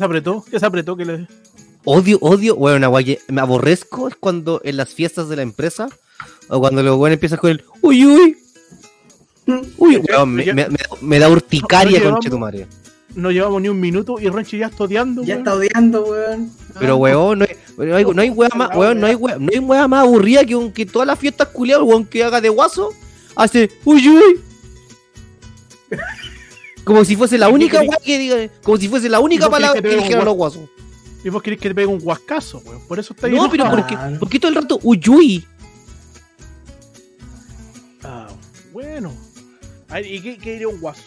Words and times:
se 0.00 0.04
apretó? 0.04 0.44
¿Qué 0.50 0.58
se 0.58 0.66
apretó? 0.66 0.96
¿Qué 0.96 1.04
le... 1.04 1.26
Odio, 1.84 2.18
odio, 2.20 2.56
weón, 2.56 2.84
una 2.84 3.02
que 3.04 3.20
me 3.28 3.40
aborrezco 3.40 4.08
es 4.08 4.14
cuando 4.16 4.60
en 4.64 4.76
las 4.76 4.92
fiestas 4.92 5.28
de 5.28 5.36
la 5.36 5.42
empresa 5.42 5.88
o 6.48 6.58
cuando 6.60 6.82
los 6.82 6.96
weones 6.98 7.16
empiezan 7.16 7.38
con 7.38 7.50
el 7.50 7.64
uy 7.80 8.04
uy. 8.06 8.36
Uy, 9.78 9.96
weón, 9.96 10.34
me, 10.34 10.44
me- 10.52 10.68
me- 10.68 10.76
me 11.00 11.18
da 11.18 11.28
urticaria, 11.28 11.98
No, 12.00 12.04
no 12.06 12.10
conche 12.12 12.28
tu 12.30 12.38
madre. 12.38 12.66
No 13.14 13.30
llevamos 13.30 13.60
ni 13.62 13.68
un 13.68 13.80
minuto 13.80 14.16
y 14.20 14.28
Ronchi 14.28 14.58
ya 14.58 14.66
está 14.66 14.84
odiando. 14.84 15.22
Ya 15.24 15.34
weón. 15.34 15.38
está 15.38 15.54
odiando, 15.54 16.04
weón. 16.04 16.50
Pero 16.78 16.92
Ah, 16.92 16.96
weón, 16.96 17.38
no 17.40 17.44
hay, 17.46 17.56
no 17.78 17.96
hay, 17.96 18.04
no 18.04 18.22
hay 18.22 18.30
más, 18.56 18.76
weón, 18.76 19.00
no 19.00 19.06
hay 19.06 19.14
weá, 19.14 19.36
no 19.38 19.48
hay 19.52 19.58
weá 19.58 19.88
más 19.88 20.04
aburrida 20.04 20.44
que, 20.44 20.54
un- 20.54 20.72
que 20.72 20.84
todas 20.86 21.06
las 21.06 21.18
fiestas 21.18 21.48
culiadas, 21.48 21.84
weón, 21.86 22.04
que 22.04 22.22
haga 22.22 22.40
de 22.40 22.48
guaso, 22.50 22.90
hace 23.34 23.70
uy 23.84 24.08
uy. 24.08 24.40
Como 26.90 27.04
si 27.04 27.14
fuese 27.14 27.38
la 27.38 27.46
¿Y 27.46 27.50
qué 27.50 27.54
única 27.54 27.76
querés? 27.78 27.88
weá 27.90 27.98
que 28.04 28.18
diga, 28.18 28.36
como 28.64 28.76
si 28.78 28.88
fuese 28.88 29.08
la 29.08 29.18
¿Y 29.20 29.22
única 29.22 29.48
palabra 29.48 29.80
que 29.80 29.88
que 29.88 29.96
dijeran 29.96 30.24
los 30.24 30.34
guas- 30.34 30.54
guasos. 30.56 30.70
Y 31.22 31.28
vos 31.28 31.40
querés 31.42 31.60
que 31.60 31.68
te 31.68 31.74
pegue 31.74 31.86
un 31.86 32.00
huascazo, 32.02 32.58
weón. 32.64 32.80
Por 32.88 32.98
eso 32.98 33.12
está 33.14 33.28
ahí. 33.28 33.34
No, 33.34 33.48
pero 33.50 33.64
enojado. 33.64 33.86
¿por 33.86 33.86
qué, 34.12 34.18
por 34.18 34.28
qué 34.28 34.40
todo 34.40 34.48
el 34.48 34.54
rato 34.56 34.80
uy 34.82 35.00
uy? 35.08 35.46
Ah, 38.02 38.28
bueno. 38.72 39.12
A 39.88 39.94
ver, 39.94 40.06
¿Y 40.06 40.20
qué, 40.20 40.38
qué 40.38 40.52
diría 40.52 40.68
un 40.68 40.80
guaso? 40.80 41.02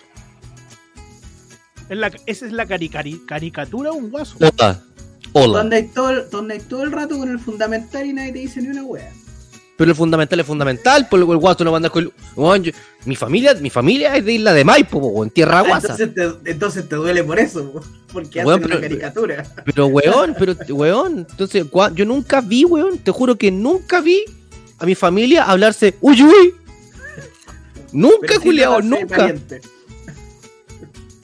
Es 1.90 1.98
la, 1.98 2.12
esa 2.26 2.46
es 2.46 2.52
la 2.54 2.66
cari- 2.66 2.90
cari- 2.90 3.26
caricatura 3.26 3.92
de 3.92 3.98
un 3.98 4.10
guaso. 4.10 4.38
Hola. 4.40 4.82
Hola. 5.34 5.58
Donde 5.60 5.76
hay, 5.78 5.88
todo, 5.88 6.10
el- 6.12 6.30
donde 6.30 6.54
hay 6.56 6.60
todo 6.62 6.84
el 6.84 6.92
rato 6.92 7.18
con 7.18 7.30
el 7.30 7.40
fundamental 7.40 8.06
y 8.06 8.14
nadie 8.14 8.32
te 8.34 8.40
dice 8.40 8.62
ni 8.62 8.68
una 8.70 8.84
wea. 8.84 9.12
Pero 9.84 9.92
el 9.92 9.98
fundamental 9.98 10.40
es 10.40 10.46
fundamental, 10.46 11.10
por 11.10 11.20
lo 11.20 11.26
que 11.26 11.34
el 11.34 11.40
guaso 11.40 11.62
no 11.66 11.74
manda 11.74 11.90
con 11.90 12.06
yo- 12.64 12.72
mi 13.04 13.18
familia, 13.18 13.54
mi 13.56 13.70
familia 13.70 14.16
es 14.16 14.24
de 14.24 14.32
Isla 14.32 14.54
de 14.54 14.64
Maipo, 14.64 15.02
po, 15.02 15.22
en 15.26 15.30
tierra 15.30 15.60
Ah, 15.60 15.64
guasa. 15.64 15.98
entonces, 16.00 16.16
te, 16.42 16.52
entonces 16.52 16.88
te 16.88 16.96
duele 16.96 17.22
por 17.22 17.38
eso, 17.38 17.70
po, 17.70 17.82
porque 18.14 18.40
hacen 18.40 18.48
Weón, 18.48 18.64
una 18.64 18.80
caricatura. 18.80 19.46
Pero 19.66 19.88
weón, 19.88 20.36
pero 20.40 20.56
weón, 20.70 21.28
entonces 21.30 21.66
yo 21.96 22.06
nunca 22.06 22.40
vi, 22.40 22.64
weón, 22.64 22.98
te 23.00 23.12
juro 23.12 23.36
que 23.38 23.52
nunca 23.52 24.00
vi 24.00 24.24
a 24.80 24.86
mi 24.86 24.96
familia 24.96 25.44
hablarse 25.44 25.96
uy 26.00 26.24
uy. 26.24 26.54
Nunca, 27.92 28.40
tratarse 28.40 28.48
de 28.80 28.84
nunca. 29.02 29.36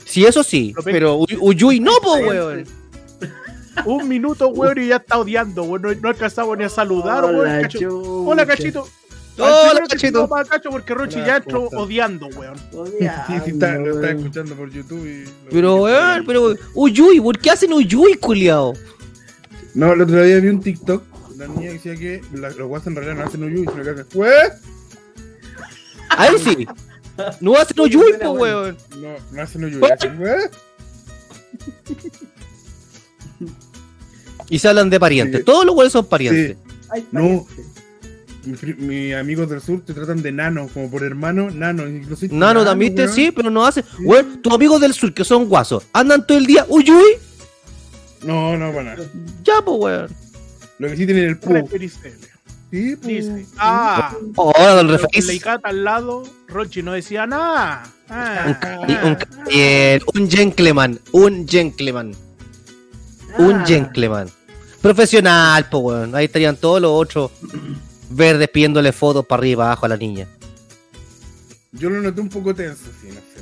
Sí, 0.04 0.26
eso 0.26 0.42
sí, 0.42 0.74
Lo 0.76 0.82
pe- 0.82 0.92
pero 0.92 1.16
uy 1.16 1.64
uy, 1.64 1.80
no, 1.80 1.92
po, 2.02 2.12
weón. 2.16 2.66
Un 3.86 4.08
minuto, 4.08 4.48
weón, 4.48 4.78
y 4.78 4.88
ya 4.88 4.96
está 4.96 5.18
odiando, 5.18 5.62
weón. 5.64 5.82
No, 5.82 5.94
no 5.94 6.08
alcanzamos 6.08 6.56
ni 6.58 6.64
a 6.64 6.68
saludar, 6.68 7.24
weón. 7.24 7.36
Hola, 7.40 7.62
Cacho. 7.62 7.78
chucha. 7.78 7.94
Hola, 8.10 8.46
cachito. 8.46 8.88
Hola, 9.38 9.80
Cachito. 9.88 10.22
llama 10.28 10.44
Cacho 10.44 10.68
porque 10.70 10.92
Rochi 10.92 11.16
Hola, 11.16 11.26
ya 11.26 11.40
¿cómo 11.40 11.64
entró 11.64 11.78
odiando, 11.80 12.26
weón. 12.26 12.56
Odiando, 12.72 13.22
Sí, 13.26 13.32
sí, 13.44 13.50
está, 13.52 13.72
lo 13.76 13.86
está 13.86 14.00
weón. 14.00 14.18
escuchando 14.18 14.54
por 14.54 14.70
YouTube 14.70 15.06
y... 15.06 15.24
Pero 15.50 15.76
weón, 15.76 16.24
pero 16.26 16.54
uy 16.74 17.00
uy, 17.00 17.20
¿por 17.20 17.38
qué 17.38 17.50
hacen 17.50 17.72
uy 17.72 17.88
uy, 17.94 18.14
culiao? 18.16 18.74
No, 19.74 19.92
el 19.94 20.02
otro 20.02 20.22
día 20.22 20.40
vi 20.40 20.48
un 20.48 20.60
TikTok, 20.60 21.02
la 21.38 21.46
niña 21.46 21.72
decía 21.72 21.96
que 21.96 22.20
la- 22.34 22.50
los 22.50 22.68
guasos 22.68 22.88
en 22.88 22.96
realidad 22.96 23.16
no 23.16 23.24
hacen 23.28 23.44
uyuy, 23.44 23.66
sino 23.70 23.82
que 23.82 23.90
hacen 23.90 24.06
sí. 26.38 26.66
No 27.40 27.56
hacen 27.56 27.80
uy 27.80 27.96
uy, 27.96 28.12
po, 28.20 28.32
weón. 28.32 28.76
No, 28.98 29.08
no 29.32 29.42
hacen 29.42 29.64
uyuy, 29.64 29.80
hacen 29.90 30.18
¿Fue? 30.18 30.50
Y 34.50 34.58
se 34.58 34.68
hablan 34.68 34.90
de 34.90 35.00
parientes. 35.00 35.40
Sí. 35.40 35.44
Todos 35.44 35.64
los 35.64 35.74
weones 35.74 35.92
son 35.92 36.04
parientes. 36.06 36.56
No. 37.12 37.20
pariente. 37.20 37.64
Mi 38.44 38.72
Mis 38.86 39.14
amigos 39.14 39.48
del 39.50 39.60
sur 39.60 39.82
te 39.84 39.92
tratan 39.92 40.22
de 40.22 40.32
nano, 40.32 40.68
como 40.72 40.90
por 40.90 41.04
hermano, 41.04 41.50
nano. 41.50 41.86
Incluso 41.86 42.26
Nano 42.30 42.64
también, 42.64 42.94
te- 42.94 43.06
sí, 43.08 43.30
pero 43.30 43.50
no 43.50 43.64
hace. 43.66 43.84
Weón, 44.00 44.40
tus 44.42 44.52
amigos 44.54 44.80
del 44.80 44.94
sur 44.94 45.12
que 45.12 45.24
son 45.24 45.46
guasos, 45.46 45.84
andan 45.92 46.26
todo 46.26 46.38
el 46.38 46.46
día, 46.46 46.64
uy, 46.68 46.90
uy. 46.90 47.12
No, 48.26 48.56
no, 48.56 48.70
para 48.72 48.96
nada. 48.96 49.04
Ya, 49.44 49.62
pues, 49.64 49.78
weón. 49.78 50.08
Lo 50.78 50.88
que 50.88 50.96
sí 50.96 51.04
tienen 51.06 51.24
el 51.24 51.38
pu. 51.38 51.52
Sí. 52.70 52.94
Dice. 53.02 53.46
Ah, 53.58 54.14
don. 54.34 54.98
Leicata 55.26 55.68
al 55.68 55.84
lado, 55.84 56.22
Rochi 56.48 56.82
no 56.82 56.92
decía 56.92 57.26
nada. 57.26 57.82
Un, 58.08 58.16
Ah, 58.16 58.58
ca- 58.60 58.78
un 59.04 59.14
caballero, 59.16 60.06
un 60.14 60.30
gentleman, 60.30 60.98
un 61.12 61.46
gentleman, 61.48 62.14
un 63.38 63.52
Ah, 63.56 63.64
gentleman. 63.66 64.28
Profesional, 64.82 65.68
pues, 65.70 65.82
weón. 65.82 66.14
Ahí 66.14 66.24
estarían 66.26 66.56
todos 66.56 66.80
los 66.80 66.90
otros 66.92 67.30
verdes 68.10 68.48
pidiéndole 68.48 68.92
fotos 68.92 69.24
para 69.26 69.40
arriba 69.40 69.52
y 69.52 69.56
para 69.56 69.66
abajo 69.68 69.86
a 69.86 69.88
la 69.90 69.96
niña. 69.96 70.26
Yo 71.72 71.88
lo 71.90 72.00
noté 72.00 72.20
un 72.20 72.28
poco 72.28 72.54
tenso, 72.54 72.84
sí, 73.00 73.08
no 73.08 73.14
sé. 73.14 73.40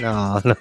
No, 0.00 0.40
no, 0.44 0.56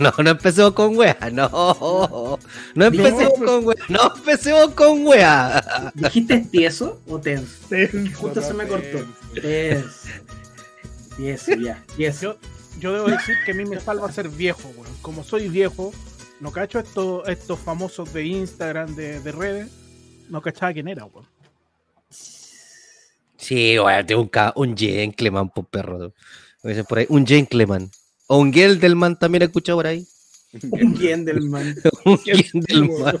no, 0.00 0.12
no 0.22 0.30
empecemos 0.30 0.72
con 0.72 0.96
wea, 0.96 1.16
no. 1.32 2.38
No 2.74 2.84
empecemos 2.84 3.38
No, 3.38 3.46
con 3.46 3.64
wea, 3.66 3.76
no 3.88 4.14
empecemos 4.16 4.70
con 4.74 5.06
wea. 5.06 5.92
¿Dijiste 5.94 6.38
tieso 6.50 7.00
o 7.08 7.18
tenso? 7.20 7.52
Tenso, 7.68 8.18
Justo 8.18 8.42
se 8.42 8.52
me 8.54 8.66
cortó. 8.66 8.84
tenso. 8.88 9.06
Tieso. 9.40 10.08
Tieso, 11.16 11.52
ya. 11.54 11.82
Tieso. 11.96 12.20
Yo, 12.22 12.38
yo 12.80 12.92
debo 12.94 13.08
decir 13.08 13.36
que 13.44 13.52
a 13.52 13.54
mí 13.54 13.64
me 13.64 13.80
salva 13.80 14.10
ser 14.12 14.28
viejo, 14.28 14.68
weón. 14.76 14.92
Como 15.02 15.22
soy 15.24 15.48
viejo, 15.48 15.92
no 16.40 16.50
cacho 16.52 16.78
estos, 16.78 17.28
estos 17.28 17.58
famosos 17.58 18.12
de 18.12 18.24
Instagram, 18.26 18.94
de, 18.96 19.20
de 19.20 19.32
redes. 19.32 19.68
No 20.28 20.40
cachaba 20.40 20.72
quién 20.72 20.88
era, 20.88 21.04
weón. 21.04 21.26
Sí, 23.36 23.78
weón, 23.78 24.06
tengo 24.06 24.22
un, 24.22 24.28
ca- 24.28 24.52
un 24.56 24.76
gentleman, 24.76 25.48
por 25.50 25.64
perro. 25.66 26.12
Por 26.88 26.98
ahí, 26.98 27.06
un 27.08 27.26
gentleman. 27.26 27.90
O 28.26 28.38
un 28.38 28.52
Geldelman 28.52 29.18
también 29.18 29.42
he 29.42 29.46
escuchado 29.46 29.78
por 29.78 29.86
ahí. 29.86 30.06
Un 30.70 30.96
Gendelman. 30.96 31.74
Un. 32.04 32.18
Geldelman. 32.18 33.18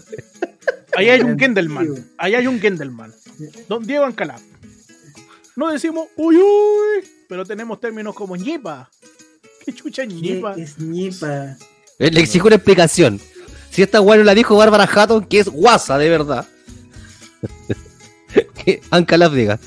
Ahí 0.96 1.08
hay 1.10 1.20
un. 1.20 1.38
Gendelman. 1.38 1.88
Ahí 2.18 2.34
hay 2.34 2.46
un 2.46 2.60
Gendelman. 2.60 3.12
Don 3.68 3.84
Diego 3.86 4.04
Ancalá. 4.04 4.36
No 5.56 5.70
decimos 5.70 6.08
uy 6.16 6.36
uy, 6.36 7.08
pero 7.28 7.44
tenemos 7.44 7.80
términos 7.80 8.14
como 8.14 8.36
ñipa. 8.36 8.90
¿Qué 9.64 9.72
chucha 9.72 10.04
ñipa? 10.04 10.54
¿Qué 10.54 10.62
es 10.62 10.78
ñipa? 10.78 11.56
Eh, 12.00 12.10
Le 12.10 12.20
exijo 12.20 12.48
una 12.48 12.56
explicación. 12.56 13.20
Si 13.70 13.82
esta 13.82 14.00
weá 14.00 14.18
no 14.18 14.24
la 14.24 14.34
dijo 14.34 14.56
Bárbara 14.56 14.88
Hatton, 14.92 15.24
que 15.26 15.38
es 15.38 15.48
guasa, 15.48 15.96
de 15.98 16.08
verdad. 16.08 16.48
que 18.64 18.80
Ancalaf 18.90 19.32
diga. 19.32 19.60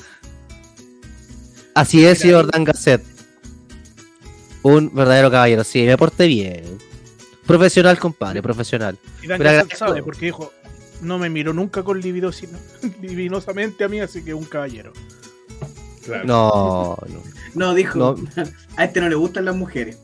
Así 1.76 2.06
es, 2.06 2.20
señor 2.20 2.52
Dan 2.52 2.66
Gasset. 2.66 3.02
Un 4.64 4.94
verdadero 4.94 5.32
caballero. 5.32 5.64
Sí, 5.64 5.84
me 5.84 5.96
porté 5.96 6.28
bien. 6.28 6.78
Profesional, 7.46 8.00
compadre, 8.00 8.42
profesional. 8.42 8.98
Y 9.22 9.28
Dan 9.28 9.38
Pero 9.38 9.68
sabe 9.76 10.02
porque 10.02 10.26
dijo, 10.26 10.52
no 11.02 11.20
me 11.20 11.30
miró 11.30 11.54
nunca 11.54 11.84
con 11.84 12.00
libido, 12.00 12.32
sino 12.32 12.58
divinosamente 13.00 13.84
a 13.86 13.88
mí, 13.90 14.00
así 14.00 14.24
que 14.24 14.34
un 14.34 14.46
caballero. 14.46 14.92
Claro. 16.04 16.26
No, 16.26 16.98
no. 17.08 17.24
No, 17.54 17.74
dijo. 17.74 18.00
No. 18.00 18.16
A 18.76 18.86
este 18.86 19.02
no 19.02 19.10
le 19.10 19.16
gustan 19.16 19.46
las 19.46 19.56
mujeres. 19.56 20.00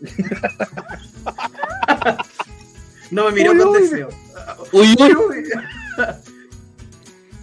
no 3.10 3.26
me 3.26 3.32
miró 3.32 3.52
Uy, 3.52 3.58
con 3.58 3.68
uy. 3.68 3.82
deseo. 3.82 4.08
Uy. 4.72 4.96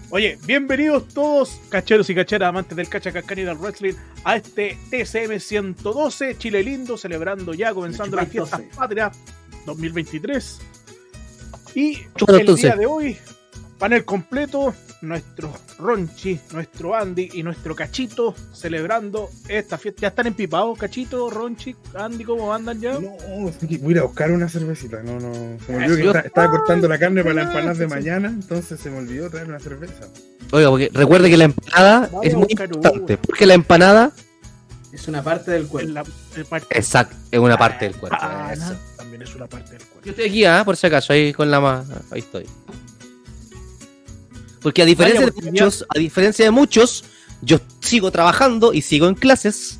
Oye, 0.09 0.39
bienvenidos 0.45 1.09
todos, 1.09 1.59
cacheros 1.69 2.09
y 2.09 2.15
cacheras, 2.15 2.47
amantes 2.49 2.77
del 2.77 2.87
cacha 2.87 3.11
cascani 3.11 3.41
y 3.41 3.43
del 3.43 3.57
wrestling, 3.57 3.93
a 4.23 4.37
este 4.37 4.77
TCM 4.89 5.37
112, 5.39 6.37
Chile 6.37 6.63
lindo, 6.63 6.97
celebrando 6.97 7.53
ya, 7.53 7.73
comenzando 7.73 8.15
las 8.15 8.29
fiestas 8.29 8.61
12. 8.61 8.73
patrias 8.75 9.17
2023. 9.65 10.59
Y 11.75 11.99
el 12.27 12.55
día 12.55 12.75
de 12.77 12.85
hoy, 12.85 13.17
panel 13.77 14.05
completo, 14.05 14.73
nuestro 15.01 15.53
Ronchi, 15.79 16.39
nuestro 16.53 16.95
Andy 16.95 17.29
y 17.33 17.43
nuestro 17.43 17.75
Cachito 17.75 18.33
celebrando 18.53 19.29
esta 19.47 19.77
fiesta. 19.77 20.01
¿Ya 20.01 20.07
están 20.09 20.27
empipados, 20.27 20.77
Cachito, 20.77 21.29
Ronchi, 21.29 21.75
Andy, 21.93 22.23
cómo 22.23 22.53
andan 22.53 22.79
ya? 22.81 22.93
No, 22.93 22.99
voy 23.01 23.51
a 23.87 23.91
ir 23.91 23.99
a 23.99 24.03
buscar 24.03 24.31
una 24.31 24.49
cervecita. 24.49 25.01
No, 25.03 25.19
no. 25.19 25.33
Se 25.65 25.71
me 25.71 25.85
olvidó 25.85 26.11
que 26.13 26.17
está- 26.19 26.27
estaba 26.27 26.49
cortando 26.51 26.87
la 26.87 26.97
carne 26.97 27.21
para 27.23 27.35
la 27.35 27.41
Ah, 27.41 27.45
empanada 27.45 27.73
de 27.75 27.87
mañana, 27.87 28.27
entonces 28.29 28.79
se 28.79 28.89
me 28.89 28.97
olvidó 28.97 29.29
traer 29.29 29.47
una 29.47 29.59
cerveza. 29.59 30.07
Oiga, 30.51 30.69
porque 30.69 30.89
recuerde 30.93 31.29
que 31.29 31.37
la 31.37 31.43
empanada 31.45 32.07
Vamos 32.11 32.25
es 32.25 32.33
a 32.33 32.37
muy 32.37 32.47
importante. 32.49 33.13
una. 33.13 33.21
Porque 33.21 33.45
la 33.45 33.53
empanada, 33.53 34.11
Es 34.93 35.07
una 35.07 35.21
parte 35.21 35.51
del 35.51 35.67
cuerpo. 35.67 35.91
la, 35.91 36.03
el 36.35 36.45
parte- 36.45 36.77
exacto, 36.77 37.15
es 37.29 37.39
una 37.39 37.57
parte 37.57 37.85
del 37.85 37.95
cuerpo. 37.95 38.17
Ah, 38.19 38.51
Eso. 38.53 38.75
También 38.95 39.21
es 39.21 39.35
una 39.35 39.45
parte 39.47 39.71
del 39.73 39.81
cuerpo. 39.81 40.01
Yo 40.05 40.11
estoy 40.11 40.25
aquí, 40.25 40.45
ah, 40.45 40.63
por 40.65 40.75
si 40.77 40.87
acaso, 40.87 41.13
ahí 41.13 41.33
con 41.33 41.51
la 41.51 41.59
más. 41.59 41.85
Ahí 42.11 42.19
estoy. 42.19 42.45
Porque 44.61 44.81
a 44.81 44.85
diferencia 44.85 45.21
Vaya, 45.21 45.31
de 45.41 45.51
muchos, 45.51 45.85
a 45.95 45.99
diferencia 45.99 46.45
de 46.45 46.51
muchos, 46.51 47.03
yo 47.41 47.59
sigo 47.79 48.11
trabajando 48.11 48.73
y 48.73 48.81
sigo 48.81 49.07
en 49.07 49.15
clases. 49.15 49.79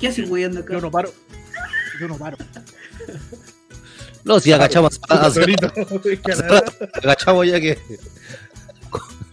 ¿Qué 0.00 0.08
haces 0.08 0.28
weyando 0.28 0.60
acá? 0.60 0.74
Yo 0.74 0.80
no 0.80 0.90
paro. 0.90 1.12
Yo 2.00 2.08
no 2.08 2.16
paro. 2.16 2.36
No, 4.24 4.38
si 4.40 4.52
agachamos 4.52 5.00
hace, 5.08 5.40
agachamos 7.02 7.46
ya 7.46 7.60
que. 7.60 7.78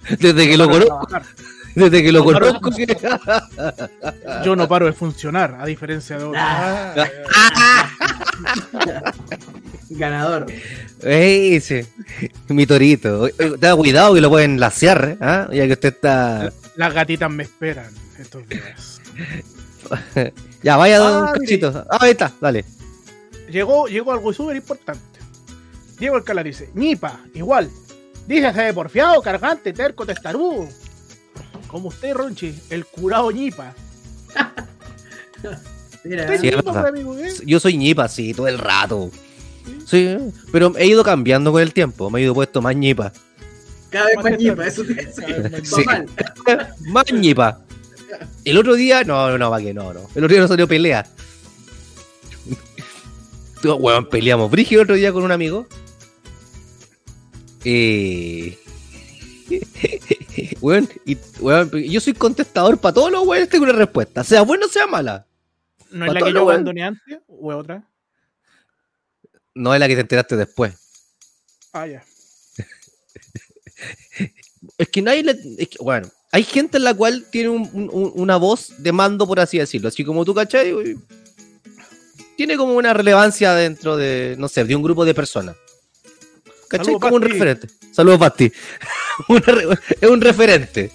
Desde 0.19 0.47
que 0.47 0.57
lo 0.57 0.69
conozco. 0.69 1.07
Desde 1.75 2.03
que 2.03 2.11
lo 2.13 2.19
No, 2.19 2.25
conozco. 2.25 2.71
que- 2.71 2.97
Yo 4.45 4.55
no 4.55 4.65
paro 4.67 4.85
de 4.85 4.93
funcionar, 4.93 5.57
a 5.59 5.65
diferencia 5.65 6.17
de 6.17 6.23
otros. 6.23 6.41
Ah, 6.41 6.93
Ganador. 9.89 10.47
Ese, 11.01 11.85
mi 12.49 12.65
torito. 12.65 13.29
Tenga 13.29 13.75
cuidado 13.75 14.13
que 14.15 14.21
lo 14.21 14.29
pueden 14.29 14.59
lasear, 14.59 15.09
¿eh? 15.11 15.17
¿Ah? 15.21 15.47
ya 15.53 15.67
que 15.67 15.73
usted 15.73 15.93
está. 15.93 16.51
Las 16.75 16.93
gatitas 16.93 17.29
me 17.31 17.43
esperan 17.43 17.91
estos 18.19 18.47
días. 18.49 19.01
Ya, 20.63 20.77
vaya, 20.77 20.97
don 20.97 21.27
Ah, 21.27 21.33
Cachito. 21.37 21.85
Ah, 21.91 21.97
ahí 22.01 22.11
está, 22.11 22.33
dale. 22.41 22.65
Llegó, 23.51 23.87
llegó 23.87 24.11
algo 24.13 24.33
súper 24.33 24.55
importante. 24.55 25.19
Diego 25.99 26.15
Alcalá 26.15 26.41
dice, 26.41 26.71
ñipa, 26.73 27.19
igual. 27.35 27.69
Dígase 28.25 28.61
de 28.63 28.73
porfiado, 28.73 29.21
cargante, 29.21 29.73
terco, 29.73 30.07
testarudo. 30.07 30.67
Como 31.67 31.89
usted, 31.89 32.15
Ronchi, 32.15 32.59
el 32.71 32.83
curado 32.87 33.29
ñipa. 33.29 33.75
Mira, 36.03 36.23
¿Usted 36.23 36.33
es 36.33 36.41
Sí, 36.41 36.49
ñipa, 36.55 36.87
amigo? 36.87 37.19
¿eh? 37.19 37.33
Yo 37.45 37.59
soy 37.59 37.77
ñipa, 37.77 38.07
sí, 38.07 38.33
todo 38.33 38.47
el 38.47 38.57
rato. 38.57 39.11
Sí, 39.85 40.17
pero 40.51 40.73
he 40.77 40.87
ido 40.87 41.03
cambiando 41.03 41.51
con 41.51 41.61
el 41.61 41.73
tiempo. 41.73 42.09
Me 42.09 42.19
he 42.19 42.23
ido 42.23 42.33
puesto 42.33 42.61
más 42.61 42.75
ñipa. 42.75 43.11
cada 43.89 44.07
vez 44.07 44.15
Más 44.23 44.37
ñipa, 44.37 44.67
eso 44.67 44.83
te 44.83 45.01
eso 45.01 45.77
Sí. 45.77 45.83
mal. 45.85 46.07
Más 46.87 47.11
ñipa. 47.13 47.61
El 48.43 48.57
otro 48.57 48.75
día, 48.75 49.03
no, 49.03 49.29
no, 49.29 49.37
no, 49.37 49.49
va 49.49 49.59
que 49.59 49.73
no, 49.73 49.93
no. 49.93 50.01
El 50.15 50.23
otro 50.23 50.27
día 50.27 50.39
no 50.41 50.47
salió 50.47 50.67
pelea. 50.67 51.05
Weón, 53.63 54.07
peleamos. 54.09 54.49
Brígido 54.51 54.81
el 54.81 54.85
otro 54.85 54.95
día 54.95 55.11
con 55.11 55.23
un 55.23 55.31
amigo. 55.31 55.67
Eh. 57.63 58.57
Weón, 60.61 60.87
y, 61.05 61.17
weón, 61.39 61.69
yo 61.71 61.99
soy 61.99 62.13
contestador 62.13 62.77
para 62.77 62.93
todos 62.93 63.11
los 63.11 63.25
weones, 63.27 63.49
tengo 63.49 63.63
una 63.65 63.73
respuesta. 63.73 64.23
Sea 64.23 64.41
buena 64.41 64.65
o 64.65 64.69
sea 64.69 64.87
mala. 64.87 65.25
¿No 65.91 66.05
Pa' 66.05 66.07
es 66.07 66.13
la 66.13 66.19
que 66.19 66.33
yo 66.33 66.43
bueno. 66.43 66.49
abandoné 66.51 66.83
antes? 66.83 67.19
¿O 67.27 67.51
es 67.51 67.57
otra? 67.57 67.83
No 69.55 69.73
es 69.73 69.79
la 69.79 69.87
que 69.87 69.95
te 69.95 70.01
enteraste 70.01 70.35
después. 70.35 70.73
Ah, 71.73 71.87
ya. 71.87 72.03
Es 74.77 74.89
que 74.89 75.01
nadie 75.01 75.23
le. 75.23 75.31
es 75.57 75.69
que, 75.69 75.77
bueno, 75.79 76.09
hay 76.31 76.43
gente 76.43 76.77
en 76.77 76.83
la 76.83 76.93
cual 76.93 77.25
tiene 77.31 77.49
un- 77.49 77.69
un- 77.73 78.11
una 78.15 78.35
voz 78.37 78.73
de 78.77 78.91
mando, 78.91 79.25
por 79.27 79.39
así 79.39 79.57
decirlo. 79.57 79.87
Así 79.87 80.03
como 80.03 80.25
tú, 80.25 80.33
¿cachai? 80.33 80.73
Uy, 80.73 80.99
Tiene 82.35 82.57
como 82.57 82.73
una 82.75 82.93
relevancia 82.93 83.53
dentro 83.53 83.95
de, 83.95 84.35
no 84.37 84.49
sé, 84.49 84.65
de 84.65 84.75
un 84.75 84.83
grupo 84.83 85.05
de 85.05 85.13
personas. 85.13 85.55
¿Cachai? 86.67 86.85
Saludos, 86.87 87.01
como 87.01 87.15
un 87.15 87.21
referente. 87.21 87.67
Saludos, 87.93 88.19
Pasti. 88.19 88.51
Es 90.01 90.09
un 90.09 90.19
referente. 90.19 90.91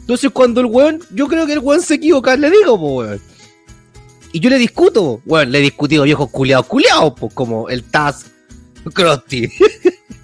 Entonces, 0.00 0.30
cuando 0.32 0.60
el 0.62 0.66
weón, 0.66 1.00
yo 1.10 1.28
creo 1.28 1.46
que 1.46 1.52
el 1.52 1.58
weón 1.58 1.82
se 1.82 1.94
equivoca, 1.94 2.34
le 2.36 2.50
digo, 2.50 2.78
pues, 2.80 3.08
weón. 3.10 3.22
Y 4.32 4.40
yo 4.40 4.48
le 4.48 4.58
discuto, 4.58 5.20
weón, 5.26 5.52
le 5.52 5.58
he 5.58 5.62
discutido 5.62 6.04
viejos 6.04 6.30
culiados, 6.30 6.66
culiados, 6.66 7.12
pues, 7.18 7.34
como 7.34 7.68
el 7.68 7.84
Taz, 7.84 8.26
Krusty. 8.94 9.50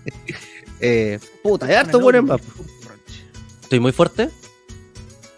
eh, 0.81 1.19
puta, 1.43 1.67
hay 1.67 1.75
harto 1.75 2.01
bueno 2.01 2.23
más. 2.23 2.41
¿Estoy 3.63 3.81
muy 3.81 3.93
fuerte? 3.93 4.31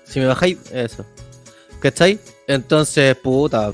Si 0.04 0.20
me 0.20 0.26
bajáis, 0.26 0.58
eso. 0.72 1.04
¿Cachai? 1.80 2.20
Entonces, 2.46 3.16
puta. 3.16 3.72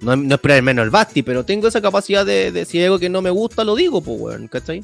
No, 0.00 0.16
no 0.16 0.34
esperar 0.34 0.62
menos 0.62 0.82
el 0.84 0.90
Basti, 0.90 1.22
pero 1.22 1.44
tengo 1.44 1.68
esa 1.68 1.82
capacidad 1.82 2.24
de, 2.24 2.50
de 2.50 2.64
si 2.64 2.78
hay 2.78 2.84
algo 2.84 2.98
que 2.98 3.10
no 3.10 3.20
me 3.20 3.30
gusta, 3.30 3.64
lo 3.64 3.76
digo, 3.76 4.00
pues, 4.00 4.18
weón. 4.18 4.48
¿Cachai? 4.48 4.80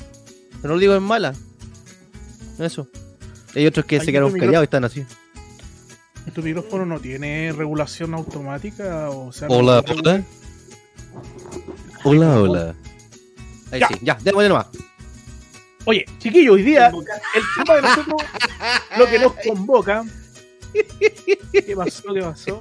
Pero 0.61 0.69
no 0.69 0.75
lo 0.75 0.81
digo 0.81 0.95
en 0.95 1.03
mala. 1.03 1.35
Eso. 2.59 2.87
Hay 3.55 3.67
otros 3.67 3.87
que 3.87 3.99
se 4.01 4.07
quedaron 4.07 4.33
mi 4.33 4.41
callados 4.41 4.63
y 4.63 4.65
están 4.65 4.85
así. 4.85 5.07
¿Tu 6.35 6.43
micrófono 6.43 6.87
no 6.87 7.01
tiene 7.01 7.53
regulación 7.53 8.15
automática? 8.15 9.11
O 9.11 9.33
sea, 9.33 9.49
Hola, 9.49 9.83
hola. 9.89 10.23
Hola, 12.05 12.41
hola. 12.41 12.75
Ahí 13.73 13.81
Ya. 13.81 13.89
sí, 13.89 13.95
ya, 14.03 14.19
démosle 14.23 14.49
nomás. 14.49 14.67
Oye, 15.85 16.05
chiquillo, 16.19 16.53
hoy 16.53 16.63
día 16.63 16.89
el 16.89 17.43
tema 17.65 17.77
de 17.77 17.83
nosotros, 17.83 18.23
lo 18.99 19.07
que 19.07 19.19
nos 19.19 19.33
convoca. 19.47 20.05
¿Qué 21.53 21.75
pasó? 21.77 22.13
¿Qué 22.15 22.21
pasó? 22.21 22.61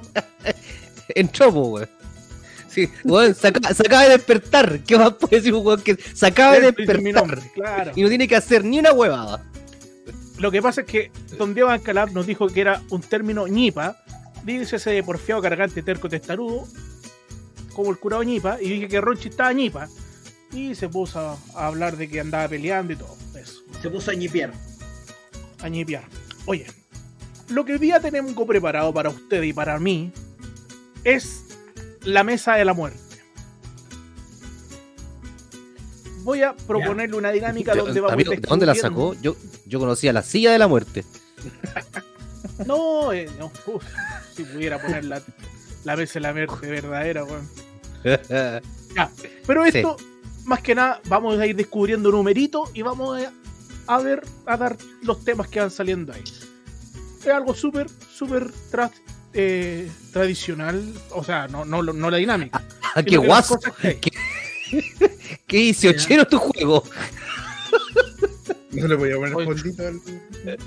Entró, 1.14 1.50
weón. 1.50 1.88
Sí, 2.68 2.88
weón, 3.04 3.34
se 3.34 3.48
acaba, 3.48 3.74
se 3.74 3.82
acaba 3.86 4.02
de 4.04 4.08
despertar. 4.10 4.80
¿Qué 4.80 4.96
más 4.98 5.12
puede 5.14 5.36
decir 5.36 5.52
un 5.54 5.66
weón 5.66 5.82
que 5.82 5.96
se 6.14 6.26
acaba 6.26 6.54
de 6.54 6.72
despertar? 6.72 7.02
nombre, 7.14 7.42
claro. 7.54 7.92
Y 7.94 8.02
no 8.02 8.08
tiene 8.08 8.26
que 8.26 8.36
hacer 8.36 8.64
ni 8.64 8.78
una 8.78 8.92
huevada. 8.92 9.44
Lo 10.38 10.50
que 10.50 10.62
pasa 10.62 10.82
es 10.82 10.86
que 10.86 11.10
Don 11.36 11.52
Diego 11.54 11.68
Alcalá 11.68 12.06
nos 12.06 12.26
dijo 12.26 12.46
que 12.48 12.60
era 12.60 12.82
un 12.90 13.00
término 13.00 13.46
ñipa, 13.48 14.02
dícese 14.44 14.90
de 14.90 15.02
porfiado, 15.02 15.42
cargante, 15.42 15.82
terco, 15.82 16.08
testarudo, 16.08 16.66
como 17.72 17.90
el 17.90 17.98
curado 17.98 18.22
ñipa, 18.22 18.58
y 18.60 18.68
dije 18.68 18.88
que 18.88 19.00
Ronchi 19.00 19.28
estaba 19.28 19.52
ñipa, 19.52 19.88
y 20.52 20.74
se 20.74 20.88
puso 20.88 21.18
a, 21.20 21.38
a 21.54 21.66
hablar 21.66 21.96
de 21.96 22.08
que 22.08 22.20
andaba 22.20 22.48
peleando 22.48 22.92
y 22.92 22.96
todo, 22.96 23.16
eso, 23.40 23.62
Se 23.82 23.90
puso 23.90 24.10
a 24.10 24.14
ñipear. 24.14 24.52
a 25.60 25.68
ñipear. 25.68 26.04
Oye, 26.46 26.66
lo 27.48 27.64
que 27.64 27.72
hoy 27.72 27.78
día 27.78 28.00
tenemos 28.00 28.34
preparado 28.46 28.92
para 28.94 29.10
usted 29.10 29.42
y 29.42 29.52
para 29.52 29.78
mí 29.78 30.12
es 31.04 31.44
la 32.04 32.22
mesa 32.24 32.54
de 32.54 32.64
la 32.64 32.74
muerte. 32.74 33.00
Voy 36.28 36.42
a 36.42 36.52
proponerle 36.54 37.16
una 37.16 37.30
dinámica 37.30 37.72
Yo- 37.74 37.86
donde 37.86 38.00
vamos 38.00 38.12
amigo, 38.12 38.32
¿De 38.32 38.36
dónde 38.36 38.66
la 38.66 38.74
sacó? 38.74 39.14
Yo, 39.22 39.34
yo 39.64 39.78
conocía 39.78 40.12
la 40.12 40.22
silla 40.22 40.52
de 40.52 40.58
la 40.58 40.68
muerte. 40.68 41.04
No, 42.66 43.12
eh, 43.12 43.30
no, 43.38 43.50
uf, 43.66 43.82
si 44.34 44.42
pudiera 44.42 44.80
poner 44.82 45.04
la, 45.04 45.22
la 45.84 45.96
mesa 45.96 46.14
de 46.14 46.20
la 46.20 46.32
muerte 46.34 46.66
verdadera, 46.68 47.24
weón. 47.24 47.48
Ya, 48.94 49.10
pero 49.46 49.64
Sí. 49.64 49.78
esto, 49.78 49.96
más 50.44 50.60
que 50.60 50.74
nada, 50.74 51.00
vamos 51.08 51.38
a 51.38 51.46
ir 51.46 51.54
descubriendo 51.56 52.10
numeritos 52.10 52.68
y 52.74 52.82
vamos 52.82 53.22
a, 53.22 53.32
a 53.94 53.98
ver, 54.00 54.22
a 54.46 54.56
dar 54.56 54.76
los 55.02 55.24
temas 55.24 55.48
que 55.48 55.60
van 55.60 55.70
saliendo 55.70 56.12
ahí. 56.12 56.24
Es 57.20 57.28
algo 57.28 57.54
súper, 57.54 57.86
súper 58.12 58.48
tra- 58.72 58.90
eh, 59.32 59.88
tradicional, 60.12 60.82
o 61.10 61.22
sea, 61.24 61.48
no, 61.48 61.64
no, 61.64 61.82
no 61.82 62.10
la 62.10 62.16
dinámica. 62.18 62.62
Ah, 62.82 63.02
sino 63.02 63.06
qué 63.22 63.26
guaso. 63.28 63.58
que. 64.00 64.10
¿Qué 65.46 65.58
hice 65.58 65.88
ochero 65.90 66.26
tu 66.26 66.38
juego? 66.38 66.82
No 68.72 68.86
le 68.86 68.96
podía 68.96 69.16
poner 69.16 69.34
Oye. 69.34 69.46
fondito 69.46 69.86
al. 69.86 70.00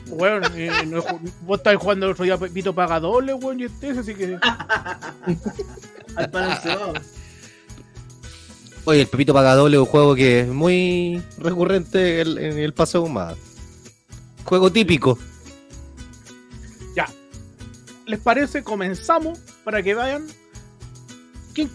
Weón, 0.07 0.43
eh, 0.55 0.71
no 0.87 1.01
ju- 1.03 1.31
vos 1.41 1.57
estabas 1.59 1.79
jugando 1.81 2.05
el 2.07 2.11
otro 2.13 2.25
día 2.25 2.37
Pepito 2.37 2.73
Paga 2.73 2.99
doble, 2.99 3.33
weón, 3.33 3.59
y 3.59 3.65
este, 3.65 3.91
así 3.91 4.13
que. 4.15 4.37
Al 6.15 6.29
pan. 6.29 6.57
Oye, 8.85 9.01
el 9.01 9.07
Pepito 9.07 9.33
Paga 9.33 9.53
Doble 9.55 9.77
es 9.77 9.79
un 9.81 9.85
juego 9.85 10.15
que 10.15 10.41
es 10.41 10.47
muy 10.47 11.21
recurrente 11.37 12.21
en, 12.21 12.37
en 12.37 12.57
el 12.57 12.73
Paseo 12.73 13.03
Humada. 13.03 13.35
Juego 14.43 14.71
típico. 14.71 15.17
Ya. 16.95 17.07
¿Les 18.07 18.19
parece? 18.19 18.63
Comenzamos 18.63 19.37
para 19.63 19.83
que 19.83 19.93
vayan. 19.93 20.25
¿Quién- 21.53 21.69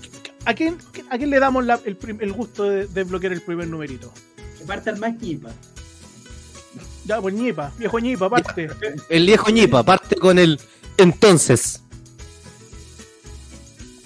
a, 0.46 0.54
quién, 0.54 0.78
¿A 1.10 1.18
quién 1.18 1.30
le 1.30 1.38
damos 1.38 1.64
la- 1.64 1.80
el, 1.84 1.98
el 2.20 2.32
gusto 2.32 2.64
de, 2.64 2.86
de 2.86 3.04
bloquear 3.04 3.32
el 3.32 3.42
primer 3.42 3.68
numerito? 3.68 4.12
Que 4.58 4.64
parta 4.64 4.90
el 4.90 4.96
más 4.98 5.14
ñipa. 5.20 5.52
Ya, 7.04 7.20
pues 7.20 7.34
ñipa, 7.34 7.72
viejo 7.78 7.98
ñipa, 8.00 8.26
aparte. 8.26 8.68
El 9.08 9.26
viejo 9.26 9.50
ñipa 9.50 9.82
parte 9.84 10.16
con 10.16 10.38
el 10.38 10.58
entonces. 10.98 11.82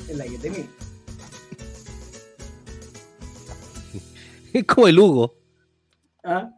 Es 0.09 0.17
la 0.17 0.25
que 0.25 0.39
temí. 0.39 0.67
Es 4.53 4.65
como 4.65 4.89
el 4.89 4.99
Hugo. 4.99 5.35
¿Ah? 6.25 6.51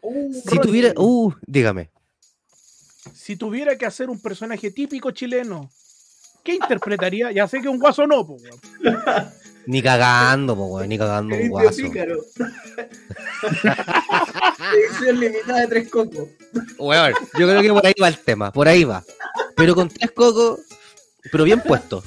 Uh, 0.00 0.32
Si 0.32 0.48
Ronnie. 0.48 0.62
tuviera. 0.62 0.92
Uh, 0.96 1.32
dígame. 1.46 1.90
Si 3.12 3.36
tuviera 3.36 3.76
que 3.76 3.86
hacer 3.86 4.08
un 4.08 4.20
personaje 4.20 4.70
típico 4.70 5.10
chileno, 5.10 5.68
¿qué 6.46 6.54
interpretaría? 6.54 7.32
Ya 7.32 7.46
sé 7.48 7.60
que 7.60 7.68
un 7.68 7.78
guaso 7.78 8.06
no, 8.06 8.26
pues, 8.26 8.42
weón. 8.42 9.28
Ni 9.66 9.82
cagando, 9.82 10.54
po, 10.54 10.66
weón, 10.66 10.88
ni 10.88 10.96
cagando 10.96 11.34
un 11.34 11.48
guaso. 11.48 11.82
pícaro. 11.82 12.24
Edición 14.76 15.18
limitada 15.18 15.60
de 15.62 15.66
tres 15.66 15.90
cocos. 15.90 16.28
Weón, 16.78 17.12
yo 17.36 17.48
creo 17.48 17.62
que 17.62 17.72
por 17.72 17.84
ahí 17.84 17.94
va 18.00 18.06
el 18.06 18.18
tema, 18.18 18.52
por 18.52 18.68
ahí 18.68 18.84
va. 18.84 19.02
Pero 19.56 19.74
con 19.74 19.88
tres 19.88 20.12
cocos, 20.12 20.60
pero 21.32 21.42
bien 21.42 21.60
puestos. 21.62 22.04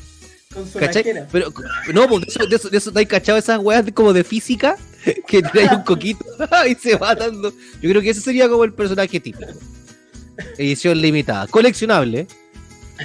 Con 0.54 0.66
su. 0.72 0.80
Pero, 0.80 1.52
no, 1.94 2.08
pues 2.08 2.22
de 2.22 2.28
eso, 2.30 2.46
de 2.46 2.56
eso, 2.56 2.70
de 2.70 2.78
eso, 2.78 2.94
¿te 2.94 3.02
has 3.02 3.08
cachado 3.08 3.38
esas 3.38 3.60
weas 3.60 3.84
como 3.94 4.14
de 4.14 4.24
física? 4.24 4.78
Que 5.28 5.42
trae 5.42 5.68
un 5.76 5.84
coquito 5.84 6.26
y 6.66 6.76
se 6.76 6.96
va 6.96 7.14
dando. 7.14 7.52
Yo 7.82 7.90
creo 7.90 8.02
que 8.02 8.12
ese 8.12 8.22
sería 8.22 8.48
como 8.48 8.64
el 8.64 8.72
personaje 8.72 9.20
típico. 9.20 9.52
Edición 10.58 11.02
limitada. 11.02 11.46
Coleccionable. 11.48 12.26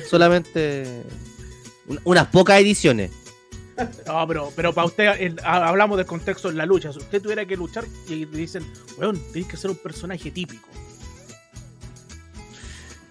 Solamente 0.08 1.02
un- 1.86 2.00
unas 2.04 2.26
pocas 2.28 2.60
ediciones. 2.60 3.10
No, 4.06 4.26
pero, 4.28 4.52
pero 4.54 4.72
para 4.72 4.86
usted, 4.86 5.20
el- 5.20 5.40
hablamos 5.44 5.96
del 5.96 6.06
contexto 6.06 6.48
en 6.50 6.56
la 6.56 6.64
lucha. 6.66 6.92
Si 6.92 6.98
usted 6.98 7.20
tuviera 7.20 7.44
que 7.44 7.56
luchar 7.56 7.84
y 8.08 8.24
le 8.24 8.38
dicen, 8.38 8.64
weón, 8.98 9.20
tienes 9.32 9.50
que 9.50 9.56
ser 9.56 9.70
un 9.70 9.76
personaje 9.76 10.30
típico. 10.30 10.68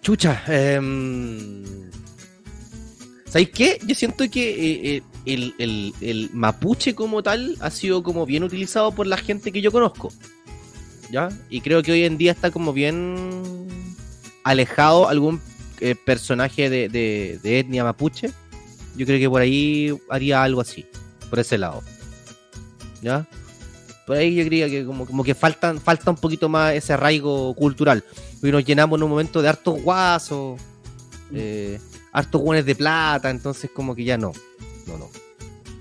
Chucha, 0.02 0.42
em, 0.48 1.63
¿sabéis 3.30 3.50
qué? 3.52 3.80
Yo 3.86 3.96
siento 3.96 4.30
que 4.30 4.50
eh, 4.52 4.96
eh, 4.98 5.02
el, 5.25 5.56
el- 5.58 5.94
el 6.02 6.30
mapuche 6.34 6.94
como 6.94 7.24
tal 7.24 7.56
ha 7.62 7.70
sido 7.70 8.04
como 8.04 8.25
bien 8.25 8.44
utilizado 8.44 8.92
por 8.94 9.08
la 9.08 9.18
gente 9.18 9.52
que 9.52 9.62
yo 9.62 9.72
conozco. 9.72 10.12
¿Ya? 11.10 11.30
Y 11.50 11.62
creo 11.62 11.84
que 11.84 11.92
hoy 11.92 12.04
en 12.06 12.18
día 12.18 12.32
está 12.32 12.52
como 12.52 12.74
bien 12.74 13.68
alejado 14.44 15.08
algún 15.08 15.40
eh, 15.84 15.96
personaje 15.96 16.70
de, 16.70 16.90
de- 16.90 17.40
de 17.44 17.60
etnia 17.60 17.84
mapuche. 17.84 18.32
Yo 18.96 19.06
creo 19.06 19.20
que 19.20 19.30
por 19.30 19.42
ahí 19.42 19.96
haría 20.10 20.44
algo 20.44 20.62
así, 20.62 20.86
por 21.30 21.40
ese 21.40 21.58
lado. 21.58 21.82
¿Ya? 23.02 23.28
Por 24.06 24.18
ahí 24.18 24.36
yo 24.36 24.46
creía 24.46 24.70
que 24.70 24.86
como, 24.86 25.06
como 25.06 25.24
que 25.24 25.34
faltan, 25.36 25.80
falta 25.80 26.12
un 26.12 26.18
poquito 26.18 26.50
más 26.50 26.74
ese 26.74 26.94
arraigo 26.94 27.54
cultural. 27.56 28.04
Porque 28.40 28.52
nos 28.52 28.66
llenamos 28.66 28.98
en 29.00 29.04
un 29.04 29.10
momento 29.10 29.42
de 29.42 29.50
hartos 29.50 29.82
guasos, 29.82 30.60
eh, 31.34 31.80
hartos 32.12 32.42
guanes 32.42 32.66
de 32.66 32.75
plata, 32.75 33.30
entonces 33.30 33.70
como 33.74 33.96
que 33.96 34.04
ya 34.04 34.18
no. 34.18 34.32
No, 34.88 34.98
no. 34.98 35.10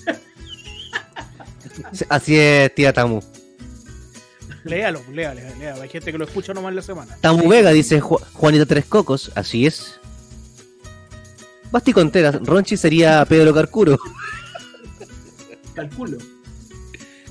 Así 2.09 2.37
es, 2.37 2.75
tía 2.75 2.93
Tamu. 2.93 3.21
Léalo, 4.65 5.03
léalo, 5.13 5.41
léalo. 5.59 5.83
Hay 5.83 5.89
gente 5.89 6.13
que 6.13 6.19
lo 6.19 6.25
escucha 6.25 6.55
nomás 6.55 6.71
en 6.71 6.77
la 6.77 6.83
semana. 6.83 7.17
Tamu 7.21 7.49
Vega 7.49 7.71
dice 7.71 8.01
Ju- 8.01 8.23
Juanita 8.33 8.65
Tres 8.67 8.85
Cocos, 8.87 9.33
así 9.35 9.67
es. 9.67 9.99
Basti 11.71 11.93
Contreras, 11.93 12.37
Ronchi 12.45 12.77
sería 12.77 13.25
Pedro 13.25 13.55
Carcuro, 13.55 13.99
Calculo. 15.75 16.19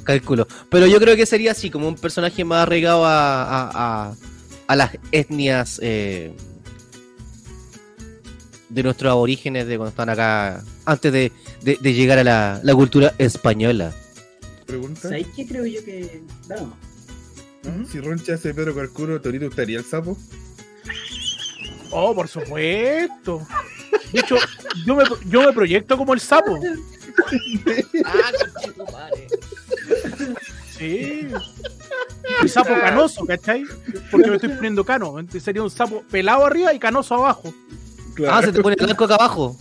cálculo. 0.04 0.48
Pero 0.70 0.88
yo 0.88 1.00
creo 1.00 1.16
que 1.16 1.26
sería 1.28 1.52
así, 1.52 1.70
como 1.70 1.88
un 1.88 1.96
personaje 1.96 2.44
más 2.44 2.64
arraigado 2.64 3.06
a, 3.06 3.44
a, 3.44 3.70
a- 4.10 4.16
a 4.68 4.76
las 4.76 4.92
etnias 5.12 5.80
eh, 5.84 6.34
de 8.70 8.84
nuestros 8.84 9.12
aborígenes 9.12 9.68
de 9.68 9.78
cuando 9.78 9.90
están 9.90 10.10
acá, 10.10 10.64
antes 10.86 11.12
de, 11.14 11.32
de- 11.62 11.78
de 11.80 11.94
llegar 11.94 12.18
a 12.20 12.24
la, 12.24 12.60
la 12.64 12.74
cultura 12.74 13.14
española. 13.20 13.94
Pregunta. 14.66 15.02
¿Sabéis 15.02 15.28
qué 15.36 15.46
creo 15.46 15.66
yo 15.66 15.84
que.? 15.86 16.24
No. 16.50 16.74
Si 17.90 18.00
Roncha 18.00 18.34
hace 18.36 18.54
Pedro 18.54 18.74
Carcuro, 18.76 19.22
¿Torito 19.22 19.46
gustaría 19.46 19.78
el 19.80 19.86
sapo? 19.86 20.18
Oh, 21.92 22.16
por 22.16 22.28
supuesto. 22.28 23.46
De 24.14 24.20
hecho, 24.22 24.36
yo 24.86 24.96
me, 24.96 25.04
yo 25.28 25.42
me 25.46 25.54
proyecto 25.54 25.98
como 25.98 26.14
el 26.14 26.20
sapo. 26.20 26.60
Sí. 30.78 31.28
El 32.42 32.50
sapo 32.50 32.70
canoso, 32.70 33.26
¿cachai? 33.26 33.64
Porque 34.10 34.30
me 34.30 34.36
estoy 34.36 34.50
poniendo 34.50 34.84
cano. 34.84 35.16
Sería 35.40 35.62
un 35.62 35.70
sapo 35.70 36.04
pelado 36.10 36.46
arriba 36.46 36.74
y 36.74 36.80
canoso 36.80 37.16
abajo. 37.16 37.54
Ah, 38.30 38.42
se 38.42 38.52
te 38.52 38.62
pone 38.62 38.76
blanco 38.76 39.06
acá 39.06 39.16
abajo. 39.16 39.58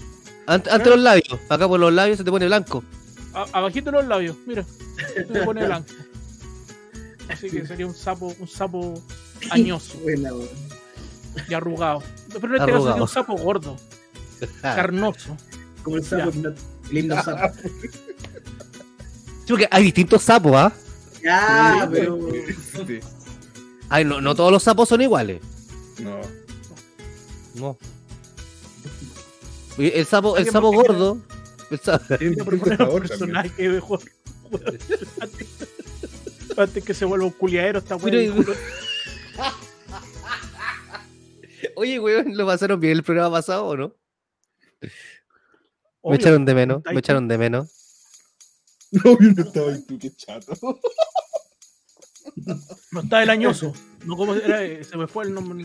Ante, 0.46 0.70
ante 0.70 0.90
los 0.90 0.98
labios. 0.98 1.38
Acá 1.48 1.68
por 1.68 1.78
los 1.78 1.92
labios 1.92 2.18
se 2.18 2.24
te 2.24 2.30
pone 2.30 2.46
blanco. 2.46 2.82
A- 3.34 3.46
abajito 3.52 3.90
los 3.92 4.06
labios, 4.06 4.36
mira. 4.46 4.64
Se 5.14 5.24
me 5.32 5.42
pone 5.42 5.64
blanco. 5.66 5.88
Así 7.30 7.50
que 7.50 7.66
sería 7.66 7.86
un 7.86 7.94
sapo, 7.94 8.34
un 8.38 8.48
sapo 8.48 8.94
añoso 9.50 9.98
Buena, 9.98 10.30
y 11.48 11.54
arrugado. 11.54 12.02
Pero 12.40 12.46
en 12.48 12.54
este 12.54 12.58
caso 12.58 12.66
sería 12.66 12.74
Arrugado. 12.76 13.02
un 13.02 13.08
sapo 13.08 13.36
gordo, 13.36 13.76
carnoso. 14.62 15.36
Como 15.82 15.96
el 15.96 16.04
sapo. 16.04 16.30
Ya. 16.32 16.52
Himno 16.90 17.22
sapo. 17.22 17.54
Sí, 19.44 19.48
porque 19.48 19.68
hay 19.70 19.84
distintos 19.84 20.22
sapos, 20.22 20.52
¿ah? 20.54 20.72
Ya, 21.22 21.82
Sí, 21.86 21.88
pero. 21.92 22.18
sí. 22.86 23.00
Ay, 23.88 24.04
no, 24.04 24.20
no 24.20 24.34
todos 24.34 24.52
los 24.52 24.62
sapos 24.62 24.88
son 24.88 25.00
iguales. 25.02 25.40
No. 25.98 26.20
No. 27.54 27.78
El 29.78 30.06
sapo, 30.06 30.36
el 30.36 30.48
sapo 30.50 30.72
gordo. 30.72 31.18
el 31.70 31.80
Tiene 32.18 32.36
un 32.42 33.00
personaje 33.00 33.68
mejor. 33.68 34.00
Antes, 36.56 36.84
que 36.84 36.94
se 36.94 37.04
vuelva 37.04 37.26
un 37.26 37.32
culiadero 37.32 37.78
esta 37.78 37.96
weá. 37.96 38.32
Oye, 41.76 41.98
weón, 41.98 42.36
¿lo 42.36 42.46
pasaron 42.46 42.80
bien 42.80 42.96
el 42.96 43.02
programa 43.02 43.36
pasado 43.36 43.66
o 43.66 43.76
no? 43.76 43.96
Me 46.02 46.16
echaron 46.16 46.44
de 46.44 46.54
menos, 46.54 46.82
me 46.84 46.98
echaron 46.98 47.28
de 47.28 47.38
menos. 47.38 47.68
No, 48.92 49.16
yo 49.20 49.30
no 49.36 49.42
estaba 49.44 49.70
ahí, 49.70 49.80
tú, 49.86 49.96
qué 50.00 50.10
chato. 50.16 50.52
No 52.90 53.00
está 53.02 53.22
el 53.22 53.30
añoso. 53.30 53.72
No, 54.04 54.16
¿cómo 54.16 54.34
era? 54.34 54.82
Se 54.82 54.96
me 54.96 55.06
fue 55.06 55.26
el 55.26 55.32
nombre. 55.32 55.64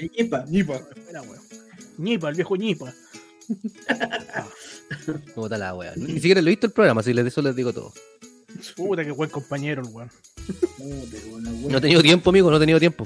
Equipa. 0.00 0.44
Ñipa. 0.48 0.80
Era, 1.08 1.22
weón. 1.22 1.40
Ñipa, 1.98 2.28
el 2.28 2.34
viejo 2.34 2.56
Ñipa. 2.56 2.92
¿Cómo 5.34 5.46
está 5.46 5.58
la 5.58 5.74
wea? 5.74 5.92
Ni 5.96 6.14
siquiera 6.14 6.40
lo 6.40 6.48
he 6.48 6.50
visto 6.50 6.66
el 6.66 6.72
programa, 6.72 7.00
así 7.00 7.12
les, 7.12 7.26
eso 7.26 7.42
les 7.42 7.54
digo 7.54 7.72
todo. 7.72 7.92
Puta, 8.76 9.04
qué 9.04 9.10
buen 9.10 9.30
compañero 9.30 9.82
el 9.82 9.88
weón. 9.88 10.10
No 11.68 11.78
he 11.78 11.80
tenido 11.80 12.02
tiempo, 12.02 12.30
amigo, 12.30 12.50
no 12.50 12.56
he 12.56 12.60
tenido 12.60 12.78
tiempo. 12.78 13.04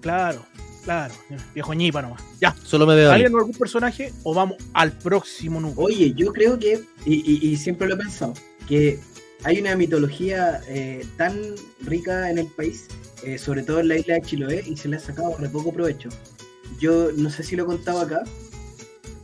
Claro, 0.00 0.44
claro. 0.84 1.14
Viejo 1.54 1.74
Ñipa 1.74 2.02
nomás. 2.02 2.22
Ya. 2.40 2.54
Solo 2.64 2.86
me 2.86 2.94
veo. 2.94 3.10
¿Alguien 3.10 3.34
algún 3.34 3.52
personaje 3.54 4.12
o 4.22 4.34
vamos 4.34 4.56
al 4.72 4.92
próximo 4.92 5.60
número? 5.60 5.80
Oye, 5.82 6.12
yo 6.14 6.32
creo 6.32 6.58
que, 6.58 6.80
y, 7.04 7.14
y- 7.14 7.48
y 7.50 7.56
siempre 7.56 7.88
lo 7.88 7.94
he 7.94 7.98
pensado, 7.98 8.34
que 8.68 8.98
hay 9.44 9.60
una 9.60 9.76
mitología 9.76 10.60
eh, 10.68 11.04
tan 11.16 11.36
rica 11.82 12.30
en 12.30 12.38
el 12.38 12.46
país, 12.46 12.86
eh, 13.24 13.38
sobre 13.38 13.62
todo 13.62 13.80
en 13.80 13.88
la 13.88 13.96
isla 13.98 14.14
de 14.14 14.22
Chiloé, 14.22 14.64
y 14.66 14.76
se 14.76 14.88
le 14.88 14.96
ha 14.96 15.00
sacado 15.00 15.36
re 15.38 15.48
poco 15.48 15.72
provecho. 15.72 16.08
Yo 16.80 17.10
no 17.16 17.30
sé 17.30 17.42
si 17.42 17.56
lo 17.56 17.64
he 17.64 17.66
contado 17.66 18.00
acá, 18.00 18.22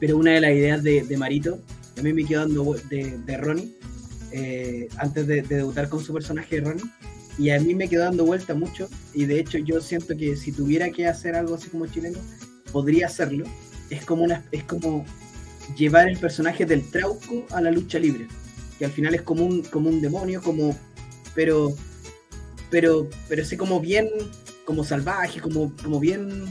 pero 0.00 0.16
una 0.16 0.32
de 0.32 0.40
las 0.40 0.50
ideas 0.52 0.82
de, 0.82 1.02
de 1.04 1.16
Marito, 1.16 1.58
a 1.98 2.02
mí 2.02 2.12
me 2.12 2.24
quedó 2.24 2.40
dando 2.40 2.74
de, 2.90 3.16
de 3.18 3.36
Ronnie, 3.36 3.74
eh, 4.36 4.88
antes 4.98 5.26
de, 5.26 5.42
de 5.42 5.56
debutar 5.56 5.88
con 5.88 6.02
su 6.02 6.12
personaje 6.12 6.56
de 6.56 6.62
Ronnie, 6.62 6.84
y 7.38 7.50
a 7.50 7.60
mí 7.60 7.74
me 7.74 7.88
quedó 7.88 8.04
dando 8.04 8.24
vuelta 8.24 8.54
mucho, 8.54 8.88
y 9.12 9.26
de 9.26 9.40
hecho 9.40 9.58
yo 9.58 9.80
siento 9.80 10.16
que 10.16 10.36
si 10.36 10.52
tuviera 10.52 10.90
que 10.90 11.06
hacer 11.06 11.34
algo 11.34 11.54
así 11.54 11.68
como 11.68 11.86
chileno, 11.86 12.18
podría 12.72 13.06
hacerlo. 13.06 13.44
Es 13.90 14.04
como 14.04 14.24
una, 14.24 14.44
es 14.50 14.64
como 14.64 15.04
llevar 15.76 16.08
el 16.08 16.18
personaje 16.18 16.66
del 16.66 16.82
Trauco 16.90 17.46
a 17.50 17.60
la 17.60 17.70
lucha 17.70 17.98
libre. 17.98 18.26
Que 18.78 18.84
al 18.84 18.90
final 18.90 19.14
es 19.14 19.22
como 19.22 19.44
un, 19.44 19.62
como 19.62 19.88
un 19.88 20.02
demonio, 20.02 20.42
como. 20.42 20.76
Pero. 21.34 21.72
Pero. 22.70 23.08
Pero 23.28 23.44
sí 23.44 23.56
como 23.56 23.80
bien. 23.80 24.08
como 24.64 24.82
salvaje, 24.82 25.40
como, 25.40 25.72
como 25.82 26.00
bien 26.00 26.44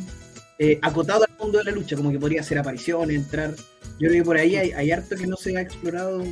eh, 0.60 0.80
acotado 0.82 1.26
al 1.28 1.38
mundo 1.38 1.58
de 1.58 1.66
la 1.66 1.72
lucha, 1.72 1.96
como 1.96 2.12
que 2.12 2.20
podría 2.20 2.42
hacer 2.42 2.58
apariciones, 2.58 3.18
entrar. 3.18 3.56
Yo 4.00 4.08
creo 4.10 4.24
que 4.24 4.24
por 4.24 4.38
ahí 4.38 4.56
hay, 4.56 4.72
hay 4.72 4.92
harto 4.92 5.16
que 5.16 5.28
no 5.28 5.36
se 5.36 5.58
ha 5.58 5.62
explorado 5.62 6.24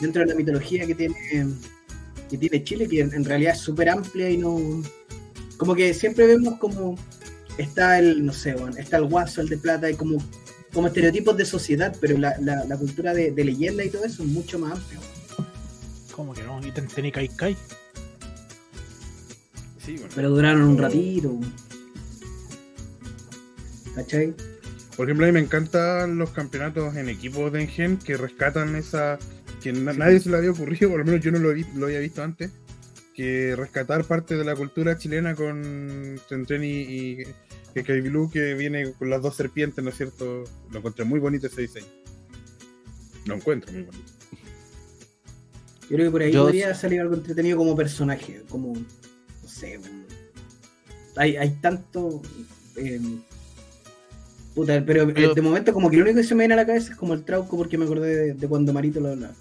dentro 0.00 0.22
de 0.22 0.28
la 0.28 0.34
mitología 0.34 0.86
que 0.86 0.94
tiene. 0.94 1.16
que 2.30 2.36
tiene 2.38 2.64
Chile, 2.64 2.88
que 2.88 3.00
en, 3.00 3.12
en 3.14 3.24
realidad 3.24 3.54
es 3.54 3.60
súper 3.60 3.88
amplia 3.88 4.28
y 4.30 4.36
no. 4.36 4.82
Como 5.56 5.74
que 5.74 5.94
siempre 5.94 6.26
vemos 6.26 6.58
como 6.58 6.98
está 7.58 7.98
el, 7.98 8.24
no 8.26 8.32
sé, 8.32 8.54
bueno, 8.54 8.76
está 8.76 8.98
el 8.98 9.04
guaso, 9.06 9.40
el 9.40 9.48
de 9.48 9.56
plata, 9.56 9.90
y 9.90 9.94
como, 9.94 10.18
como 10.74 10.88
estereotipos 10.88 11.36
de 11.36 11.46
sociedad, 11.46 11.96
pero 12.00 12.18
la, 12.18 12.36
la, 12.40 12.64
la 12.64 12.76
cultura 12.76 13.14
de, 13.14 13.30
de 13.30 13.44
leyenda 13.44 13.82
y 13.84 13.88
todo 13.88 14.04
eso 14.04 14.22
es 14.22 14.28
mucho 14.28 14.58
más 14.58 14.72
amplio. 14.72 15.00
¿Cómo 16.12 16.34
que 16.34 16.42
no? 16.42 16.60
¿Y 16.66 16.70
ten- 16.72 16.88
tení 16.88 17.10
Kai 17.12 17.28
Kai? 17.28 17.56
Sí, 19.84 19.92
bueno. 19.96 20.12
Pero 20.14 20.30
duraron 20.30 20.62
un 20.62 20.78
ratito. 20.78 21.38
¿Cachai? 23.94 24.34
Por 24.96 25.06
ejemplo, 25.06 25.26
a 25.26 25.28
mí 25.28 25.32
me 25.32 25.40
encantan 25.40 26.18
los 26.18 26.30
campeonatos 26.30 26.96
en 26.96 27.08
equipos 27.08 27.52
de 27.52 27.62
Engen 27.62 27.96
que 27.98 28.16
rescatan 28.16 28.76
esa. 28.76 29.18
Que 29.72 29.80
na- 29.80 29.92
nadie 29.92 30.20
se 30.20 30.30
le 30.30 30.36
había 30.36 30.50
ocurrido, 30.50 30.90
por 30.90 30.98
lo 31.00 31.04
menos 31.04 31.20
yo 31.24 31.30
no 31.32 31.38
lo, 31.38 31.52
vi- 31.54 31.66
lo 31.74 31.86
había 31.86 32.00
visto 32.00 32.22
antes. 32.22 32.50
Que 33.14 33.56
rescatar 33.56 34.04
parte 34.04 34.36
de 34.36 34.44
la 34.44 34.54
cultura 34.54 34.98
chilena 34.98 35.34
con 35.34 36.20
Tren 36.46 36.62
y, 36.64 36.80
y 36.82 37.16
que 37.72 37.82
Kaibilu, 37.82 38.30
que 38.30 38.52
viene 38.54 38.92
con 38.92 39.08
las 39.08 39.22
dos 39.22 39.34
serpientes, 39.36 39.82
¿no 39.82 39.88
es 39.90 39.96
cierto? 39.96 40.44
Lo 40.70 40.78
encontré 40.78 41.04
muy 41.06 41.18
bonito 41.18 41.46
ese 41.46 41.62
diseño. 41.62 41.86
Lo 43.24 43.34
encuentro 43.36 43.72
muy 43.72 43.82
bonito. 43.84 44.04
Yo 45.88 45.88
creo 45.96 46.06
que 46.06 46.10
por 46.10 46.22
ahí 46.22 46.32
Yo- 46.32 46.42
podría 46.44 46.74
salir 46.74 47.00
algo 47.00 47.14
entretenido 47.14 47.56
como 47.56 47.74
personaje, 47.76 48.42
como, 48.48 48.74
no 48.74 49.48
sé, 49.48 49.80
hay, 51.16 51.36
hay 51.36 51.50
tanto... 51.62 52.20
eh, 52.76 53.00
puta, 54.54 54.82
pero, 54.84 55.04
eh, 55.04 55.12
Pero- 55.14 55.34
de 55.34 55.40
momento 55.42 55.72
como 55.72 55.88
que 55.88 55.96
lo 55.96 56.02
único 56.02 56.16
que 56.18 56.24
se 56.24 56.34
me 56.34 56.40
viene 56.42 56.54
a 56.54 56.58
la 56.58 56.66
cabeza 56.66 56.92
es 56.92 56.98
como 56.98 57.14
el 57.14 57.24
trauco 57.24 57.56
porque 57.56 57.78
me 57.78 57.84
acordé 57.84 58.14
de, 58.16 58.34
de 58.34 58.48
cuando 58.48 58.72
Marito 58.72 59.00
lo 59.00 59.08
hablaba. 59.10 59.34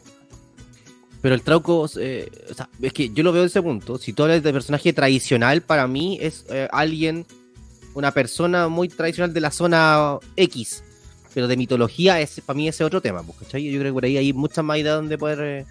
Pero 1.25 1.34
el 1.34 1.41
Trauco, 1.41 1.89
eh, 2.00 2.29
o 2.51 2.53
sea, 2.53 2.70
es 2.84 2.94
que 2.94 3.10
yo 3.10 3.24
lo 3.24 3.32
veo 3.32 3.41
desde 3.41 3.58
ese 3.60 3.63
punto. 3.63 3.98
Si 3.98 4.13
tú 4.13 4.22
hablas 4.22 4.44
de 4.44 4.53
personaje 4.53 4.94
tradicional, 4.94 5.63
para 5.63 5.88
mí 5.88 6.20
es 6.22 6.46
eh, 6.51 6.67
alguien, 6.72 7.25
una 7.96 8.12
persona 8.12 8.67
muy 8.67 8.89
tradicional 8.89 9.34
de 9.34 9.39
la 9.41 9.50
zona 9.50 10.20
X. 10.36 10.84
Pero 11.34 11.48
de 11.48 11.58
mitología, 11.58 12.22
es, 12.22 12.41
para 12.46 12.55
mí 12.55 12.67
ese 12.67 12.84
es 12.84 12.86
otro 12.86 13.01
tema, 13.01 13.24
pues, 13.24 13.39
¿cachai? 13.39 13.63
Yo 13.72 13.79
creo 13.79 13.91
que 13.91 13.94
por 13.96 14.05
ahí 14.05 14.17
hay 14.17 14.34
muchas 14.34 14.63
más 14.63 14.77
ideas 14.77 14.98
donde 14.98 15.17
poder 15.17 15.39
eh, 15.41 15.65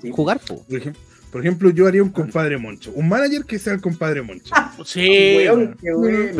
Sí. 0.00 0.12
jugar. 0.12 0.40
pues. 0.46 0.60
Por, 0.60 0.78
ejem- 0.80 0.94
Por 1.32 1.40
ejemplo, 1.40 1.70
yo 1.70 1.88
haría 1.88 2.02
un 2.04 2.10
compadre 2.10 2.56
Moncho. 2.56 2.92
Un 2.94 3.08
manager 3.08 3.44
que 3.44 3.58
sea 3.58 3.72
el 3.72 3.80
compadre 3.80 4.22
Moncho. 4.22 4.54
Sí, 4.84 5.34
Weón, 5.38 5.76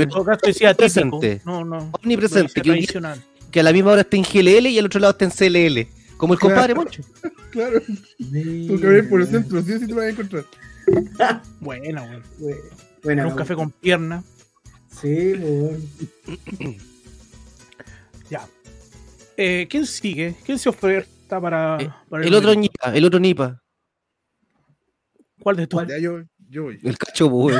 todo 0.09 0.25
caso 0.25 0.39
típico. 0.45 0.75
Presente. 0.77 1.41
No, 1.45 1.65
no. 1.65 1.91
Omnipresente, 2.01 2.63
no 2.65 2.75
que. 2.75 3.19
Que 3.51 3.59
a 3.59 3.63
la 3.65 3.73
misma 3.73 3.91
hora 3.91 4.03
está 4.03 4.17
en 4.17 4.23
GLL 4.23 4.69
y 4.69 4.79
al 4.79 4.87
otro 4.87 5.01
lado 5.01 5.17
está 5.19 5.25
en 5.25 5.33
CLL. 5.33 5.89
Como 6.23 6.35
el 6.35 6.39
Claro. 6.39 6.55
compadre 6.55 6.75
Moncho. 6.77 7.03
Claro, 7.51 7.81
tú 7.81 8.81
que 8.81 9.03
por 9.11 9.21
el 9.21 9.27
centro, 9.27 9.61
sí 9.61 9.73
sí 9.73 9.81
te 9.81 9.89
lo 9.89 9.97
vas 9.97 10.05
a 10.05 10.09
encontrar. 10.11 10.45
Buena, 11.61 12.03
weón. 12.05 12.23
Bueno, 12.39 12.61
bueno, 13.03 13.23
En 13.23 13.29
un 13.29 13.35
café 13.37 13.57
con 13.57 13.73
pierna. 13.73 14.23
Sí, 15.01 15.33
weón. 15.33 15.83
Ya. 18.31 18.47
Eh, 19.37 19.67
¿Quién 19.69 19.85
sigue? 19.85 20.37
¿Quién 20.47 20.61
se 20.61 20.69
oferta 20.69 21.41
para, 21.41 21.77
Eh, 21.83 21.91
para 22.09 22.25
El 22.25 22.35
otro 22.35 22.55
Nipa, 22.55 22.95
el 22.95 23.05
otro 23.05 23.19
Nipa. 23.19 23.61
¿Cuál 25.43 25.57
de? 25.57 25.69
Ya 25.89 25.99
yo, 25.99 26.23
yo 26.49 26.63
voy. 26.63 26.79
El 26.85 26.97
cacho, 26.97 27.29
pues, 27.29 27.57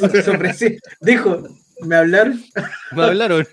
ofreció. 0.28 0.70
Dijo, 1.02 1.46
me 1.80 1.96
hablaron. 1.96 2.42
Me 2.92 3.02
hablaron. 3.04 3.46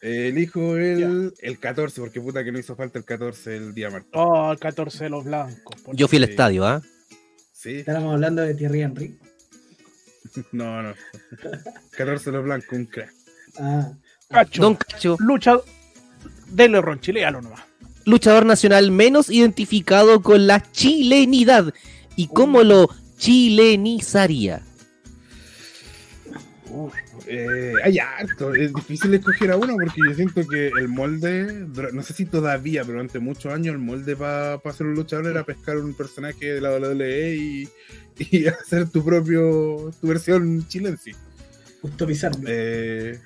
Eh, 0.00 0.28
Elijo 0.28 0.76
el, 0.76 1.32
el 1.40 1.58
14, 1.58 2.00
porque 2.00 2.20
puta 2.20 2.42
que 2.42 2.52
no 2.52 2.58
hizo 2.58 2.74
falta 2.76 2.98
el 2.98 3.04
14 3.04 3.56
el 3.56 3.74
día 3.74 3.90
martes. 3.90 4.10
Oh, 4.14 4.50
el 4.52 4.58
14 4.58 5.04
de 5.04 5.10
los 5.10 5.24
blancos. 5.24 5.76
Yo 5.92 6.08
fui 6.08 6.18
al 6.18 6.24
Sí. 6.24 6.30
estadio, 6.30 6.66
¿ah? 6.66 6.82
Sí, 7.52 7.76
Estábamos 7.76 8.14
hablando 8.14 8.42
de 8.42 8.54
Thierry 8.54 8.82
Henry. 8.82 9.18
no, 10.52 10.82
no. 10.82 10.94
14 11.96 12.30
los 12.32 12.44
blancos, 12.44 12.72
un 12.72 12.86
crack. 12.86 13.12
Ah, 13.58 13.92
Cacho. 14.28 14.62
Don 14.62 14.74
Cacho, 14.76 15.16
Lucha. 15.20 15.56
Dele 16.48 16.80
Ronchi, 16.80 17.12
léalo 17.12 17.40
nomás. 17.42 17.60
luchador 18.04 18.46
nacional 18.46 18.90
menos 18.92 19.30
identificado 19.30 20.22
con 20.22 20.46
la 20.46 20.62
chilenidad. 20.72 21.72
¿Y 22.16 22.28
cómo 22.28 22.62
lo 22.62 22.88
chilenizaría? 23.18 24.62
Eh, 27.26 27.72
hay 27.84 27.98
harto, 27.98 28.54
es 28.54 28.72
difícil 28.72 29.14
escoger 29.14 29.52
a 29.52 29.56
uno 29.56 29.74
porque 29.74 30.00
yo 30.08 30.14
siento 30.14 30.46
que 30.46 30.68
el 30.68 30.88
molde, 30.88 31.66
no 31.92 32.02
sé 32.02 32.12
si 32.12 32.26
todavía, 32.26 32.82
pero 32.82 32.94
durante 32.94 33.18
muchos 33.18 33.52
años 33.52 33.74
el 33.74 33.78
molde 33.80 34.16
para 34.16 34.60
ser 34.72 34.86
un 34.86 34.94
luchador 34.94 35.26
era 35.28 35.44
pescar 35.44 35.76
un 35.78 35.94
personaje 35.94 36.54
de 36.54 36.60
la 36.60 36.70
WWE 36.76 37.34
y, 37.36 37.68
y 38.18 38.46
hacer 38.48 38.88
tu 38.88 39.04
propio, 39.04 39.90
tu 40.00 40.08
versión 40.08 40.66
chilense. 40.68 41.12
customizarlo. 41.80 42.42
Eh, 42.48 43.18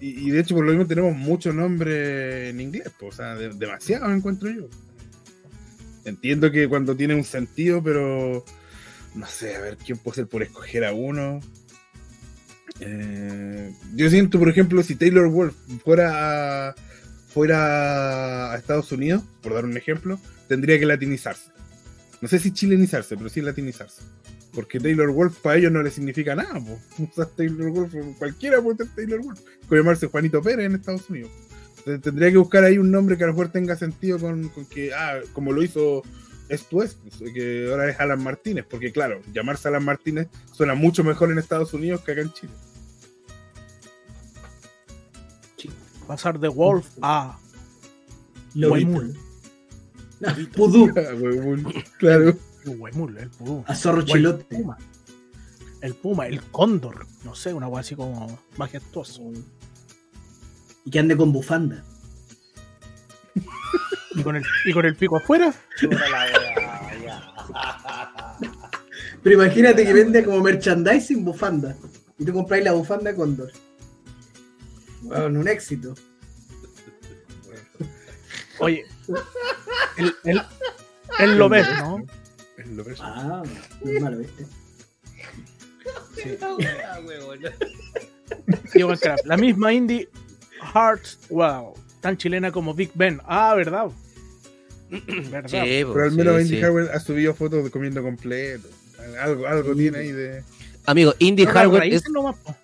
y, 0.00 0.28
y 0.28 0.30
de 0.30 0.40
hecho 0.40 0.54
por 0.54 0.64
lo 0.64 0.70
mismo 0.72 0.86
tenemos 0.86 1.16
muchos 1.16 1.54
nombres 1.54 2.50
en 2.50 2.60
inglés, 2.60 2.90
pues, 2.98 3.14
o 3.14 3.16
sea, 3.16 3.34
de- 3.34 3.50
demasiados 3.50 4.12
encuentro 4.12 4.48
yo. 4.50 4.68
Entiendo 6.04 6.50
que 6.50 6.68
cuando 6.68 6.96
tiene 6.96 7.14
un 7.14 7.24
sentido, 7.24 7.82
pero 7.82 8.44
no 9.14 9.26
sé, 9.26 9.54
a 9.56 9.60
ver 9.60 9.76
quién 9.76 9.98
puede 9.98 10.16
ser 10.16 10.26
por 10.26 10.42
escoger 10.42 10.84
a 10.84 10.92
uno. 10.92 11.40
Eh, 12.84 13.72
yo 13.94 14.10
siento, 14.10 14.38
por 14.38 14.48
ejemplo, 14.48 14.82
si 14.82 14.96
Taylor 14.96 15.28
Wolf 15.28 15.54
fuera 15.84 16.68
a, 16.68 16.74
fuera 17.28 18.52
a 18.52 18.56
Estados 18.56 18.90
Unidos, 18.92 19.22
por 19.42 19.54
dar 19.54 19.64
un 19.64 19.76
ejemplo, 19.76 20.18
tendría 20.48 20.78
que 20.78 20.86
latinizarse. 20.86 21.50
No 22.20 22.28
sé 22.28 22.38
si 22.38 22.52
chilenizarse, 22.52 23.16
pero 23.16 23.28
sí 23.28 23.40
latinizarse. 23.40 24.02
Porque 24.54 24.78
Taylor 24.78 25.10
Wolf 25.10 25.38
para 25.38 25.56
ellos 25.56 25.72
no 25.72 25.82
le 25.82 25.90
significa 25.90 26.34
nada. 26.34 26.60
Taylor 27.36 27.70
Wolf, 27.70 27.94
cualquiera 28.18 28.60
puede 28.60 28.78
ser 28.78 28.88
Taylor 28.94 29.22
Wolf. 29.22 29.40
Puede 29.68 29.82
llamarse 29.82 30.08
Juanito 30.08 30.42
Pérez 30.42 30.66
en 30.66 30.74
Estados 30.74 31.08
Unidos. 31.08 31.30
Tendría 31.84 32.30
que 32.30 32.36
buscar 32.36 32.62
ahí 32.62 32.78
un 32.78 32.90
nombre 32.92 33.16
que 33.16 33.24
a 33.24 33.26
lo 33.26 33.32
mejor 33.32 33.50
tenga 33.50 33.74
sentido 33.74 34.18
con, 34.18 34.50
con 34.50 34.66
que, 34.66 34.94
ah, 34.94 35.18
como 35.32 35.52
lo 35.52 35.64
hizo 35.64 36.02
esto 36.48 36.82
es, 36.82 36.94
pues, 36.94 37.32
que 37.32 37.68
ahora 37.70 37.90
es 37.90 37.98
Alan 37.98 38.22
Martínez. 38.22 38.66
Porque 38.68 38.92
claro, 38.92 39.20
llamarse 39.32 39.68
Alan 39.68 39.84
Martínez 39.84 40.28
suena 40.52 40.74
mucho 40.74 41.02
mejor 41.02 41.32
en 41.32 41.38
Estados 41.38 41.72
Unidos 41.72 42.02
que 42.02 42.12
acá 42.12 42.20
en 42.20 42.32
Chile. 42.32 42.52
Pasar 46.06 46.38
de 46.38 46.48
Wolf 46.48 46.88
a. 47.00 47.38
Huemul. 48.54 49.16
Ah, 50.24 50.34
Pudú. 50.54 50.92
Claro. 51.98 52.36
Huemul, 52.64 53.18
el 53.18 53.30
pudú. 53.30 53.64
A 53.66 53.74
Zorro 53.74 53.98
O 53.98 54.00
el 54.02 54.06
Chilote. 54.06 54.44
puma. 54.44 54.76
El 55.80 55.94
puma, 55.94 56.26
el 56.26 56.40
cóndor. 56.42 57.06
No 57.24 57.34
sé, 57.34 57.52
una 57.52 57.66
cosa 57.68 57.80
así 57.80 57.96
como 57.96 58.38
majestuoso. 58.56 59.22
Y 60.84 60.90
que 60.90 60.98
ande 60.98 61.16
con 61.16 61.32
bufanda. 61.32 61.82
Y 64.14 64.22
con 64.22 64.36
el, 64.36 64.42
y 64.66 64.72
con 64.74 64.84
el 64.84 64.94
pico 64.94 65.16
afuera. 65.16 65.54
Pero 69.22 69.34
imagínate 69.42 69.84
que 69.86 69.92
vende 69.94 70.22
como 70.22 70.40
merchandising 70.42 71.24
bufanda. 71.24 71.74
Y 72.18 72.24
tú 72.26 72.32
compráis 72.34 72.62
la 72.62 72.72
bufanda 72.72 73.14
Condor. 73.14 73.50
Bueno, 75.20 75.40
un 75.40 75.48
éxito. 75.48 75.94
Oye. 78.58 78.84
El, 79.96 80.14
el, 80.24 80.42
el 81.18 81.38
lo 81.38 81.48
ves, 81.48 81.66
¿no? 81.78 82.04
Es 82.56 82.66
lo 82.68 82.84
que 82.84 82.92
es. 82.92 82.98
Ah, 83.00 83.42
no 83.82 83.90
es 83.90 84.00
malo, 84.00 84.18
¿viste? 84.18 84.46
Diego 88.74 88.90
Alcaraz. 88.92 89.20
La 89.24 89.36
misma 89.36 89.72
indie 89.72 90.08
Hartwell. 90.72 91.72
Tan 92.00 92.16
chilena 92.16 92.50
como 92.50 92.74
Big 92.74 92.90
Ben. 92.94 93.20
Ah, 93.24 93.54
verdad. 93.54 93.88
verdad. 94.90 95.64
Sí, 95.64 95.84
po, 95.84 95.92
Pero 95.92 96.04
al 96.04 96.12
menos 96.12 96.36
sí, 96.36 96.42
Indy 96.42 96.56
sí. 96.56 96.62
Harwell 96.62 96.88
ha 96.90 97.00
subido 97.00 97.34
fotos 97.34 97.64
de 97.64 97.70
comiendo 97.70 98.02
completo. 98.02 98.68
Algo, 99.20 99.46
algo 99.46 99.74
tiene 99.74 99.98
ahí 99.98 100.12
de. 100.12 100.42
Amigo, 100.86 101.14
Indy 101.18 101.44
Pero 101.44 101.54
las 101.54 101.62
Hardware 101.64 101.92
es. 101.94 102.08
nomás, 102.10 102.36
po. 102.38 102.56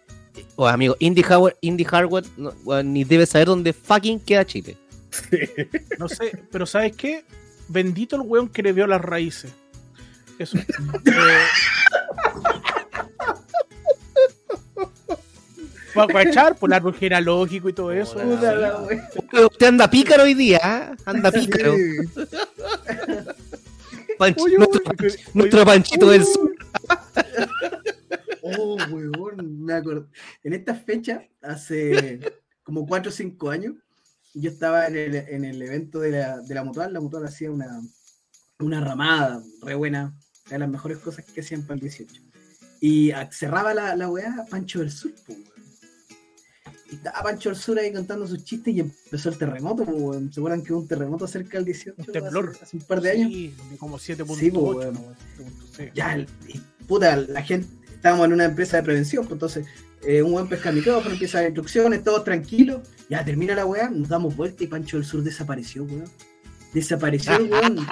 O 0.56 0.66
amigo, 0.66 0.96
Indy 0.98 1.22
Hardware, 1.22 1.56
Indy 1.60 1.84
Hardware 1.84 2.24
no, 2.36 2.52
ni 2.82 3.04
debe 3.04 3.26
saber 3.26 3.46
dónde 3.48 3.72
fucking 3.72 4.20
queda 4.20 4.44
Chile. 4.44 4.76
No 5.98 6.08
sé, 6.08 6.32
pero 6.50 6.66
¿sabes 6.66 6.94
qué? 6.96 7.24
Bendito 7.68 8.16
el 8.16 8.22
weón 8.22 8.48
que 8.48 8.62
le 8.62 8.72
vio 8.72 8.86
las 8.86 9.00
raíces. 9.00 9.52
Eso. 10.38 10.58
Eh, 15.94 15.94
Para 15.94 16.22
echar 16.22 16.54
por 16.56 16.68
el 16.70 16.74
árbol 16.74 16.94
genealógico 16.94 17.68
y 17.68 17.72
todo 17.72 17.90
eso. 17.90 18.14
Puta 18.14 18.24
Puta 18.36 18.52
Sí. 18.52 18.58
la 18.60 18.76
wea. 18.82 19.10
Usted 19.50 19.66
anda 19.66 19.90
pícaro 19.90 20.22
hoy 20.24 20.34
día, 20.34 20.60
¿ah? 20.62 20.94
anda 21.06 21.32
pícaro. 21.32 21.74
Sí. 21.74 21.96
Panch- 24.18 24.36
Oye, 24.40 24.56
nuestro, 24.58 24.80
oye, 24.86 25.06
oye, 25.08 25.16
nuestro 25.34 25.64
panchito 25.64 26.10
del 26.10 26.24
sur. 26.24 26.52
Oh, 28.58 28.76
weón, 28.90 29.64
me 29.64 29.74
acuerdo. 29.74 30.08
En 30.42 30.52
esta 30.52 30.74
fecha, 30.74 31.22
hace 31.42 32.20
como 32.62 32.86
4 32.86 33.10
o 33.10 33.12
5 33.12 33.50
años, 33.50 33.74
yo 34.34 34.50
estaba 34.50 34.86
en 34.86 34.96
el, 34.96 35.14
en 35.16 35.44
el 35.44 35.60
evento 35.62 36.00
de 36.00 36.10
la, 36.10 36.38
de 36.40 36.54
la 36.54 36.64
Mutual. 36.64 36.92
La 36.92 37.00
Mutual 37.00 37.24
hacía 37.26 37.50
una, 37.50 37.80
una 38.60 38.80
ramada 38.80 39.42
re 39.62 39.74
buena, 39.74 40.14
era 40.46 40.54
de 40.54 40.58
las 40.60 40.70
mejores 40.70 40.98
cosas 40.98 41.24
que 41.24 41.40
hacían 41.40 41.62
para 41.62 41.74
el 41.74 41.80
18. 41.80 42.22
Y 42.80 43.10
cerraba 43.32 43.74
la, 43.74 43.96
la 43.96 44.08
weá 44.08 44.46
Pancho 44.48 44.78
del 44.80 44.90
Sur, 44.92 45.12
po, 45.26 45.32
weón. 45.32 45.48
Y 46.90 46.94
estaba 46.94 47.22
Pancho 47.22 47.48
del 47.50 47.58
Sur 47.58 47.78
ahí 47.78 47.92
contando 47.92 48.26
sus 48.26 48.44
chistes 48.44 48.72
y 48.74 48.80
empezó 48.80 49.28
el 49.30 49.36
terremoto, 49.38 49.84
po, 49.84 49.92
weón. 49.92 50.32
¿Se 50.32 50.40
acuerdan 50.40 50.62
que 50.62 50.72
hubo 50.72 50.80
un 50.82 50.88
terremoto 50.88 51.26
cerca 51.26 51.58
del 51.58 51.64
18? 51.64 51.94
Un 51.98 52.12
temblor. 52.12 52.50
Hace, 52.50 52.64
hace 52.64 52.76
un 52.76 52.82
par 52.84 53.00
de 53.00 53.10
años. 53.10 53.30
Sí, 53.32 53.54
de 53.70 53.76
como 53.78 53.98
7.8. 53.98 54.36
Sí, 54.38 54.50
po, 54.50 54.60
weón. 54.72 54.94
¿no? 54.94 55.00
7.6. 55.76 55.92
ya, 55.94 56.14
el- 56.14 56.28
y, 56.46 56.58
puta, 56.86 57.16
la 57.16 57.42
gente, 57.42 57.66
estábamos 57.98 58.26
en 58.26 58.32
una 58.32 58.44
empresa 58.44 58.76
de 58.76 58.84
prevención, 58.84 59.24
pues 59.24 59.32
entonces 59.32 59.66
eh, 60.02 60.22
un 60.22 60.32
buen 60.32 60.48
pesca 60.48 60.70
micrófono, 60.70 61.10
empieza 61.10 61.38
las 61.38 61.48
instrucciones, 61.48 62.04
todos 62.04 62.22
tranquilos, 62.22 62.82
ya 63.10 63.24
termina 63.24 63.56
la 63.56 63.66
weá, 63.66 63.90
nos 63.90 64.08
damos 64.08 64.36
vuelta 64.36 64.62
y 64.62 64.68
Pancho 64.68 64.96
del 64.96 65.04
Sur 65.04 65.22
desapareció, 65.22 65.82
weón. 65.84 66.08
Desapareció, 66.72 67.36
weón. 67.50 67.86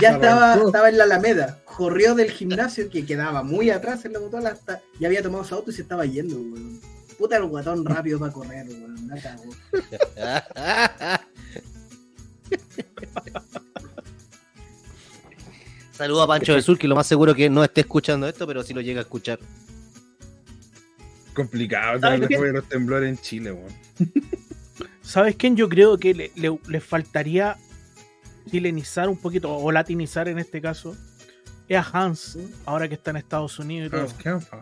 Ya 0.00 0.10
estaba, 0.10 0.56
estaba 0.56 0.88
en 0.90 0.98
la 0.98 1.04
Alameda, 1.04 1.62
corrió 1.64 2.14
del 2.14 2.30
gimnasio 2.30 2.90
que 2.90 3.06
quedaba 3.06 3.42
muy 3.42 3.70
atrás 3.70 4.04
en 4.04 4.12
la 4.12 4.20
motola 4.20 4.50
hasta, 4.50 4.82
ya 5.00 5.08
había 5.08 5.22
tomado 5.22 5.44
su 5.44 5.54
auto 5.54 5.70
y 5.70 5.74
se 5.74 5.82
estaba 5.82 6.04
yendo, 6.04 6.36
weón. 6.36 6.80
Puta 7.16 7.38
el 7.38 7.46
guatón 7.46 7.84
rápido 7.84 8.18
para 8.18 8.32
correr, 8.32 8.66
weón. 8.68 8.94
Saludo 15.96 16.22
a 16.22 16.26
Pancho 16.26 16.52
del 16.54 16.62
Sur, 16.62 16.76
que 16.78 16.88
lo 16.88 16.96
más 16.96 17.06
seguro 17.06 17.34
que 17.34 17.48
no 17.48 17.62
esté 17.62 17.82
escuchando 17.82 18.26
esto, 18.28 18.46
pero 18.46 18.62
sí 18.62 18.74
lo 18.74 18.80
llega 18.80 19.00
a 19.00 19.02
escuchar. 19.02 19.38
Complicado 21.34 21.98
después 22.18 22.40
de 22.42 22.52
los 22.52 22.68
temblores 22.68 23.08
en 23.08 23.18
Chile, 23.18 23.52
weón. 23.52 23.72
¿Sabes 25.02 25.36
quién? 25.36 25.56
Yo 25.56 25.68
creo 25.68 25.98
que 25.98 26.14
le, 26.14 26.32
le- 26.36 26.58
le 26.68 26.80
faltaría 26.80 27.56
chilenizar 28.50 29.08
un 29.08 29.16
poquito, 29.16 29.54
o 29.56 29.72
latinizar 29.72 30.28
en 30.28 30.38
este 30.38 30.60
caso, 30.60 30.96
es 31.68 31.76
a 31.76 31.82
Hans, 31.92 32.38
ahora 32.66 32.88
que 32.88 32.94
está 32.94 33.10
en 33.10 33.16
Estados 33.18 33.58
Unidos 33.58 33.88
y 33.88 33.90
todo. 33.90 34.00
Hans 34.02 34.14
Kampfer. 34.14 34.60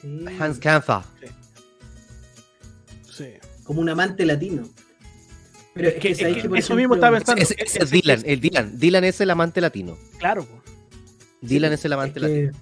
Sí, 0.00 0.24
Hans 0.38 0.58
Kampfer. 0.58 0.98
Sí. 3.10 3.26
como 3.64 3.80
un 3.80 3.88
amante 3.88 4.24
latino. 4.24 4.62
Pero 5.74 5.88
es 5.88 5.94
Que- 5.94 6.00
que, 6.00 6.10
es 6.10 6.18
que 6.48 6.58
eso 6.58 6.74
mismo 6.74 6.94
estaba 6.94 7.16
pensando. 7.18 7.42
Ese 7.42 7.56
es 7.82 7.90
Dylan, 7.90 8.22
el 8.24 8.40
Dylan. 8.40 8.78
Dylan 8.78 9.04
es 9.04 9.20
el 9.20 9.30
amante 9.30 9.60
latino. 9.60 9.96
Claro, 10.18 10.46
Dylan 11.40 11.72
es 11.72 11.84
el 11.84 11.92
es 11.92 11.96
amante 11.96 12.20
que- 12.20 12.26
latino. 12.28 12.52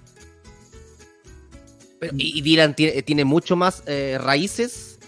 Pero- 1.99 2.13
y, 2.17 2.37
y 2.37 2.41
Dylan 2.41 2.75
tiene, 2.75 3.01
tiene 3.01 3.25
mucho 3.25 3.55
más 3.55 3.81
eh, 3.87 4.17
raíces, 4.21 4.99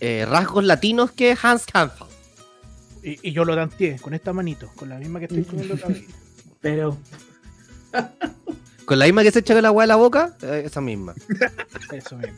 eh, 0.00 0.26
rasgos 0.28 0.64
latinos 0.64 1.12
que 1.12 1.36
Hans 1.40 1.66
Kampf. 1.66 2.00
Y, 3.02 3.28
y 3.28 3.32
yo 3.32 3.44
lo 3.44 3.54
danteé 3.54 3.96
con 4.00 4.12
esta 4.14 4.32
manito, 4.32 4.70
con 4.74 4.88
la 4.88 4.98
misma 4.98 5.20
que 5.20 5.26
estoy 5.26 5.42
comiendo. 5.44 5.76
Pero, 6.60 6.98
Con 8.84 8.98
la 8.98 9.04
misma 9.06 9.22
que 9.22 9.30
se 9.30 9.38
echa 9.38 9.56
el 9.58 9.64
agua 9.64 9.84
de 9.84 9.86
la 9.88 9.96
boca, 9.96 10.36
eh, 10.42 10.64
esa 10.66 10.80
misma. 10.80 11.14
Eso 11.92 12.16
mismo. 12.18 12.36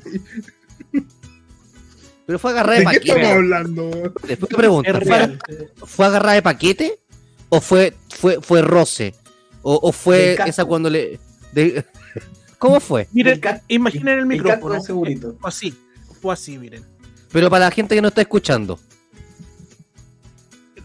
Pero 2.27 2.39
fue 2.39 2.53
agarrada 2.53 2.79
de 2.79 2.85
¿De 2.85 2.91
qué 2.93 2.97
estamos 2.99 3.15
paquete. 3.23 3.33
hablando? 3.33 3.91
Después 4.29 4.49
te 4.51 4.57
pregunto, 4.57 5.01
¿fue, 5.01 5.39
fue 5.87 6.07
agarrada 6.07 6.35
de 6.35 6.43
paquete? 6.43 7.01
¿O 7.49 7.61
fue, 7.61 7.95
fue, 8.11 8.41
fue 8.41 8.63
roce? 8.63 9.15
¿O, 9.63 9.79
o 9.83 9.93
fue 9.93 10.37
esa 10.47 10.65
cuando 10.65 10.91
le. 10.91 11.19
de- 11.53 11.85
¿Cómo 12.59 12.79
fue? 12.81 13.09
Miren, 13.13 13.41
imaginen 13.69 14.19
el 14.21 14.27
micrófono. 14.27 14.81
segurito. 14.81 15.37
Fue 15.41 15.49
así, 15.49 15.75
fue 16.21 16.33
así, 16.33 16.59
miren. 16.59 16.85
Pero 17.33 17.49
para 17.51 17.65
la 17.67 17.71
gente 17.71 17.95
que 17.95 18.03
no 18.03 18.09
está 18.09 18.21
escuchando. 18.21 18.79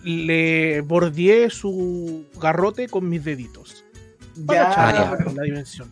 Le 0.03 0.81
bordeé 0.81 1.49
su 1.49 2.25
garrote 2.39 2.87
con 2.87 3.09
mis 3.09 3.23
deditos. 3.23 3.83
Para 4.45 4.59
Ya, 4.69 4.75
cachar 4.75 5.17
pero- 5.17 5.33
la 5.33 5.43
dimensión. 5.43 5.91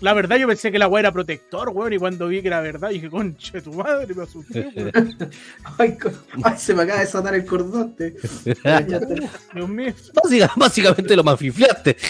La 0.00 0.14
verdad, 0.14 0.36
yo 0.36 0.46
pensé 0.46 0.70
que 0.70 0.78
la 0.78 0.86
weá 0.86 1.00
era 1.00 1.12
protector, 1.12 1.70
weón, 1.70 1.92
y 1.92 1.98
cuando 1.98 2.28
vi 2.28 2.40
que 2.40 2.46
era 2.48 2.60
verdad, 2.60 2.90
dije, 2.90 3.10
conche 3.10 3.60
tu 3.62 3.72
madre, 3.72 4.14
me 4.14 4.22
asusté, 4.22 4.70
weón. 4.76 4.92
ay, 5.78 5.96
ay, 6.44 6.54
se 6.56 6.72
me 6.74 6.82
acaba 6.82 7.00
de 7.00 7.04
desatar 7.06 7.34
el 7.34 7.44
cordón. 7.44 7.96
te- 7.96 8.14
Dios 9.54 9.68
mío, 9.68 9.92
Básica- 10.14 10.52
básicamente 10.56 11.16
lo 11.16 11.24
manfifleaste. 11.24 11.96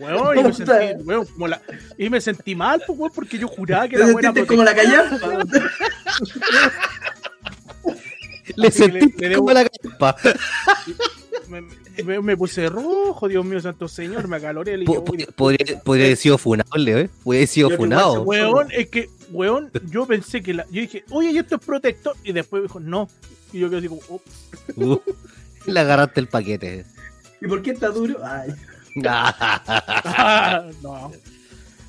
weón, 0.00 0.38
y 0.38 0.42
me 0.44 0.52
sentí, 0.52 0.72
weón, 1.04 1.26
como 1.26 1.48
la- 1.48 1.60
y 1.98 2.08
me 2.08 2.20
sentí 2.20 2.54
mal, 2.54 2.80
pues, 2.86 2.96
weón, 2.98 3.12
porque 3.12 3.36
yo 3.38 3.48
juraba 3.48 3.88
que 3.88 3.96
¿Te 3.96 4.00
la 4.00 4.06
weá 4.06 4.14
era 4.20 4.32
sentiste 4.32 4.46
como 4.46 4.62
la 4.64 4.74
protector. 4.74 5.20
callampa? 5.20 5.58
Le 8.56 8.70
debo- 8.70 9.36
como 9.38 9.52
la 9.52 9.68
capa. 9.68 10.16
Me, 11.48 11.62
me- 12.02 12.20
me 12.20 12.36
puse 12.36 12.68
rojo, 12.68 13.28
Dios 13.28 13.44
mío, 13.44 13.60
santo 13.60 13.86
señor, 13.88 14.26
me 14.28 14.36
acaloré. 14.36 14.76
le 14.78 14.84
po- 14.84 15.04
Podría, 15.04 15.26
podría 15.80 16.06
haber 16.06 16.16
sido 16.16 16.38
funable, 16.38 17.00
¿eh? 17.02 17.10
Podría 17.22 17.40
haber 17.40 17.48
sido 17.48 17.68
Yo 17.68 17.76
que 17.76 17.82
funado. 17.82 18.22
Weón, 18.22 18.68
es 18.72 18.88
que, 18.88 19.08
weón, 19.30 19.70
yo 19.90 20.06
pensé 20.06 20.42
que 20.42 20.54
la. 20.54 20.64
Yo 20.66 20.80
dije, 20.80 21.04
oye, 21.10 21.30
¿y 21.30 21.38
esto 21.38 21.56
es 21.56 21.60
protector? 21.64 22.16
Y 22.24 22.32
después 22.32 22.62
dijo, 22.62 22.80
no. 22.80 23.08
Y 23.52 23.60
yo 23.60 23.68
quedé 23.68 23.78
así 23.78 23.88
como, 23.88 24.00
oh, 24.08 24.20
Uh, 24.76 24.98
le 25.66 25.80
agarraste 25.80 26.20
el 26.20 26.28
paquete. 26.28 26.84
¿Y 27.40 27.46
por 27.46 27.62
qué 27.62 27.70
está 27.72 27.88
duro? 27.90 28.18
Ay, 28.24 28.50
ah, 29.06 30.64
no. 30.82 31.12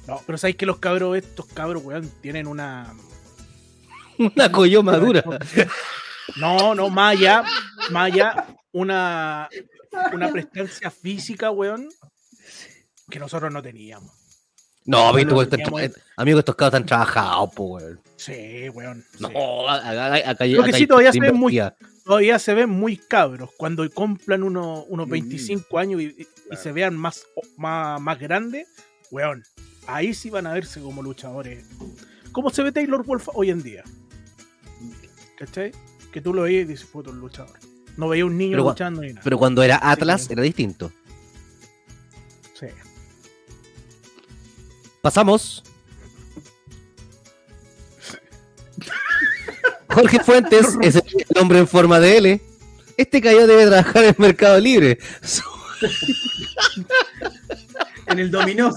No, 0.07 0.21
pero 0.27 0.37
sabéis 0.37 0.57
que 0.57 0.65
los 0.67 0.77
cabros, 0.77 1.17
estos 1.17 1.45
cabros, 1.47 1.83
weón, 1.83 2.09
tienen 2.21 2.45
una. 2.47 2.93
Una 4.17 4.51
coyoma 4.51 4.97
dura. 4.97 5.23
No, 6.37 6.73
no, 6.75 6.89
más 6.89 7.17
allá, 7.17 7.43
más 7.91 8.11
allá, 8.11 8.47
una, 8.71 9.49
una 10.13 10.31
prestancia 10.31 10.91
física, 10.91 11.51
weón, 11.51 11.89
que 13.09 13.19
nosotros 13.19 13.51
no 13.51 13.61
teníamos. 13.61 14.11
No, 14.87 15.11
No, 15.11 15.17
estos- 15.17 15.49
digamos- 15.49 15.81
estos- 15.81 16.03
amigos, 16.15 16.39
estos 16.39 16.55
cabros 16.55 16.73
están 16.75 16.85
trabajados, 16.85 17.49
po, 17.55 17.63
weón. 17.75 17.99
Sí, 18.17 18.69
weón. 18.69 19.03
No, 19.19 19.67
acá, 19.69 19.89
acá, 19.89 20.29
acá, 20.29 20.45
Lo 20.45 20.63
que 20.63 20.69
acá 20.69 20.77
sí 20.77 20.87
todavía 20.87 21.11
se 21.11 21.19
ven 21.19 21.35
muy-. 21.35 21.59
Todavía 22.03 22.37
se 22.37 22.53
ven 22.53 22.69
muy 22.69 22.97
cabros 22.97 23.49
cuando 23.57 23.89
cumplan 23.89 24.43
unos, 24.43 24.85
unos 24.89 25.09
25 25.09 25.79
años 25.79 26.01
y, 26.01 26.05
y- 26.05 26.27
y 26.51 26.55
se 26.55 26.71
vean 26.71 26.95
más, 26.95 27.25
más, 27.57 27.99
más 27.99 28.19
grandes, 28.19 28.67
weón. 29.09 29.43
Ahí 29.87 30.13
sí 30.13 30.29
van 30.29 30.45
a 30.45 30.53
verse 30.53 30.79
como 30.81 31.01
luchadores. 31.01 31.65
¿Cómo 32.31 32.49
se 32.51 32.61
ve 32.61 32.71
Taylor 32.71 33.03
Wolf 33.03 33.29
hoy 33.33 33.49
en 33.49 33.63
día? 33.63 33.83
¿Cachai? 35.37 35.71
Que 36.11 36.21
tú 36.21 36.33
lo 36.33 36.43
veías 36.43 36.63
y 36.63 36.65
dices, 36.65 36.85
puto, 36.87 37.09
un 37.11 37.19
luchador. 37.19 37.57
No 37.97 38.07
veía 38.09 38.25
un 38.25 38.37
niño 38.37 38.51
Pero 38.57 38.63
luchando 38.69 39.01
ni 39.01 39.09
nada. 39.09 39.21
Pero 39.23 39.37
cuando 39.37 39.63
era 39.63 39.79
Atlas 39.81 40.23
Sí. 40.25 40.33
era 40.33 40.41
distinto. 40.41 40.91
Sí. 42.59 42.67
Pasamos. 45.01 45.63
Jorge 49.89 50.19
Fuentes 50.23 50.77
es 50.81 50.95
el 50.95 51.03
hombre 51.39 51.59
en 51.59 51.67
forma 51.67 51.99
de 51.99 52.17
L. 52.17 52.41
Este 52.97 53.21
cayó 53.21 53.47
debe 53.47 53.65
trabajar 53.67 54.03
en 54.05 54.15
Mercado 54.17 54.59
Libre. 54.59 54.97
En 58.07 58.19
el 58.19 58.29
dominó. 58.29 58.69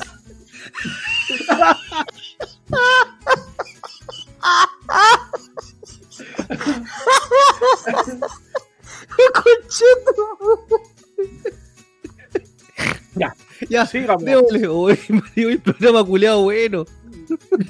Ya. 13.70 13.86
Sigamos. 13.86 14.24
démosle. 14.24 14.98
Mario, 15.08 15.48
el 15.50 15.60
programa 15.60 16.04
culeado 16.04 16.42
bueno. 16.42 16.86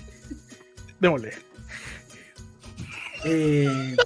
Démosle. 1.01 1.33
Eh, 3.25 3.97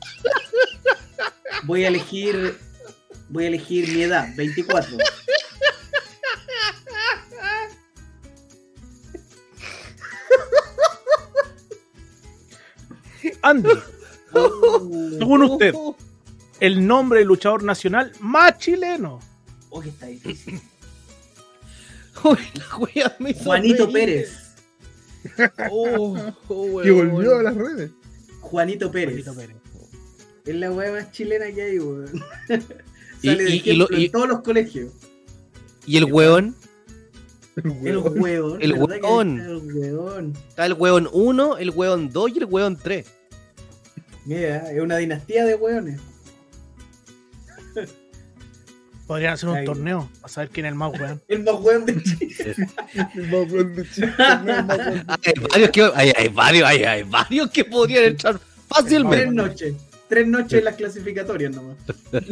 voy 1.65 1.85
a 1.85 1.89
elegir. 1.89 2.59
Voy 3.29 3.45
a 3.45 3.49
elegir 3.49 3.89
mi 3.89 4.03
edad, 4.03 4.29
24. 4.37 4.99
Andy, 13.43 13.69
Uh, 14.35 15.19
según 15.19 15.43
usted, 15.43 15.75
el 16.61 16.87
nombre 16.87 17.19
del 17.19 17.29
luchador 17.29 17.63
nacional 17.63 18.13
más 18.21 18.59
chileno. 18.59 19.21
oh, 19.71 19.81
que 19.81 19.91
está 19.91 20.07
difícil. 20.07 20.61
Juanito 23.45 23.87
reír. 23.87 23.93
Pérez. 23.95 24.39
Oh, 25.71 26.17
oh, 26.49 26.63
weón. 26.67 27.11
volvió 27.11 27.37
a 27.39 27.43
las 27.43 27.55
redes. 27.55 27.91
Juanito 28.41 28.91
Pérez. 28.91 29.25
Juanito 29.25 29.35
Pérez. 29.35 29.57
Es 30.45 30.55
la 30.57 30.73
weá 30.73 30.91
más 30.93 31.13
chilena 31.13 31.47
que 31.53 31.63
hay, 31.63 31.79
weón. 31.79 32.11
Y- 33.23 33.29
Sale 33.29 33.45
de 33.45 33.51
y- 33.55 33.73
lo- 33.75 33.87
y- 33.91 34.07
en 34.07 34.11
todos 34.13 34.29
los 34.29 34.41
colegios. 34.41 34.93
Y 35.87 35.97
el. 35.97 36.05
El 36.07 36.13
hueón. 36.13 36.57
El 37.55 37.99
¿verdad 38.01 38.13
que 38.15 38.21
hueón. 39.03 39.39
está 39.39 39.51
El 39.53 39.57
hueón. 39.77 40.33
Está 40.49 40.67
el 40.67 40.73
weón 40.73 41.09
1, 41.13 41.59
el 41.59 41.71
weón 41.71 42.11
2 42.11 42.31
y 42.35 42.39
el 42.39 42.45
weón 42.47 42.77
3. 42.77 43.07
Mira, 44.25 44.73
es 44.73 44.81
una 44.81 44.97
dinastía 44.97 45.45
de 45.45 45.55
hueones. 45.55 46.01
Podrían 49.13 49.35
hacer 49.35 49.49
un 49.51 49.57
Ahí. 49.59 49.65
torneo 49.67 50.09
para 50.23 50.33
saber 50.33 50.49
quién 50.49 50.65
es 50.65 50.73
el 50.73 50.79
más 50.79 50.91
weón. 50.99 51.21
El 51.29 51.43
más 51.45 51.55
hueón 51.61 51.85
de 51.85 52.03
Chile. 52.03 52.55
El 53.15 53.27
más 53.31 53.53
weón 53.53 53.77
de 53.77 53.91
Chile, 53.91 54.13
weón. 54.19 55.07
Hay 55.23 55.35
varios 55.51 55.71
que, 55.71 55.91
hay, 55.95 56.13
hay 56.17 56.29
varios, 56.29 56.67
hay, 56.67 56.83
hay 56.85 57.03
varios 57.03 57.51
que 57.51 57.63
podrían 57.67 58.05
entrar 58.05 58.39
Tres 58.39 58.49
fácilmente. 58.69 59.27
noches. 59.31 59.75
Tres 60.09 60.27
noches 60.27 60.59
en 60.61 60.65
las 60.65 60.77
clasificatorias 60.77 61.53
nomás. 61.55 61.77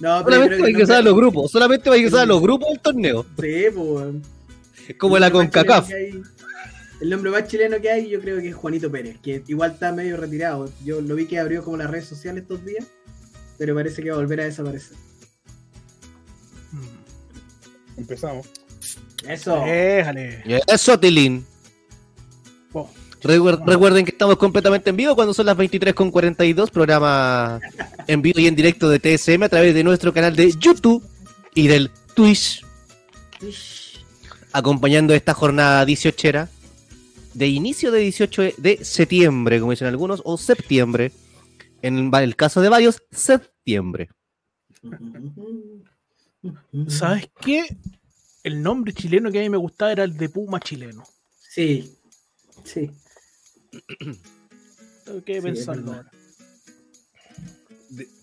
No, 0.00 0.18
Solamente 0.24 0.56
va 0.56 0.62
a 0.62 0.64
que 0.64 0.70
ingresar 0.70 0.96
a 0.96 1.02
los 1.02 1.14
grupos. 1.14 1.50
Solamente 1.50 1.88
va 1.88 1.94
a 1.94 1.98
ingresar 1.98 2.20
a 2.20 2.26
los 2.26 2.40
grupos 2.40 2.68
del 2.70 2.80
torneo. 2.80 3.22
Sí, 3.40 3.64
pues, 3.72 3.76
weón. 3.76 4.22
Como 4.98 5.18
la 5.18 5.30
CONCACAF. 5.30 5.90
hay- 5.90 6.22
El 7.02 7.10
nombre 7.10 7.32
más 7.32 7.48
chileno 7.48 7.80
que 7.80 7.90
hay, 7.90 8.08
yo 8.08 8.20
creo 8.20 8.40
que 8.40 8.50
es 8.50 8.54
Juanito 8.54 8.88
Pérez, 8.88 9.16
que 9.20 9.42
igual 9.48 9.72
está 9.72 9.90
medio 9.90 10.16
retirado. 10.16 10.70
Yo 10.84 11.00
lo 11.00 11.16
vi 11.16 11.26
que 11.26 11.36
abrió 11.40 11.64
como 11.64 11.76
las 11.76 11.90
redes 11.90 12.04
sociales 12.06 12.42
estos 12.42 12.64
días, 12.64 12.86
pero 13.58 13.74
parece 13.74 14.04
que 14.04 14.10
va 14.10 14.14
a 14.14 14.20
volver 14.20 14.40
a 14.40 14.44
desaparecer. 14.44 14.96
Mm. 16.70 17.98
Empezamos. 17.98 18.46
Eso. 19.28 19.64
Déjale. 19.64 20.44
Eso, 20.68 20.96
Tilín. 21.00 21.44
Oh, 22.72 22.88
Recuer- 23.20 23.60
Recuerden 23.66 24.04
que 24.04 24.12
estamos 24.12 24.36
completamente 24.36 24.90
en 24.90 24.96
vivo 24.96 25.16
cuando 25.16 25.34
son 25.34 25.46
las 25.46 25.56
23.42, 25.56 26.70
programa 26.70 27.58
en 28.06 28.22
vivo 28.22 28.38
y 28.38 28.46
en 28.46 28.54
directo 28.54 28.88
de 28.88 29.00
TSM 29.00 29.42
a 29.42 29.48
través 29.48 29.74
de 29.74 29.82
nuestro 29.82 30.12
canal 30.12 30.36
de 30.36 30.52
YouTube 30.56 31.04
y 31.52 31.66
del 31.66 31.90
Twitch, 32.14 32.64
acompañando 34.52 35.14
esta 35.14 35.34
jornada 35.34 35.84
18era 35.84 36.48
de 37.34 37.46
inicio 37.48 37.90
de 37.90 38.00
18 38.00 38.42
de 38.58 38.84
septiembre, 38.84 39.58
como 39.60 39.72
dicen 39.72 39.88
algunos, 39.88 40.20
o 40.24 40.36
septiembre, 40.38 41.12
en 41.82 42.12
el 42.14 42.36
caso 42.36 42.60
de 42.60 42.68
varios, 42.68 43.02
septiembre. 43.10 44.08
¿Sabes 46.88 47.28
qué? 47.40 47.64
El 48.42 48.62
nombre 48.62 48.92
chileno 48.92 49.30
que 49.30 49.38
a 49.38 49.42
mí 49.42 49.48
me 49.50 49.56
gustaba 49.56 49.92
era 49.92 50.04
el 50.04 50.16
de 50.16 50.28
Puma 50.28 50.58
chileno. 50.60 51.04
Sí, 51.38 51.96
Sí. 52.64 52.90
Tengo 55.04 55.24
que 55.24 55.36
Sí, 55.36 55.40
pensarlo 55.40 55.92
ahora. 55.94 56.10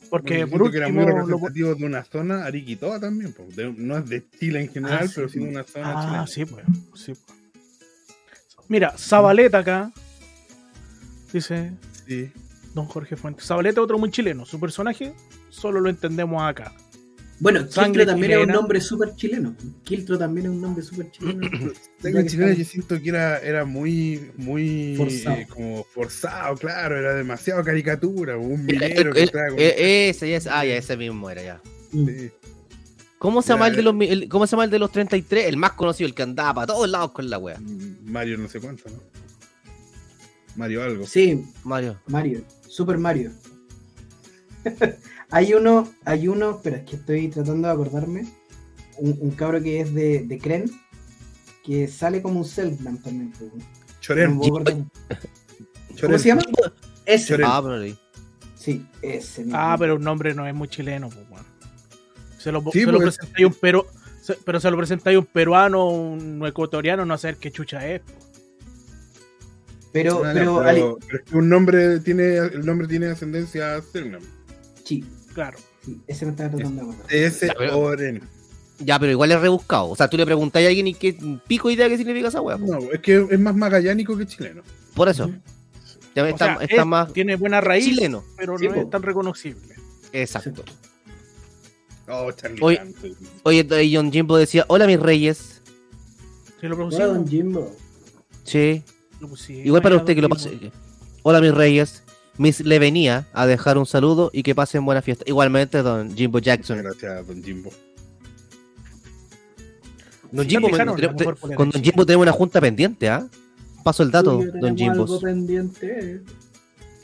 Porque 0.09 0.43
Bueno, 0.45 0.49
por 0.49 0.59
siento 0.59 0.71
que 0.71 0.77
era 0.77 0.87
muy 0.89 1.05
lo- 1.05 1.11
representativo 1.15 1.75
de 1.75 1.85
una 1.85 2.03
zona, 2.03 2.45
Ariquitoa 2.45 2.99
también. 2.99 3.35
De- 3.55 3.71
no 3.73 3.97
es 3.97 4.09
de 4.09 4.27
Chile 4.39 4.61
en 4.61 4.69
general, 4.69 4.99
Ah, 5.03 5.07
sí. 5.07 5.11
pero 5.15 5.29
sí 5.29 5.39
de 5.39 5.45
una 5.49 5.63
zona 5.63 5.91
Ah, 5.91 6.05
chilena. 6.05 6.27
sí, 6.27 6.45
pues. 6.45 6.65
Sí, 6.95 7.13
pues. 7.25 7.38
Mira, 8.69 8.93
Zabaleta 8.97 9.59
acá. 9.59 9.91
Dice 11.33 11.71
Sí. 12.07 12.31
Don 12.73 12.85
Jorge 12.85 13.15
Fuentes. 13.17 13.45
Zabaleta, 13.45 13.81
otro 13.81 13.97
muy 13.97 14.09
chileno. 14.11 14.45
Su 14.45 14.59
personaje 14.59 15.13
solo 15.49 15.79
lo 15.81 15.89
entendemos 15.89 16.41
acá. 16.41 16.73
Bueno, 17.41 17.61
Sangre 17.71 18.01
Kiltro 18.03 18.05
también 18.13 18.31
es 18.31 18.37
un 18.37 18.41
chilena. 18.43 18.53
nombre 18.59 18.81
súper 18.81 19.15
chileno. 19.15 19.55
Kiltro 19.83 20.17
también 20.17 20.47
es 20.47 20.51
un 20.51 20.61
nombre 20.61 20.83
súper 20.83 21.09
chileno. 21.11 21.49
Que 22.01 22.25
chileno, 22.25 22.53
yo 22.53 22.63
siento 22.65 23.01
que 23.01 23.09
era, 23.09 23.39
era 23.39 23.65
muy, 23.65 24.31
muy 24.37 24.95
Forzado. 24.97 25.35
eh, 25.37 25.47
como 25.49 25.83
forzado, 25.83 26.55
claro, 26.55 26.97
era 26.97 27.13
demasiado 27.13 27.63
caricatura, 27.63 28.37
un 28.37 28.51
El- 28.69 28.79
minero 28.79 29.13
que 29.13 29.19
el- 29.19 29.25
estaba 29.25 29.47
con- 29.49 29.57
ese, 29.59 30.29
ya 30.29 30.37
es- 30.37 30.47
ah, 30.47 30.65
ya 30.65 30.75
ese 30.75 30.95
mismo 30.97 31.29
era 31.29 31.41
ya. 31.43 31.61
Mm. 31.93 32.05
Sí. 32.07 32.31
¿Cómo 33.19 33.41
se 33.41 33.49
llama 33.53 33.67
el 33.67 33.75
de 33.75 33.81
los 33.83 33.93
mi- 33.93 34.07
el- 34.07 34.27
cómo 34.29 34.47
se 34.47 34.51
llama 34.51 34.63
el 34.63 34.71
de 34.71 34.79
los 34.79 34.91
33? 34.91 35.45
El 35.45 35.57
más 35.57 35.73
conocido, 35.73 36.07
el 36.07 36.15
que 36.15 36.23
andaba 36.23 36.53
para 36.53 36.67
todos 36.67 36.89
lados 36.89 37.11
con 37.11 37.29
la 37.29 37.37
wea. 37.37 37.59
Mario 38.05 38.37
no 38.37 38.47
sé 38.47 38.59
cuánto, 38.59 38.89
¿no? 38.89 38.97
Mario 40.55 40.83
algo. 40.83 41.05
Sí, 41.05 41.45
Mario. 41.63 41.99
Mario, 42.07 42.43
Super 42.67 42.97
Mario. 42.97 43.31
hay 45.31 45.53
uno, 45.53 45.87
hay 46.05 46.27
uno, 46.27 46.51
espera, 46.51 46.77
es 46.77 46.83
que 46.89 46.95
estoy 46.95 47.27
tratando 47.29 47.67
de 47.67 47.73
acordarme. 47.73 48.27
Un, 48.97 49.17
un 49.21 49.31
cabro 49.31 49.61
que 49.61 49.79
es 49.81 49.93
de, 49.93 50.23
de 50.25 50.37
Kren, 50.39 50.69
que 51.63 51.87
sale 51.87 52.21
como 52.21 52.39
un 52.39 52.45
Zeltman 52.45 52.97
también. 53.01 53.31
pues, 53.37 53.53
no. 53.53 53.63
Chorén. 54.01 54.37
¿Cómo 56.01 56.17
se 56.17 56.27
llama? 56.29 56.41
Ese. 57.05 57.37
Ah, 57.43 57.61
pero. 57.63 57.95
Sí, 58.55 58.85
ese. 59.01 59.43
mismo. 59.43 59.57
Ah, 59.57 59.75
pero 59.79 59.95
un 59.95 60.03
nombre 60.03 60.33
no 60.33 60.45
es 60.47 60.53
muy 60.53 60.67
chileno, 60.67 61.09
pues, 61.09 61.27
bueno. 61.29 61.45
Se 62.39 62.51
lo, 62.51 62.63
Sí, 62.71 62.79
se 62.81 62.85
lo 62.91 62.97
pues. 62.99 63.17
presentáis 63.17 63.45
un 63.45 63.53
pero, 63.61 63.85
se- 64.21 64.37
pero 64.43 64.59
se 64.59 64.71
lo 64.71 64.77
presentáis 64.77 65.17
un 65.17 65.25
peruano, 65.25 65.87
un 65.89 66.43
ecuatoriano, 66.47 67.05
no 67.05 67.17
sé 67.17 67.35
qué 67.39 67.51
chucha 67.51 67.87
es. 67.87 68.01
Pero, 69.91 70.21
pero, 70.21 70.33
pero- 70.33 70.59
Ale- 70.61 70.95
pero 71.07 71.19
es 71.23 71.29
que 71.29 71.35
un 71.35 71.49
nombre 71.49 71.99
tiene, 71.99 72.37
el 72.37 72.65
nombre 72.65 72.87
tiene 72.87 73.07
ascendencia 73.07 73.81
sí, 74.83 75.03
Claro. 75.33 75.57
sí, 75.83 75.99
ese 76.07 76.25
me 76.25 76.31
estaba 76.31 76.49
tratando 76.51 76.83
de 76.85 76.91
acordar. 76.91 77.13
Ese 77.13 77.47
Ya, 77.47 77.53
pero- 77.57 77.79
Oren. 77.79 78.21
Ya, 78.81 78.97
pero 78.97 79.11
igual 79.11 79.31
es 79.31 79.41
rebuscado. 79.41 79.89
O 79.89 79.95
sea, 79.95 80.07
tú 80.09 80.15
le 80.15 80.25
preguntas 80.25 80.63
a 80.63 80.67
alguien 80.67 80.87
y 80.87 80.93
qué 80.93 81.17
pico 81.47 81.69
idea 81.69 81.89
qué 81.89 81.97
significa 81.97 82.29
esa 82.29 82.39
wea. 82.41 82.57
po. 82.57 82.65
No, 82.65 82.77
es 82.93 82.99
que 83.01 83.27
es 83.29 83.39
más 83.39 83.53
magallánico 83.55 84.15
que 84.17 84.25
chileno. 84.25 84.61
Por 84.95 85.09
eso. 85.09 85.25
Ujú. 85.25 85.33
Ya 86.15 86.23
O 86.23 86.27
está, 86.27 86.45
sea, 86.45 86.63
está 86.63 86.81
es- 86.81 86.85
más 86.85 87.11
tiene 87.11 87.35
buena 87.35 87.59
raíz, 87.59 87.83
chileno. 87.85 88.23
pero 88.37 88.57
Sí, 88.57 88.67
no 88.67 88.75
po. 88.75 88.81
es 88.81 88.89
tan 88.89 89.01
reconocible. 89.01 89.75
Exacto. 90.13 90.63
Oh, 92.09 92.31
Charlie 92.31 92.59
Oye. 92.61 92.79
Hunt. 92.81 92.95
Oye, 93.43 93.67
ahí 93.71 93.95
John 93.95 94.11
Jimbo 94.11 94.37
decía, 94.37 94.65
hola 94.67 94.87
mis 94.87 94.99
reyes. 94.99 95.61
Si 96.59 96.67
lo 96.67 96.75
Hola, 96.75 96.75
producimos, 96.75 97.07
Don 97.13 97.27
Jimbo. 97.27 97.75
Sí. 98.43 98.83
Igual 99.63 99.81
para 99.81 99.95
usted 99.97 100.15
que 100.15 100.21
lo 100.21 100.29
pase. 100.29 100.71
Hola 101.23 101.39
mis 101.41 101.53
reyes. 101.53 102.03
Miss 102.37 102.61
le 102.61 102.79
venía 102.79 103.27
a 103.33 103.45
dejar 103.45 103.77
un 103.77 103.85
saludo 103.85 104.29
y 104.33 104.43
que 104.43 104.55
pasen 104.55 104.85
buena 104.85 105.01
fiesta. 105.01 105.25
Igualmente, 105.27 105.81
don 105.83 106.15
Jimbo 106.15 106.39
Jackson. 106.39 106.77
Gracias, 106.81 107.27
Don 107.27 107.43
Jimbo. 107.43 107.69
Don 110.31 110.45
Sí, 110.45 110.51
Jimbo, 110.51 110.67
te- 110.69 111.09
polera 111.09 111.55
con 111.55 111.69
Don. 111.69 111.83
Jimbo 111.83 112.05
tenemos 112.05 112.23
una 112.23 112.31
junta 112.31 112.61
pendiente, 112.61 113.09
¿ah? 113.09 113.27
Paso 113.83 114.03
el 114.03 114.11
dato, 114.11 114.41
don 114.61 114.77
Jimbo. 114.77 115.05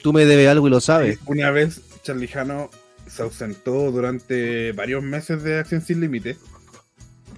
Tú 0.02 0.14
me 0.14 0.26
debes 0.26 0.48
algo 0.48 0.68
y 0.68 0.70
lo 0.70 0.80
sabes. 0.80 1.20
Una 1.26 1.52
vez 1.52 1.82
Charlie 2.04 2.28
Jano 2.28 2.70
se 3.16 3.24
ausentó 3.24 3.92
durante 3.92 4.72
varios 4.74 5.04
meses 5.04 5.42
de 5.44 5.60
Acción 5.60 5.82
Sin 5.82 6.02
Límite. 6.02 6.38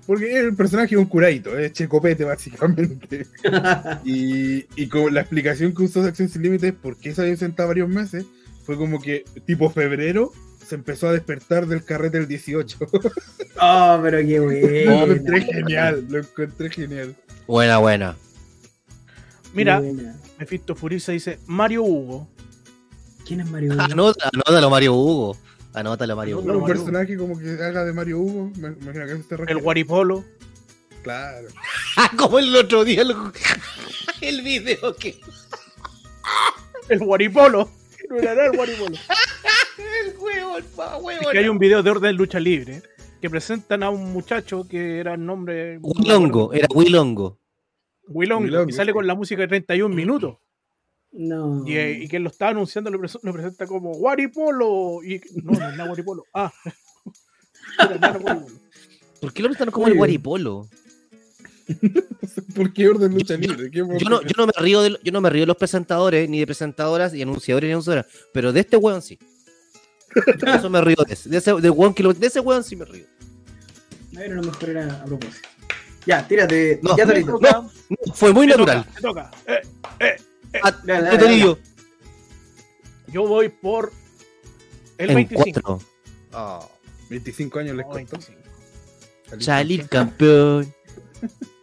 Porque 0.05 0.39
el 0.39 0.55
personaje 0.55 0.95
es 0.95 0.99
un 0.99 1.05
curadito, 1.05 1.57
es 1.57 1.73
checopete 1.73 2.23
básicamente. 2.23 3.27
y, 4.05 4.65
y 4.81 4.87
con 4.87 5.13
la 5.13 5.21
explicación 5.21 5.73
que 5.75 5.83
usó 5.83 6.01
de 6.01 6.09
Acción 6.09 6.29
Sin 6.29 6.41
Límite, 6.43 6.73
por 6.73 6.97
qué 6.97 7.13
se 7.13 7.21
había 7.21 7.33
ausentado 7.33 7.67
varios 7.67 7.89
meses, 7.89 8.25
fue 8.65 8.77
como 8.77 9.01
que 9.01 9.25
tipo 9.45 9.69
febrero 9.69 10.31
se 10.65 10.75
empezó 10.75 11.07
a 11.07 11.13
despertar 11.13 11.65
del 11.67 11.83
carrete 11.83 12.17
del 12.19 12.27
18. 12.27 12.77
Oh, 13.61 13.99
pero 14.03 14.17
qué 14.19 14.37
lo 14.37 14.43
bueno. 14.45 15.13
encontré 15.13 15.41
genial, 15.41 16.05
lo 16.09 16.19
encontré 16.19 16.69
genial. 16.69 17.15
Buena, 17.47 17.77
buena. 17.77 18.17
Mira, 19.53 19.79
Buena. 19.79 20.15
Mephisto 20.37 20.75
Furisa 20.75 21.13
dice 21.13 21.39
Mario 21.47 21.83
Hugo. 21.83 22.27
¿Quién 23.25 23.39
es 23.41 23.49
Mario 23.49 23.73
Hugo? 23.73 23.81
Anótalo, 23.81 24.69
Mario 24.69 24.93
Hugo. 24.93 25.37
Anótalo, 25.77 26.15
Mario 26.15 26.39
Hugo. 26.39 26.57
un 26.57 26.65
personaje 26.65 27.15
como 27.15 27.37
que 27.37 27.51
haga 27.51 27.85
de 27.85 27.93
Mario 27.93 28.19
Hugo, 28.19 28.51
me 28.57 28.71
me 28.71 28.77
imagino 28.81 29.05
que 29.05 29.11
eso 29.13 29.23
te 29.45 29.51
El. 29.51 29.59
Guaripolo. 29.59 30.23
Claro. 31.03 31.47
Como 32.17 32.39
el 32.39 32.55
otro 32.55 32.83
día 32.83 33.03
el, 33.03 33.15
el 34.21 34.41
video 34.41 34.95
que. 34.95 35.19
El 36.89 36.99
Guaripolo. 36.99 37.69
No 38.09 38.15
era 38.15 38.45
el 38.45 38.55
Guaripolo. 38.55 38.95
El 38.95 40.17
huevo, 40.17 40.57
el 40.57 40.63
pa, 40.63 40.97
huevo. 40.97 41.21
Es 41.21 41.27
que 41.27 41.39
hay 41.39 41.49
un 41.49 41.59
video 41.59 41.83
de 41.83 41.91
orden 41.91 42.15
lucha 42.15 42.39
libre 42.39 42.81
que 43.21 43.29
presentan 43.29 43.83
a 43.83 43.89
un 43.89 44.13
muchacho 44.13 44.65
que 44.67 44.99
era 44.99 45.15
el 45.15 45.25
nombre. 45.25 45.79
Wilongo, 45.81 46.53
era 46.53 46.67
Wilongo. 46.73 47.37
Wilongo, 48.07 48.63
y 48.69 48.71
sale 48.71 48.93
con 48.93 49.05
la 49.05 49.15
música 49.15 49.41
de 49.41 49.49
31 49.49 49.93
minutos. 49.93 50.37
No. 51.11 51.63
Y, 51.65 51.77
eh, 51.77 51.99
y 52.03 52.07
quien 52.07 52.23
lo 52.23 52.29
está 52.29 52.49
anunciando 52.49 52.89
lo, 52.91 52.99
pres- 52.99 53.19
lo 53.23 53.33
presenta 53.33 53.65
como 53.65 53.93
Guaripolo. 53.93 55.03
Y, 55.03 55.19
no, 55.43 55.51
no 55.53 55.69
es 55.69 55.77
nada 55.77 55.87
Guaripolo. 55.87 56.25
Ah. 56.33 56.51
¿Por 59.21 59.33
qué 59.33 59.41
lo 59.41 59.49
presentan 59.49 59.71
como 59.71 59.87
el 59.87 59.95
guaripolo? 59.95 60.67
¿Por 62.55 62.71
qué 62.73 62.87
orden 62.87 63.13
lucha 63.13 63.35
libre? 63.35 63.69
¿Qué 63.69 63.79
Yo 63.79 64.09
no, 64.09 64.21
yo 64.21 64.31
no 64.37 64.45
me 64.47 64.53
río 64.57 64.81
de, 64.81 64.97
yo 65.03 65.11
no 65.11 65.21
me 65.21 65.29
río 65.29 65.41
de 65.41 65.47
los 65.47 65.57
presentadores, 65.57 66.29
ni 66.29 66.39
de 66.39 66.45
presentadoras, 66.45 67.13
y 67.13 67.21
anunciadores, 67.21 67.67
ni 67.67 67.71
anunciadoras, 67.73 68.05
pero 68.33 68.53
de 68.53 68.61
este 68.61 68.77
weón 68.77 69.01
sí. 69.01 69.19
Por 70.39 70.49
eso 70.49 70.69
me 70.69 70.79
río 70.81 70.95
de 71.05 71.13
ese, 71.13 71.29
de 71.29 71.37
ese, 71.37 71.53
de 71.55 71.69
weón 71.69 71.93
que 71.93 72.03
lo- 72.03 72.13
de 72.13 72.27
ese 72.27 72.39
weón 72.39 72.63
sí 72.63 72.75
me 72.75 72.85
río. 72.85 73.05
A 74.15 74.19
ver, 74.19 74.31
a 74.31 74.35
lo 74.35 74.43
mejor 74.43 74.69
era 74.69 75.01
a 75.01 75.05
propósito. 75.05 75.47
Ya, 76.05 76.25
tírate. 76.25 76.79
No. 76.81 76.95
ya, 76.97 77.05
Me 77.05 77.23
toca, 77.23 77.51
No, 77.89 78.13
fue 78.13 78.31
muy 78.33 78.45
me 78.47 78.53
natural. 78.53 78.85
toca, 78.85 78.93
me 78.95 79.01
toca. 79.01 79.31
Eh, 79.99 80.15
Ah, 80.63 80.71
Dale, 80.83 81.03
dale, 81.03 81.17
¿qué 81.17 81.25
te 81.25 81.31
digo? 81.31 81.57
yo 83.07 83.27
voy 83.27 83.49
por 83.49 83.91
el 84.97 85.09
En 85.09 85.15
25. 85.15 85.61
cuatro. 85.63 85.87
Oh, 86.33 86.69
25 87.09 87.59
años 87.59 87.75
les 87.77 87.85
No, 87.85 87.91
costó. 87.93 88.17
25. 88.17 89.43
salir 89.43 89.87
campeón. 89.87 90.73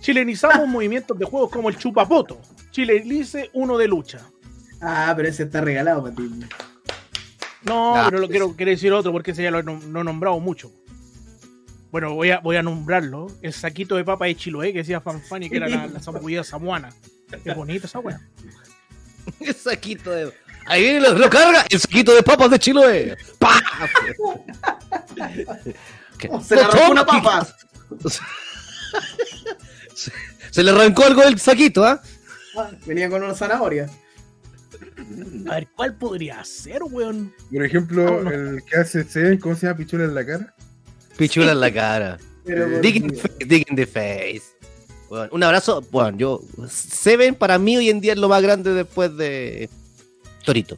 Chilenizamos 0.00 0.66
movimientos 0.68 1.18
de 1.18 1.24
juegos 1.24 1.50
como 1.50 1.68
el 1.68 1.76
chupapoto. 1.76 2.40
Chilenice 2.70 3.50
uno 3.52 3.76
de 3.76 3.88
lucha. 3.88 4.20
Ah, 4.80 5.12
pero 5.16 5.28
ese 5.28 5.44
está 5.44 5.60
regalado 5.60 6.02
para 6.02 6.14
ti. 6.14 6.30
No, 7.64 7.96
Ah, 7.96 8.04
pero 8.06 8.18
lo 8.18 8.26
pues. 8.26 8.30
quiero, 8.38 8.56
quiero 8.56 8.70
decir 8.70 8.92
otro 8.92 9.12
porque 9.12 9.32
ese 9.32 9.42
ya 9.42 9.50
lo 9.50 9.58
he 9.58 9.64
nom- 9.64 9.82
lo 9.90 10.00
he 10.00 10.04
nombrado 10.04 10.38
mucho. 10.40 10.72
Bueno, 11.90 12.14
voy 12.14 12.30
a, 12.30 12.38
voy 12.38 12.56
a 12.56 12.62
nombrarlo. 12.62 13.26
El 13.42 13.52
saquito 13.52 13.96
de 13.96 14.04
papa 14.04 14.26
de 14.26 14.36
Chiloé 14.36 14.72
que 14.72 14.78
decía 14.78 15.00
Fanfani 15.00 15.50
que 15.50 15.56
era 15.56 15.68
la, 15.68 15.86
la 15.86 16.00
zambullida 16.00 16.44
samuana. 16.44 16.90
Qué 17.42 17.52
bonita 17.54 17.86
esa 17.86 17.98
weá. 18.00 18.20
El 19.40 19.54
saquito 19.54 20.10
de. 20.10 20.32
Ahí 20.66 20.82
viene 20.82 21.00
lo, 21.00 21.14
lo 21.14 21.30
carga 21.30 21.64
el 21.68 21.80
saquito 21.80 22.14
de 22.14 22.22
papas 22.22 22.50
de 22.50 22.58
Chiloé. 22.58 23.16
¡Pah! 23.38 23.60
Se 26.42 26.54
le 26.54 26.60
arrancó 26.60 26.90
una 26.92 27.06
papa. 27.06 27.46
Se, 29.94 30.12
se 30.50 30.62
le 30.62 30.70
arrancó 30.70 31.04
algo 31.04 31.22
del 31.22 31.38
saquito, 31.40 31.84
¿ah? 31.84 32.02
Ah, 32.56 32.70
Venía 32.86 33.08
con 33.08 33.22
una 33.22 33.34
zanahoria. 33.34 33.88
A 35.48 35.54
ver, 35.54 35.68
¿cuál 35.74 35.94
podría 35.96 36.44
ser, 36.44 36.82
weón? 36.82 37.32
Por 37.50 37.64
ejemplo, 37.64 38.22
no. 38.22 38.30
el 38.30 38.62
que 38.64 38.76
hace 38.76 39.38
¿cómo 39.38 39.54
se 39.54 39.66
llama? 39.66 39.78
Pichula 39.78 40.04
en 40.04 40.14
la 40.14 40.26
cara. 40.26 40.54
Pichula 41.20 41.52
en 41.52 41.60
la 41.60 41.70
cara. 41.72 42.18
Dig 42.82 42.96
in 42.96 43.08
the 43.08 43.16
face. 43.16 43.44
Dig 43.46 43.66
in 43.68 43.76
the 43.76 43.86
face. 43.86 44.42
Bueno, 45.08 45.28
un 45.32 45.42
abrazo. 45.42 45.82
Bueno, 45.90 46.16
yo. 46.16 46.40
Seven 46.68 47.34
para 47.34 47.58
mí 47.58 47.76
hoy 47.76 47.90
en 47.90 48.00
día 48.00 48.14
es 48.14 48.18
lo 48.18 48.28
más 48.28 48.42
grande 48.42 48.72
después 48.72 49.14
de 49.16 49.68
Torito. 50.44 50.76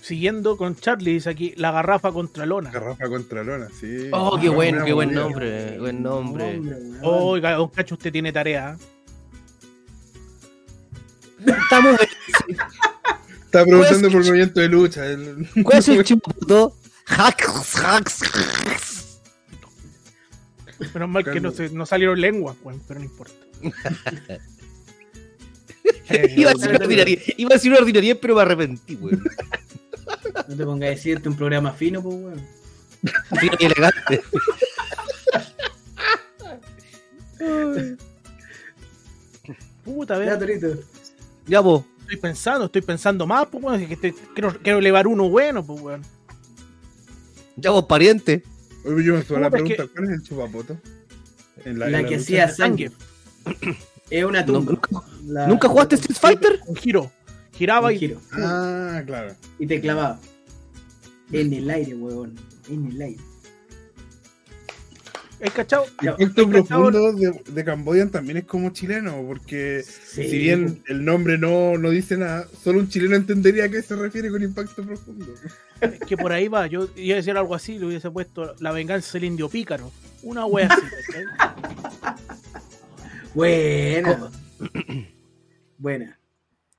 Siguiendo 0.00 0.56
con 0.56 0.74
Charlie, 0.76 1.14
dice 1.14 1.28
aquí, 1.28 1.52
la 1.56 1.70
garrafa 1.72 2.12
contra 2.12 2.46
lona. 2.46 2.70
Garrafa 2.70 3.08
contra 3.08 3.42
lona, 3.44 3.68
sí. 3.78 4.08
Oh, 4.12 4.38
qué 4.40 4.46
Ah, 4.46 4.50
buen, 4.50 4.54
buena 4.54 4.84
qué 4.84 4.92
buen 4.94 5.12
nombre. 5.12 5.78
Buen 5.78 6.02
nombre. 6.02 6.60
Oiga, 7.02 7.52
don 7.54 7.68
Cacho, 7.68 7.96
usted 7.96 8.10
tiene 8.12 8.32
tarea. 8.32 8.78
Estamos 11.44 11.96
Está 13.44 13.64
preguntando 13.64 14.10
por 14.10 14.24
movimiento 14.24 14.60
de 14.60 14.68
lucha. 14.68 15.06
el- 15.06 15.48
¿Cuál 15.62 15.78
es 15.78 15.88
el 15.88 16.04
chiputo? 16.04 16.74
Hacks, 17.08 17.74
hacks, 17.76 18.22
hacks. 18.22 19.20
Menos 20.94 21.08
mal 21.08 21.24
que 21.24 21.40
no, 21.40 21.50
se, 21.50 21.70
no 21.70 21.84
salieron 21.86 22.20
lenguas, 22.20 22.56
weón, 22.62 22.80
pero 22.86 23.00
no 23.00 23.06
importa. 23.06 23.34
Iba 26.36 26.50
a 26.50 26.54
decir 26.54 26.70
una 26.70 26.78
ordinaria, 26.78 27.18
iba 27.36 27.50
a 27.50 27.54
decir 27.54 27.70
una 27.70 27.80
ordinaria, 27.80 28.18
pero 28.18 28.34
me 28.34 28.42
arrepentí, 28.42 28.94
weón. 28.96 29.22
No 30.48 30.56
te 30.56 30.64
pongas 30.64 30.86
a 30.86 30.90
decirte 30.90 31.28
un 31.28 31.36
programa 31.36 31.72
fino, 31.72 32.02
pues, 32.02 32.14
weón. 32.14 32.46
Fino 33.38 33.52
y 33.58 33.64
elegante. 33.64 34.22
Puta, 39.84 40.14
Ya, 40.14 40.20
ver. 40.20 40.38
Torito. 40.38 40.68
Ya, 41.46 41.60
vos. 41.60 41.84
Estoy 42.02 42.16
pensando, 42.16 42.64
estoy 42.66 42.82
pensando 42.82 43.26
más, 43.26 43.46
pues, 43.48 43.62
weón. 43.62 43.86
que 43.86 44.14
quiero, 44.34 44.56
quiero 44.62 44.78
elevar 44.78 45.06
uno 45.06 45.28
bueno, 45.28 45.64
pues, 45.64 45.80
weón. 45.80 46.02
Ya, 47.60 47.70
vos, 47.70 47.84
pariente. 47.84 48.42
Oye, 48.84 49.04
yo 49.04 49.14
me 49.28 49.40
la 49.40 49.50
pregunta, 49.50 49.86
¿cuál 49.92 50.04
es 50.04 50.10
el 50.10 50.22
chupapoto? 50.22 50.76
En 51.64 51.78
La, 51.78 52.00
en 52.00 52.06
que 52.06 52.16
hacía. 52.16 52.48
Zangief. 52.48 52.92
Es 54.10 54.24
una 54.24 54.40
No, 54.40 54.46
tumba. 54.46 54.72
¿Nunca, 54.72 54.88
La- 55.26 55.46
¿nunca 55.46 55.68
jugaste 55.68 55.96
Street 55.96 56.16
Fighter? 56.18 56.60
Un 56.66 56.76
giro. 56.76 57.10
Giraba 57.52 57.88
Un 57.88 57.94
y. 57.94 57.98
giro. 57.98 58.20
Ah, 58.32 59.02
claro. 59.04 59.34
Y 59.58 59.66
te 59.66 59.80
clavaba. 59.82 60.18
En 61.30 61.52
el 61.52 61.68
aire, 61.68 61.94
weón. 61.94 62.34
En 62.70 62.86
el 62.86 63.02
aire. 63.02 63.20
El 65.40 65.48
acto 65.48 65.60
¿has 65.60 65.86
cachado? 66.16 66.50
profundo 66.50 67.12
de, 67.12 67.42
de 67.46 67.64
Cambodian 67.64 68.10
también 68.10 68.38
es 68.38 68.44
como 68.44 68.70
chileno, 68.70 69.22
porque 69.26 69.84
Sí, 69.84 70.28
si 70.28 70.38
bien 70.38 70.82
el 70.88 71.04
nombre 71.04 71.38
no, 71.38 71.78
no 71.78 71.90
dice 71.90 72.16
nada, 72.16 72.48
solo 72.62 72.80
un 72.80 72.88
chileno 72.88 73.14
entendería 73.14 73.64
a 73.64 73.68
qué 73.68 73.82
se 73.82 73.94
refiere 73.94 74.30
con 74.30 74.42
impacto 74.42 74.84
profundo. 74.84 75.26
Que 76.06 76.16
por 76.16 76.32
ahí 76.32 76.48
va. 76.48 76.66
Yo 76.66 76.88
iba 76.96 77.14
a 77.14 77.16
decir 77.16 77.36
algo 77.36 77.54
así, 77.54 77.78
le 77.78 77.86
hubiese 77.86 78.10
puesto 78.10 78.54
la 78.58 78.72
venganza 78.72 79.12
del 79.12 79.24
indio 79.24 79.48
pícaro. 79.48 79.92
Una 80.22 80.44
wea 80.46 80.68
así, 80.68 80.82
¿cachai? 81.06 82.16
Buena. 83.34 84.30
Buena. 85.78 86.18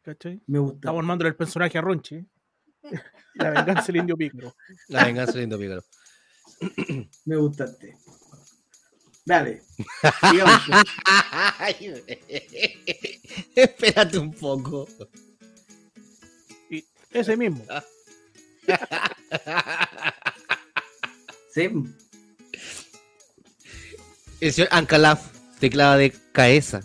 ¿Cachai? 0.01 0.41
Me 0.47 0.59
gusta. 0.59 0.79
Estamos 0.79 0.99
armando 0.99 1.25
el 1.27 1.35
personaje 1.35 1.77
a 1.77 1.81
Ronchi. 1.81 2.25
La 3.35 3.51
venganza 3.51 3.85
del 3.87 3.97
indio 3.97 4.17
pícaro. 4.17 4.53
La 4.89 5.05
venganza 5.05 5.37
lindo 5.37 5.57
pícaro. 5.57 5.83
Me 7.25 7.37
gustaste. 7.37 7.95
Dale. 9.25 9.61
Espérate 13.55 14.17
un 14.17 14.33
poco. 14.33 14.87
Y 16.69 16.83
ese 17.11 17.37
mismo. 17.37 17.63
Sí. 21.51 21.67
El 24.39 24.53
señor 24.53 24.69
Ancalaf, 24.71 25.19
teclado 25.59 25.97
de 25.97 26.11
cabeza. 26.31 26.81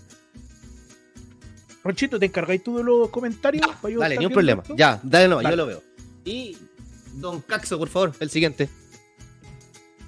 Ronchito, 1.85 2.19
¿te 2.19 2.27
encargáis 2.27 2.65
tú 2.65 2.79
de 2.79 2.83
los 2.83 3.11
comentarios? 3.11 3.67
para 3.81 3.93
yo 3.93 4.01
Dale, 4.01 4.17
ni 4.17 4.25
un 4.25 4.33
problema. 4.33 4.63
esto? 4.63 4.75
Ya, 4.75 4.99
dale 5.03 5.29
nomás, 5.29 5.43
Dale. 5.45 5.53
yo 5.53 5.57
lo 5.63 5.67
veo. 5.67 5.83
Y 6.25 6.57
Don 7.13 7.43
Caxo, 7.43 7.79
por 7.79 7.91
favor, 7.91 8.15
el 8.21 8.31
siguiente. 8.31 8.71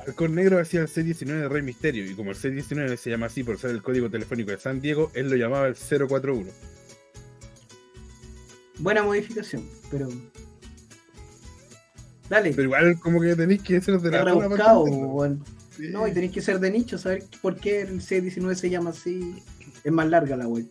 Halcón 0.07 0.35
Negro 0.35 0.61
hacía 0.61 0.81
el 0.81 0.89
C19 0.89 1.27
de 1.27 1.49
Rey 1.49 1.63
Misterio, 1.63 2.09
y 2.09 2.15
como 2.15 2.31
el 2.31 2.37
C19 2.37 2.97
se 2.97 3.11
llama 3.11 3.27
así 3.27 3.43
por 3.43 3.59
ser 3.59 3.71
el 3.71 3.83
código 3.83 4.09
telefónico 4.09 4.51
de 4.53 4.59
San 4.59 4.81
Diego, 4.81 5.11
él 5.15 5.29
lo 5.29 5.37
llamaba 5.37 5.67
el 5.67 5.75
041. 5.75 6.51
Buena 8.79 9.03
modificación, 9.03 9.69
pero. 9.91 10.09
Dale. 12.29 12.51
Pero 12.51 12.63
igual 12.65 13.01
como 13.01 13.21
que 13.21 13.35
tenéis 13.35 13.63
que 13.63 13.81
ser 13.81 14.01
de 14.01 14.11
la 14.11 14.25
rebuscado. 14.25 14.85
Sí. 15.77 15.89
No, 15.91 16.07
y 16.07 16.13
tenéis 16.13 16.33
que 16.33 16.41
ser 16.41 16.59
de 16.61 16.71
nicho, 16.71 16.99
saber 16.99 17.25
por 17.43 17.57
qué 17.57 17.83
el 17.83 18.01
C19 18.01 18.55
se 18.55 18.71
llama 18.71 18.91
así. 18.91 19.43
Es 19.85 19.93
más 19.93 20.09
larga 20.09 20.37
la 20.37 20.47
web. 20.49 20.67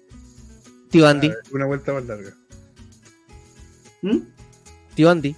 Tío 0.90 1.08
Ah, 1.08 1.12
Andy, 1.12 1.32
Una 1.52 1.66
vuelta 1.66 1.94
más 1.94 2.06
larga. 2.06 2.34
¿Mm? 4.02 4.20
tío 4.96 5.10
Andy. 5.10 5.36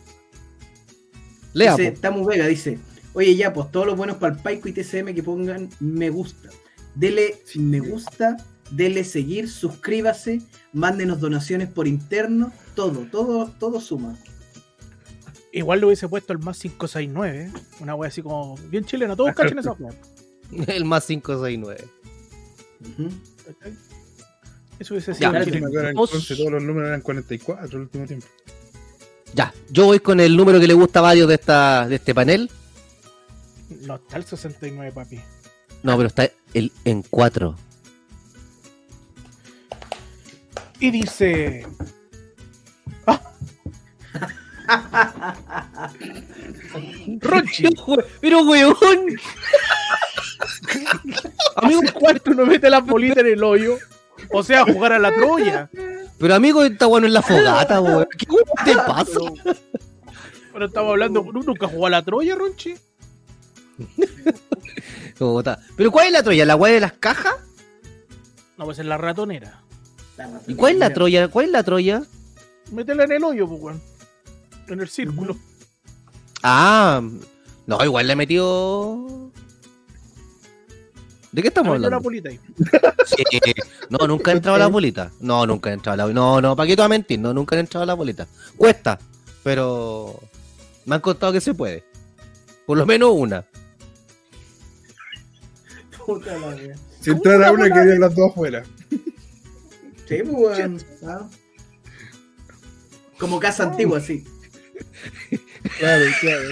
Lea, 1.54 1.76
Dice. 1.76 1.92
Tamu 1.94 2.26
Vega 2.26 2.46
dice, 2.48 2.78
oye 3.18 3.36
ya, 3.36 3.52
pues 3.52 3.72
todos 3.72 3.88
los 3.88 3.98
buenos 3.98 4.18
para 4.18 4.36
el 4.36 4.42
Paico 4.42 4.70
y 4.70 4.74
TCM 4.74 5.16
que 5.16 5.24
pongan 5.24 5.70
me 5.80 6.12
gusta. 6.12 6.50
Dele 6.94 7.42
me 7.56 7.80
gusta, 7.80 8.38
dele 8.70 9.04
seguir, 9.04 9.50
suscríbase, 9.50 10.44
mándenos 10.72 11.20
donaciones 11.20 11.68
por 11.68 11.88
interno, 11.88 12.52
todo, 12.76 13.08
todo, 13.12 13.52
todo 13.60 13.82
suma. 13.82 14.16
Igual 15.52 15.80
le 15.80 15.88
hubiese 15.88 16.08
puesto 16.08 16.32
el 16.32 16.40
más 16.40 16.60
569. 16.60 17.42
¿eh? 17.42 17.52
Una 17.80 17.96
wea 17.96 18.10
así 18.10 18.22
como 18.22 18.56
bien 18.70 18.86
chilena. 18.86 19.16
Todos 19.16 19.34
cachen 19.34 19.58
esa 19.58 19.72
wea. 19.72 19.94
el 20.68 20.86
más 20.86 21.08
569. 21.08 21.90
Ujú. 22.82 23.10
¿cachai? 23.48 23.74
Eso 24.78 24.94
hubiese 24.94 25.16
sido 25.16 25.44
chileno. 25.44 25.70
Entonces 25.90 26.38
todos 26.38 26.52
los 26.52 26.62
números 26.62 26.90
eran 26.90 27.02
44 27.02 27.66
el 27.78 27.84
último 27.84 28.06
tiempo. 28.06 28.28
Ya, 29.34 29.52
yo 29.72 29.86
voy 29.86 30.00
con 30.00 30.20
el 30.20 30.38
número 30.38 30.60
que 30.60 30.68
le 30.68 30.76
gusta 30.76 31.00
a 31.00 31.02
varios 31.02 31.28
de, 31.28 31.34
esta, 31.34 31.88
de 31.88 31.96
este 31.96 32.14
panel. 32.14 32.52
No, 33.70 33.96
está 33.96 34.18
el 34.18 34.26
69, 34.26 34.92
papi. 34.94 35.20
No, 35.84 35.96
pero 35.98 36.08
está 36.08 36.30
el 36.54 36.72
en 36.86 37.04
4. 37.04 37.56
Y 40.80 40.92
dice. 40.92 41.66
Ah. 43.06 43.22
Ronchi, 47.22 47.70
Pero, 48.22 48.44
weón. 48.44 48.78
amigo, 51.56 51.82
cuarto 51.94 52.34
no 52.34 52.46
mete 52.46 52.70
la 52.70 52.80
bolita 52.80 53.22
en 53.22 53.28
el 53.28 53.44
hoyo. 53.44 53.78
O 54.32 54.44
sea, 54.44 54.64
jugar 54.66 54.94
a 54.94 55.00
la 55.00 55.14
Troya. 55.14 55.70
Pero, 56.20 56.36
amigo, 56.36 56.64
está 56.64 56.86
bueno 56.86 57.08
en 57.08 57.14
la 57.14 57.22
fogata, 57.22 57.82
weón. 57.82 58.08
¿Qué 58.18 58.26
weón 58.30 58.46
te 58.66 58.76
pasa? 58.76 59.20
Pero 60.54 60.66
estamos 60.66 60.92
hablando. 60.92 61.24
¿tú 61.24 61.44
¿Nunca 61.44 61.68
jugó 61.68 61.88
a 61.88 61.90
la 61.90 62.04
Troya, 62.04 62.36
Ronchi? 62.36 62.76
Pero, 65.76 65.92
¿cuál 65.92 66.08
es 66.08 66.12
la 66.14 66.24
Troya? 66.24 66.46
¿La 66.46 66.56
weá 66.56 66.74
de 66.74 66.80
las 66.80 66.94
cajas? 66.94 67.36
No, 68.58 68.66
pues 68.66 68.80
es 68.80 68.86
la 68.86 68.98
ratonera. 68.98 69.62
¿Y 70.48 70.56
cuál 70.56 70.74
es 70.74 70.80
la 70.80 70.94
Troya? 70.94 71.28
¿Cuál 71.28 71.46
es 71.48 71.52
la 71.52 71.64
Troya? 71.64 72.04
Métela 72.72 73.04
en 73.06 73.12
el 73.14 73.24
hoyo, 73.24 73.48
pues, 73.48 73.62
weón. 73.62 73.82
En 74.68 74.82
el 74.82 74.90
círculo. 74.90 75.38
Ah, 76.44 77.02
no, 77.66 77.84
igual 77.84 78.08
le 78.08 78.16
metió. 78.16 79.32
¿De 81.32 81.42
qué 81.42 81.50
estamos 81.50 81.74
Metió 81.74 81.90
la 81.90 81.98
hablando? 81.98 82.04
bolita 82.04 82.30
ahí. 82.30 82.40
Sí. 83.06 83.24
No, 83.90 84.08
nunca 84.08 84.32
he 84.32 84.36
entrado 84.36 84.56
a 84.56 84.60
la 84.60 84.68
bolita. 84.68 85.12
No, 85.20 85.46
nunca 85.46 85.70
he 85.70 85.74
entrado 85.74 86.04
a 86.04 86.08
la 86.08 86.14
No, 86.14 86.42
no, 86.42 86.56
¿para 86.56 86.68
qué 86.68 86.76
te 86.76 86.82
voy 86.82 86.86
a 86.88 86.90
mentir? 86.90 87.20
No, 87.20 87.34
nunca 87.34 87.56
he 87.56 87.60
entrado 87.60 87.84
a 87.84 87.86
la 87.86 87.94
bolita. 87.94 88.28
Cuesta, 88.58 89.00
pero 89.44 90.20
me 90.86 90.96
han 90.96 91.02
contado 91.02 91.32
que 91.32 91.40
se 91.42 91.54
puede. 91.54 91.86
Por 92.66 92.78
lo 92.78 92.86
menos 92.86 93.12
una. 93.14 93.46
Puta 96.08 96.38
la 96.38 96.48
wea. 96.56 96.76
Si 97.02 97.10
entrara 97.12 97.52
una, 97.52 97.66
querían 97.66 98.00
las 98.00 98.16
dos 98.16 98.32
afuera. 98.32 98.64
Sí, 100.08 100.24
pues. 100.24 100.86
Ah. 101.06 101.28
Como 103.20 103.40
casa 103.42 103.64
antigua, 103.64 104.00
sí. 104.00 104.24
Claro, 105.80 106.06
claro. 106.22 106.50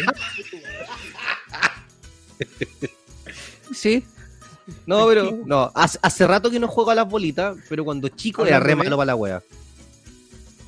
Sí. 3.73 4.03
No, 4.85 5.07
pero 5.07 5.39
no. 5.45 5.71
Hace, 5.73 5.99
hace 6.01 6.27
rato 6.27 6.51
que 6.51 6.59
no 6.59 6.67
juego 6.67 6.91
a 6.91 6.95
las 6.95 7.07
bolitas, 7.07 7.55
pero 7.69 7.85
cuando 7.85 8.09
chico 8.09 8.45
era 8.45 8.57
Hablando 8.57 8.67
re 8.67 8.83
de- 8.83 8.89
malo 8.89 8.97
para 8.97 9.05
la 9.05 9.15
wea. 9.15 9.43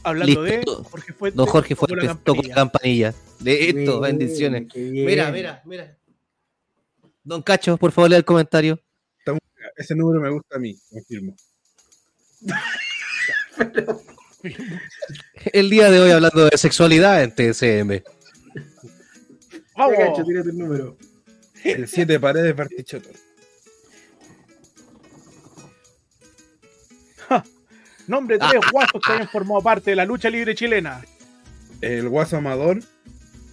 Hablando 0.04 0.44
Listo. 0.46 0.78
de 0.84 0.90
Jorge 0.90 1.14
Fuentes. 1.14 1.36
Don 1.38 1.46
Jorge 1.48 1.76
tocó 1.76 1.88
Fuentes 1.88 2.24
tocó 2.24 2.42
la 2.44 2.56
campanilla. 2.56 3.14
De 3.40 3.70
esto, 3.70 4.00
Bien, 4.00 4.02
bendiciones. 4.02 4.68
Mira, 4.76 5.32
mira, 5.32 5.62
mira. 5.66 5.97
Don 7.28 7.42
Cacho, 7.42 7.76
por 7.76 7.92
favor, 7.92 8.10
lea 8.10 8.20
el 8.20 8.24
comentario. 8.26 8.80
Ese 9.76 9.94
número 9.96 10.22
me 10.22 10.30
gusta 10.30 10.56
a 10.56 10.60
mí, 10.60 10.80
confirmo. 10.90 11.36
El 15.52 15.70
día 15.70 15.92
de 15.92 16.00
hoy 16.00 16.12
hablando 16.12 16.46
de 16.46 16.58
sexualidad 16.58 17.22
en 17.24 17.32
TSM. 17.32 18.02
Vamos. 19.76 19.98
Cacho, 19.98 20.24
tírate 20.24 20.52
el 20.52 20.58
número. 20.58 20.98
El 21.66 21.86
7 21.88 22.18
paredes 22.20 22.56
Bartichotto. 22.56 23.10
Nombre 28.08 28.38
de 28.38 28.46
tres 28.48 28.72
guasos 28.72 29.02
que 29.06 29.12
hayan 29.12 29.28
formado 29.28 29.62
parte 29.62 29.90
de 29.90 29.98
la 29.98 30.06
lucha 30.06 30.30
libre 30.30 30.56
chilena. 30.56 31.04
El 31.82 32.08
Guaso 32.08 32.38
Amador. 32.38 32.80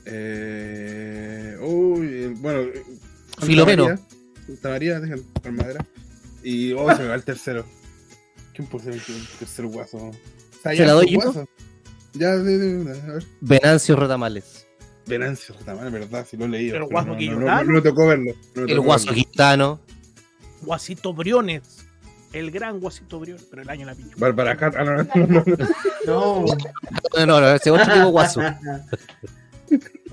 Eh, 0.06 1.56
uy, 1.60 2.28
bueno. 2.36 2.70
Santa 3.44 3.52
Filomeno. 3.52 3.84
María, 3.84 4.00
Santa 4.46 4.68
María, 4.68 5.00
dejan 5.00 5.20
por 5.42 5.52
madera. 5.52 5.86
Y 6.42 6.72
oh, 6.72 6.94
se 6.94 7.02
me 7.02 7.08
va 7.08 7.14
el 7.14 7.24
tercero. 7.24 7.64
¿Quién 8.54 8.68
puede 8.68 8.84
ser 8.84 8.92
el 8.94 9.00
el 9.16 9.26
tercer 9.38 9.66
guaso? 9.66 9.96
O 9.98 10.12
sea, 10.62 10.72
¿Se 10.76 10.84
la 10.86 10.92
doy 10.92 11.10
yo? 11.10 11.20
guaso. 11.20 11.48
Ya, 12.12 12.36
de, 12.36 12.58
de, 12.58 12.84
de- 12.84 13.00
a 13.00 13.12
ver. 13.14 13.24
Venancio 13.40 13.96
Rotamales. 13.96 14.66
Venancio, 15.06 15.54
Rotamán, 15.58 15.86
es 15.88 15.92
verdad, 15.92 16.26
si 16.30 16.36
lo 16.38 16.46
he 16.46 16.48
leído. 16.48 16.72
Pero 16.74 16.86
pero 16.88 16.92
Guaso 16.94 17.06
no, 17.08 17.12
no, 17.12 17.18
Quillotano. 17.18 17.46
no, 17.46 17.64
no 17.64 17.72
me 17.74 17.80
tocó 17.82 18.06
verlo. 18.06 18.32
no 18.54 18.62
El 18.64 18.80
Guaso 18.80 19.06
verlo. 19.08 19.22
Quintano. 19.22 19.80
Guasito 20.62 21.12
Briones. 21.12 21.62
El 22.32 22.50
gran 22.50 22.80
Guasito 22.80 23.20
Briones, 23.20 23.44
pero 23.50 23.62
el 23.62 23.68
año 23.68 23.84
la 23.86 23.94
piña. 23.94 24.14
Bárbara 24.16 24.56
Cat. 24.56 24.74
Ah, 24.78 24.84
no, 24.84 24.96
no, 24.96 25.04
no, 25.26 25.26
no. 25.44 25.44
No. 26.06 26.44
No, 27.16 27.26
no, 27.26 27.40
no, 27.40 27.48
ese 27.50 27.70
otro 27.70 27.92
tipo 27.92 28.08
guaso. 28.08 28.40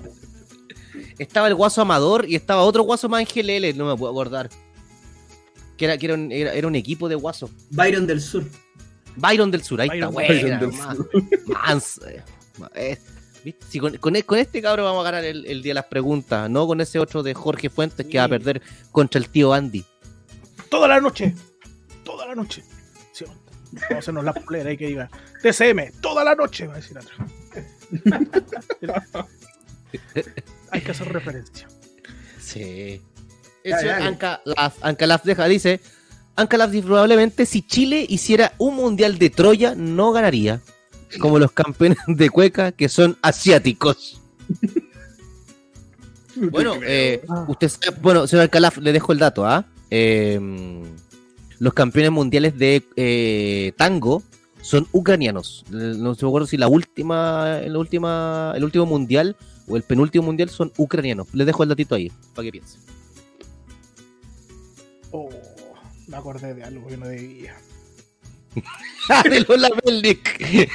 Estaba 1.22 1.48
el 1.48 1.54
guaso 1.54 1.80
Amador 1.82 2.26
y 2.28 2.34
estaba 2.34 2.62
otro 2.62 2.82
guaso 2.82 3.08
más 3.08 3.22
en 3.22 3.28
GLL, 3.28 3.76
no 3.76 3.86
me 3.86 3.96
puedo 3.96 4.12
acordar. 4.12 4.50
Que 5.76 5.86
era, 5.86 5.96
que 5.98 6.06
era, 6.06 6.14
un, 6.14 6.30
era, 6.30 6.52
era 6.52 6.66
un 6.66 6.74
equipo 6.74 7.08
de 7.08 7.14
guasos. 7.14 7.50
Byron 7.70 8.06
del 8.06 8.20
Sur. 8.20 8.44
Byron 9.16 9.50
del 9.50 9.62
Sur, 9.62 9.80
ahí 9.80 9.88
Byron 9.88 10.20
está, 10.20 10.34
del 10.58 10.70
buena. 10.70 10.94
Sur. 10.94 11.10
man. 11.14 11.56
Manso, 11.66 12.06
eh. 12.06 12.22
Eh. 12.74 12.98
Si 13.68 13.80
con, 13.80 13.96
con, 13.96 14.20
con 14.22 14.38
este 14.38 14.62
cabrón 14.62 14.84
vamos 14.86 15.00
a 15.00 15.10
ganar 15.10 15.24
el, 15.24 15.44
el 15.46 15.62
día 15.62 15.70
de 15.70 15.74
las 15.74 15.86
preguntas, 15.86 16.48
no 16.48 16.66
con 16.66 16.80
ese 16.80 16.98
otro 16.98 17.22
de 17.22 17.34
Jorge 17.34 17.70
Fuentes 17.70 18.06
que 18.06 18.18
va 18.18 18.24
a 18.24 18.28
perder 18.28 18.62
contra 18.92 19.18
el 19.18 19.28
tío 19.28 19.52
Andy. 19.52 19.84
Toda 20.68 20.86
la 20.86 21.00
noche. 21.00 21.34
Toda 22.04 22.26
la 22.26 22.34
noche. 22.34 22.62
Sí, 23.12 23.24
vamos 23.24 23.38
a 23.90 23.98
hacernos 23.98 24.24
la 24.24 24.32
polera 24.34 24.72
y 24.72 24.76
que 24.76 24.86
diga 24.86 25.10
TCM, 25.42 26.00
toda 26.00 26.22
la 26.24 26.34
noche, 26.34 26.66
va 26.66 26.74
a 26.74 26.76
decir 26.76 26.96
otro. 26.98 27.16
Hay 30.70 30.80
que 30.80 30.90
hacer 30.90 31.12
referencia. 31.12 31.68
Sí. 32.40 33.00
Eso 33.64 33.86
dale. 33.86 34.04
Anca 34.04 34.40
Laf, 34.44 34.76
Anca 34.82 35.06
Laf 35.06 35.24
deja, 35.24 35.46
dice. 35.46 35.80
Anca 36.34 36.56
Laf 36.56 36.72
probablemente 36.84 37.46
si 37.46 37.62
Chile 37.62 38.04
hiciera 38.08 38.52
un 38.58 38.74
mundial 38.76 39.18
de 39.18 39.30
Troya, 39.30 39.74
no 39.76 40.12
ganaría. 40.12 40.60
Como 41.20 41.38
los 41.38 41.52
campeones 41.52 41.98
de 42.06 42.30
Cueca, 42.30 42.72
que 42.72 42.88
son 42.88 43.18
asiáticos. 43.22 44.20
Bueno, 46.34 46.76
eh, 46.82 47.22
usted 47.48 47.68
sabe- 47.68 47.96
bueno, 48.00 48.26
señor 48.26 48.44
Alcalaf, 48.44 48.78
le 48.78 48.92
dejo 48.92 49.12
el 49.12 49.18
dato, 49.18 49.44
¿ah? 49.46 49.66
Eh, 49.90 50.40
los 51.58 51.74
campeones 51.74 52.10
mundiales 52.10 52.56
de 52.58 52.82
eh, 52.96 53.72
tango 53.76 54.22
son 54.62 54.88
ucranianos. 54.92 55.64
No 55.70 56.14
se 56.14 56.24
me 56.24 56.30
acuerdo 56.30 56.46
si 56.46 56.56
la 56.56 56.68
última, 56.68 57.60
la 57.60 57.78
última, 57.78 58.52
el 58.56 58.64
último 58.64 58.86
mundial 58.86 59.36
o 59.66 59.76
el 59.76 59.82
penúltimo 59.82 60.24
mundial 60.24 60.48
son 60.48 60.72
ucranianos. 60.76 61.28
Les 61.34 61.46
dejo 61.46 61.62
el 61.62 61.68
datito 61.68 61.94
ahí, 61.94 62.10
para 62.34 62.44
que 62.44 62.52
piensen. 62.52 62.80
Oh, 65.10 65.28
me 66.08 66.16
acordé 66.16 66.54
de 66.54 66.64
algo 66.64 66.86
que 66.88 66.96
no 66.96 67.06
debía. 67.06 67.54
de 69.24 69.40
Lola 69.40 69.68
Melnik. 69.84 70.40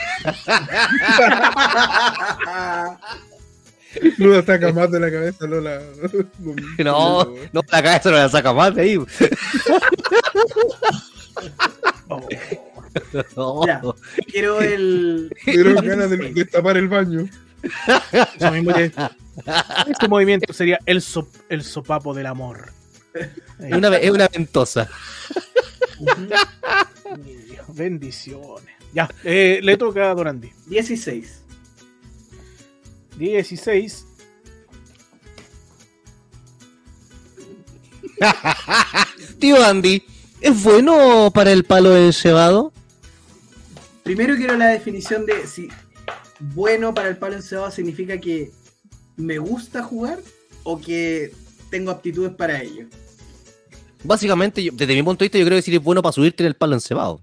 Luda 4.18 4.44
saca 4.44 4.72
más 4.74 4.92
de 4.92 5.00
la 5.00 5.12
cabeza, 5.12 5.48
Lola. 5.48 5.82
No, 6.80 7.24
no, 7.52 7.62
la 7.72 7.84
cabeza 7.84 8.12
no 8.12 8.18
la 8.18 8.30
saca 8.30 8.54
más 8.54 8.76
de 8.76 8.82
ahí. 8.82 8.98
Oh, 12.10 12.22
No. 13.36 13.66
Ya. 13.66 13.82
Quiero 14.32 14.62
el. 14.62 15.32
Tuvieron 15.46 15.86
ganas 15.86 16.10
de, 16.10 16.18
de 16.18 16.46
tapar 16.46 16.78
el 16.78 16.88
baño. 16.88 17.28
eso 18.38 18.52
mismo 18.52 18.74
que- 18.74 18.92
este 19.90 20.08
movimiento 20.08 20.52
sería 20.54 20.80
el, 20.86 21.02
sop- 21.02 21.30
el 21.50 21.64
sopapo 21.64 22.14
del 22.14 22.26
amor. 22.26 22.72
Es 23.60 23.74
una, 23.76 23.96
es 23.98 24.12
una 24.12 24.28
ventosa. 24.28 24.90
Bendiciones. 27.70 28.76
Ya, 28.94 29.10
eh, 29.24 29.60
le 29.62 29.78
toca 29.78 30.10
a 30.10 30.16
Dorandi. 30.16 30.52
16. 30.68 31.42
16. 33.18 34.06
Tío 39.40 39.64
Andy, 39.64 40.04
¿es 40.42 40.64
bueno 40.64 41.32
para 41.34 41.52
el 41.52 41.64
palo 41.64 41.96
encebado? 41.96 42.74
Primero 44.04 44.36
quiero 44.36 44.56
la 44.58 44.68
definición 44.68 45.26
de 45.26 45.46
si 45.48 45.70
bueno 46.40 46.94
para 46.94 47.10
el 47.10 47.18
palo 47.18 47.36
encebado 47.36 47.72
significa 47.72 48.20
que 48.20 48.52
me 49.16 49.38
gusta 49.40 49.84
jugar 49.84 50.20
o 50.64 50.80
que 50.80 51.32
tengo 51.70 51.92
aptitudes 51.92 52.34
para 52.34 52.62
ello. 52.62 52.88
Básicamente, 54.04 54.64
yo- 54.64 54.72
desde 54.74 54.94
mi 54.94 55.04
punto 55.04 55.20
de 55.20 55.26
vista, 55.26 55.38
yo 55.40 55.46
creo 55.46 55.62
que 55.62 55.76
es 55.76 55.84
bueno 55.84 56.02
para 56.02 56.14
subirte 56.14 56.44
en 56.44 56.48
el 56.48 56.56
palo 56.56 56.76
encebado. 56.76 57.22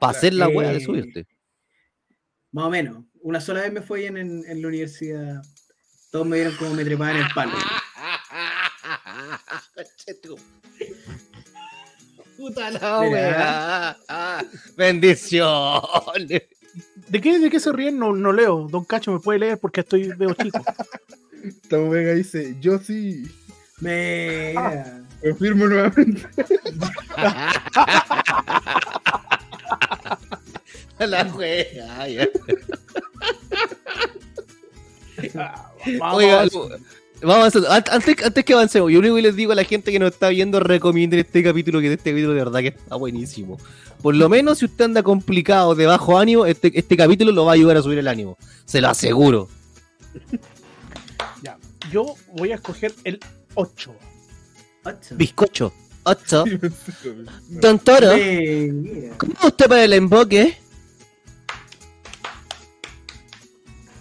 Para 0.00 0.16
hacer 0.18 0.34
la 0.34 0.48
Eh, 0.48 0.72
de 0.74 0.80
subirte. 0.84 1.26
Más 2.52 2.64
o 2.66 2.70
menos. 2.70 3.04
Una 3.22 3.40
sola 3.40 3.60
vez 3.62 3.72
me 3.72 3.80
fue 3.80 4.00
bien 4.00 4.16
en, 4.16 4.44
en 4.46 4.60
la 4.60 4.68
universidad. 4.68 5.42
Todos 6.10 6.26
me 6.26 6.36
vieron 6.36 6.54
como 6.56 6.74
me 6.74 6.84
trepaba 6.84 7.12
en 7.12 7.16
el 7.18 7.28
palo. 7.34 7.52
Puta 12.36 12.70
la 12.70 13.00
wea. 13.00 13.96
Bendiciones. 14.76 16.42
¿De 17.08 17.20
qué, 17.20 17.38
¿De 17.38 17.50
qué 17.50 17.60
se 17.60 17.72
ríen? 17.72 17.98
No, 17.98 18.14
no 18.14 18.32
leo. 18.32 18.68
Don 18.70 18.84
Cacho 18.84 19.12
me 19.12 19.20
puede 19.20 19.38
leer 19.38 19.58
porque 19.58 19.80
estoy 19.80 20.08
veo 20.16 20.34
chico. 20.34 20.62
Tamo 21.68 21.90
Vega 21.90 22.12
dice, 22.12 22.56
yo 22.60 22.78
sí. 22.78 23.24
Mira. 23.80 25.02
Confirmo 25.22 25.66
nuevamente. 25.66 26.26
La 30.98 31.24
wea. 31.24 32.08
ya. 32.08 32.28
Vamos, 35.98 36.14
Oiga, 36.14 36.46
vamos. 37.22 37.56
a 37.56 37.76
antes, 37.76 38.24
antes 38.24 38.44
que 38.44 38.52
avancemos, 38.52 38.90
yo 38.90 38.98
único 38.98 39.16
que 39.16 39.22
les 39.22 39.36
digo 39.36 39.52
a 39.52 39.54
la 39.54 39.64
gente 39.64 39.92
que 39.92 39.98
nos 39.98 40.12
está 40.12 40.28
viendo, 40.28 40.60
recomienden 40.60 41.20
este 41.20 41.42
capítulo, 41.42 41.80
que 41.80 41.92
este 41.92 42.10
capítulo 42.10 42.34
de 42.34 42.38
verdad 42.38 42.60
que 42.60 42.68
está 42.68 42.96
buenísimo. 42.96 43.58
Por 44.04 44.14
lo 44.16 44.28
menos 44.28 44.58
si 44.58 44.66
usted 44.66 44.84
anda 44.84 45.02
complicado, 45.02 45.74
de 45.74 45.86
bajo 45.86 46.18
ánimo, 46.18 46.44
este, 46.44 46.70
este 46.78 46.94
capítulo 46.94 47.32
lo 47.32 47.46
va 47.46 47.52
a 47.52 47.54
ayudar 47.54 47.78
a 47.78 47.82
subir 47.82 47.96
el 47.96 48.06
ánimo. 48.06 48.36
Se 48.66 48.82
lo 48.82 48.90
aseguro. 48.90 49.48
Ya. 51.42 51.56
Yo 51.90 52.14
voy 52.34 52.52
a 52.52 52.56
escoger 52.56 52.92
el 53.04 53.18
8. 53.54 53.94
Ocho. 54.84 55.14
Bizcocho. 55.16 55.72
8. 56.02 56.44
Don 57.48 57.78
Toro. 57.78 58.10
¿cómo 59.16 59.32
va 59.42 59.46
usted 59.48 59.68
para 59.68 59.84
el 59.84 59.94
emboque? 59.94 60.58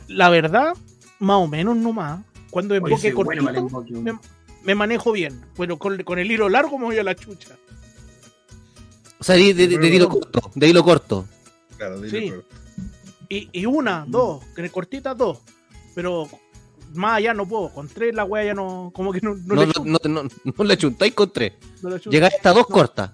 La 0.10 0.30
verdad, 0.30 0.74
más 1.20 1.38
o 1.38 1.48
menos 1.48 1.78
nomás. 1.78 2.20
Cuando 2.50 2.76
emboque 2.76 3.14
cortito, 3.14 3.50
emboque. 3.50 3.94
me, 3.94 4.20
me 4.64 4.76
manejo 4.76 5.14
bien. 5.14 5.46
Bueno, 5.56 5.80
con, 5.80 6.04
con 6.04 6.20
el 6.20 6.30
hilo 6.30 6.50
largo 6.50 6.78
me 6.78 6.88
voy 6.88 6.98
a 6.98 7.04
la 7.04 7.16
chucha. 7.16 7.56
O 9.24 9.26
sea, 9.26 9.36
de, 9.36 9.54
de- 9.54 9.68
de- 9.70 9.78
de 9.78 9.88
hilo 9.88 10.10
corto. 10.10 10.52
De 10.54 10.68
hilo 10.68 10.84
corto. 10.84 11.26
Claro, 11.78 12.02
dile, 12.02 12.20
Sí. 12.20 12.28
pero- 12.30 12.44
Y, 13.30 13.50
y 13.54 13.66
una, 13.66 14.04
dos, 14.06 14.44
que 14.54 14.70
cortitas 14.70 15.18
dos. 15.18 15.40
Pero 15.96 16.28
más 16.94 17.14
allá 17.20 17.34
no 17.34 17.48
puedo. 17.48 17.70
Con 17.70 17.88
tres 17.88 18.14
la 18.14 18.26
wea 18.26 18.44
ya 18.44 18.54
no. 18.54 18.92
Como 18.94 19.14
que 19.14 19.22
no, 19.22 19.34
no, 19.34 19.56
No, 19.56 19.62
le 19.62 19.68
no, 19.68 20.00
no, 20.10 20.24
no, 20.24 20.30
no 20.58 20.64
le 20.66 20.78
chuntáis 20.78 21.14
con 21.14 21.32
tres. 21.32 21.54
Llegáis 22.10 22.34
hasta 22.36 22.52
dos 22.52 22.68
cortas. 22.68 23.12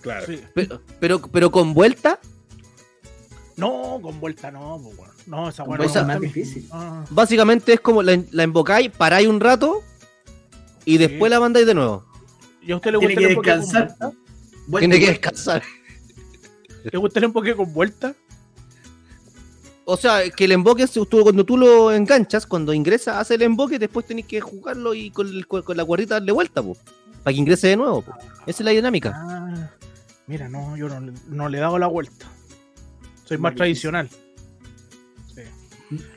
Claro. 0.00 0.24
Sí. 0.24 0.40
Pero, 0.54 0.80
pero, 0.98 1.20
pero 1.20 1.50
con 1.50 1.74
vuelta, 1.74 2.18
No, 3.56 3.98
con 4.00 4.18
vuelta 4.20 4.50
no, 4.50 4.80
pues, 4.82 4.96
weón. 4.98 5.10
No, 5.26 5.48
esa 5.50 5.64
me 5.66 5.84
es 5.84 5.94
más 6.06 6.20
difícil. 6.20 6.66
Ah, 6.72 7.04
básicamente 7.10 7.74
es 7.74 7.80
como 7.80 8.02
la, 8.02 8.18
la 8.30 8.44
invocáis, 8.44 8.90
paráis 8.90 9.28
un 9.28 9.40
rato 9.40 9.82
y 10.86 10.96
después 10.96 11.28
Sí. 11.28 11.34
la 11.34 11.40
mandáis 11.40 11.66
de 11.66 11.74
nuevo. 11.74 12.06
¿Y 12.62 12.72
a 12.72 12.76
usted 12.76 12.92
le 12.92 12.98
Tiene 12.98 13.14
gusta 13.14 13.28
que 13.28 13.34
con 13.34 13.44
descansar. 13.44 14.12
Vuelta? 14.68 14.88
Tiene 14.88 15.04
que 15.04 15.10
descansar. 15.10 15.62
¿Le 16.84 16.98
gusta 16.98 17.18
el 17.18 17.24
emboque 17.24 17.54
con 17.56 17.72
vuelta? 17.72 18.14
O 19.84 19.96
sea, 19.96 20.28
que 20.30 20.44
el 20.44 20.52
emboque, 20.52 20.84
cuando 21.22 21.44
tú 21.44 21.56
lo 21.56 21.90
enganchas, 21.92 22.46
cuando 22.46 22.72
ingresa, 22.74 23.18
hace 23.20 23.34
el 23.36 23.42
emboque, 23.42 23.78
después 23.78 24.06
tenés 24.06 24.26
que 24.26 24.40
jugarlo 24.40 24.92
y 24.94 25.10
con, 25.10 25.26
el- 25.28 25.46
con 25.46 25.76
la 25.76 25.84
cuerdita 25.84 26.14
darle 26.16 26.32
vuelta, 26.32 26.62
po, 26.62 26.76
para 27.24 27.32
que 27.34 27.40
ingrese 27.40 27.68
de 27.68 27.76
nuevo. 27.76 28.02
po. 28.02 28.12
Esa 28.46 28.62
es 28.62 28.64
la 28.66 28.70
dinámica. 28.72 29.12
Ah, 29.16 29.70
mira, 30.26 30.48
no, 30.48 30.76
yo 30.76 30.88
no, 30.88 31.00
le- 31.00 31.12
no 31.28 31.48
le 31.48 31.56
he 31.58 31.60
dado 31.62 31.78
la 31.78 31.86
vuelta. 31.86 32.26
Soy 33.24 33.38
más 33.38 33.54
tradicional. 33.54 34.08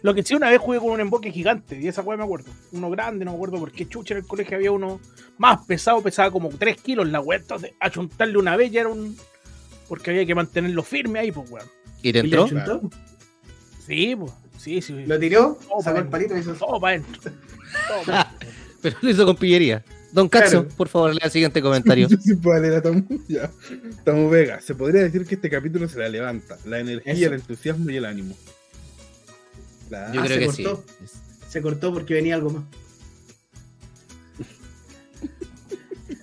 Lo 0.01 0.13
que 0.13 0.23
sí, 0.23 0.33
una 0.33 0.49
vez 0.49 0.59
jugué 0.59 0.79
con 0.79 0.89
un 0.91 0.99
emboque 0.99 1.31
gigante, 1.31 1.79
y 1.79 1.87
esa 1.87 2.01
weá 2.01 2.17
me 2.17 2.23
acuerdo. 2.23 2.51
Uno 2.71 2.89
grande, 2.89 3.23
no 3.25 3.31
me 3.31 3.35
acuerdo 3.37 3.57
por 3.59 3.71
qué 3.71 3.87
chucha 3.87 4.13
en 4.13 4.19
el 4.21 4.27
colegio 4.27 4.57
había 4.57 4.71
uno 4.71 4.99
más 5.37 5.65
pesado, 5.65 6.01
pesaba 6.01 6.29
como 6.31 6.49
3 6.49 6.81
kilos 6.81 7.07
la 7.09 7.19
weá. 7.21 7.39
Entonces, 7.39 7.71
achuntarle 7.79 8.37
una 8.37 8.55
vez 8.57 8.71
ya 8.71 8.81
era 8.81 8.89
un. 8.89 9.15
Porque 9.87 10.11
había 10.11 10.25
que 10.25 10.35
mantenerlo 10.35 10.83
firme 10.83 11.19
ahí, 11.19 11.31
pues 11.31 11.49
weón. 11.49 11.67
¿Y 12.01 12.11
te 12.13 12.19
¿Y 12.19 12.21
le 12.23 12.27
entró? 12.27 12.47
chuntó? 12.47 12.81
Sí, 13.85 14.15
pues. 14.15 14.31
Sí, 14.57 14.81
sí. 14.81 15.05
Lo 15.05 15.17
tiró, 15.19 15.57
sacó 15.83 15.99
el 15.99 16.07
palito 16.07 16.35
y 16.35 16.39
hizo. 16.41 16.53
Todo 16.53 16.79
para 16.79 16.95
adentro. 16.97 17.21
Todo 17.87 18.03
pa' 18.05 18.21
adentro. 18.21 18.47
Pero 18.81 18.97
lo 19.01 19.09
hizo 19.09 19.25
con 19.25 19.35
pillería. 19.35 19.83
Don 20.11 20.27
Caxo, 20.27 20.63
Claro. 20.63 20.75
por 20.75 20.87
favor, 20.89 21.11
lea 21.11 21.21
el 21.25 21.31
siguiente 21.31 21.61
comentario. 21.61 22.07
Leer 22.61 22.73
a 22.75 22.81
Tamu, 22.81 23.03
ya. 23.29 23.49
Tamu 24.03 24.29
Vega. 24.29 24.59
Se 24.59 24.75
podría 24.75 25.03
decir 25.03 25.25
que 25.25 25.35
este 25.35 25.49
capítulo 25.49 25.87
se 25.87 25.99
la 25.99 26.09
levanta. 26.09 26.57
La 26.65 26.79
energía, 26.79 27.13
Eso. 27.13 27.25
el 27.27 27.33
entusiasmo 27.35 27.89
y 27.89 27.95
el 27.97 28.05
ánimo. 28.05 28.35
Claro. 29.91 30.13
Yo 30.13 30.21
Ah, 30.21 30.23
creo 30.25 30.37
se 30.39 30.45
que 30.45 30.51
sí. 30.53 30.63
cortó. 30.63 30.83
Se 31.49 31.61
cortó 31.61 31.93
porque 31.93 32.13
venía 32.13 32.35
algo 32.35 32.49
más. 32.51 32.63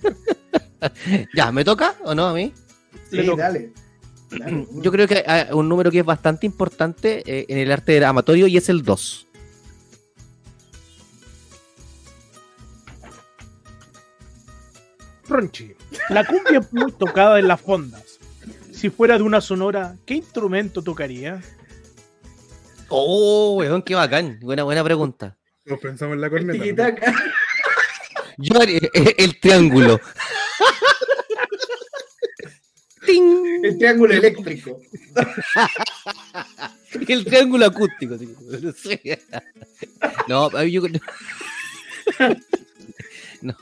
Ya, 1.35 1.51
¿me 1.51 1.63
toca 1.63 1.93
o 2.03 2.15
no 2.15 2.25
a 2.29 2.33
mí? 2.33 2.51
Sí, 3.11 3.17
dale. 3.37 3.73
Dale. 4.31 4.67
Yo 4.75 4.91
creo 4.91 5.07
que 5.07 5.23
hay 5.27 5.47
un 5.51 5.67
número 5.69 5.91
que 5.91 5.99
es 5.99 6.05
bastante 6.05 6.45
importante 6.47 7.21
eh, 7.27 7.45
en 7.49 7.57
el 7.59 7.71
arte 7.71 8.03
amatorio 8.03 8.47
y 8.47 8.57
es 8.57 8.69
el 8.69 8.81
2. 8.81 9.27
Ronchi, 15.27 15.75
la 16.09 16.25
cumbia 16.25 16.59
es 16.59 16.73
muy 16.73 16.91
tocada 16.91 17.39
en 17.39 17.47
las 17.47 17.61
fondas. 17.61 18.19
Si 18.71 18.89
fuera 18.89 19.17
de 19.17 19.23
una 19.23 19.41
sonora, 19.41 19.95
¿qué 20.05 20.15
instrumento 20.15 20.81
tocaría? 20.81 21.41
Oh, 22.89 23.55
weón, 23.57 23.81
qué 23.83 23.95
bacán. 23.95 24.39
Buena, 24.41 24.63
buena 24.63 24.83
pregunta. 24.83 25.37
Nos 25.65 25.79
pensamos 25.79 26.15
en 26.15 26.21
la 26.21 26.29
corneta. 26.29 26.57
¿no? 26.57 26.63
Tiquitaca. 26.63 27.13
Yo 28.37 28.59
haría- 28.61 28.79
eh, 28.93 29.15
el 29.17 29.39
triángulo. 29.39 29.99
¡Ting! 33.05 33.63
El 33.65 33.77
triángulo 33.77 34.13
eléctrico. 34.13 34.79
El 37.07 37.25
triángulo 37.25 37.65
acústico. 37.65 38.15
No, 40.27 40.45
a 40.45 40.63
mí 40.63 40.71
yo. 40.71 40.81
No. 43.41 43.55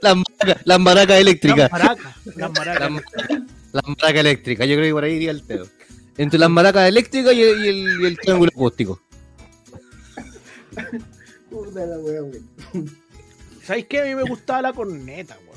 Las 0.00 0.16
maracas, 0.16 0.62
las 0.64 0.80
maracas 0.80 1.20
eléctricas. 1.20 1.70
Las 1.70 1.72
maracas. 1.72 2.14
Las 2.36 2.50
maracas. 2.52 2.90
Las, 2.90 3.42
las 3.74 3.86
maracas 3.86 4.20
eléctricas. 4.20 4.66
Yo 4.68 4.74
creo 4.76 4.86
que 4.86 4.92
por 4.92 5.04
ahí 5.04 5.14
iría 5.14 5.30
el 5.30 5.42
pedo. 5.42 5.66
Entre 6.16 6.38
las 6.38 6.48
maracas 6.50 6.88
eléctricas 6.88 7.34
y 7.34 7.42
el, 7.42 7.64
y 7.64 7.68
el- 7.68 8.00
y 8.02 8.06
el 8.06 8.18
triángulo 8.18 8.50
acústico. 8.54 9.00
Puta 11.50 11.86
la 11.86 11.98
wea, 11.98 12.22
weón. 12.22 12.90
¿Sabéis 13.64 13.86
qué? 13.86 14.00
A 14.00 14.04
mí 14.04 14.14
me 14.14 14.22
gustaba 14.24 14.62
la 14.62 14.72
corneta, 14.72 15.36
weón. 15.46 15.54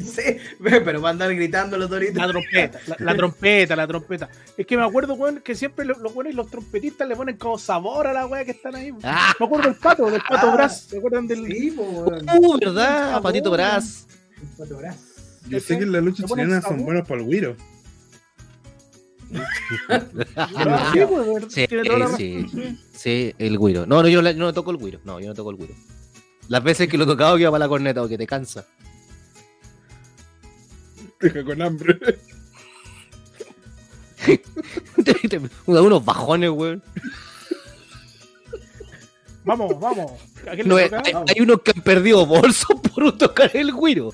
Sí, 0.00 0.22
pero 0.62 1.00
va 1.02 1.08
a 1.10 1.12
andar 1.12 1.34
gritando 1.34 1.76
los 1.76 1.90
doritos. 1.90 2.16
La 2.16 2.28
trompeta, 2.28 2.80
la, 2.86 2.96
la 3.00 3.14
trompeta, 3.16 3.76
la 3.76 3.86
trompeta. 3.86 4.28
Es 4.56 4.66
que 4.66 4.76
me 4.76 4.84
acuerdo, 4.84 5.14
weón, 5.14 5.40
que 5.40 5.54
siempre 5.54 5.84
lo- 5.84 5.98
los 5.98 6.14
buenos 6.14 6.32
y 6.32 6.36
los 6.36 6.48
trompetistas 6.50 7.06
le 7.08 7.16
ponen 7.16 7.36
como 7.36 7.58
sabor 7.58 8.06
a 8.06 8.12
la 8.12 8.26
weá 8.26 8.44
que 8.44 8.52
están 8.52 8.74
ahí. 8.76 8.92
¡Ah! 9.02 9.34
Me 9.38 9.46
acuerdo 9.46 9.68
del 9.68 9.76
pato, 9.78 10.10
del 10.10 10.22
pato 10.26 10.48
Ah. 10.50 10.54
Brass. 10.54 10.86
¿Se 10.88 10.98
acuerdan 10.98 11.26
del.? 11.26 11.46
Sí, 11.46 11.70
po, 11.72 11.82
weón. 11.82 12.26
Uh, 12.38 12.58
¿verdad? 12.58 13.20
Patito 13.20 13.50
Brás. 13.50 14.06
El 14.40 14.48
pato 14.56 14.76
Brás. 14.78 14.96
Yo 15.50 15.60
sé 15.60 15.76
que 15.78 15.84
en 15.84 15.92
la 15.92 16.00
lucha 16.00 16.22
Le 16.22 16.28
ponen 16.28 16.46
chilena 16.46 16.62
son 16.62 16.84
buenos 16.84 17.06
para 17.06 17.20
el 17.20 17.28
guiro. 17.28 17.56
Ah, 20.36 20.92
sí, 22.16 22.46
Sí, 22.48 22.78
sí. 22.92 23.34
el 23.38 23.58
güiro. 23.58 23.86
No, 23.86 24.02
no, 24.02 24.08
yo, 24.08 24.22
la- 24.22 24.32
yo 24.32 24.38
no 24.38 24.52
toco 24.52 24.70
el 24.70 24.76
güiro. 24.76 25.00
No, 25.04 25.20
yo 25.20 25.28
no 25.28 25.34
toco 25.34 25.50
el 25.50 25.56
güiro. 25.56 25.74
Las 26.48 26.62
veces 26.64 26.88
que 26.88 26.98
lo 26.98 27.04
he 27.04 27.06
tocado 27.06 27.36
queda 27.36 27.50
para 27.50 27.64
la 27.64 27.68
corneta 27.68 28.00
porque 28.00 28.18
te 28.18 28.26
cansa. 28.26 28.66
Deja 31.20 31.44
con 31.44 31.60
hambre. 31.62 31.98
Unos 35.66 36.04
bajones, 36.04 36.50
weón. 36.50 36.82
Vamos, 39.44 39.80
vamos. 39.80 40.12
Hay- 40.46 40.60
hay 40.60 41.40
unos 41.40 41.62
que 41.62 41.72
han 41.74 41.82
perdido 41.82 42.26
bolsos 42.26 42.68
por 42.94 43.16
tocar 43.16 43.50
el 43.54 43.72
güiro. 43.72 44.12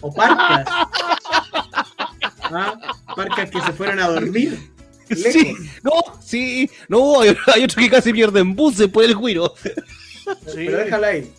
O 0.00 0.12
parcas. 0.12 0.66
¿Ah? 2.42 2.78
Parcas 3.14 3.50
que 3.50 3.60
se 3.60 3.72
fueron 3.72 4.00
a 4.00 4.08
dormir. 4.08 4.70
Lejos. 5.08 5.32
Sí, 5.32 5.56
no, 5.82 5.92
sí, 6.22 6.70
no, 6.88 7.20
hay, 7.20 7.36
hay 7.52 7.64
otros 7.64 7.82
que 7.82 7.90
casi 7.90 8.12
pierden 8.12 8.54
buses 8.54 8.88
por 8.88 9.02
el 9.02 9.16
güiro. 9.16 9.54
Sí. 9.62 9.72
Pero 10.54 10.78
déjala 10.78 11.06
ahí. 11.08 11.32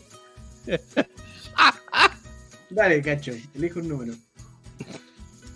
Dale, 2.69 3.01
cacho. 3.01 3.31
Elige 3.53 3.79
un 3.79 3.87
número. 3.87 4.13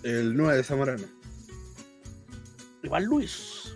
El 0.02 0.36
9 0.36 0.56
de 0.56 0.64
Zamorano. 0.64 1.04
Iván 2.82 3.04
Luis. 3.04 3.74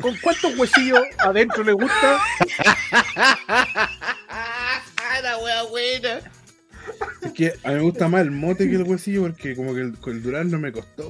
¿Con 0.00 0.16
cuántos 0.18 0.56
huesillos 0.56 1.02
adentro 1.18 1.62
le 1.62 1.72
gusta? 1.72 2.22
La 5.22 5.36
wea 5.38 5.62
buena. 5.64 6.20
Es 7.22 7.32
que 7.32 7.52
a 7.64 7.70
mí 7.70 7.74
me 7.76 7.82
gusta 7.82 8.08
más 8.08 8.22
el 8.22 8.30
mote 8.30 8.68
que 8.68 8.76
el 8.76 8.82
huesillo 8.82 9.22
porque 9.22 9.54
como 9.54 9.74
que 9.74 9.80
el, 9.80 9.98
con 9.98 10.14
el 10.14 10.22
Durán 10.22 10.50
no 10.50 10.58
me 10.58 10.72
costó 10.72 11.06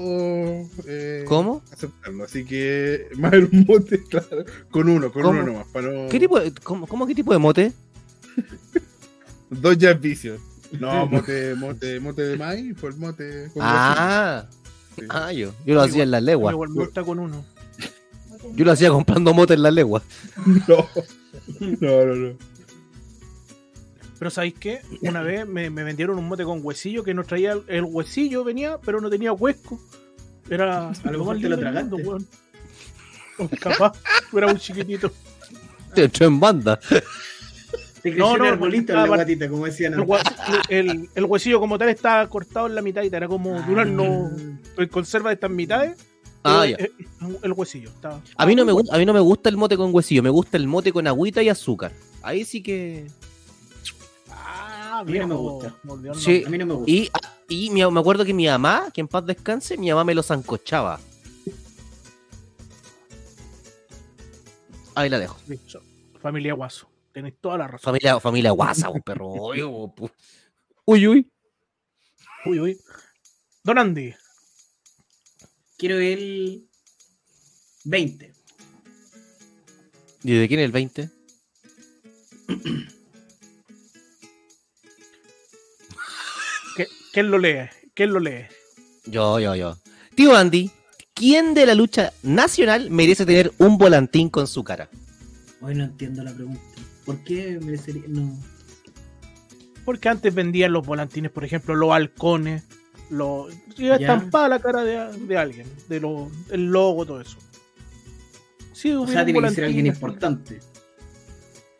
eh, 0.87 1.25
¿Cómo? 1.27 1.63
aceptarlo. 1.73 2.25
Así 2.25 2.45
que 2.45 3.07
más 3.17 3.33
un 3.33 3.65
mote, 3.67 4.03
claro. 4.09 4.45
Con 4.71 4.89
uno, 4.89 5.13
con 5.13 5.23
¿Cómo? 5.23 5.41
uno 5.41 5.53
nomás. 5.53 5.67
Para 5.69 5.91
no... 5.91 6.09
¿Qué 6.09 6.19
tipo 6.19 6.41
de, 6.41 6.53
cómo, 6.63 6.87
cómo 6.87 7.07
qué 7.07 7.15
tipo 7.15 7.33
de 7.33 7.39
mote? 7.39 7.73
Dos 9.51 9.79
ya 9.79 9.93
vicios. 9.95 10.41
No, 10.79 11.07
mote, 11.11 11.55
mote, 11.55 12.01
mote 12.01 12.23
de 12.23 12.37
maíz, 12.37 12.77
fue 12.77 12.91
el 12.91 12.97
mote 12.97 13.51
con 13.53 13.63
Ah, 13.65 14.47
ah, 15.09 15.33
yo, 15.33 15.53
yo 15.65 15.75
lo 15.75 15.83
hacía 15.83 16.03
en 16.03 16.11
la 16.11 16.21
legua. 16.21 16.53
Igual 16.53 16.71
me 16.71 16.85
gusta 16.85 17.03
con 17.03 17.19
uno. 17.19 17.45
Yo 18.55 18.65
lo 18.65 18.73
hacía 18.73 18.91
comprando 18.91 19.35
mote 19.35 19.55
en 19.55 19.63
la 19.63 19.71
legua. 19.71 20.03
No. 20.69 20.89
No, 21.81 22.05
no, 22.07 22.15
no. 22.15 22.37
Pero 24.21 24.31
¿sabéis 24.31 24.55
qué? 24.61 24.83
Una 25.01 25.23
vez 25.23 25.47
me, 25.49 25.71
me 25.71 25.83
vendieron 25.83 26.19
un 26.19 26.29
mote 26.29 26.45
con 26.45 26.61
huesillo 26.63 27.03
que 27.03 27.15
no 27.15 27.25
traía 27.25 27.53
el, 27.53 27.63
el 27.69 27.85
huesillo, 27.85 28.45
venía, 28.45 28.79
pero 28.85 29.01
no 29.01 29.09
tenía 29.11 29.33
huesco. 29.33 29.81
Era. 30.49 30.91
A 30.91 30.93
lo 31.11 31.19
mejor 31.19 31.35
más 31.35 31.43
te 31.43 31.49
lo 31.49 31.59
tragaste. 31.59 31.95
weón. 31.97 32.27
O 33.39 33.49
Capaz, 33.59 33.93
tú 34.31 34.37
eras 34.39 34.53
un 34.53 34.59
chiquitito. 34.59 35.11
Te 35.95 36.05
echó 36.05 36.27
en 36.27 36.39
banda. 36.39 36.79
Te 38.03 38.11
No, 38.13 38.37
no, 38.37 38.45
arbolito 38.45 38.93
en 38.93 38.99
la 39.01 39.07
guatita, 39.09 39.49
como 39.49 39.65
decían 39.67 39.95
El, 39.95 40.07
el- 40.69 41.09
el 41.15 41.25
huesillo 41.25 41.59
como 41.59 41.79
tal 41.79 41.89
estaba 41.89 42.29
cortado 42.29 42.67
en 42.67 42.75
la 42.75 42.83
mitad 42.83 43.03
y 43.03 43.07
era 43.07 43.27
como 43.27 43.57
Ah. 43.57 43.65
Durano 43.67 44.31
en 44.77 44.89
conserva 44.89 45.31
de 45.31 45.35
estas 45.35 45.51
mitades. 45.51 45.97
Ah, 46.45 46.67
ya. 46.67 46.77
el, 46.77 46.93
el 47.43 47.53
huesillo 47.53 47.89
estaba. 47.91 48.21
A 48.37 48.47
mí, 48.47 48.55
no 48.55 48.65
me, 48.65 48.73
gu- 48.73 48.89
a 48.91 48.97
mí 48.99 49.05
no 49.07 49.13
me 49.13 49.21
gusta 49.21 49.49
el 49.51 49.57
mote 49.59 49.77
con 49.77 49.95
huesillo, 49.95 50.23
me 50.23 50.31
gusta 50.31 50.57
el 50.59 50.67
mote 50.67 50.93
con 50.93 51.07
agüita 51.07 51.43
y 51.43 51.49
azúcar. 51.49 51.93
Ahí 52.23 52.45
sí 52.45 52.63
que. 52.63 53.07
Ah, 55.01 55.03
A 55.03 55.05
mí 55.07 55.19
no 55.19 55.29
me 55.29 55.35
gusta. 55.35 55.75
Sí. 56.15 56.45
A 56.47 56.51
mí 56.51 56.59
no 56.59 56.67
me 56.67 56.75
gusta. 56.75 56.91
Y, 56.91 57.11
y 57.49 57.71
me 57.71 57.83
acuerdo 57.83 58.23
que 58.23 58.35
mi 58.35 58.47
mamá, 58.47 58.91
que 58.93 59.01
en 59.01 59.09
paz 59.09 59.25
descanse, 59.25 59.79
mi 59.79 59.89
mamá 59.89 60.05
me 60.05 60.15
lo 60.15 60.23
zancochaba. 60.23 61.01
Ahí 64.95 65.09
la 65.09 65.19
dejo. 65.19 65.39
Familia 66.21 66.53
Guaso. 66.53 66.87
Tenéis 67.13 67.37
toda 67.41 67.57
la 67.57 67.67
razón. 67.67 67.81
Familia, 67.83 68.21
familia 68.21 68.51
guasa, 68.51 68.89
vos, 68.89 69.01
perro. 69.03 69.29
Uy, 69.31 69.63
uy. 71.07 71.31
Uy, 72.45 72.61
uy. 72.61 72.79
Don 73.65 73.79
Andy. 73.79 74.15
Quiero 75.79 75.99
el 75.99 76.69
20. 77.85 78.35
¿Y 80.25 80.33
de 80.35 80.47
quién 80.47 80.61
es 80.61 80.67
el 80.67 80.73
20? 80.73 81.11
¿Quién 87.13 87.31
lo 87.31 87.39
lee? 87.39 87.69
¿Quién 87.95 88.13
lo 88.13 88.21
lee? 88.21 88.47
Yo, 89.07 89.41
yo, 89.41 89.55
yo. 89.55 89.77
Tío 90.15 90.37
Andy, 90.37 90.71
¿quién 91.15 91.55
de 91.55 91.67
la 91.67 91.75
lucha 91.75 92.13
nacional 92.23 92.91
merece 92.91 93.27
tener 93.27 93.53
un 93.59 93.79
volantín 93.79 94.29
con 94.29 94.47
su 94.47 94.63
cara? 94.63 94.89
Hoy 95.61 95.75
no 95.75 95.85
entiendo 95.85 96.23
la 96.23 96.33
pregunta. 96.33 96.61
¿Por 97.05 97.23
qué 97.25 97.59
merecería.? 97.61 98.05
No. 98.07 98.39
Porque 99.85 100.09
antes 100.09 100.35
vendían 100.35 100.73
los 100.73 100.87
volantines, 100.87 101.31
por 101.33 101.45
ejemplo, 101.45 101.75
los 101.75 101.91
halcones, 101.91 102.65
los... 103.09 103.53
iba 103.77 103.97
estampada 103.97 104.49
la 104.49 104.59
cara 104.61 104.85
de, 104.85 105.19
de 105.27 105.37
alguien, 105.37 105.67
de 105.89 106.01
lo, 106.01 106.31
el 106.51 106.67
logo, 106.67 107.05
todo 107.07 107.21
eso. 107.21 107.39
Sí, 108.73 108.93
O 108.93 109.07
sea, 109.07 109.25
tiene 109.25 109.43
que 109.43 109.51
ser 109.51 109.65
alguien 109.65 109.87
importante. 109.87 110.61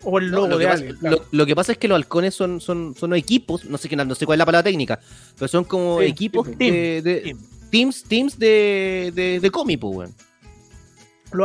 O 0.03 0.19
el 0.19 0.31
No, 0.31 0.37
logo 0.37 0.49
lo, 0.49 0.59
de 0.59 0.65
que 0.65 0.71
alguien. 0.71 0.89
pasa, 0.95 1.01
claro. 1.01 1.17
lo- 1.17 1.27
lo 1.39 1.47
que 1.47 1.55
pasa 1.55 1.73
es 1.73 1.79
que 1.79 1.89
los 1.89 1.97
halcones 1.97 2.35
son, 2.35 2.61
son, 2.61 2.95
son 2.99 3.15
equipos, 3.15 3.65
no 3.67 3.77
sé, 3.79 3.89
qué, 3.89 3.97
no 3.97 4.15
sé 4.15 4.25
cuál 4.27 4.37
es 4.37 4.39
la 4.39 4.47
palabra 4.47 4.63
técnica, 4.65 4.99
pero 5.37 5.47
son 5.49 5.65
como 5.65 6.01
Sí, 6.01 6.07
equipos 6.07 6.47
sí, 6.49 6.55
de, 6.55 7.03
de- 7.03 7.21
Team. 7.21 7.39
teams, 7.71 8.03
teams 8.05 8.39
de, 8.39 9.13
de, 9.15 9.41
de 9.41 9.51
comi, 9.51 9.77
pues, 9.77 9.97
weón. 9.97 10.15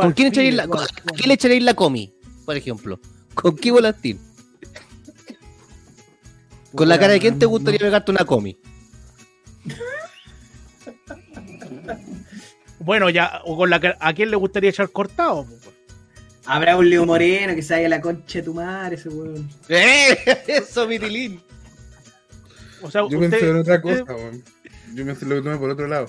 ¿Con 0.02 0.12
quién, 0.14 0.28
echaréis 0.28 0.54
la, 0.54 0.66
con- 0.66 0.80
¿A 0.80 0.84
halcones. 0.84 1.12
quién 1.16 1.28
le 1.28 1.34
echaréis 1.34 1.62
la 1.62 1.74
comi, 1.74 2.12
por 2.44 2.56
ejemplo? 2.56 2.98
¿Con 3.34 3.54
qué 3.56 3.70
volantín? 3.70 4.18
¿Con 6.74 6.88
la 6.88 6.98
cara 6.98 7.12
de 7.12 7.20
quién 7.20 7.38
te 7.38 7.46
gustaría 7.46 7.78
pegarte 7.78 8.10
una 8.10 8.24
comi? 8.24 8.56
Bueno, 12.78 13.10
ya, 13.10 13.40
o 13.44 13.56
con 13.56 13.70
la 13.70 13.80
cara- 13.80 13.96
¿a 14.00 14.12
quién 14.14 14.30
le 14.30 14.36
gustaría 14.36 14.70
echar 14.70 14.90
cortado? 14.90 15.44
po? 15.46 15.65
Habrá 16.46 16.76
un 16.76 16.88
Leo 16.88 17.04
Moreno 17.06 17.54
que 17.54 17.62
se 17.62 17.74
vaya 17.74 17.86
a 17.86 17.90
la 17.90 18.00
concha 18.00 18.38
de 18.38 18.42
tu 18.44 18.54
madre, 18.54 18.94
ese 18.96 19.08
weón. 19.08 19.48
¡Eh! 19.68 20.42
Eso, 20.46 20.86
Mitilín. 20.86 21.40
O 22.82 22.90
sea, 22.90 23.00
Yo 23.02 23.06
usted, 23.18 23.30
pensé 23.30 23.50
en 23.50 23.56
otra 23.58 23.76
usted- 23.76 24.00
cosa, 24.00 24.14
weón. 24.14 24.44
Yo 24.94 25.04
me 25.04 25.12
lo 25.14 25.42
tomé 25.42 25.56
por 25.56 25.70
otro 25.70 25.88
lado. 25.88 26.06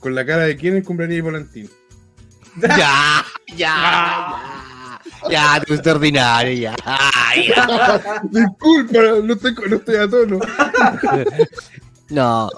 Con 0.00 0.14
la 0.14 0.26
cara 0.26 0.42
de 0.42 0.56
quién 0.56 0.82
compraría 0.82 1.16
el 1.16 1.22
volantín. 1.22 1.70
Ya, 2.60 3.24
ya, 3.56 3.72
Ah. 3.74 5.00
ya. 5.30 5.30
Ya, 5.30 5.62
tú 5.64 5.72
extraordinario, 5.74 6.52
ya. 6.52 6.76
Ay, 6.84 7.48
ya. 7.48 8.20
Disculpa, 8.30 8.98
no 9.22 9.32
estoy, 9.34 9.54
no 9.70 9.76
estoy 9.76 9.96
a 9.96 10.08
tono. 10.08 10.40
No. 12.10 12.50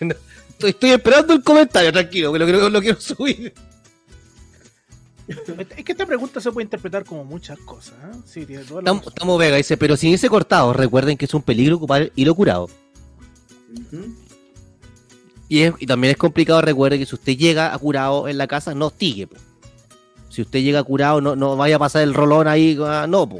no. 0.00 0.14
Estoy, 0.50 0.70
estoy 0.70 0.90
esperando 0.92 1.34
el 1.34 1.42
comentario, 1.42 1.92
tranquilo, 1.92 2.32
que 2.32 2.38
lo 2.38 2.80
quiero 2.80 3.00
subir. 3.00 3.52
Es 5.76 5.84
que 5.84 5.92
esta 5.92 6.06
pregunta 6.06 6.40
se 6.40 6.52
puede 6.52 6.64
interpretar 6.64 7.04
como 7.04 7.24
muchas 7.24 7.58
cosas. 7.60 7.94
¿eh? 8.04 8.18
Sí, 8.24 8.46
tiene 8.46 8.62
toda 8.64 8.76
la 8.82 8.84
Estamos, 8.84 9.00
razón. 9.02 9.12
estamos 9.16 9.38
Vega, 9.38 9.56
dice, 9.56 9.76
pero 9.76 9.96
sin 9.96 10.14
ese 10.14 10.28
cortado, 10.28 10.72
recuerden 10.72 11.16
que 11.16 11.24
es 11.24 11.34
un 11.34 11.42
peligro 11.42 11.76
ocupar 11.76 12.02
el 12.02 12.12
hilo 12.14 12.34
curado. 12.34 12.68
Y, 15.48 15.62
es- 15.62 15.74
y 15.78 15.86
también 15.86 16.12
es 16.12 16.16
complicado, 16.16 16.60
recuerde 16.60 16.98
que 16.98 17.06
si 17.06 17.14
usted 17.14 17.36
llega 17.36 17.72
a 17.74 17.78
curado 17.78 18.28
en 18.28 18.38
la 18.38 18.46
casa, 18.46 18.74
no 18.74 18.86
hostigue. 18.86 19.26
po. 19.28 19.36
Si 20.28 20.42
usted 20.42 20.60
llega 20.60 20.82
curado, 20.82 21.20
no, 21.20 21.34
no 21.36 21.56
vaya 21.56 21.76
a 21.76 21.78
pasar 21.78 22.02
el 22.02 22.14
rolón 22.14 22.46
ahí, 22.48 22.76
ah, 22.82 23.06
no, 23.08 23.28
po. 23.28 23.38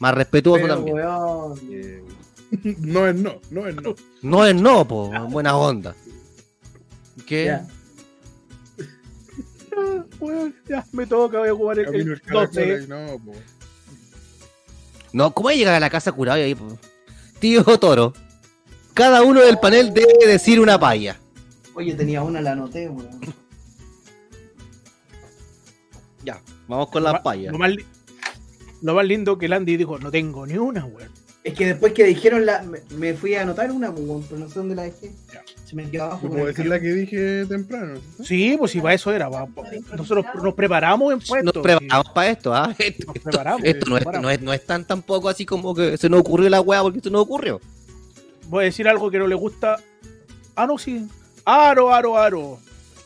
más 0.00 0.14
respetuoso 0.14 0.62
Pero, 0.62 0.74
también. 0.76 0.96
weón, 0.96 1.58
Eh, 1.70 2.04
no 2.78 3.06
es 3.06 3.14
no, 3.16 3.40
no 3.50 3.66
es 3.66 3.74
no. 3.76 3.94
No 4.22 4.46
es 4.46 4.54
no, 4.54 4.86
po, 4.86 5.10
buena 5.28 5.56
onda. 5.56 5.94
¿Qué? 7.26 7.58
Weón, 10.20 10.54
ya, 10.68 10.84
me 10.92 11.06
toca, 11.06 11.38
voy 11.38 11.48
a 11.48 11.54
ocupar 11.54 11.78
el, 11.78 11.94
el 11.94 12.12
el 12.12 12.20
caracol 12.20 12.46
12. 12.46 12.62
ahí, 12.62 12.86
no, 12.88 13.18
po. 13.24 13.32
No, 15.12 15.32
¿cómo 15.32 15.48
hay 15.48 15.56
que 15.56 15.60
llegar 15.60 15.74
a 15.74 15.80
la 15.80 15.90
casa 15.90 16.12
curado 16.12 16.38
y 16.38 16.42
ahí, 16.42 16.54
po? 16.54 16.78
Tío 17.38 17.62
Toro, 17.78 18.12
cada 18.94 19.22
uno 19.22 19.40
del 19.40 19.58
panel 19.58 19.94
debe 19.94 20.26
decir 20.26 20.60
una 20.60 20.78
paya. 20.78 21.18
Oye, 21.74 21.94
tenía 21.94 22.22
una, 22.22 22.40
la 22.40 22.52
anoté, 22.52 22.88
weón. 22.88 23.20
Ya, 26.24 26.42
vamos 26.66 26.90
con 26.90 27.04
las 27.04 27.20
payas. 27.20 27.52
Lo 27.52 27.58
más, 27.58 27.70
lo 28.82 28.94
más 28.94 29.06
lindo 29.06 29.38
que 29.38 29.46
el 29.46 29.52
Andy 29.52 29.76
dijo, 29.76 29.98
no 29.98 30.10
tengo 30.10 30.46
ni 30.46 30.58
una, 30.58 30.84
weón. 30.84 31.12
Es 31.48 31.54
que 31.54 31.66
después 31.66 31.92
que 31.92 32.04
dijeron 32.04 32.44
la. 32.46 32.62
Me, 32.62 32.80
me 32.96 33.14
fui 33.14 33.34
a 33.34 33.42
anotar 33.42 33.70
una, 33.70 33.92
pues, 33.92 34.06
pero 34.28 34.40
no 34.40 34.48
sé 34.48 34.58
dónde 34.58 34.74
la 34.74 34.82
dejé. 34.82 35.10
Se 35.64 35.74
me 35.76 35.88
quedó 35.90 36.04
abajo. 36.04 36.28
Puedo 36.28 36.46
decir 36.46 36.66
la 36.66 36.80
que 36.80 36.92
dije 36.92 37.46
temprano. 37.46 37.98
¿sí? 38.18 38.24
Sí, 38.24 38.56
pues 38.58 38.70
si 38.72 38.80
para 38.80 38.94
eso 38.94 39.12
era. 39.12 39.30
pa- 39.30 39.46
pa- 39.46 39.64
nosotros 39.96 40.24
nos 40.42 40.54
preparamos 40.54 41.12
en 41.12 41.18
puestos. 41.20 41.54
Nos 41.54 41.62
preparamos 41.62 42.08
para 42.14 42.30
esto, 42.30 42.54
¿ah? 42.54 42.74
Esto, 42.78 43.04
Nos 43.06 43.16
esto- 43.16 43.30
preparamos, 43.30 43.60
esto 43.64 43.86
no, 43.90 43.96
es, 43.96 44.02
preparamos. 44.04 44.22
no, 44.22 44.30
es, 44.30 44.40
no 44.42 44.52
es 44.52 44.64
tan 44.66 44.84
tampoco 44.86 45.28
así 45.28 45.44
como 45.46 45.74
que 45.74 45.96
se 45.96 46.08
nos 46.08 46.20
ocurrió 46.20 46.48
la 46.50 46.60
weá 46.60 46.82
porque 46.82 47.00
se 47.00 47.10
nos 47.10 47.22
ocurrió. 47.22 47.60
Voy 48.48 48.62
a 48.62 48.64
decir 48.66 48.88
algo 48.88 49.10
que 49.10 49.18
no 49.18 49.26
le 49.26 49.34
gusta. 49.34 49.76
Ah, 50.56 50.66
no, 50.66 50.78
sí. 50.78 51.06
Aro, 51.44 51.92
aro, 51.94 52.18
aro. 52.18 52.58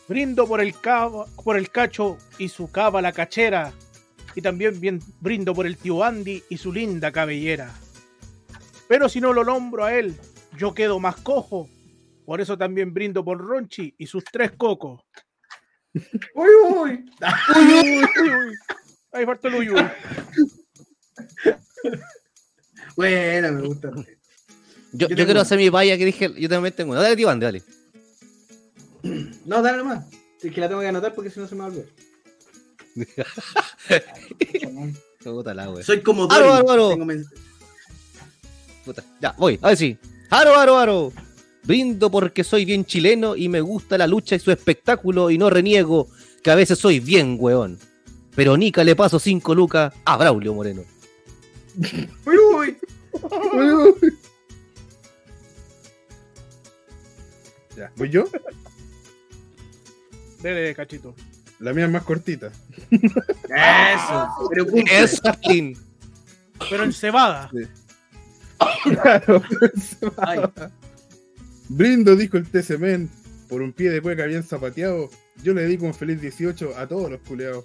Brindo 0.08 0.46
por 0.46 0.60
el, 0.60 0.74
cava- 0.74 1.26
por 1.42 1.56
el 1.56 1.70
cacho 1.70 2.16
y 2.38 2.48
su 2.48 2.70
cava 2.70 3.00
la 3.02 3.12
cachera. 3.12 3.72
Y 4.34 4.40
también 4.42 4.80
bien 4.80 5.00
brindo 5.20 5.54
por 5.54 5.66
el 5.66 5.76
tío 5.76 6.02
Andy 6.02 6.42
y 6.48 6.56
su 6.58 6.72
linda 6.72 7.10
cabellera. 7.12 7.72
Pero 8.92 9.08
si 9.08 9.22
no 9.22 9.32
lo 9.32 9.42
nombro 9.42 9.86
a 9.86 9.94
él, 9.94 10.14
yo 10.58 10.74
quedo 10.74 11.00
más 11.00 11.16
cojo. 11.16 11.66
Por 12.26 12.42
eso 12.42 12.58
también 12.58 12.92
brindo 12.92 13.24
por 13.24 13.38
Ronchi 13.38 13.94
y 13.96 14.06
sus 14.06 14.22
tres 14.22 14.52
cocos. 14.52 15.00
Uy, 15.94 16.02
uy. 16.34 17.10
Uy, 17.56 17.56
uy, 17.56 18.04
uy, 18.04 18.28
uy. 18.28 18.54
Ahí 19.12 19.24
falta 19.24 19.48
el 19.48 19.54
uy, 19.54 19.70
uy. 19.70 19.80
Bueno, 22.94 23.52
me 23.52 23.62
gusta. 23.62 23.90
Yo, 24.92 25.08
Yo 25.08 25.24
quiero 25.24 25.40
hacer 25.40 25.56
mi 25.56 25.70
paya 25.70 25.96
que 25.96 26.04
dije, 26.04 26.30
yo 26.38 26.50
también 26.50 26.74
tengo 26.74 26.92
una. 26.92 27.00
Dale, 27.00 27.26
Andy, 27.26 27.44
dale. 27.46 27.62
No, 29.46 29.62
dale 29.62 29.78
nomás. 29.78 30.04
Es 30.42 30.52
que 30.52 30.60
la 30.60 30.68
tengo 30.68 30.82
que 30.82 30.88
anotar 30.88 31.14
porque 31.14 31.30
si 31.30 31.40
no 31.40 31.48
se 31.48 31.54
me 31.54 31.62
va 31.62 31.68
a 31.68 31.70
olvidar. 31.70 31.88
Soy 35.82 36.02
como 36.02 36.30
Aro, 36.30 36.44
Dory, 36.44 36.58
aro, 36.58 36.72
aro. 36.72 36.90
tengo 36.90 37.06
Puta. 38.84 39.04
Ya, 39.20 39.34
voy, 39.38 39.58
a 39.62 39.68
ver 39.68 39.76
si. 39.76 39.98
Aro, 40.30 40.54
aro, 40.54 40.76
aro. 40.76 41.12
Brindo 41.64 42.10
porque 42.10 42.42
soy 42.42 42.64
bien 42.64 42.84
chileno 42.84 43.36
y 43.36 43.48
me 43.48 43.60
gusta 43.60 43.96
la 43.96 44.06
lucha 44.06 44.34
y 44.34 44.40
su 44.40 44.50
espectáculo 44.50 45.30
y 45.30 45.38
no 45.38 45.48
reniego 45.48 46.08
que 46.42 46.50
a 46.50 46.56
veces 46.56 46.78
soy 46.78 46.98
bien 46.98 47.36
weón. 47.38 47.78
Pero 48.34 48.56
Nica 48.56 48.82
le 48.82 48.96
paso 48.96 49.18
cinco 49.18 49.54
lucas 49.54 49.92
a 50.04 50.16
Braulio 50.16 50.54
Moreno. 50.54 50.82
Uy, 52.26 52.36
uy. 52.56 52.76
Uy, 53.52 53.72
uy. 53.72 54.18
Ya, 57.76 57.92
¿voy 57.96 58.10
yo? 58.10 58.24
Dele, 60.42 60.74
cachito. 60.74 61.14
La 61.60 61.72
mía 61.72 61.84
es 61.84 61.90
más 61.90 62.02
cortita. 62.02 62.50
Eso. 62.90 64.48
Pero. 64.50 64.66
Eso. 64.90 65.22
Pero 66.68 66.84
en 66.84 66.92
cebada. 66.92 67.50
Claro. 68.84 69.42
Ay, 70.18 70.40
Brindo, 71.68 72.16
dijo 72.16 72.36
el 72.36 72.46
TCM, 72.46 73.08
por 73.48 73.62
un 73.62 73.72
pie 73.72 73.90
de 73.90 74.00
cueca 74.00 74.26
bien 74.26 74.42
zapateado. 74.42 75.10
Yo 75.42 75.54
le 75.54 75.62
dedico 75.62 75.86
un 75.86 75.94
feliz 75.94 76.20
18 76.20 76.76
a 76.76 76.86
todos 76.86 77.10
los 77.10 77.20
culeados. 77.20 77.64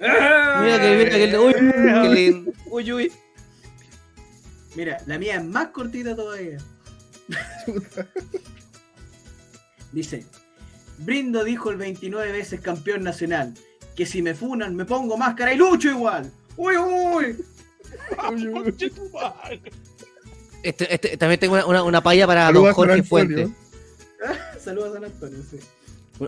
Mira 0.00 0.80
que, 0.80 0.96
mira 0.96 1.10
que. 1.10 2.44
Uy, 2.70 2.92
uy. 2.92 3.12
Mira, 4.76 4.98
la 5.06 5.18
mía 5.18 5.36
es 5.36 5.44
más 5.44 5.68
cortita 5.68 6.14
todavía. 6.14 6.58
Dice, 9.92 10.24
Brindo 10.98 11.44
dijo 11.44 11.70
el 11.70 11.76
29 11.76 12.32
veces 12.32 12.60
campeón 12.60 13.02
nacional, 13.02 13.54
que 13.96 14.06
si 14.06 14.22
me 14.22 14.34
funan 14.34 14.76
me 14.76 14.84
pongo 14.84 15.16
máscara 15.16 15.52
y 15.52 15.56
lucho 15.56 15.88
igual. 15.88 16.30
Uy, 16.56 16.76
uy. 16.76 17.44
Uy, 18.32 18.48
uy. 18.48 18.74
Este, 20.62 20.92
este, 20.92 21.16
también 21.16 21.38
tengo 21.38 21.54
una, 21.54 21.66
una, 21.66 21.82
una 21.82 22.00
paya 22.02 22.26
para 22.26 22.46
Saludos 22.46 22.66
don 22.66 22.74
Jorge. 22.74 23.02
Fuentes. 23.02 23.48
Saludos 24.64 24.90
a 24.90 24.92
San 24.94 25.04
Antonio, 25.04 25.38
sí. 25.50 25.58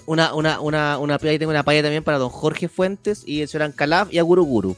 Una, 0.07 0.35
una, 0.35 0.61
una, 0.61 0.99
una 0.99 1.19
paya, 1.19 1.39
tengo 1.39 1.51
una 1.51 1.65
paya 1.65 1.83
también 1.83 2.05
para 2.05 2.19
don 2.19 2.31
Jorge 2.31 2.69
Fuentes 2.69 3.23
y 3.27 3.41
el 3.41 3.49
señor 3.49 3.65
Ancalaf 3.65 4.13
y 4.13 4.19
a 4.19 4.23
Guru 4.23 4.45
Guru. 4.45 4.77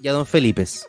Y 0.00 0.08
a 0.08 0.12
don 0.12 0.26
Felipes. 0.26 0.86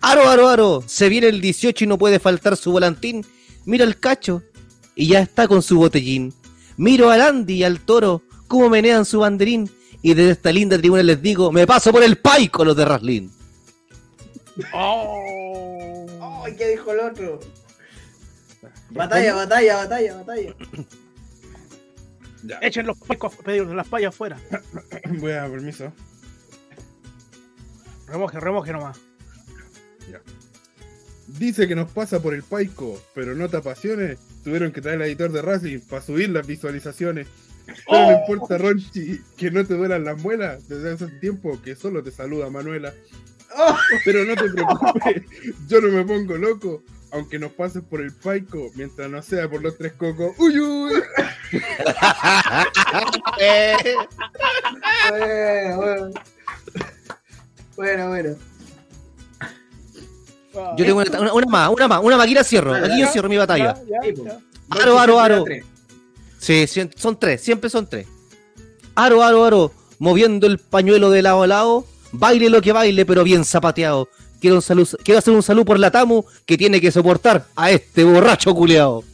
Aro, 0.00 0.28
aro, 0.28 0.48
aro. 0.48 0.84
Se 0.86 1.08
viene 1.08 1.28
el 1.28 1.40
18 1.40 1.84
y 1.84 1.86
no 1.86 1.96
puede 1.96 2.18
faltar 2.18 2.56
su 2.56 2.70
volantín. 2.70 3.24
Mira 3.64 3.84
el 3.84 3.98
cacho. 3.98 4.42
Y 4.94 5.08
ya 5.08 5.20
está 5.20 5.48
con 5.48 5.62
su 5.62 5.78
botellín. 5.78 6.32
Miro 6.76 7.10
al 7.10 7.22
Andy 7.22 7.54
y 7.54 7.64
al 7.64 7.80
toro. 7.80 8.22
Cómo 8.46 8.68
menean 8.68 9.06
su 9.06 9.20
banderín. 9.20 9.70
Y 10.02 10.12
desde 10.12 10.32
esta 10.32 10.52
linda 10.52 10.76
tribuna 10.76 11.02
les 11.02 11.22
digo, 11.22 11.50
me 11.50 11.66
paso 11.66 11.90
por 11.90 12.02
el 12.02 12.18
paico 12.18 12.66
los 12.66 12.76
de 12.76 12.84
Raslin. 12.84 13.30
Oh. 14.72 16.42
Ay, 16.44 16.54
¿qué 16.56 16.68
dijo 16.68 16.92
el 16.92 17.00
otro? 17.00 17.40
Batalla, 18.90 19.34
batalla, 19.34 19.76
batalla, 19.76 20.16
batalla. 20.16 20.54
Ya, 22.44 22.58
Echen 22.60 22.86
los 22.86 22.98
paicos, 22.98 23.34
pedir 23.36 23.66
las 23.66 23.88
payas 23.88 24.14
afuera. 24.14 24.38
voy 25.18 25.32
a 25.32 25.36
dar 25.36 25.50
permiso. 25.50 25.92
Remoje, 28.06 28.38
remoje 28.38 28.72
nomás. 28.72 29.00
Dice 31.26 31.66
que 31.66 31.74
nos 31.74 31.90
pasa 31.90 32.20
por 32.20 32.34
el 32.34 32.42
paico, 32.42 33.00
pero 33.14 33.34
no 33.34 33.48
te 33.48 33.56
apasiones. 33.56 34.18
Tuvieron 34.44 34.72
que 34.72 34.82
traer 34.82 35.00
al 35.00 35.08
editor 35.08 35.32
de 35.32 35.42
Racing 35.42 35.80
para 35.80 36.02
subir 36.02 36.28
las 36.28 36.46
visualizaciones. 36.46 37.26
Pero 37.66 38.10
no 38.10 38.12
importa, 38.12 38.58
Ronchi, 38.58 39.22
que 39.36 39.50
no 39.50 39.64
te 39.64 39.74
duelan 39.74 40.04
las 40.04 40.22
muelas. 40.22 40.68
Desde 40.68 40.92
hace 40.92 41.06
tiempo 41.18 41.60
que 41.62 41.74
solo 41.76 42.02
te 42.02 42.10
saluda 42.10 42.50
Manuela. 42.50 42.92
Pero 44.04 44.24
no 44.24 44.34
te 44.34 44.48
preocupes, 44.50 45.22
yo 45.68 45.80
no 45.80 45.88
me 45.88 46.04
pongo 46.04 46.36
loco. 46.36 46.82
Aunque 47.12 47.38
nos 47.38 47.52
pases 47.52 47.80
por 47.88 48.00
el 48.00 48.12
paico, 48.12 48.72
mientras 48.74 49.08
no 49.08 49.22
sea 49.22 49.48
por 49.48 49.62
los 49.62 49.78
tres 49.78 49.92
cocos. 49.92 50.32
¡Uy, 50.36 50.58
uy! 50.58 50.92
bueno, 55.10 55.76
bueno. 55.76 56.10
Bueno, 57.76 58.08
bueno. 58.08 58.36
Yo 60.76 60.84
tengo 60.84 60.98
una, 61.00 61.20
una- 61.20 61.32
una 61.32 61.46
más, 61.46 61.70
una 61.70 61.88
más, 61.88 62.00
una 62.02 62.16
más. 62.16 62.24
Aquí 62.26 62.34
la 62.34 62.44
cierro. 62.44 62.74
Aquí 62.74 63.00
yo 63.00 63.06
cierro 63.08 63.28
mi 63.28 63.36
batalla. 63.36 63.74
Ya, 63.88 64.00
Sí, 64.02 64.08
ya, 64.08 64.14
po. 64.16 64.24
ya. 64.24 64.38
Aro, 64.82 64.98
aro, 64.98 65.20
aro. 65.20 65.44
Sí, 66.38 66.66
son 66.96 67.18
tres, 67.18 67.40
siempre 67.40 67.70
son 67.70 67.88
tres. 67.88 68.06
Aro, 68.94 69.22
aro, 69.22 69.44
aro, 69.44 69.72
moviendo 69.98 70.46
el 70.46 70.58
pañuelo 70.58 71.10
de 71.10 71.22
lado 71.22 71.42
a 71.42 71.46
lado, 71.46 71.86
baile 72.14 72.48
lo 72.48 72.62
que 72.62 72.72
baile, 72.72 73.04
pero 73.04 73.24
bien 73.24 73.44
zapateado. 73.44 74.08
Quiero, 74.40 74.56
un 74.56 74.62
salud, 74.62 74.88
quiero 75.02 75.18
hacer 75.18 75.34
un 75.34 75.42
saludo 75.42 75.64
por 75.64 75.78
la 75.78 75.90
Tamu 75.90 76.24
que 76.44 76.58
tiene 76.58 76.80
que 76.80 76.92
soportar 76.92 77.46
a 77.56 77.70
este 77.70 78.04
borracho 78.04 78.54
culeado. 78.54 79.04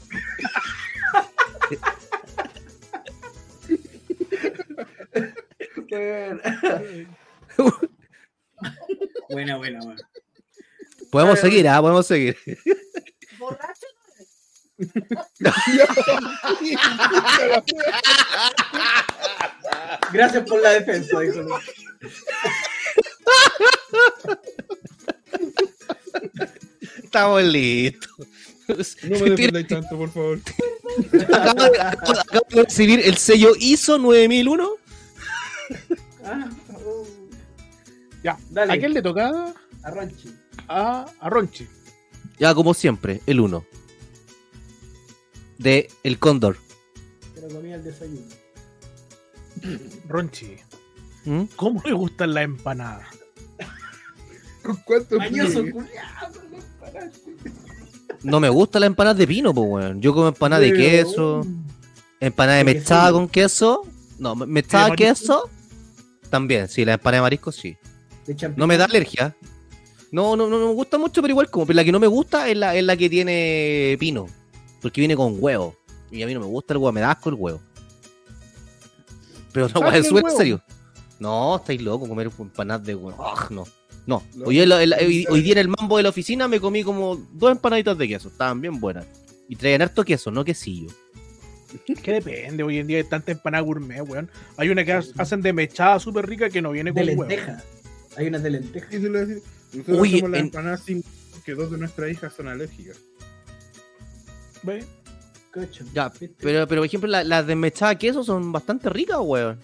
Buena, 9.28 9.56
buena, 9.56 9.80
buena. 9.80 10.08
Podemos 11.10 11.38
seguir, 11.38 11.68
ah, 11.68 11.80
podemos 11.80 12.06
seguir. 12.06 12.36
Borracho. 13.38 13.86
Gracias 20.12 20.44
por 20.48 20.62
la 20.62 20.70
defensa, 20.70 21.20
dijo. 21.20 21.46
Estamos 27.10 27.42
listos. 27.52 28.28
No 29.02 29.18
me 29.18 29.30
defendáis 29.30 29.66
tanto, 29.66 29.96
por 29.98 30.10
favor. 30.12 30.38
Acabo 31.34 31.64
de, 31.72 31.80
acabo 31.80 32.46
de 32.50 32.62
recibir 32.62 33.00
el 33.04 33.16
sello 33.16 33.54
ISO 33.58 33.98
9001. 33.98 34.70
Ah, 36.24 36.48
oh, 36.86 37.04
Ya, 38.22 38.38
Dale. 38.50 38.72
¿a 38.74 38.78
quién 38.78 38.94
le 38.94 39.02
tocaba? 39.02 39.52
a 39.82 39.90
Ronchi. 39.90 40.32
A, 40.68 41.06
a 41.18 41.30
Ronchi. 41.30 41.66
Ya, 42.38 42.54
como 42.54 42.72
siempre, 42.74 43.20
el 43.26 43.40
1. 43.40 43.64
De 45.58 45.90
El 46.04 46.20
Cóndor. 46.20 46.58
Pero 47.34 47.48
comía 47.48 47.74
el 47.74 47.82
desayuno. 47.82 48.22
Ronchi. 50.06 50.56
¿Mm? 51.24 51.42
¿Cómo 51.56 51.82
le 51.84 51.92
gustan 51.92 52.34
las 52.34 52.44
empanadas? 52.44 53.08
¿Con 54.74 54.82
cuánto 54.84 55.16
Mañoso, 55.18 55.64
paraches. 56.80 57.20
No 58.22 58.38
me 58.40 58.48
gusta 58.48 58.78
la 58.78 58.86
empanada 58.86 59.14
de 59.14 59.26
pino, 59.26 59.54
pues, 59.54 59.66
weón. 59.68 60.00
Yo 60.00 60.12
como 60.14 60.28
empanada 60.28 60.60
de 60.60 60.72
queso, 60.74 61.46
empanada 62.20 62.58
de 62.58 62.64
mechada 62.64 63.12
con 63.12 63.28
queso. 63.28 63.82
No, 64.18 64.34
me- 64.36 64.46
mechada 64.46 64.94
queso. 64.94 65.48
También, 66.28 66.68
sí, 66.68 66.84
la 66.84 66.94
empanada 66.94 67.18
de 67.18 67.22
marisco, 67.22 67.50
sí. 67.50 67.76
No 68.56 68.66
me 68.66 68.76
da 68.76 68.84
alergia. 68.84 69.34
No, 70.12 70.36
no, 70.36 70.48
no, 70.48 70.58
no 70.58 70.68
me 70.68 70.74
gusta 70.74 70.98
mucho, 70.98 71.22
pero 71.22 71.32
igual 71.32 71.50
como. 71.50 71.66
Pero 71.66 71.76
la 71.76 71.84
que 71.84 71.92
no 71.92 71.98
me 72.00 72.06
gusta 72.06 72.48
es 72.48 72.56
la, 72.56 72.74
es 72.76 72.84
la 72.84 72.96
que 72.96 73.08
tiene 73.08 73.96
pino. 73.98 74.26
Porque 74.82 75.00
viene 75.00 75.16
con 75.16 75.36
huevo. 75.38 75.74
Y 76.10 76.22
a 76.22 76.26
mí 76.26 76.34
no 76.34 76.40
me 76.40 76.46
gusta 76.46 76.74
el 76.74 76.78
huevo, 76.78 76.92
me 76.92 77.00
da 77.00 77.12
asco 77.12 77.28
el 77.30 77.36
huevo. 77.36 77.60
Pero 79.52 79.68
no, 79.68 79.80
¿Sabes 79.80 80.10
weón, 80.12 80.24
huevo? 80.24 80.36
serio. 80.36 80.62
No, 81.18 81.56
estáis 81.56 81.80
locos 81.82 82.08
comer 82.08 82.30
empanadas 82.38 82.84
de 82.84 82.94
huevo. 82.94 83.24
Ah, 83.24 83.46
no. 83.50 83.66
No. 84.10 84.22
No. 84.34 84.46
Hoy, 84.46 84.66
la- 84.66 84.84
la- 84.84 84.96
hoy- 84.96 85.24
hoy 85.30 85.40
día 85.40 85.52
en 85.52 85.58
el 85.58 85.68
mambo 85.68 85.96
de 85.96 86.02
la 86.02 86.08
oficina 86.08 86.48
me 86.48 86.58
comí 86.60 86.82
como 86.82 87.16
dos 87.32 87.52
empanaditas 87.52 87.96
de 87.96 88.08
queso. 88.08 88.28
Estaban 88.28 88.60
bien 88.60 88.80
buenas. 88.80 89.06
Y 89.48 89.54
traían 89.56 89.82
harto 89.82 90.04
queso, 90.04 90.30
no 90.32 90.44
quesillo. 90.44 90.88
Que 92.02 92.12
depende, 92.14 92.64
hoy 92.64 92.78
en 92.78 92.88
día 92.88 92.98
hay 92.98 93.04
tanta 93.04 93.30
empanada 93.30 93.62
gourmet, 93.62 94.00
weón. 94.02 94.28
Hay 94.56 94.68
una 94.70 94.84
que 94.84 94.92
ha- 94.94 95.04
hacen 95.18 95.40
de 95.42 95.52
mechada 95.52 96.00
súper 96.00 96.26
rica 96.28 96.50
que 96.50 96.60
no 96.60 96.72
viene 96.72 96.90
De 96.90 96.94
con 97.00 97.08
huevo. 97.08 97.22
lenteja. 97.22 97.62
Hay 98.16 98.26
unas 98.26 98.42
de 98.42 98.50
lenteja. 98.50 98.86
Sí, 98.90 99.00
se 99.00 99.08
lo 99.08 99.18
decía. 99.24 99.42
Nosotros 99.72 100.00
Oye, 100.00 100.14
hacemos 100.16 100.30
las 100.32 100.40
en- 100.40 100.46
empanadas 100.46 100.82
sin 100.84 101.04
que 101.44 101.54
dos 101.54 101.70
de 101.70 101.78
nuestras 101.78 102.10
hijas 102.10 102.32
son 102.34 102.48
alérgicas. 102.48 102.96
¿Ve? 104.64 104.84
Cocho. 105.54 105.84
Ya, 105.94 106.10
pero, 106.38 106.66
pero 106.66 106.80
por 106.80 106.84
ejemplo, 106.86 107.08
la- 107.08 107.22
las 107.24 107.46
de 107.46 107.54
mechada 107.54 107.92
de 107.92 107.98
queso 107.98 108.24
son 108.24 108.50
bastante 108.50 108.90
ricas, 108.90 109.18
weón. 109.20 109.56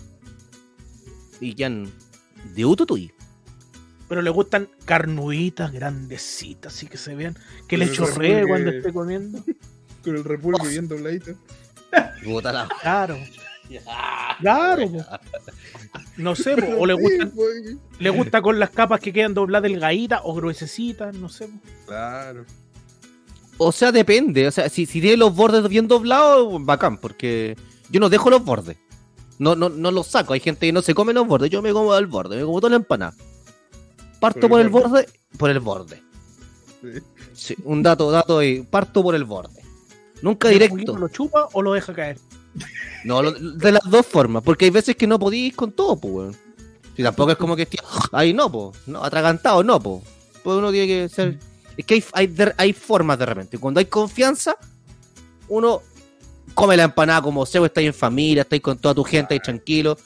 Y 1.41 1.55
quedan 1.55 1.91
de 2.55 2.65
ututuy. 2.65 3.13
Pero 4.09 4.23
le 4.23 4.31
gustan 4.31 4.69
carnuditas, 4.85 5.73
grandecitas, 5.73 6.75
así 6.75 6.87
que 6.87 6.97
se 6.97 7.15
vean. 7.15 7.37
Que 7.67 7.77
le 7.77 7.91
chorree 7.91 8.47
cuando 8.47 8.71
esté 8.71 8.93
comiendo. 8.93 9.43
Con 10.05 10.17
el 10.17 10.23
repulgue 10.25 10.69
bien 10.69 10.87
dobladito. 10.89 11.33
Puta 12.25 12.53
la- 12.53 12.69
Claro. 12.83 13.17
Claro, 14.41 14.89
po. 14.93 15.05
No 16.19 16.37
sé, 16.37 16.57
po, 16.57 16.67
o 16.79 16.87
le 16.87 16.95
Sí, 16.97 17.27
pues, 17.35 17.77
le 17.99 18.11
gusta 18.11 18.41
con 18.41 18.61
las 18.61 18.71
capas 18.71 19.01
que 19.01 19.13
quedan 19.13 19.35
dobladas 19.35 19.65
delgaditas 19.71 20.21
o 20.23 20.35
gruesecitas, 20.35 21.15
no 21.17 21.29
sé. 21.29 21.49
po. 21.49 21.59
Claro. 21.87 22.45
O 23.59 23.73
sea, 23.73 23.91
depende. 23.91 24.47
O 24.47 24.51
sea, 24.53 24.69
si, 24.69 24.87
si 24.87 25.01
tiene 25.01 25.17
los 25.17 25.35
bordes 25.35 25.69
bien 25.69 25.89
doblados, 25.89 26.65
bacán, 26.65 26.99
porque 26.99 27.57
yo 27.91 27.99
no 27.99 28.09
dejo 28.09 28.31
los 28.31 28.45
bordes. 28.45 28.77
No, 29.39 29.57
no, 29.57 29.69
no 29.69 29.91
los 29.91 30.07
saco. 30.07 30.33
Hay 30.35 30.41
gente 30.41 30.67
que 30.67 30.73
no 30.73 30.83
se 30.83 30.95
come 30.95 31.13
los 31.13 31.27
bordes. 31.27 31.51
Yo 31.51 31.61
me 31.61 31.73
como 31.73 31.93
al 31.93 32.07
borde, 32.07 32.37
me 32.37 32.45
como 32.45 32.61
toda 32.61 32.71
la 32.71 32.77
empanada. 32.77 33.15
Parto 34.21 34.41
por 34.41 34.51
Por 34.51 34.61
el, 34.61 34.69
borde. 34.69 35.09
por 35.39 35.51
el 35.51 35.61
borde. 35.61 36.03
Sí. 36.83 36.89
Sí, 37.33 37.57
un 37.65 37.83
dato, 37.83 38.11
dato 38.11 38.39
ahí. 38.39 38.63
Parto 38.63 39.03
por 39.03 39.15
el 39.15 39.25
borde. 39.25 39.61
Nunca 40.23 40.49
¿El 40.49 40.55
directo. 40.55 40.97
¿Lo 40.97 41.09
chupa 41.09 41.49
o 41.53 41.61
lo 41.63 41.73
deja 41.75 41.93
caer? 41.93 42.19
No, 43.05 43.23
lo- 43.23 43.33
de 43.33 43.73
las 43.73 43.83
dos 43.91 44.07
formas, 44.07 44.43
porque 44.43 44.65
hay 44.65 44.71
veces 44.71 44.97
que 44.97 45.07
no 45.07 45.19
podéis 45.19 45.55
con 45.55 45.73
todo, 45.73 45.97
pues, 45.97 46.13
weón. 46.15 46.37
Si 46.97 47.03
tampoco 47.03 47.33
es 47.33 47.37
como 47.37 47.55
que 47.55 47.63
esté 47.63 47.77
ahí 48.13 48.33
no, 48.33 48.51
pues, 48.51 48.79
no, 48.87 49.05
atragantado, 49.05 49.63
no, 49.63 49.79
pues. 49.79 50.03
Pues 50.43 50.57
uno 50.57 50.71
tiene 50.71 50.87
que 50.87 51.09
ser. 51.11 51.39
Es 51.77 51.85
que 51.85 51.95
hay, 51.95 52.05
hay, 52.15 52.35
hay 52.57 52.73
formas 52.73 53.19
de 53.19 53.27
repente. 53.27 53.59
Cuando 53.59 53.81
hay 53.81 53.87
confianza, 53.87 54.57
uno 55.49 55.83
come 56.55 56.77
la 56.79 56.85
empanada 56.85 57.21
como 57.21 57.45
sea, 57.45 57.63
estáis 57.67 57.89
en 57.89 57.95
familia, 57.95 58.43
estáis 58.43 58.63
con 58.63 58.79
toda 58.79 58.95
tu 58.95 59.05
gente, 59.05 59.35
ahí 59.35 59.41
tranquilo. 59.41 59.99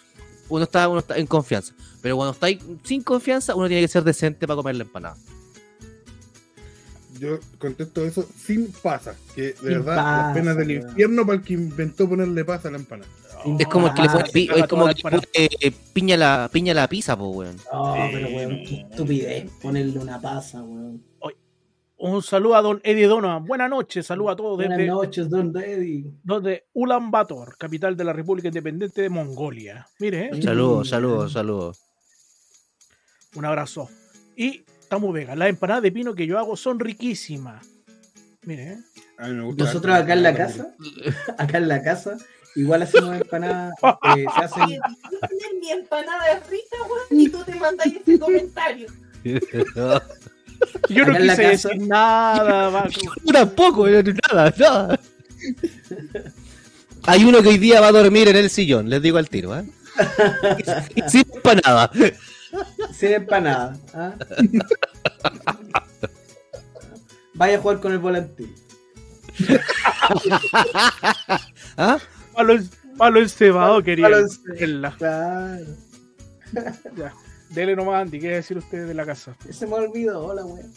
Uno 0.50 0.64
está, 0.64 0.88
uno 0.88 0.98
está 1.00 1.16
en 1.16 1.26
confianza. 1.26 1.72
Pero 2.02 2.16
cuando 2.16 2.32
estáis 2.32 2.58
sin 2.84 3.02
confianza, 3.02 3.54
uno 3.54 3.66
tiene 3.68 3.82
que 3.82 3.88
ser 3.88 4.04
decente 4.04 4.46
para 4.46 4.56
comer 4.56 4.74
la 4.76 4.82
empanada. 4.82 5.16
Yo 7.18 7.38
contesto 7.58 8.04
eso 8.04 8.26
sin 8.36 8.72
pasa. 8.82 9.14
Que 9.34 9.42
de 9.42 9.54
Sin 9.56 9.68
verdad, 9.68 9.96
pasa, 9.96 10.22
las 10.26 10.34
penas 10.34 10.56
del 10.56 10.70
infierno 10.70 11.26
para 11.26 11.38
el 11.38 11.44
que 11.44 11.52
inventó 11.54 12.08
ponerle 12.08 12.44
pasa 12.44 12.68
a 12.68 12.70
la 12.72 12.78
empanada. 12.78 13.10
Es 13.58 13.66
como 13.68 13.88
el 13.88 13.94
que 13.94 14.02
le 14.02 14.08
Ah, 14.08 14.12
pone, 14.12 14.26
se 14.26 14.32
pi- 14.32 14.48
es 14.54 14.66
como 14.68 14.86
que 14.86 15.02
pone, 15.02 15.18
eh, 15.34 15.72
piña 15.92 16.16
la, 16.16 16.48
piña 16.52 16.74
la 16.74 16.88
pizza, 16.88 17.16
pues, 17.16 17.36
weón. 17.36 17.56
Oh, 17.72 17.94
Sí, 17.94 18.00
pero 18.12 18.28
weón, 18.28 18.50
no. 18.62 18.68
qué 18.68 18.86
estupidez 18.90 19.50
ponerle 19.62 19.98
una 19.98 20.20
pasa, 20.20 20.62
weón. 20.62 21.02
Un 22.02 22.22
saludo 22.22 22.56
a 22.56 22.62
don 22.62 22.80
Eddie 22.82 23.06
Donovan. 23.06 23.44
Buenas 23.44 23.68
noches, 23.68 24.06
saludo 24.06 24.30
a 24.30 24.36
todos 24.36 24.56
Buenas 24.56 24.78
desde, 24.78 24.88
noches, 24.90 25.28
Don 25.28 25.54
Eddie. 25.54 26.06
desde 26.22 26.64
Ulan 26.72 27.10
Bator, 27.10 27.58
capital 27.58 27.94
de 27.94 28.04
la 28.04 28.14
República 28.14 28.48
Independiente 28.48 29.02
de 29.02 29.10
Mongolia. 29.10 29.86
Mire, 29.98 30.30
¿eh? 30.32 30.42
Saludos, 30.42 30.88
saludos, 30.88 31.32
saludos. 31.34 31.84
un 33.34 33.44
abrazo. 33.44 33.90
Y 34.34 34.64
estamos 34.80 35.12
vegan. 35.12 35.38
Las 35.38 35.50
empanadas 35.50 35.82
de 35.82 35.92
pino 35.92 36.14
que 36.14 36.26
yo 36.26 36.38
hago 36.38 36.56
son 36.56 36.80
riquísimas. 36.80 37.66
Mire, 38.46 38.72
¿eh? 38.72 38.78
Nosotros 39.58 39.94
acá 39.94 40.14
en 40.14 40.22
la 40.22 40.34
casa, 40.34 40.74
acá 41.36 41.58
en 41.58 41.68
la 41.68 41.82
casa, 41.82 42.16
igual 42.56 42.80
hacemos 42.80 43.14
empanadas, 43.14 43.74
eh, 44.16 44.24
se 44.38 44.44
hacen 44.44 44.80
mi 45.60 45.70
empanada 45.70 46.32
es 46.32 46.48
rica, 46.48 46.76
weón, 46.88 47.20
y 47.20 47.28
tú 47.28 47.44
te 47.44 47.54
mandas 47.56 47.88
ese 47.88 48.18
comentario. 48.18 48.88
Yo 50.88 51.04
no 51.06 51.16
quise 51.18 51.42
decir 51.42 51.78
nada. 51.80 52.68
va- 52.70 52.88
Yo 52.88 53.32
tampoco, 53.32 53.88
eh, 53.88 54.02
nada, 54.32 54.52
nada. 54.58 55.00
Hay 57.06 57.24
uno 57.24 57.42
que 57.42 57.48
hoy 57.48 57.58
día 57.58 57.80
va 57.80 57.88
a 57.88 57.92
dormir 57.92 58.28
en 58.28 58.36
el 58.36 58.50
sillón, 58.50 58.90
les 58.90 59.00
digo 59.02 59.18
al 59.18 59.28
tiro, 59.28 59.56
¿eh? 59.58 59.64
Sin 61.08 61.24
empanada. 61.34 61.90
sin 62.92 63.12
empanada. 63.12 63.76
¿ah? 63.94 64.14
Vaya 67.34 67.56
a 67.56 67.60
jugar 67.60 67.80
con 67.80 67.92
el 67.92 67.98
volantín. 67.98 68.54
¿Ah? 71.76 71.98
Palo, 72.34 72.54
palo 72.96 73.20
encebado, 73.20 73.82
quería. 73.82 74.04
Palo 74.06 74.18
encebado. 74.18 74.96
Claro. 74.98 75.64
Ya. 76.96 77.12
Dele 77.50 77.74
nomás, 77.76 78.02
Andy. 78.02 78.20
¿Qué 78.20 78.28
decir 78.28 78.56
usted 78.58 78.86
de 78.86 78.94
la 78.94 79.04
casa? 79.04 79.36
Se 79.50 79.66
me 79.66 79.74
olvidó, 79.74 80.24
hola, 80.26 80.44
weón. 80.44 80.72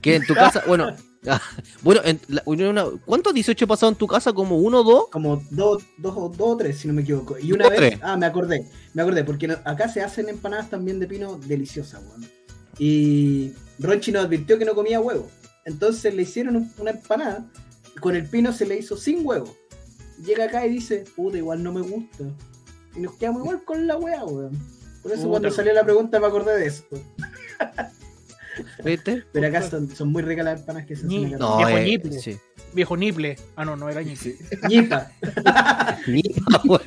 Que 0.00 0.16
en 0.16 0.26
tu 0.26 0.34
casa, 0.34 0.62
bueno, 0.66 0.94
ah, 1.28 1.40
bueno, 1.82 2.00
en 2.04 2.20
la- 2.28 2.42
una- 2.44 2.86
¿cuántos 3.06 3.32
18 3.34 3.66
pasados 3.68 3.92
en 3.94 3.98
tu 3.98 4.06
casa? 4.08 4.32
¿Como 4.32 4.58
uno 4.58 4.80
o 4.80 4.84
dos? 4.84 5.04
Como 5.12 5.36
dos, 5.50 5.82
dos, 5.96 6.14
o- 6.16 6.28
dos 6.28 6.48
o 6.54 6.56
tres, 6.56 6.78
si 6.78 6.88
no 6.88 6.94
me 6.94 7.02
equivoco. 7.02 7.38
Y 7.38 7.52
una 7.52 7.68
vez, 7.68 7.78
tres. 7.78 7.98
ah, 8.02 8.16
me 8.16 8.26
acordé, 8.26 8.66
me 8.94 9.02
acordé, 9.02 9.22
porque 9.24 9.56
acá 9.64 9.88
se 9.88 10.02
hacen 10.02 10.28
empanadas 10.28 10.68
también 10.70 10.98
de 11.00 11.06
pino 11.06 11.36
deliciosas, 11.38 12.02
weón. 12.08 12.28
Y 12.78 13.52
Ronchi 13.78 14.10
nos 14.12 14.24
advirtió 14.24 14.58
que 14.58 14.64
no 14.64 14.74
comía 14.74 15.00
huevo. 15.00 15.28
Entonces 15.64 16.12
le 16.14 16.22
hicieron 16.22 16.56
un- 16.56 16.72
una 16.78 16.90
empanada, 16.90 17.46
y 17.96 18.00
con 18.00 18.16
el 18.16 18.26
pino 18.28 18.52
se 18.52 18.66
le 18.66 18.76
hizo 18.78 18.96
sin 18.96 19.24
huevo. 19.24 19.54
Llega 20.26 20.44
acá 20.46 20.66
y 20.66 20.70
dice, 20.70 21.04
puta, 21.14 21.38
igual 21.38 21.62
no 21.62 21.72
me 21.72 21.80
gusta. 21.82 22.24
Y 22.96 23.00
nos 23.00 23.14
quedamos 23.14 23.42
igual 23.42 23.62
con 23.64 23.86
la 23.86 23.96
wea, 23.96 24.24
weón. 24.24 24.58
Por 25.02 25.12
eso 25.12 25.22
Puta, 25.22 25.30
cuando 25.30 25.50
salió 25.50 25.72
la 25.72 25.84
pregunta 25.84 26.20
me 26.20 26.26
acordé 26.26 26.58
de 26.58 26.66
eso. 26.66 26.84
¿Viste? 28.84 29.24
Pero 29.32 29.46
acá 29.48 29.62
son, 29.62 29.88
son 29.94 30.12
muy 30.12 30.22
ricas 30.22 30.44
las 30.44 30.60
empanadas 30.60 30.86
que 30.86 30.96
se 30.96 31.06
hacen 31.06 31.26
acá. 31.26 31.36
No, 31.38 31.56
Viejo 31.58 31.70
eh, 31.78 31.84
ñiple. 31.84 32.18
sí. 32.20 32.38
Viejo 32.74 32.96
Niple. 32.96 33.36
Ah, 33.56 33.64
no, 33.64 33.76
no 33.76 33.88
era 33.90 34.02
Niple. 34.02 34.36
Ñipa. 34.68 35.10
Ni- 36.06 36.22
weón. 36.64 36.82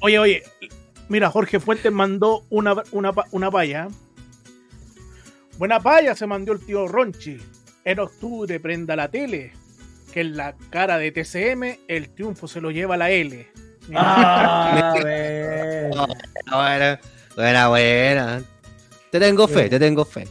Oye, 0.00 0.18
oye. 0.18 0.42
Mira, 1.08 1.30
Jorge 1.30 1.60
Fuentes 1.60 1.92
mandó 1.92 2.44
una, 2.50 2.74
una, 2.92 3.12
una 3.30 3.50
paya. 3.50 3.88
Buena 5.58 5.78
paya 5.80 6.14
se 6.14 6.26
mandó 6.26 6.52
el 6.52 6.60
tío 6.60 6.88
Ronchi. 6.88 7.38
En 7.84 7.98
octubre 8.00 8.58
prenda 8.60 8.96
la 8.96 9.08
tele. 9.10 9.52
Que 10.12 10.20
en 10.22 10.36
la 10.36 10.54
cara 10.70 10.98
de 10.98 11.10
TCM 11.12 11.78
el 11.88 12.08
triunfo 12.10 12.48
se 12.48 12.60
lo 12.60 12.70
lleva 12.70 12.96
la 12.96 13.10
L. 13.10 13.46
Ah, 13.94 14.94
ver. 15.04 15.90
Buena, 15.90 17.00
buena, 17.36 17.68
buena. 17.68 18.42
Te 19.10 19.20
tengo 19.20 19.48
fe, 19.48 19.68
te 19.68 19.78
tengo 19.78 20.04
fe. 20.04 20.26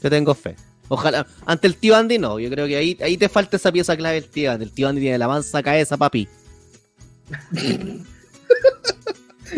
Te 0.00 0.10
tengo 0.10 0.34
fe. 0.34 0.56
Ojalá, 0.88 1.24
ante 1.46 1.66
el 1.68 1.76
tío 1.76 1.94
Andy 1.94 2.18
no, 2.18 2.38
yo 2.40 2.50
creo 2.50 2.66
que 2.66 2.76
ahí, 2.76 2.98
ahí 3.02 3.16
te 3.16 3.28
falta 3.28 3.56
esa 3.56 3.70
pieza 3.70 3.96
clave 3.96 4.20
del 4.20 4.28
tío 4.30 4.50
Andy. 4.50 4.64
El 4.64 4.72
tío 4.72 4.88
Andy 4.88 5.00
tiene 5.02 5.18
la 5.18 5.28
mansa 5.28 5.62
cabeza, 5.62 5.96
papi. 5.96 6.28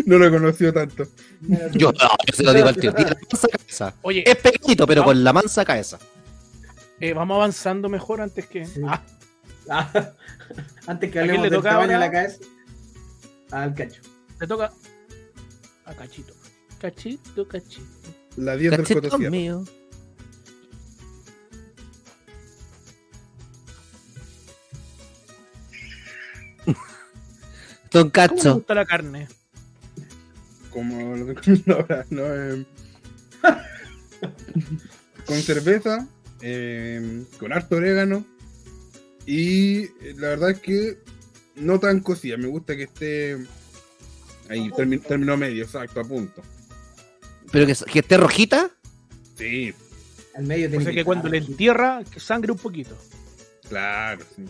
No 0.07 0.17
lo 0.17 0.27
he 0.27 0.31
conocido 0.31 0.73
tanto. 0.73 1.07
Yo, 1.73 1.93
no, 1.93 1.99
yo 2.27 2.33
se 2.35 2.43
lo 2.43 2.55
digo 2.55 2.69
al 2.69 2.77
tío. 2.77 2.95
Tiene 2.95 3.11
la 3.11 3.17
mansa 3.31 3.49
cabeza. 3.49 3.95
Oye, 4.03 4.25
Es 4.27 4.37
pequeñito, 4.37 4.87
pero 4.87 5.05
con 5.05 5.23
la 5.23 5.33
mansa 5.35 5.65
cabeza. 5.67 5.99
eh, 6.99 7.13
vamos 7.13 7.35
avanzando 7.37 7.89
mejor 7.91 8.21
antes 8.23 8.47
que. 8.47 8.65
Sí. 8.65 8.81
Ah, 8.89 9.03
Ah, 9.69 9.89
Antes 10.87 11.11
que 11.13 11.21
¿A 11.21 11.23
quién 11.23 11.37
hablemos 11.37 11.45
le 11.45 11.51
del 11.51 11.63
tamaño 11.63 11.93
de 11.93 11.99
la 11.99 12.11
cabeza. 12.11 12.39
Al 13.53 13.75
cacho. 13.75 14.01
le 14.41 14.47
toca 14.47 14.73
a 15.85 15.95
Cachito. 15.95 16.35
Cachito, 16.81 17.47
cachito. 17.47 17.87
La 18.37 18.57
10 18.57 18.71
del 18.71 18.87
Cachito 18.87 19.19
mío. 19.19 19.65
Don 27.93 28.11
¿Cómo 28.11 28.11
Cacho. 28.11 28.55
gusta 28.55 28.75
la 28.75 28.87
carne? 28.87 29.29
Como 30.71 31.15
lo 31.17 31.35
comiendo 31.35 31.75
ahora, 31.75 32.07
¿no? 32.11 32.23
Eh, 32.25 32.65
con 35.27 35.37
cerveza, 35.43 36.09
eh, 36.41 37.25
con 37.39 37.53
harto 37.53 37.77
orégano. 37.77 38.25
Y 39.27 39.83
eh, 39.83 40.15
la 40.17 40.29
verdad 40.31 40.51
es 40.53 40.61
que 40.61 40.99
no 41.57 41.79
tan 41.81 42.01
cocida. 42.01 42.37
Me 42.37 42.47
gusta 42.49 42.77
que 42.77 42.85
esté 42.85 43.37
ahí, 44.49 44.71
termi- 44.71 45.03
término 45.03 45.37
medio, 45.37 45.65
exacto, 45.65 46.01
a 46.01 46.05
punto. 46.05 46.43
Pero 47.51 47.67
que, 47.67 47.75
que 47.91 47.99
esté 47.99 48.17
rojita. 48.17 48.71
Sí, 49.37 49.73
Al 50.35 50.45
medio 50.45 50.67
O 50.67 50.71
tiene 50.71 50.85
sea 50.85 50.95
que 50.95 51.05
cuando 51.05 51.29
le 51.29 51.39
entierra, 51.39 52.03
que 52.11 52.21
sangre 52.21 52.53
un 52.53 52.59
poquito. 52.59 52.97
claro. 53.69 54.25
sí. 54.37 54.45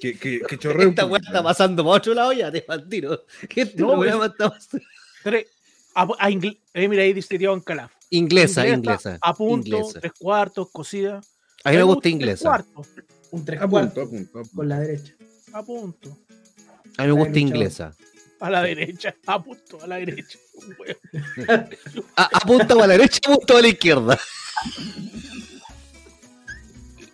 Que, 0.00 0.18
que, 0.18 0.40
que 0.40 0.58
chorree 0.58 0.86
un 0.86 0.90
Esta 0.90 1.06
weá 1.06 1.20
está 1.24 1.42
pasando 1.42 1.84
para 1.84 1.96
otro 1.96 2.14
lado 2.14 2.32
ya, 2.32 2.50
te 2.50 2.64
tiro. 2.88 3.24
Que 3.48 3.62
este 3.62 3.80
No, 3.82 3.92
programa 3.92 4.26
está 4.26 4.50
pasando- 4.50 4.84
Tres. 5.22 5.46
A, 5.94 6.02
a 6.18 6.30
ingle- 6.30 6.60
eh, 6.74 6.88
mira, 6.88 7.02
ahí 7.04 7.12
dice 7.12 7.38
Diego 7.38 7.60
Calaf. 7.62 7.92
Inglesa, 8.10 8.66
inglesa. 8.68 9.18
A 9.20 9.32
punto, 9.34 9.66
inglesa. 9.78 10.00
tres 10.00 10.12
cuartos, 10.18 10.68
cocida. 10.70 11.20
A 11.62 11.70
mí 11.70 11.76
me 11.76 11.82
gusta 11.84 12.02
tres 12.02 12.12
inglesa. 12.14 12.48
cuartos, 12.48 12.88
Un 13.34 13.44
tres 13.44 13.60
A 13.60 13.68
punto, 13.68 13.70
cuartos 13.94 14.06
a 14.06 14.10
punto, 14.10 14.38
a 14.38 14.42
punto. 14.42 14.56
con 14.56 14.68
la 14.68 14.78
derecha. 14.80 15.12
a 15.52 15.62
punto. 15.62 16.18
A 16.96 17.02
mí 17.02 17.08
me 17.08 17.12
gusta 17.14 17.38
inglesa. 17.38 17.94
A 18.40 18.50
la 18.50 18.62
derecha, 18.62 19.14
a 19.26 19.42
punto, 19.42 19.82
a 19.82 19.86
la 19.86 19.96
derecha. 19.96 20.38
Weón. 20.78 20.96
A, 22.16 22.28
apunta 22.32 22.74
a 22.74 22.76
la 22.76 22.86
derecha, 22.88 23.18
apunta 23.26 23.58
a 23.58 23.62
la 23.62 23.68
izquierda. 23.68 24.18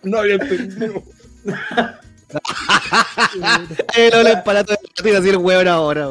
No 0.03 0.17
había 0.19 0.35
entendido. 0.35 1.03
Ay, 3.93 4.09
no 4.13 4.23
le 4.23 4.31
empalato 4.31 4.73
de 4.73 4.79
tira 5.03 5.19
así 5.19 5.29
el 5.29 5.37
hueón 5.37 5.67
ahora. 5.67 6.07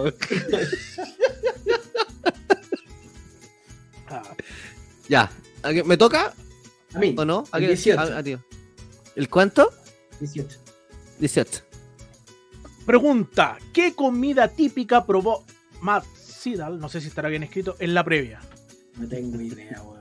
Ah, 4.08 4.22
Ya. 5.08 5.30
¿A 5.62 5.70
¿Me 5.84 5.96
toca 5.96 6.32
A 6.94 6.98
mí. 6.98 7.14
o 7.18 7.24
no? 7.24 7.44
¿A 7.52 7.58
El 7.58 7.64
qué- 7.64 7.68
18. 7.74 8.00
a- 8.00 8.18
a 8.18 8.22
ti. 8.22 8.36
¿El 9.16 9.28
cuánto? 9.28 9.70
18. 10.20 10.58
18. 11.18 11.62
Pregunta: 12.86 13.58
¿Qué 13.72 13.94
comida 13.94 14.48
típica 14.48 15.04
probó 15.06 15.44
Matt 15.80 16.04
Sidal? 16.16 16.78
No 16.78 16.88
sé 16.88 17.00
si 17.00 17.08
estará 17.08 17.28
bien 17.28 17.42
escrito 17.42 17.76
en 17.78 17.94
la 17.94 18.04
previa. 18.04 18.40
No 18.98 19.06
tengo 19.08 19.40
idea, 19.40 19.82
weón. 19.82 20.00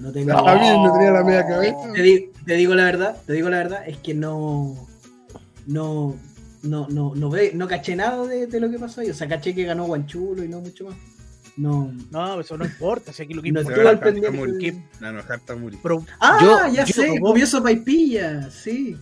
No 0.00 0.12
tengo 0.12 0.32
Ah, 0.36 0.54
idea. 0.56 0.62
bien, 0.62 0.82
no 0.82 0.92
tenía 0.92 1.10
la 1.10 1.24
media 1.24 1.46
cabeza. 1.46 1.92
Te, 1.94 2.02
di- 2.02 2.30
te 2.46 2.54
digo 2.54 2.74
la 2.74 2.84
verdad, 2.84 3.16
te 3.26 3.32
digo 3.34 3.48
la 3.50 3.58
verdad, 3.58 3.88
es 3.88 3.98
que 3.98 4.14
no. 4.14 4.88
No. 5.66 6.16
No, 6.62 6.86
no, 6.90 7.14
no, 7.14 7.30
ve, 7.30 7.52
no 7.54 7.66
caché 7.66 7.96
nada 7.96 8.26
de, 8.26 8.46
de 8.46 8.60
lo 8.60 8.70
que 8.70 8.78
pasó 8.78 9.00
ahí. 9.00 9.08
O 9.08 9.14
sea, 9.14 9.26
caché 9.26 9.54
que 9.54 9.64
ganó 9.64 9.86
Guanchulo 9.86 10.44
y 10.44 10.48
no 10.48 10.60
mucho 10.60 10.84
más. 10.84 10.94
No. 11.60 11.92
No, 12.10 12.40
eso 12.40 12.56
no 12.56 12.64
importa. 12.64 13.12
Si 13.12 13.22
aquí 13.22 13.34
lo 13.34 13.42
que 13.42 13.52
No 13.52 13.60
importa 13.60 13.90
al 13.90 14.00
pendiente. 14.00 14.30
No, 15.00 15.12
no, 15.12 15.56
muri. 15.58 15.76
pro- 15.76 16.06
Ah, 16.18 16.38
Yo- 16.40 16.72
ya 16.74 16.84
yo 16.84 16.94
sé, 16.94 17.08
probó- 17.08 17.20
comió 17.28 17.46
sopaipilla, 17.46 18.50
sí. 18.50 18.96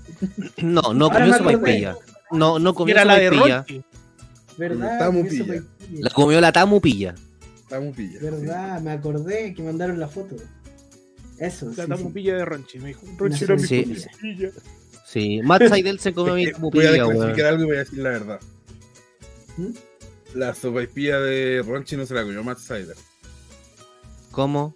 No, 0.57 0.93
no 0.93 1.09
comió 1.11 1.35
sopaipilla. 1.35 1.97
No, 2.33 2.59
no 2.59 2.75
comió 2.75 2.95
era 2.95 3.05
la 3.05 3.15
de. 3.19 3.31
Ronchi. 3.31 3.83
¿Verdad? 4.57 4.99
Tamu 4.99 5.19
comió 5.21 5.31
pilla. 5.31 5.45
sopaipilla. 5.45 6.01
La 6.03 6.11
comió 6.11 6.41
la 6.41 6.53
tamupilla. 6.53 7.15
Estamos 7.63 7.95
pillas. 7.97 8.23
¿Verdad? 8.23 8.81
Me 8.81 8.91
acordé 8.93 9.55
que 9.55 9.63
mandaron 9.63 10.01
la 10.01 10.09
foto. 10.09 10.35
Eso, 11.39 11.67
La 11.67 11.73
sí, 11.75 11.83
sí. 11.83 11.89
tamupilla 11.89 12.37
de 12.39 12.45
Ronchi. 12.45 12.79
Me 12.81 12.89
dijo, 12.89 13.03
Ronchi 13.19 13.45
era 13.45 13.55
mi 13.57 13.63
Sí. 13.63 13.83
tamupilla. 13.85 14.51
Sí, 15.07 15.41
Matt 15.43 15.63
Seidel 15.69 16.01
se 16.01 16.13
comió 16.13 16.35
mi 16.35 16.47
que 16.47 16.53
voy 16.53 16.59
a 16.87 16.93
tamupilla, 16.93 16.93
desclasificar 16.93 17.47
algo 17.47 17.63
y 17.63 17.67
voy 17.67 17.77
a 17.77 17.79
decir 17.79 17.99
la 18.01 18.11
verdad. 18.11 18.41
¿Mm? 19.59 19.67
La 20.35 20.55
sopaipilla 20.55 21.19
de 21.21 21.63
Ronchi 21.67 21.97
no 21.97 22.07
se 22.07 22.15
la 22.15 22.23
comió 22.23 22.43
Matt 22.45 22.59
Sider. 22.59 22.97
¿Cómo? 24.31 24.75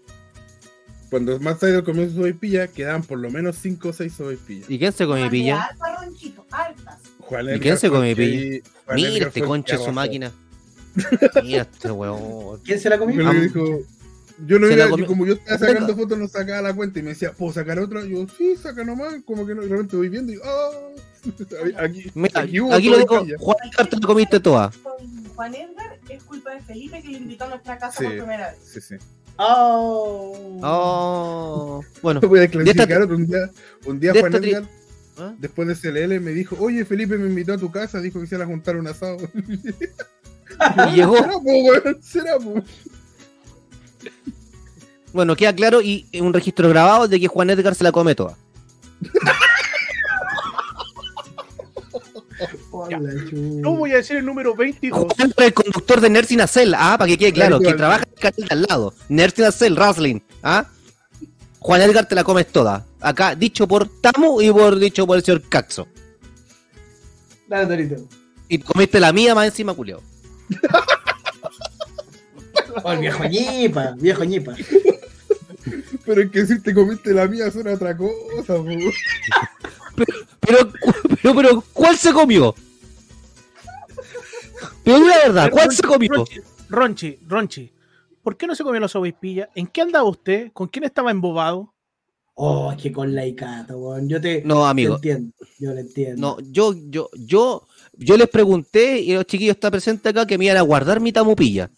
Cuando 1.11 1.39
Matt 1.41 1.61
Sider 1.61 1.85
comió 1.85 2.09
su 2.09 2.17
sopaipilla, 2.17 2.69
quedaban 2.69 3.03
por 3.03 3.19
lo 3.19 3.31
menos 3.31 3.57
5 3.61 3.89
o 3.89 3.93
6 3.93 4.13
sopaipillas. 4.13 4.71
¿Y 4.71 4.79
quién 4.79 4.93
se 4.93 5.07
comió 5.07 5.25
mi 5.25 5.31
pilla? 5.31 5.63
Alta, 5.65 5.97
Ronchito, 6.01 6.47
altas. 6.51 6.99
Juan 7.19 7.57
¿Y 7.57 7.61
quién 7.61 7.77
se 7.77 7.91
comió 7.91 8.17
pilla? 8.17 8.63
Mira 8.95 9.27
este 9.27 9.43
concha 9.43 9.77
su 9.79 9.93
máquina. 9.93 10.33
Mira 11.43 11.63
este 11.71 11.91
weón. 11.91 12.61
¿Quién 12.65 12.81
se 12.81 12.89
la 12.89 12.99
comió? 12.99 13.29
Am- 13.29 13.43
dijo, 13.43 13.81
yo 14.47 14.59
no 14.59 14.71
iba, 14.71 14.89
comió- 14.89 15.05
y 15.05 15.07
como 15.07 15.27
yo 15.27 15.35
estaba 15.35 15.59
sacando 15.59 15.95
fotos, 15.95 16.19
no 16.19 16.29
sacaba 16.29 16.63
la 16.63 16.75
cuenta 16.75 16.99
y 16.99 17.03
me 17.03 17.11
decía, 17.11 17.33
¿puedo 17.33 17.53
sacar 17.53 17.79
otra? 17.79 18.05
Yo, 18.05 18.27
sí, 18.37 18.57
saca 18.57 18.83
nomás, 18.83 19.15
como 19.25 19.47
que 19.47 19.55
no, 19.55 19.63
de 19.63 19.69
repente 19.69 19.97
voy 19.97 20.09
viendo 20.09 20.33
y, 20.33 20.39
ah, 20.43 20.71
aquí, 21.79 22.11
Mira, 22.15 22.41
aquí 22.41 22.59
aquí 22.73 22.89
lo 22.89 22.99
digo. 22.99 23.27
Juan 23.39 23.57
Edgar 23.71 23.87
te 23.89 24.01
comiste 24.01 24.41
toda. 24.41 24.73
Juan 25.35 25.55
Edgar 25.55 25.99
es 26.09 26.23
culpa 26.25 26.51
de 26.55 26.61
Felipe 26.61 27.03
que 27.03 27.09
le 27.09 27.19
invitó 27.19 27.45
a 27.45 27.49
nuestra 27.49 27.79
casa 27.79 27.99
Sí. 27.99 28.05
por 28.05 28.13
primera 28.17 28.51
vez. 28.51 28.59
Sí, 28.65 28.81
sí. 28.81 28.95
Oh. 29.37 30.59
Oh. 30.63 31.83
Bueno, 32.03 32.21
Voy 32.29 32.41
a 32.41 32.45
otro. 32.45 32.61
Un 32.61 33.27
día, 33.27 33.51
un 33.87 34.01
día 34.01 34.13
Juan 34.19 34.35
Edgar, 34.35 34.65
¿Ah? 35.19 35.35
después 35.39 35.69
de 35.69 35.75
CLL, 35.75 36.21
me 36.21 36.33
dijo, 36.33 36.57
oye, 36.59 36.85
Felipe 36.85 37.17
me 37.19 37.29
invitó 37.29 37.53
a 37.55 37.59
tu 37.59 37.71
casa, 37.71 38.01
dijo 38.01 38.21
que 38.21 38.27
se 38.27 38.35
iba 38.35 38.45
a 38.45 38.47
juntar 38.47 38.77
un 38.77 38.87
asado. 38.89 39.17
y 40.89 40.97
llegó. 40.97 41.17
¿Será, 41.17 41.33
po, 41.33 41.41
weón? 41.41 42.03
¿Será, 42.03 42.39
po? 42.39 42.55
Bueno, 45.13 45.37
queda 45.37 45.55
claro 45.55 45.83
y 45.83 46.07
un 46.21 46.33
registro 46.33 46.69
grabado 46.69 47.07
de 47.09 47.21
que 47.21 47.29
Juan 47.29 47.51
Edgar 47.51 47.75
se 47.75 47.85
la 47.85 47.93
come 47.93 48.15
toda. 48.15 48.37
No 53.33 53.77
voy 53.77 53.93
a 53.93 53.97
decir 53.97 54.17
el 54.17 54.25
número 54.27 54.55
22. 54.55 54.99
Juan 54.99 55.31
Edgar, 55.31 55.47
el 55.47 55.55
conductor 55.55 56.01
de 56.01 56.11
Nerds 56.11 56.31
in 56.31 56.49
Cell, 56.49 56.75
ah, 56.77 56.97
para 56.99 57.09
que 57.09 57.19
quede 57.19 57.33
claro, 57.33 57.61
que 57.61 57.73
trabaja 57.75 58.05
en 58.05 58.13
el 58.13 58.19
canal 58.19 58.49
de 58.49 58.55
al 58.55 58.63
lado. 58.63 58.95
Nerds 59.09 59.39
in 59.39 59.53
Cell, 59.53 59.75
Wrestling, 59.75 60.21
ah. 60.43 60.67
Juan 61.59 61.83
Edgar 61.83 62.07
te 62.09 62.15
la 62.15 62.25
comes 62.25 62.47
toda. 62.49 62.85
Acá, 63.01 63.35
dicho 63.35 63.69
por 63.69 63.89
Tamu 64.01 64.41
y 64.41 64.51
por 64.51 64.79
dicho 64.79 65.07
por 65.07 65.17
el 65.17 65.25
señor 65.25 65.43
Caxo. 65.49 65.87
Dale, 67.49 67.67
Torito. 67.67 68.09
Y 68.49 68.59
comiste 68.59 68.99
la 68.99 69.13
mía 69.13 69.35
más 69.35 69.47
encima, 69.47 69.75
culio. 69.75 70.03
Oh, 72.83 72.93
el 72.93 72.99
viejo 72.99 73.25
ñipa, 73.25 73.95
viejo 73.99 74.25
ñipa. 74.25 74.55
Pero 76.05 76.23
es 76.23 76.31
que 76.31 76.47
si 76.47 76.61
te 76.61 76.75
comiste 76.75 77.13
la 77.13 77.27
mía 77.27 77.51
suena 77.51 77.73
otra 77.73 77.97
cosa, 77.97 78.55
po. 79.93 80.05
Pero, 80.41 80.73
pero, 81.23 81.35
pero, 81.35 81.65
¿cuál 81.73 81.97
se 81.97 82.13
comió? 82.13 82.55
Pero 84.85 84.99
la 85.07 85.17
verdad, 85.19 85.51
¿cuál 85.51 85.73
se 85.73 85.83
comió? 85.83 86.11
Ronchi, 86.13 86.41
Ronchi, 86.69 87.19
Ronchi, 87.27 87.73
¿por 88.23 88.37
qué 88.37 88.47
no 88.47 88.55
se 88.55 88.65
comió 88.65 88.81
la 88.81 88.89
sopaipilla? 88.89 89.49
¿En 89.55 89.67
qué 89.67 89.83
andaba 89.83 90.09
usted? 90.09 90.51
¿Con 90.53 90.69
quién 90.69 90.85
estaba 90.85 91.11
embobado? 91.11 91.73
Oh, 92.35 92.73
es 92.73 92.83
que 92.83 92.91
con 92.91 93.15
la 93.15 93.27
Icato, 93.27 93.77
weón. 93.79 94.09
Yo 94.09 94.21
te, 94.21 94.43
No, 94.45 94.63
te 94.65 94.71
amigo, 94.71 94.95
entiendo. 94.97 95.33
Yo 95.59 95.73
lo 95.73 95.79
entiendo. 95.81 96.21
no, 96.21 96.41
yo, 96.51 96.75
yo, 96.89 97.11
yo, 97.15 97.67
yo 97.93 98.17
les 98.17 98.29
pregunté 98.29 99.01
y 99.01 99.13
los 99.15 99.27
chiquillos 99.27 99.55
están 99.57 99.71
presentes 99.71 100.11
acá 100.11 100.27
que 100.27 100.39
me 100.39 100.47
iban 100.47 100.57
a 100.57 100.63
guardar 100.63 100.99
mi 101.01 101.13
tamupilla. 101.13 101.71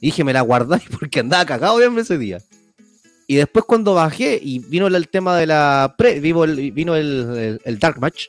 Y 0.00 0.06
dije, 0.06 0.24
me 0.24 0.32
la 0.32 0.40
guardáis 0.40 0.84
porque 0.98 1.20
andaba 1.20 1.44
cagado 1.46 1.76
bien 1.76 1.96
ese 1.98 2.18
día. 2.18 2.38
Y 3.30 3.36
después 3.36 3.64
cuando 3.64 3.94
bajé 3.94 4.40
y 4.42 4.58
vino 4.58 4.88
el, 4.88 4.94
el 4.96 5.08
tema 5.08 5.36
de 5.36 5.46
la 5.46 5.94
pre, 5.96 6.18
vino 6.18 6.42
el, 6.42 6.72
vino 6.72 6.96
el, 6.96 7.60
el- 7.64 7.78
dark 7.78 8.00
match, 8.00 8.26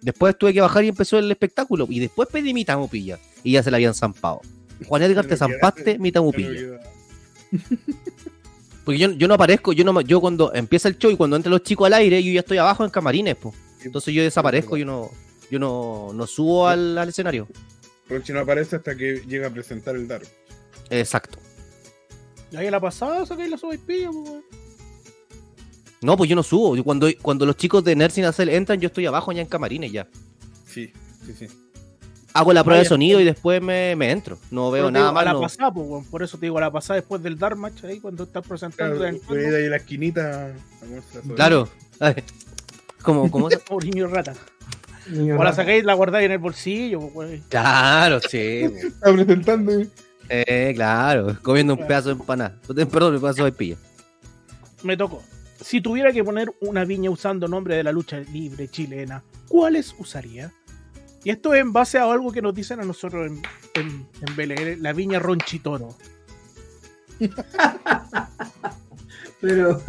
después 0.00 0.36
tuve 0.36 0.52
que 0.52 0.60
bajar 0.60 0.82
y 0.82 0.88
empezó 0.88 1.18
el 1.20 1.30
espectáculo. 1.30 1.86
Y 1.88 2.00
después 2.00 2.28
pedí 2.32 2.52
mi 2.52 2.64
tamupilla 2.64 3.20
y 3.44 3.52
ya 3.52 3.62
se 3.62 3.70
la 3.70 3.76
habían 3.76 3.94
zampado. 3.94 4.40
Juan 4.88 5.02
Edgar, 5.02 5.24
te 5.24 5.36
zampaste 5.36 6.00
mi 6.00 6.10
tamupilla. 6.10 6.80
Porque 8.84 8.98
yo, 8.98 9.12
yo 9.12 9.28
no 9.28 9.34
aparezco, 9.34 9.72
yo 9.72 9.84
no 9.84 10.00
yo 10.00 10.20
cuando 10.20 10.52
empieza 10.52 10.88
el 10.88 10.98
show 10.98 11.12
y 11.12 11.16
cuando 11.16 11.36
entran 11.36 11.52
los 11.52 11.62
chicos 11.62 11.86
al 11.86 11.92
aire, 11.92 12.20
yo 12.20 12.32
ya 12.32 12.40
estoy 12.40 12.58
abajo 12.58 12.84
en 12.84 12.90
camarines, 12.90 13.36
pues. 13.36 13.54
Entonces 13.84 14.12
yo 14.12 14.20
desaparezco, 14.20 14.76
yo 14.76 14.84
no, 14.84 15.12
yo 15.48 15.60
no, 15.60 16.10
no 16.12 16.26
subo 16.26 16.66
al, 16.66 16.98
al 16.98 17.08
escenario. 17.08 17.46
Ronchi 18.08 18.32
no 18.32 18.40
aparece 18.40 18.74
hasta 18.74 18.96
que 18.96 19.22
llega 19.28 19.46
a 19.46 19.50
presentar 19.50 19.94
el 19.94 20.08
Dark. 20.08 20.26
Exacto. 20.90 21.38
Y 22.52 22.56
ahí 22.56 22.66
a 22.66 22.70
la 22.70 22.80
pasada 22.80 23.24
saqué 23.26 23.48
la 23.48 23.56
sopaipilla, 23.56 24.10
pues, 24.10 24.28
weón. 24.28 24.44
No, 26.02 26.16
pues 26.16 26.30
yo 26.30 26.36
no 26.36 26.42
subo. 26.42 26.76
Yo 26.76 26.84
Cuando, 26.84 27.08
cuando 27.20 27.46
los 27.46 27.56
chicos 27.56 27.84
de 27.84 27.94
Nursing 27.94 28.24
Acel 28.24 28.48
entran, 28.48 28.80
yo 28.80 28.86
estoy 28.86 29.06
abajo 29.06 29.32
ya 29.32 29.42
en 29.42 29.48
camarines 29.48 29.92
ya. 29.92 30.08
Sí, 30.66 30.92
sí, 31.26 31.34
sí. 31.38 31.48
hago 32.32 32.52
la 32.52 32.64
prueba 32.64 32.82
de 32.82 32.88
sonido 32.88 33.20
y 33.20 33.24
después 33.24 33.60
me, 33.60 33.94
me 33.96 34.10
entro. 34.10 34.38
No 34.50 34.70
veo 34.70 34.90
nada 34.90 35.06
digo, 35.06 35.14
más. 35.14 35.22
A 35.22 35.24
la 35.26 35.32
no. 35.34 35.40
pasada, 35.40 35.72
pues, 35.72 35.86
weón. 35.86 36.04
Por 36.06 36.22
eso 36.22 36.38
te 36.38 36.46
digo, 36.46 36.58
a 36.58 36.62
la 36.62 36.70
pasada 36.70 36.96
después 37.00 37.22
del 37.22 37.38
Dark 37.38 37.56
Match, 37.56 37.84
ahí 37.84 38.00
cuando 38.00 38.24
estás 38.24 38.46
presentando. 38.46 38.96
Claro, 38.98 39.16
en 39.16 39.38
a 39.38 39.48
ir 39.48 39.54
ahí 39.54 39.68
la 39.68 39.76
esquinita. 39.76 40.54
Claro. 41.36 41.68
Como, 43.02 43.30
como 43.30 43.48
Por 43.68 43.84
niño 43.84 44.08
rata. 44.08 44.34
Niño 45.08 45.38
O 45.38 45.44
la 45.44 45.52
sacáis 45.52 45.82
y 45.82 45.86
la 45.86 45.94
guardáis 45.94 46.26
en 46.26 46.32
el 46.32 46.38
bolsillo, 46.38 47.08
pues. 47.12 47.42
Claro, 47.48 48.20
sí. 48.20 48.62
Está 48.84 49.12
presentando. 49.12 49.72
Eh, 50.32 50.72
claro. 50.76 51.36
Comiendo 51.42 51.74
un 51.74 51.86
pedazo 51.86 52.08
de 52.10 52.12
empanada. 52.14 52.56
Perdón, 52.66 53.14
un 53.16 53.20
pedazo 53.20 53.44
de 53.44 53.52
pilla. 53.52 53.76
Me 54.84 54.96
tocó. 54.96 55.22
Si 55.60 55.80
tuviera 55.80 56.12
que 56.12 56.22
poner 56.24 56.50
una 56.60 56.84
viña 56.84 57.10
usando 57.10 57.48
nombre 57.48 57.74
de 57.76 57.82
la 57.82 57.92
lucha 57.92 58.18
libre 58.18 58.68
chilena, 58.68 59.22
¿cuáles 59.48 59.94
usaría? 59.98 60.52
Y 61.24 61.30
esto 61.30 61.52
es 61.52 61.60
en 61.60 61.72
base 61.72 61.98
a 61.98 62.04
algo 62.10 62.32
que 62.32 62.40
nos 62.40 62.54
dicen 62.54 62.80
a 62.80 62.84
nosotros 62.84 63.26
en, 63.30 63.42
en, 63.74 64.06
en 64.26 64.36
BLR, 64.36 64.78
la 64.80 64.92
viña 64.94 65.18
Ronchitoro. 65.18 65.94
Pero, 69.40 69.82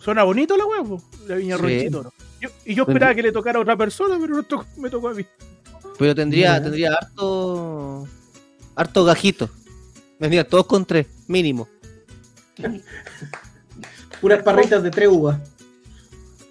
Suena 0.00 0.22
bonito 0.24 0.56
la 0.56 0.64
huevo, 0.64 1.02
la 1.26 1.34
viña 1.36 1.56
Sí. 1.56 1.62
Ronchitoro. 1.62 2.12
Yo- 2.40 2.48
y 2.64 2.74
yo 2.74 2.82
esperaba 2.84 3.14
que 3.14 3.22
le 3.22 3.32
tocara 3.32 3.58
a 3.58 3.62
otra 3.62 3.76
persona, 3.76 4.16
pero 4.20 4.34
no 4.36 4.42
tocó- 4.42 4.66
me 4.76 4.90
tocó 4.90 5.08
a 5.08 5.14
mí. 5.14 5.24
Pero 5.98 6.14
tendría, 6.14 6.62
tendría 6.62 6.92
harto. 6.94 8.06
Harto 8.76 9.04
gajito. 9.04 9.50
Vendría 10.20 10.46
todos 10.46 10.66
con 10.66 10.84
tres, 10.84 11.06
mínimo. 11.26 11.68
puras 14.20 14.42
parritas 14.42 14.82
de 14.82 14.90
tres 14.90 15.08
uvas. 15.08 15.40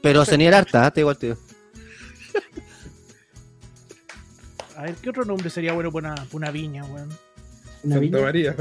Pero 0.01 0.25
sería 0.25 0.57
harta, 0.57 0.87
¿eh? 0.87 0.91
te 0.91 0.99
igual 1.01 1.17
te 1.17 1.27
digo. 1.27 1.39
A 4.75 4.83
ver, 4.83 4.95
¿qué 4.95 5.09
otro 5.09 5.23
nombre 5.25 5.49
sería 5.49 5.73
bueno 5.73 5.91
para 5.91 6.09
una, 6.09 6.15
para 6.15 6.29
una 6.33 6.51
viña, 6.51 6.83
weón? 6.85 7.09
Una 7.83 7.95
Santa 7.95 7.99
viña. 7.99 8.21
María. 8.21 8.55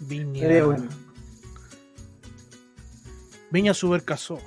Viña. 0.00 0.40
Sería 0.40 0.64
bueno. 0.64 0.88
Viña 3.50 3.74
Supercasó. 3.74 4.40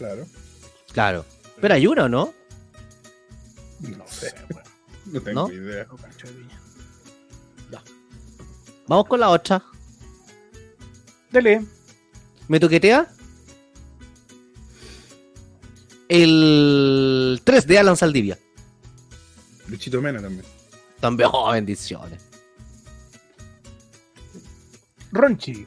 Claro. 0.00 0.26
Claro. 0.94 1.26
Pero 1.60 1.74
hay 1.74 1.86
uno, 1.86 2.08
¿no? 2.08 2.32
No 3.80 4.06
sé. 4.08 4.32
weón. 4.48 4.64
No 5.04 5.20
tengo 5.20 5.48
¿No? 5.48 5.52
idea. 5.52 5.84
No 5.84 5.96
cacho 5.98 6.26
de 6.26 6.32
viña. 6.32 6.58
Vamos 8.86 9.06
con 9.06 9.20
la 9.20 9.28
otra. 9.28 9.62
Dele. 11.30 11.62
¿Me 12.48 12.58
toquetea? 12.58 13.06
El 16.08 17.42
3 17.44 17.66
de 17.66 17.78
Alan 17.78 17.96
Saldivia. 17.96 18.38
Luchito 19.68 20.00
Mena 20.00 20.22
también. 20.22 20.46
También, 20.98 21.28
oh, 21.30 21.52
bendiciones. 21.52 22.22
Ronchi. 25.12 25.66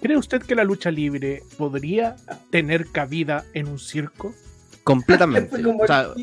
¿Cree 0.00 0.16
usted 0.16 0.42
que 0.42 0.54
la 0.54 0.64
lucha 0.64 0.90
libre 0.90 1.42
podría 1.58 2.16
tener 2.50 2.86
cabida 2.88 3.44
en 3.54 3.68
un 3.68 3.78
circo? 3.78 4.34
Completamente. 4.84 5.56
O 5.80 5.86
sea. 5.86 6.08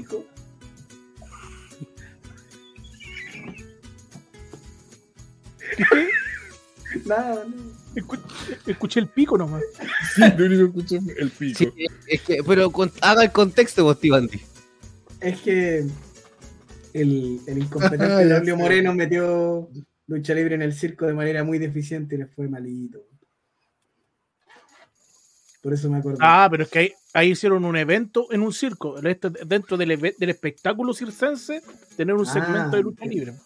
Nada, 7.06 7.44
no. 7.46 7.74
Escu- 7.96 8.20
escuché 8.68 9.00
el 9.00 9.08
pico 9.08 9.38
nomás. 9.38 9.62
Sí, 10.16 10.22
lo 10.38 10.46
único 10.46 10.74
que 10.74 10.80
escuché 10.80 11.02
fue 11.02 11.14
el 11.20 11.30
pico. 11.32 11.58
sí, 11.60 11.70
es 12.08 12.22
que, 12.22 12.38
pero 12.46 12.72
con- 12.72 12.92
haga 13.02 13.24
el 13.24 13.32
contexto, 13.32 13.84
vos, 13.84 13.98
Andy. 14.12 14.42
Es 15.22 15.40
que 15.42 15.80
el, 16.94 17.40
el 17.48 17.58
incompetente 17.58 18.06
Ah, 18.06 18.22
Braulio 18.26 18.56
sé. 18.56 18.62
Moreno 18.62 18.94
metió 18.94 19.70
lucha 20.08 20.34
libre 20.34 20.56
en 20.56 20.62
el 20.64 20.74
circo 20.74 21.06
de 21.06 21.14
manera 21.14 21.44
muy 21.44 21.60
deficiente 21.60 22.16
y 22.16 22.20
le 22.20 22.26
fue 22.28 22.48
malito. 22.48 23.00
Por 25.64 25.74
eso 25.74 25.90
me 25.90 25.98
acuerdo. 25.98 26.20
Ah, 26.22 26.48
pero 26.52 26.64
es 26.64 26.70
que 26.70 26.80
ahí, 26.80 26.92
ahí 27.14 27.32
hicieron 27.32 27.64
un 27.66 27.76
evento 27.78 28.28
en 28.32 28.42
un 28.42 28.52
circo. 28.54 28.98
Esto- 29.02 29.30
Dentro 29.32 29.78
del, 29.78 29.92
espectáculo 30.20 30.94
circense, 30.94 31.62
tener 31.98 32.14
un 32.16 32.28
Ah, 32.28 32.34
segmento 32.34 32.76
de 32.76 32.84
lucha 32.84 33.04
entiendo. 33.06 33.32
libre. 33.32 33.42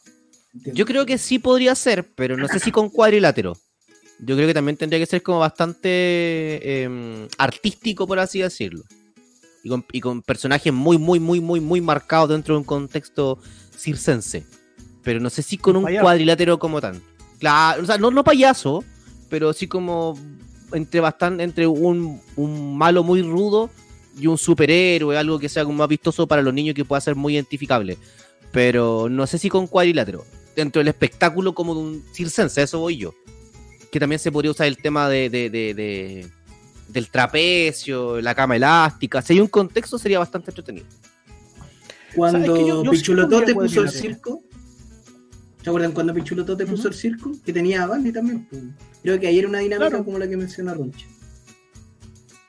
Entiendo. 0.53 0.77
Yo 0.77 0.85
creo 0.85 1.05
que 1.05 1.17
sí 1.19 1.37
podría 1.39 1.75
ser, 1.75 2.03
pero 2.15 2.35
no 2.35 2.47
sé 2.47 2.59
si 2.59 2.71
con 2.71 2.89
cuadrilátero. 2.89 3.53
Yo 4.19 4.35
creo 4.35 4.47
que 4.47 4.53
también 4.55 4.75
tendría 4.77 4.99
que 4.99 5.05
ser 5.05 5.21
como 5.21 5.37
bastante 5.39 6.81
em, 6.83 7.27
artístico, 7.37 8.07
por 8.07 8.17
así 8.19 8.39
decirlo. 8.41 8.83
Y 9.63 9.69
con, 9.69 9.85
y 9.91 10.01
con 10.01 10.21
personajes 10.23 10.73
muy, 10.73 10.97
muy, 10.97 11.19
muy, 11.19 11.39
muy, 11.39 11.59
muy 11.59 11.81
marcados 11.81 12.29
dentro 12.29 12.55
de 12.55 12.59
un 12.59 12.63
contexto 12.65 13.37
circense. 13.77 14.43
Pero 15.03 15.19
no 15.19 15.29
sé 15.29 15.43
si 15.43 15.57
con 15.57 15.75
Un 15.77 15.83
payaso. 15.83 16.03
cuadrilátero 16.03 16.57
como 16.57 16.81
tal. 16.81 16.99
Claro, 17.39 17.83
o 17.83 17.85
sea, 17.85 17.97
no, 17.99 18.09
no 18.09 18.23
payaso, 18.23 18.83
pero 19.29 19.53
sí 19.53 19.67
como 19.67 20.17
entre 20.73 20.99
bastante, 20.99 21.43
entre 21.43 21.67
un, 21.67 22.21
un 22.35 22.77
malo 22.77 23.03
muy 23.03 23.21
rudo 23.21 23.69
y 24.19 24.27
un 24.27 24.37
superhéroe, 24.37 25.17
algo 25.17 25.39
que 25.39 25.49
sea 25.49 25.63
más 25.65 25.87
vistoso 25.87 26.27
para 26.27 26.41
los 26.41 26.53
niños 26.53 26.75
que 26.75 26.85
pueda 26.85 26.99
ser 27.01 27.15
muy 27.15 27.33
identificable. 27.35 27.97
Pero 28.51 29.07
no 29.09 29.27
sé 29.27 29.37
si 29.37 29.49
con 29.49 29.67
cuadrilátero. 29.67 30.25
Dentro 30.55 30.79
del 30.79 30.87
espectáculo 30.87 31.53
como 31.53 31.75
de 31.75 31.81
un 31.81 32.03
circense, 32.13 32.63
eso 32.63 32.79
voy 32.79 32.97
yo. 32.97 33.13
Que 33.91 33.99
también 33.99 34.17
se 34.19 34.31
podría 34.31 34.51
usar 34.51 34.67
el 34.67 34.77
tema 34.77 35.07
de, 35.07 35.29
de- 35.29 35.49
de- 35.49 35.73
de- 35.73 36.27
del 36.87 37.09
trapecio, 37.09 38.19
la 38.21 38.33
cama 38.33 38.55
elástica. 38.55 39.21
Si 39.21 39.33
hay 39.33 39.39
un 39.41 39.47
contexto 39.47 39.99
sería 39.99 40.19
bastante 40.19 40.49
entretenido. 40.51 40.85
Cuando 42.15 42.39
¿Sabes 42.47 42.61
que 42.61 42.67
yo- 42.67 42.83
yo 42.83 42.91
sí 42.91 42.97
Pichulotote 42.97 43.53
puso 43.53 43.81
el 43.81 43.89
circo, 43.91 44.41
¿se 45.63 45.69
acuerdan 45.69 45.91
cuando 45.91 46.13
Pichulotote 46.13 46.65
puso 46.65 46.83
Ujú. 46.83 46.87
el 46.89 46.93
circo? 46.93 47.31
Que 47.45 47.51
tenía 47.53 47.83
a 47.83 47.87
Bandy 47.87 48.11
también. 48.11 48.47
Creo 49.03 49.19
que 49.19 49.27
ahí 49.27 49.39
era 49.39 49.47
una 49.47 49.59
dinámica 49.59 49.89
Claro. 49.89 50.05
como 50.05 50.19
la 50.19 50.27
que 50.27 50.37
menciona 50.37 50.73
Roncha. 50.73 51.05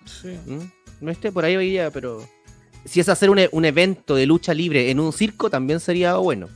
Sí. 0.06 0.36
¿Mm? 0.46 0.70
No 1.00 1.10
esté 1.10 1.30
por 1.32 1.44
ahí 1.44 1.56
hoy 1.56 1.70
día, 1.70 1.90
pero. 1.90 2.26
Si 2.84 3.00
es 3.00 3.08
hacer 3.08 3.28
un, 3.30 3.38
e- 3.38 3.48
un 3.52 3.64
evento 3.64 4.14
de 4.14 4.24
lucha 4.26 4.54
libre 4.54 4.90
en 4.90 4.98
un 5.00 5.12
circo, 5.12 5.50
también 5.50 5.78
sería 5.80 6.14
bueno. 6.16 6.48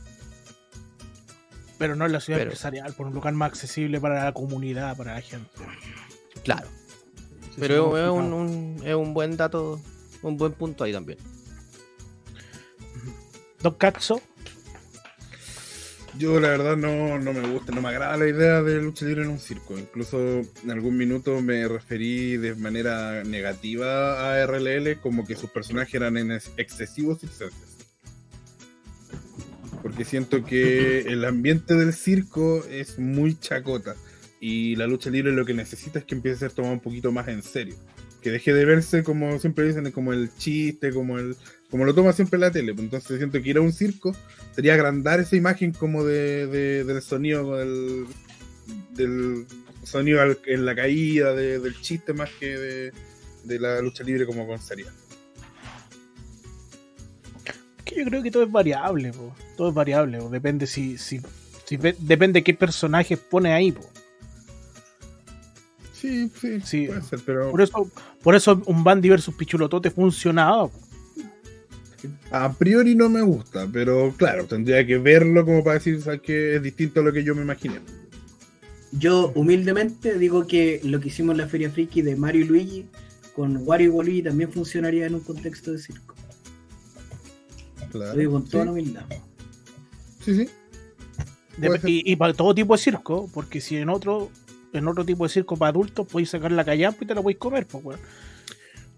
Pero 1.77 1.95
no 1.95 2.05
en 2.05 2.11
la 2.13 2.19
ciudad 2.21 2.39
Pero- 2.39 2.51
empresarial, 2.51 2.93
por 2.93 3.07
un 3.07 3.13
lugar 3.13 3.33
más 3.33 3.49
accesible 3.49 3.99
para 3.99 4.23
la 4.25 4.31
comunidad, 4.33 4.95
para 4.97 5.15
la 5.15 5.21
gente. 5.21 5.49
Claro. 6.43 6.67
Sí, 7.49 7.57
Pero 7.59 7.97
es 7.97 8.09
un- 8.09 8.81
es 8.83 8.95
un 8.95 9.13
buen 9.13 9.37
dato, 9.37 9.79
un 10.23 10.37
buen 10.37 10.53
punto 10.53 10.83
ahí 10.85 10.91
también. 10.93 11.19
Don 13.61 13.73
Caxo, 13.75 14.21
Yo 16.17 16.39
la 16.39 16.49
verdad 16.49 16.77
no, 16.77 17.17
no 17.17 17.33
me 17.33 17.41
gusta, 17.47 17.71
no 17.73 17.81
me 17.81 17.89
agrada 17.89 18.15
la 18.17 18.27
idea 18.27 18.61
de 18.61 18.79
lucha 18.81 19.05
libre 19.05 19.23
en 19.23 19.29
un 19.29 19.39
circo. 19.39 19.77
Incluso 19.79 20.41
en 20.63 20.69
algún 20.71 20.95
minuto 20.95 21.41
me 21.41 21.67
referí 21.67 22.37
de 22.37 22.53
manera 22.53 23.23
negativa 23.23 24.31
a 24.31 24.45
RLL 24.45 24.99
como 25.01 25.25
que 25.25 25.35
sus 25.35 25.49
personajes 25.49 25.95
eran 25.95 26.17
en 26.17 26.31
ex- 26.31 26.51
excesivos 26.57 27.19
circenses. 27.19 27.77
Porque 29.81 30.05
siento 30.05 30.43
que 30.45 30.99
el 31.07 31.25
ambiente 31.25 31.73
del 31.73 31.93
circo 31.93 32.63
es 32.69 32.99
muy 32.99 33.37
chacota 33.39 33.95
y 34.39 34.75
la 34.75 34.85
lucha 34.87 35.09
libre 35.09 35.31
lo 35.31 35.45
que 35.45 35.53
necesita 35.55 35.99
es 35.99 36.05
que 36.05 36.15
empiece 36.15 36.35
a 36.37 36.49
ser 36.49 36.51
tomado 36.51 36.75
un 36.75 36.79
poquito 36.81 37.11
más 37.11 37.27
en 37.27 37.41
serio. 37.41 37.75
Que 38.21 38.29
deje 38.29 38.53
de 38.53 38.65
verse 38.65 39.03
como 39.03 39.39
siempre 39.39 39.67
dicen, 39.67 39.91
como 39.91 40.13
el 40.13 40.29
chiste, 40.37 40.91
como 40.91 41.17
el 41.17 41.35
como 41.73 41.85
lo 41.85 41.95
toma 41.95 42.13
siempre 42.13 42.37
la 42.37 42.51
tele. 42.51 42.71
Pues 42.75 42.83
Entonces 42.85 43.17
siento 43.17 43.41
que 43.41 43.49
ir 43.49 43.57
a 43.57 43.61
un 43.61 43.73
circo 43.73 44.15
sería 44.55 44.75
agrandar 44.75 45.19
esa 45.19 45.35
imagen 45.35 45.71
como 45.73 46.03
de, 46.03 46.45
de- 46.45 46.83
del 46.83 47.01
sonido 47.01 47.57
del, 47.57 48.05
del 48.91 49.47
sonido 49.83 50.21
al- 50.21 50.37
en 50.45 50.65
la 50.67 50.75
caída 50.75 51.33
de- 51.33 51.57
del 51.57 51.81
chiste 51.81 52.13
más 52.13 52.29
que 52.39 52.55
de, 52.59 52.93
de 53.45 53.59
la 53.59 53.81
lucha 53.81 54.03
libre 54.03 54.27
como 54.27 54.45
con 54.45 54.59
seriedad. 54.61 54.93
es 57.79 57.83
que 57.83 57.95
yo 57.95 58.05
creo 58.05 58.21
que 58.21 58.29
todo 58.29 58.43
es 58.43 58.51
variable, 58.51 59.11
po. 59.11 59.35
todo 59.57 59.69
es 59.69 59.73
variable, 59.73 60.19
po. 60.19 60.29
depende 60.29 60.67
si, 60.67 60.99
si, 60.99 61.21
si 61.65 61.77
ve- 61.77 61.95
depende 61.97 62.43
qué 62.43 62.53
personajes 62.53 63.17
pone 63.17 63.51
ahí, 63.51 63.71
po. 63.71 63.81
Sí, 65.91 66.29
sí, 66.39 66.61
Sí. 66.63 66.85
puede 66.85 67.01
ser, 67.01 67.19
pero 67.25 67.49
por 67.49 67.61
eso, 67.63 67.89
por 68.21 68.35
eso 68.35 68.61
un 68.67 68.83
Bandy 68.83 69.09
versus 69.09 69.33
Pichulotote 69.33 69.89
funcionaba. 69.89 70.67
po. 70.67 70.79
A 72.31 72.53
priori 72.53 72.95
no 72.95 73.09
me 73.09 73.21
gusta, 73.21 73.67
pero 73.71 74.13
claro, 74.17 74.45
tendría 74.45 74.85
que 74.85 74.97
verlo 74.97 75.45
como 75.45 75.63
para 75.63 75.75
decir 75.75 76.01
¿sabes 76.01 76.21
qué? 76.21 76.55
es 76.55 76.63
distinto 76.63 76.99
a 76.99 77.03
lo 77.03 77.13
que 77.13 77.23
yo 77.23 77.35
me 77.35 77.41
imaginé. 77.41 77.79
Yo 78.91 79.31
humildemente 79.35 80.17
digo 80.19 80.45
que 80.45 80.79
lo 80.83 80.99
que 80.99 81.07
hicimos 81.07 81.33
en 81.33 81.37
la 81.39 81.47
Feria 81.47 81.69
Friki 81.69 82.01
de 82.01 82.15
Mario 82.15 82.41
y 82.41 82.45
Luigi 82.45 82.85
con 83.35 83.57
Wario 83.67 83.87
y 83.87 83.89
Waluigi 83.89 84.21
también 84.23 84.51
funcionaría 84.51 85.07
en 85.07 85.15
un 85.15 85.21
contexto 85.21 85.71
de 85.71 85.79
circo. 85.79 86.13
Claro. 87.91 88.13
Lo 88.13 88.19
digo 88.19 88.31
con 88.33 88.47
toda 88.47 88.63
sí, 88.63 88.69
humildad. 88.69 89.05
sí, 90.23 90.35
sí. 90.35 90.49
Y, 91.85 92.11
y 92.11 92.15
para 92.15 92.33
todo 92.33 92.53
tipo 92.55 92.75
de 92.75 92.81
circo, 92.81 93.29
porque 93.33 93.61
si 93.61 93.77
en 93.77 93.89
otro 93.89 94.31
en 94.73 94.87
otro 94.87 95.05
tipo 95.05 95.23
de 95.23 95.29
circo 95.29 95.55
para 95.55 95.69
adultos, 95.69 96.07
podéis 96.07 96.31
sacar 96.31 96.51
la 96.51 96.65
callampa 96.65 97.03
y 97.03 97.07
te 97.07 97.15
la 97.15 97.21
podéis 97.21 97.37
comer, 97.37 97.67
pues, 97.67 97.83
weón. 97.83 97.99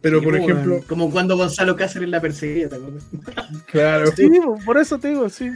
Pero 0.06 0.20
Sí, 0.20 0.26
por 0.26 0.36
ejemplo, 0.36 0.84
como 0.88 1.10
cuando 1.10 1.36
Gonzalo 1.36 1.76
Cáceres 1.76 2.10
la 2.10 2.22
perseguía, 2.22 2.70
¿te 2.70 2.76
acuerdas? 2.76 3.04
claro. 3.72 4.12
Sí, 4.16 4.30
por 4.64 4.78
eso 4.78 5.00
te 5.00 5.08
digo, 5.08 5.28
sí. 5.30 5.50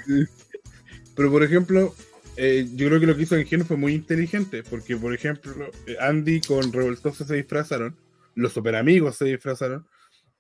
Pero 1.16 1.30
por 1.30 1.43
ejemplo, 1.43 1.93
eh, 2.36 2.68
yo 2.74 2.88
creo 2.88 3.00
que 3.00 3.06
lo 3.06 3.16
que 3.16 3.22
hizo 3.22 3.36
Engen 3.36 3.64
fue 3.64 3.78
muy 3.78 3.93
inteligente, 3.93 4.64
porque 4.68 4.97
por 4.97 5.14
ejemplo, 5.14 5.54
Andy 6.00 6.41
con 6.41 6.74
Revoltoso 6.74 7.26
se 7.26 7.36
disfrazaron, 7.36 7.95
los 8.34 8.52
super 8.52 8.76
amigos 8.76 9.18
se 9.18 9.26
disfrazaron, 9.26 9.86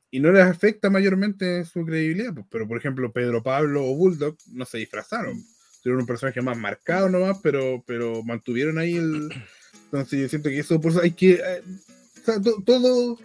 y 0.09 0.19
no 0.19 0.31
les 0.31 0.43
afecta 0.43 0.89
mayormente 0.89 1.63
su 1.65 1.85
credibilidad. 1.85 2.33
Pero 2.49 2.67
por 2.67 2.79
ejemplo, 2.79 3.11
Pedro 3.13 3.43
Pablo 3.43 3.85
o 3.85 3.95
Bulldog 3.95 4.35
no 4.53 4.65
se 4.65 4.79
disfrazaron. 4.79 5.39
Fueron 5.83 6.01
un 6.01 6.07
personaje 6.07 6.41
más 6.41 6.57
marcado 6.57 7.09
nomás, 7.09 7.37
pero, 7.43 7.83
pero 7.85 8.23
mantuvieron 8.23 8.79
ahí 8.79 8.95
el. 8.97 9.29
Entonces 9.83 10.19
yo 10.19 10.29
siento 10.29 10.49
que 10.49 10.57
eso, 10.57 10.81
por 10.81 10.93
eso 10.93 11.01
hay 11.01 11.11
que. 11.11 11.33
eh, 11.33 11.61
o 12.21 12.25
sea, 12.25 12.41
to- 12.41 12.63
todo. 12.65 13.19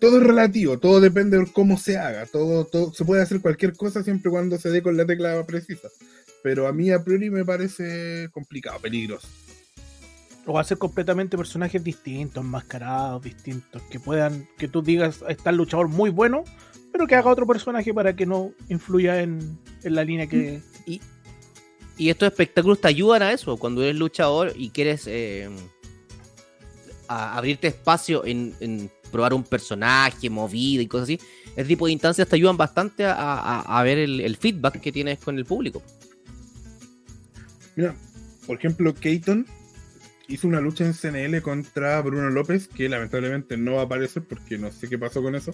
Todo 0.00 0.18
es 0.18 0.26
relativo, 0.26 0.78
todo 0.78 1.00
depende 1.00 1.38
de 1.38 1.46
cómo 1.52 1.76
se 1.76 1.98
haga, 1.98 2.26
todo, 2.26 2.64
todo 2.64 2.92
se 2.92 3.04
puede 3.04 3.22
hacer 3.22 3.40
cualquier 3.40 3.74
cosa 3.76 4.02
siempre 4.02 4.28
y 4.28 4.32
cuando 4.32 4.56
se 4.58 4.70
dé 4.70 4.82
con 4.82 4.96
la 4.96 5.04
tecla 5.06 5.44
precisa 5.46 5.88
pero 6.40 6.68
a 6.68 6.72
mí 6.72 6.90
a 6.90 7.02
priori 7.02 7.30
me 7.30 7.44
parece 7.44 8.28
complicado, 8.30 8.78
peligroso. 8.80 9.26
O 10.46 10.58
hacer 10.58 10.78
completamente 10.78 11.36
personajes 11.36 11.82
distintos, 11.82 12.42
enmascarados, 12.42 13.22
distintos, 13.22 13.82
que 13.90 13.98
puedan, 13.98 14.48
que 14.56 14.68
tú 14.68 14.80
digas, 14.80 15.22
está 15.28 15.50
el 15.50 15.56
luchador 15.56 15.88
muy 15.88 16.10
bueno, 16.10 16.44
pero 16.92 17.06
que 17.06 17.16
haga 17.16 17.30
otro 17.30 17.46
personaje 17.46 17.92
para 17.92 18.14
que 18.14 18.24
no 18.24 18.52
influya 18.68 19.20
en, 19.20 19.58
en 19.82 19.94
la 19.94 20.04
línea 20.04 20.26
que. 20.28 20.62
Y, 20.86 21.02
y 21.98 22.08
estos 22.08 22.28
espectáculos 22.28 22.80
te 22.80 22.88
ayudan 22.88 23.22
a 23.22 23.32
eso. 23.32 23.56
Cuando 23.58 23.82
eres 23.82 23.96
luchador 23.96 24.52
y 24.56 24.70
quieres 24.70 25.06
eh, 25.06 25.50
a- 27.08 27.36
abrirte 27.36 27.66
espacio 27.66 28.24
en, 28.24 28.54
en 28.60 28.90
probar 29.08 29.34
un 29.34 29.42
personaje, 29.42 30.30
movida 30.30 30.82
y 30.82 30.86
cosas 30.86 31.04
así, 31.04 31.20
ese 31.56 31.68
tipo 31.68 31.86
de 31.86 31.92
instancias 31.92 32.28
te 32.28 32.36
ayudan 32.36 32.56
bastante 32.56 33.04
a, 33.06 33.80
ver 33.84 33.98
el, 33.98 34.36
feedback 34.36 34.80
que 34.80 34.92
tienes 34.92 35.18
con 35.18 35.38
el 35.38 35.44
público. 35.44 35.82
Mira, 37.76 37.94
por 38.46 38.56
ejemplo, 38.56 38.94
Keaton 38.94 39.46
hizo 40.28 40.46
una 40.46 40.60
lucha 40.60 40.84
en 40.84 40.94
CNL 40.94 41.42
contra 41.42 42.00
Bruno 42.02 42.30
López, 42.30 42.68
que 42.68 42.88
lamentablemente 42.88 43.56
no 43.56 43.74
va 43.74 43.82
a 43.82 43.84
aparecer 43.84 44.22
porque 44.22 44.58
no 44.58 44.70
sé 44.70 44.88
qué 44.88 44.98
pasó 44.98 45.22
con 45.22 45.34
eso. 45.34 45.52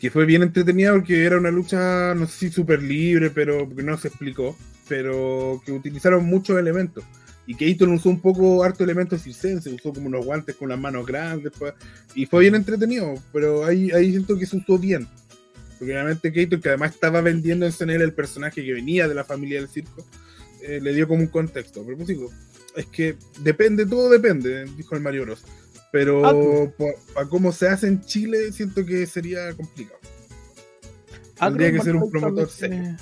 Que 0.00 0.10
fue 0.10 0.26
bien 0.26 0.42
entretenida 0.42 0.92
porque 0.92 1.24
era 1.24 1.38
una 1.38 1.50
lucha, 1.50 2.14
no 2.14 2.26
sé 2.26 2.38
si 2.38 2.50
súper 2.50 2.82
libre, 2.82 3.30
pero 3.30 3.66
no 3.76 3.96
se 3.96 4.08
explicó, 4.08 4.56
pero 4.88 5.62
que 5.64 5.72
utilizaron 5.72 6.26
muchos 6.26 6.58
elementos. 6.58 7.04
Y 7.46 7.54
Keaton 7.54 7.92
usó 7.92 8.08
un 8.08 8.20
poco 8.20 8.64
harto 8.64 8.82
elementos 8.82 9.22
circenses, 9.22 9.72
usó 9.72 9.92
como 9.92 10.08
unos 10.08 10.24
guantes 10.24 10.56
con 10.56 10.68
las 10.68 10.78
manos 10.78 11.06
grandes, 11.06 11.52
pues, 11.58 11.74
y 12.14 12.26
fue 12.26 12.40
bien 12.40 12.56
entretenido, 12.56 13.14
pero 13.32 13.64
ahí, 13.64 13.90
ahí 13.92 14.10
siento 14.10 14.36
que 14.36 14.46
se 14.46 14.56
usó 14.56 14.78
bien. 14.78 15.06
Porque 15.78 15.92
obviamente 15.92 16.32
Keaton, 16.32 16.60
que 16.60 16.68
además 16.70 16.94
estaba 16.94 17.20
vendiendo 17.20 17.66
en 17.66 17.72
CNL 17.72 18.02
el 18.02 18.12
personaje 18.14 18.64
que 18.64 18.72
venía 18.72 19.06
de 19.06 19.14
la 19.14 19.24
familia 19.24 19.60
del 19.60 19.68
circo, 19.68 20.04
eh, 20.62 20.80
le 20.82 20.92
dio 20.94 21.06
como 21.06 21.20
un 21.20 21.28
contexto. 21.28 21.82
Pero 21.84 21.96
pues 21.98 22.08
digo, 22.08 22.32
es 22.74 22.86
que 22.86 23.16
depende, 23.40 23.86
todo 23.86 24.08
depende, 24.10 24.64
dijo 24.76 24.94
el 24.96 25.02
Mario 25.02 25.22
Bros. 25.22 25.44
Pero 25.92 26.26
Ah, 26.26 26.92
para 27.14 27.28
cómo 27.28 27.52
se 27.52 27.68
hace 27.68 27.86
en 27.86 28.00
Chile, 28.04 28.50
siento 28.52 28.84
que 28.84 29.06
sería 29.06 29.52
complicado. 29.54 30.00
Acro 31.38 31.48
Tendría 31.58 31.72
que 31.72 31.84
ser 31.84 31.96
un 31.96 32.10
promotor 32.10 32.48
serio. 32.50 32.96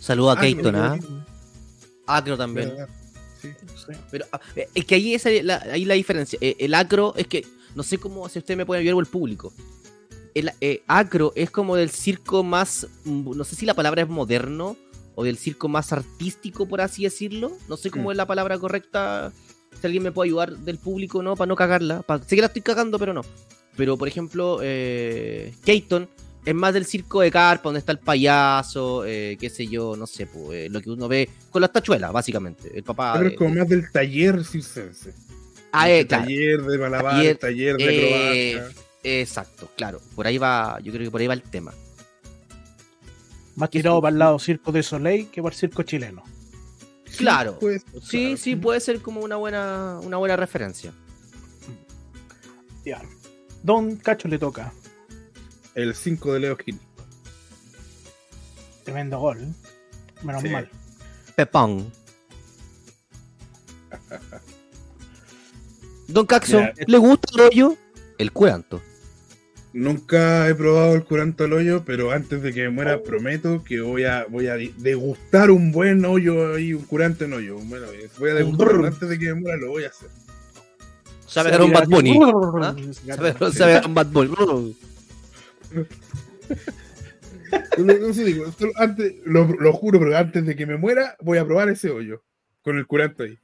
Saludo 0.00 0.30
a 0.30 0.34
Ah, 0.34 0.40
Keaton, 0.40 0.72
no, 0.74 0.82
¿ah? 0.84 0.98
Acro 2.06 2.36
también. 2.36 2.68
¿verdad? 2.70 2.88
Sí. 3.40 3.48
sí. 3.86 3.92
Pero 4.10 4.26
ah, 4.32 4.40
eh, 4.56 4.68
es 4.74 4.84
que 4.84 4.94
ahí 4.94 5.14
es 5.14 5.24
la, 5.44 5.56
ahí 5.72 5.84
la 5.84 5.94
diferencia. 5.94 6.38
Eh, 6.42 6.56
el 6.60 6.74
acro 6.74 7.14
es 7.16 7.26
que, 7.26 7.46
no 7.74 7.82
sé 7.82 7.98
cómo, 7.98 8.28
si 8.28 8.38
usted 8.38 8.56
me 8.56 8.66
puede 8.66 8.80
ayudar 8.80 8.94
o 8.94 9.00
el 9.00 9.06
público. 9.06 9.52
El 10.34 10.52
eh, 10.60 10.82
acro 10.86 11.32
es 11.34 11.50
como 11.50 11.76
del 11.76 11.90
circo 11.90 12.42
más, 12.44 12.86
mm, 13.04 13.36
no 13.36 13.44
sé 13.44 13.56
si 13.56 13.66
la 13.66 13.74
palabra 13.74 14.02
es 14.02 14.08
moderno 14.08 14.76
o 15.14 15.24
del 15.24 15.36
circo 15.36 15.68
más 15.68 15.92
artístico, 15.92 16.66
por 16.66 16.80
así 16.80 17.02
decirlo. 17.04 17.52
No 17.68 17.76
sé 17.76 17.90
cómo 17.90 18.08
Mm. 18.08 18.12
es 18.12 18.16
la 18.16 18.26
palabra 18.26 18.58
correcta. 18.58 19.32
Si 19.80 19.86
alguien 19.86 20.02
me 20.02 20.12
puede 20.12 20.28
ayudar 20.28 20.56
del 20.58 20.78
público, 20.78 21.22
¿no? 21.22 21.34
Para 21.36 21.48
no 21.48 21.56
cagarla. 21.56 22.04
Sé 22.26 22.36
que 22.36 22.42
la 22.42 22.48
estoy 22.48 22.62
cagando, 22.62 22.98
pero 22.98 23.12
no. 23.14 23.22
Pero, 23.76 23.96
por 23.96 24.08
ejemplo, 24.08 24.58
eh, 24.62 25.54
Keaton 25.64 26.08
es 26.44 26.54
más 26.54 26.72
del 26.72 26.84
circo 26.86 27.20
de 27.20 27.30
carpa, 27.30 27.64
donde 27.64 27.80
está 27.80 27.92
el 27.92 27.98
payaso, 27.98 29.04
eh, 29.04 29.36
qué 29.38 29.50
sé 29.50 29.66
yo, 29.66 29.96
no 29.96 30.06
sé, 30.06 30.26
pues, 30.26 30.66
eh, 30.66 30.68
lo 30.70 30.80
que 30.80 30.90
uno 30.90 31.08
ve 31.08 31.28
con 31.50 31.60
las 31.60 31.72
tachuelas, 31.72 32.12
básicamente. 32.12 32.70
El 32.74 32.84
papá. 32.84 33.14
Pero 33.18 33.28
es 33.30 33.36
como 33.36 33.54
más 33.54 33.68
del 33.68 33.90
taller 33.90 34.44
circense. 34.44 35.12
Ah, 35.72 35.90
Este 35.90 36.00
eh, 36.00 36.06
claro. 36.06 36.24
Taller 36.24 36.62
de 36.62 36.78
malabar, 36.78 37.14
Taller, 37.14 37.36
taller, 37.38 37.76
de 37.76 37.84
eh, 37.84 38.54
acrobacia. 38.56 38.82
Exacto, 39.02 39.70
claro. 39.76 40.00
Por 40.14 40.26
ahí 40.26 40.38
va, 40.38 40.78
yo 40.80 40.92
creo 40.92 41.04
que 41.04 41.10
por 41.10 41.20
ahí 41.20 41.26
va 41.26 41.34
el 41.34 41.42
tema. 41.42 41.72
Más 43.56 43.70
tirado 43.70 44.00
para 44.00 44.12
el 44.12 44.18
lado 44.18 44.38
Circo 44.38 44.70
de 44.72 44.82
Soleil 44.82 45.28
que 45.30 45.42
para 45.42 45.52
el 45.52 45.58
circo 45.58 45.82
chileno. 45.82 46.22
Sí, 47.06 47.18
claro. 47.18 47.58
pues, 47.58 47.82
Sí, 48.02 48.20
claro. 48.20 48.36
sí, 48.36 48.56
puede 48.56 48.80
ser 48.80 49.00
como 49.00 49.20
una 49.20 49.36
buena, 49.36 49.98
una 50.02 50.16
buena 50.16 50.36
referencia. 50.36 50.92
Ya. 52.84 53.02
Don 53.62 53.96
Cacho 53.96 54.28
le 54.28 54.38
toca. 54.38 54.72
El 55.78 55.94
5 55.94 56.32
de 56.32 56.40
Leo 56.40 56.56
Gil. 56.56 56.76
Tremendo 58.82 59.20
gol. 59.20 59.38
¿eh? 59.40 59.52
Menos 60.24 60.42
Sí. 60.42 60.48
mal. 60.48 60.68
Pepón. 61.36 61.92
Don 66.08 66.26
Caxo, 66.26 66.58
Mira, 66.58 66.74
¿le 66.84 66.98
gusta 66.98 67.28
el 67.32 67.40
hoyo? 67.42 67.76
El 68.18 68.32
curanto. 68.32 68.82
Nunca 69.72 70.48
he 70.48 70.54
probado 70.56 70.94
el 70.94 71.04
curanto 71.04 71.44
al 71.44 71.52
hoyo, 71.52 71.84
pero 71.84 72.10
antes 72.10 72.42
de 72.42 72.52
que 72.52 72.62
me 72.62 72.70
muera 72.70 73.00
prometo 73.04 73.62
que 73.62 73.80
voy 73.80 74.02
a, 74.02 74.26
voy 74.28 74.48
a 74.48 74.56
degustar 74.56 75.52
un 75.52 75.70
buen 75.70 76.04
hoyo 76.04 76.56
ahí, 76.56 76.74
un 76.74 76.82
curante 76.86 77.26
en 77.26 77.34
hoyo. 77.34 77.56
Bueno, 77.56 77.86
voy 78.18 78.30
a 78.30 78.34
degustarlo 78.34 78.84
antes 78.84 79.08
de 79.08 79.16
que 79.16 79.26
me 79.26 79.42
muera, 79.42 79.56
lo 79.58 79.68
voy 79.68 79.84
a 79.84 79.88
hacer. 79.90 80.08
Sabe 81.24 81.50
agarrar 81.50 81.66
un 81.66 81.72
Bad 81.72 81.88
Bunny. 81.88 82.18
¿Ah? 82.62 82.74
Se 82.76 83.52
Sabe 83.52 83.72
agarrar 83.74 83.86
un 83.86 83.94
Bad 83.94 84.06
Bunny. 84.06 84.76
Lo, 85.70 85.86
lo- 87.84 88.08
eso 88.10 88.24
digo, 88.24 88.50
solo 88.52 88.72
antes, 88.76 89.14
lo, 89.24 89.44
lo 89.46 89.72
juro, 89.72 89.98
pero 89.98 90.16
antes 90.16 90.44
de 90.44 90.56
que 90.56 90.66
me 90.66 90.76
muera, 90.76 91.16
voy 91.20 91.38
a 91.38 91.44
probar 91.44 91.68
ese 91.68 91.90
hoyo. 91.90 92.22
Con 92.62 92.76
el 92.76 92.86
curante 92.86 93.22
ahí. 93.24 93.38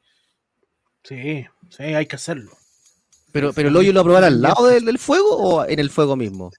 Sí, 1.05 1.47
sí, 1.71 1.83
hay 1.83 2.07
que 2.07 2.17
hacerlo. 2.17 2.51
Pero, 3.33 3.53
pero 3.53 3.69
el 3.69 3.77
hoyo 3.77 3.93
lo 3.93 3.99
va 3.99 4.01
a 4.03 4.05
probar 4.05 4.25
al 4.25 4.43
lado 4.43 4.67
del, 4.67 4.85
del 4.85 4.99
fuego 4.99 5.37
o 5.37 5.65
en 5.67 5.79
el 5.79 5.91
fuego 5.91 6.17
mismo. 6.17 6.51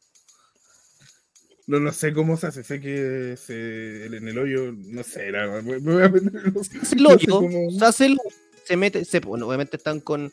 No, 1.67 1.79
no 1.79 1.91
sé 1.91 2.13
cómo 2.13 2.37
se 2.37 2.47
hace, 2.47 2.63
sé 2.63 2.79
que 2.79 3.35
se, 3.37 4.05
en 4.05 4.27
el 4.27 4.37
hoyo, 4.37 4.71
no 4.71 5.03
sé, 5.03 5.31
me, 5.31 5.61
me 5.79 5.93
voy 5.93 6.03
a 6.03 6.09
meter, 6.09 6.53
no 6.53 6.63
sé- 6.63 6.85
Se 6.85 6.95
el 6.95 7.03
no 7.03 7.09
sé 7.09 7.15
hoyo, 7.15 7.39
cómo- 7.39 7.71
se 7.71 7.85
hace 7.85 8.05
el- 8.07 8.17
se 8.65 8.77
mete, 8.77 9.03
se, 9.05 9.19
bueno, 9.19 9.47
obviamente 9.47 9.77
están 9.77 9.99
con, 9.99 10.31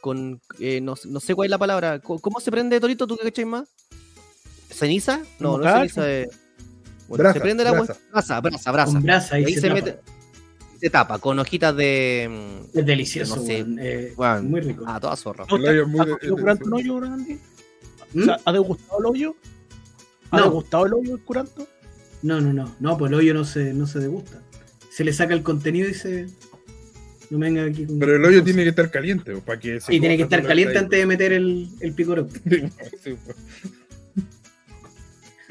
con 0.00 0.40
eh, 0.58 0.80
no, 0.80 0.94
no 1.04 1.20
sé 1.20 1.34
cuál 1.34 1.46
es 1.46 1.50
la 1.50 1.58
palabra, 1.58 2.00
¿cómo, 2.00 2.20
cómo 2.20 2.40
se 2.40 2.50
prende 2.50 2.80
Torito? 2.80 3.06
¿Tú 3.06 3.16
qué 3.16 3.24
cachai 3.24 3.44
más? 3.44 3.68
¿Ceniza? 4.72 5.20
No, 5.38 5.58
no 5.58 5.64
es 5.82 5.92
ceniza, 5.92 6.02
bueno, 7.08 7.22
Brasa, 7.24 7.34
se 7.34 7.40
prende 7.40 7.64
la 7.64 7.72
brasa. 7.72 7.96
brasa, 8.10 8.40
brasa, 8.40 8.72
brasa. 9.00 9.38
Y 9.38 9.44
ahí, 9.44 9.52
ahí 9.54 9.60
se, 9.60 9.70
mete, 9.70 9.98
se 10.80 10.88
tapa 10.90 11.18
con 11.18 11.38
hojitas 11.38 11.76
de, 11.76 12.28
mm, 12.74 12.78
Es 12.78 12.86
delicioso, 12.86 13.36
No 13.36 13.42
sé. 13.42 13.64
eh, 13.80 14.14
muy 14.42 14.60
rico. 14.60 14.84
ah, 14.86 14.98
toda 14.98 15.14
zorra. 15.16 15.44
El 15.50 15.64
hoyo 15.68 15.82
es 15.82 15.88
muy 15.88 16.00
¿Ha 16.00 16.04
de- 16.06 16.12
comido 16.12 16.36
curanto 16.36 16.64
un 16.66 16.72
hoyo, 16.74 17.00
Randy? 17.00 17.38
¿Mm? 18.14 18.22
O 18.22 18.24
sea, 18.24 18.38
¿Ha 18.44 18.52
degustado 18.52 18.98
el 19.00 19.06
hoyo? 19.06 19.36
¿Ha 20.30 20.36
No. 20.38 20.42
degustado 20.44 20.86
el 20.86 20.94
hoyo 20.94 21.14
el 21.14 21.20
curanto? 21.20 21.68
No, 22.22 22.40
no, 22.40 22.52
no, 22.52 22.74
no, 22.80 22.96
pues 22.96 23.10
el 23.10 23.18
hoyo 23.18 23.34
no 23.34 23.44
se, 23.44 23.74
no 23.74 23.86
se 23.86 23.98
degusta. 23.98 24.40
Se 24.90 25.04
le 25.04 25.12
saca 25.12 25.34
el 25.34 25.42
contenido 25.42 25.88
y 25.88 25.94
se. 25.94 26.26
No 27.30 27.38
venga 27.38 27.64
aquí 27.64 27.84
con. 27.86 27.98
Pero 27.98 28.16
el 28.16 28.24
hoyo 28.24 28.44
tiene 28.44 28.62
que 28.62 28.68
estar 28.70 28.90
caliente, 28.90 29.34
para 29.38 29.58
que 29.58 29.80
se 29.80 29.92
Sí, 29.92 30.00
tiene 30.00 30.16
que 30.18 30.22
estar 30.24 30.42
caliente 30.46 30.78
antes 30.78 30.98
de 30.98 31.06
meter 31.06 31.32
el, 31.32 31.68
el 31.80 31.92
picoro. 31.94 32.28
Sí, 33.02 33.16
pues. 33.24 33.36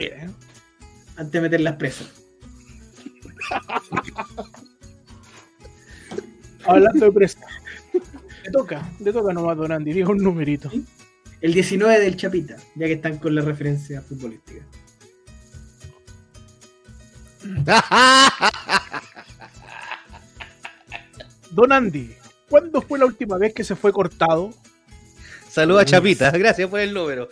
Mira, 0.02 0.26
¿eh? 0.26 0.30
Antes 1.16 1.32
de 1.32 1.42
meter 1.42 1.62
las 1.62 1.76
presas. 1.76 2.10
Hablando 6.66 7.06
de 7.06 7.12
presa. 7.12 7.40
Le 8.44 8.50
toca, 8.50 8.90
le 9.00 9.14
toca 9.14 9.32
nomás, 9.34 9.56
Don 9.56 9.72
Andy. 9.72 9.94
Diga 9.94 10.10
un 10.10 10.18
numerito. 10.18 10.72
El 11.42 11.54
19 11.54 12.00
del 12.00 12.18
Chapita, 12.18 12.56
ya 12.74 12.88
que 12.88 12.94
están 12.94 13.20
con 13.20 13.36
la 13.36 13.44
referencia 13.44 14.02
futbolística. 14.02 14.66
Don 21.52 21.72
Andy, 21.72 22.16
¿cuándo 22.50 22.82
fue 22.82 22.98
la 22.98 23.06
última 23.06 23.38
vez 23.38 23.54
que 23.54 23.64
se 23.64 23.76
fue 23.76 23.94
cortado? 23.94 24.50
Saludos 25.48 25.84
a 25.84 25.86
Chapita, 25.86 26.32
gracias 26.32 26.68
por 26.68 26.80
el 26.80 26.92
número. 26.92 27.30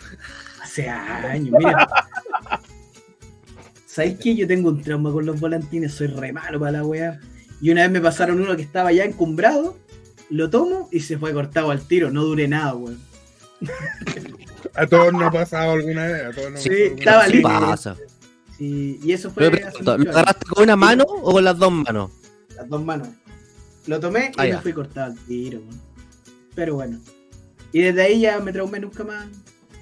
Hace 0.62 0.88
años, 0.88 1.56
mira. 1.58 1.88
¿Sabéis 3.92 4.20
qué? 4.20 4.36
Yo 4.36 4.46
tengo 4.48 4.70
un 4.70 4.82
trauma 4.84 5.12
con 5.12 5.26
los 5.26 5.40
volantines, 5.40 5.94
soy 5.94 6.08
re 6.08 6.32
malo 6.32 6.60
para 6.60 6.72
la 6.74 6.84
weá. 6.86 7.20
Y 7.60 7.72
una 7.72 7.82
vez 7.82 7.92
me 7.92 8.02
pasaron 8.02 8.40
uno 8.40 8.56
que 8.56 8.62
estaba 8.62 8.92
ya 8.94 9.04
encumbrado 9.04 9.78
Lo 10.30 10.50
tomo 10.50 10.88
y 10.92 11.00
se 11.00 11.18
fue 11.18 11.34
cortado 11.34 11.72
al 11.72 11.82
tiro, 11.88 12.12
no 12.12 12.24
duré 12.24 12.48
nada, 12.48 12.76
weón. 12.76 13.00
A 14.76 14.86
todos 14.86 15.12
nos 15.12 15.24
ha 15.24 15.32
pasado 15.32 15.72
alguna 15.74 16.06
vez. 16.06 16.24
A 16.26 16.32
todos 16.32 16.52
nos 16.52 16.62
Sí, 16.62 16.70
estaba 16.72 17.28
libre. 17.28 17.42
pasa. 17.44 17.96
Sí, 18.58 19.00
y 19.04 19.12
eso 19.12 19.32
fue 19.32 19.50
pregunto, 19.50 19.98
¿Lo 19.98 20.12
agarraste 20.12 20.46
con 20.46 20.64
una 20.64 20.76
mano 20.76 21.04
o 21.08 21.32
con 21.34 21.44
las 21.44 21.58
dos 21.58 21.72
manos? 21.72 22.12
las 22.56 22.70
dos 22.70 22.84
manos. 22.84 23.08
Lo 23.88 24.00
tomé 24.00 24.26
y 24.28 24.32
Ah, 24.38 24.44
me 24.44 24.50
ya. 24.50 24.62
fui 24.62 24.72
cortado 24.74 25.12
al 25.14 25.18
tiro, 25.26 25.60
weón. 25.62 25.82
Pero 26.54 26.76
bueno. 26.76 27.00
Y 27.72 27.82
desde 27.82 28.02
ahí 28.04 28.20
ya 28.22 28.40
me 28.40 28.52
traumé 28.54 28.80
nunca 28.82 29.04
más. 29.04 29.26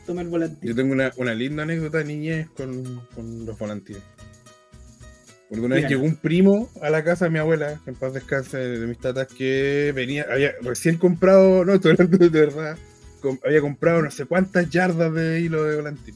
Tomé 0.08 0.22
el 0.24 0.30
volantín. 0.30 0.68
Yo 0.70 0.74
tengo 0.76 0.94
una, 0.94 1.12
una 1.18 1.36
linda 1.36 1.62
anécdota 1.64 2.00
de 2.00 2.06
niñez 2.06 2.50
con, 2.56 3.02
con 3.14 3.46
los 3.46 3.60
volantines. 3.60 4.02
Porque 5.50 5.62
una 5.66 5.76
vez 5.76 5.86
llegó 5.90 6.04
un 6.04 6.16
primo 6.16 6.70
a 6.82 6.90
la 6.90 7.04
casa 7.04 7.26
de 7.26 7.32
mi 7.32 7.40
abuela, 7.40 7.80
que 7.84 7.92
en 7.92 7.96
paz 7.96 8.14
descanse, 8.14 8.58
de 8.58 8.86
mis 8.88 8.98
tatas, 8.98 9.28
que 9.28 9.94
venía, 9.96 10.26
había 10.30 10.54
recién 10.62 10.98
comprado, 10.98 11.64
no, 11.64 11.74
estoy 11.76 11.92
hablando 11.92 12.18
de 12.18 12.30
verdad, 12.30 12.78
com- 13.22 13.40
había 13.46 13.62
comprado 13.62 14.02
no 14.02 14.12
sé 14.12 14.26
cuántas 14.26 14.70
yardas 14.70 15.14
de 15.14 15.40
hilo 15.40 15.64
de 15.64 15.76
volantín. 15.78 16.16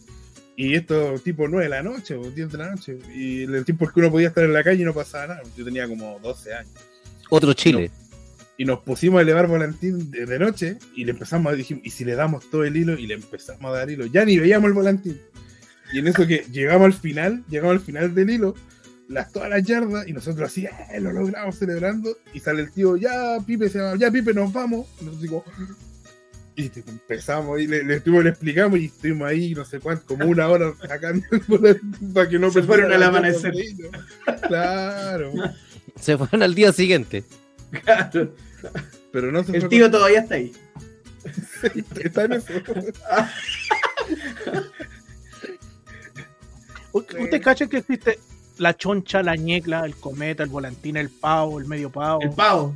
Y 0.58 0.76
esto 0.76 1.16
tipo 1.24 1.48
9 1.48 1.64
de 1.64 1.70
la 1.70 1.82
noche 1.82 2.16
o 2.16 2.30
10 2.30 2.52
de 2.52 2.58
la 2.58 2.72
noche. 2.72 2.98
Y 3.16 3.44
el 3.44 3.64
tiempo 3.64 3.88
que 3.88 4.00
uno 4.02 4.12
podía 4.12 4.28
estar 4.28 4.44
en 4.44 4.54
la 4.54 4.64
calle 4.64 4.82
y 4.82 4.86
no 4.86 4.94
pasaba 4.94 5.28
nada. 5.28 5.42
Yo 5.58 5.64
tenía 5.64 5.88
como 5.88 6.20
12 6.20 6.54
años. 6.54 6.72
Otro 7.30 7.54
Chile. 7.54 7.90
Y 8.62 8.66
nos 8.66 8.82
pusimos 8.82 9.18
a 9.18 9.22
elevar 9.24 9.48
volantín 9.48 10.12
de, 10.12 10.28
de 10.28 10.38
noche 10.38 10.78
y 10.96 11.04
le 11.06 11.12
empezamos 11.14 11.52
a 11.52 11.56
decir, 11.56 11.82
¿y 11.84 11.90
si 11.90 12.06
le 12.06 12.14
damos 12.14 12.48
todo 12.52 12.64
el 12.64 12.78
hilo? 12.78 12.94
Y 12.94 13.08
le 13.08 13.16
empezamos 13.16 13.66
a 13.66 13.76
dar 13.80 13.90
hilo. 13.90 14.06
Ya 14.06 14.24
ni 14.24 14.38
veíamos 14.38 14.68
el 14.68 14.74
volantín. 14.74 15.20
Y 15.92 15.98
en 15.98 16.08
eso 16.08 16.28
que 16.28 16.46
llegamos 16.52 16.86
al 16.86 16.94
final, 16.94 17.44
llegamos 17.50 17.74
al 17.78 17.80
final 17.80 18.14
del 18.14 18.30
hilo, 18.30 18.54
las, 19.08 19.32
todas 19.32 19.50
las 19.50 19.64
yardas, 19.64 20.08
y 20.08 20.14
nosotros 20.14 20.48
así, 20.48 20.66
"Eh, 20.66 21.00
lo 21.00 21.12
logramos 21.12 21.58
celebrando. 21.58 22.16
Y 22.36 22.40
sale 22.40 22.62
el 22.62 22.72
tío, 22.72 22.98
ya 22.98 23.40
Pipe 23.44 23.68
se 23.68 23.80
va, 23.80 23.96
ya 23.96 24.12
Pipe 24.12 24.32
nos 24.32 24.54
vamos. 24.54 24.86
Y 25.02 25.06
nosotros 25.06 25.22
digo, 25.24 25.44
y 26.56 26.70
te- 26.70 26.84
empezamos 26.88 27.60
y 27.62 27.66
le, 27.66 27.84
le, 27.84 27.96
estuvimos- 27.96 28.24
le 28.26 28.30
explicamos 28.30 28.80
y 28.80 28.86
estuvimos 28.86 29.28
ahí, 29.28 29.56
no 29.56 29.66
sé 29.66 29.80
cuánto, 29.80 30.06
como 30.06 30.26
una 30.28 30.48
hora 30.48 30.72
sacando 30.88 31.26
el 31.32 31.42
volantín 31.48 32.14
para 32.14 32.30
que 32.30 32.38
no 32.38 32.52
Se 32.52 32.62
fueron 32.62 32.92
al 32.94 33.02
amanecer. 33.02 33.54
Claro. 34.48 35.34
Se 36.00 36.16
fueron 36.16 36.44
al 36.44 36.54
día 36.54 36.72
siguiente. 36.72 37.24
Claro. 37.84 38.36
Pero 39.12 39.32
no 39.32 39.44
se 39.44 39.58
El 39.58 39.68
tío 39.70 39.90
todavía 39.92 40.20
está 40.22 40.36
ahí. 40.36 40.52
Está 42.04 42.26
en 42.26 42.34
eso. 42.34 42.54
¿Usted 46.94 47.42
cacha 47.42 47.68
que 47.68 47.78
existe 47.78 48.20
la 48.58 48.76
choncha, 48.76 49.24
la 49.24 49.36
ñecla, 49.36 49.86
el 49.86 49.96
cometa, 49.96 50.44
el 50.44 50.50
volantín, 50.50 50.98
el 50.98 51.10
pavo, 51.10 51.60
el 51.60 51.66
medio 51.66 51.90
pavo? 51.90 52.22
El 52.22 52.32
pavo. 52.32 52.76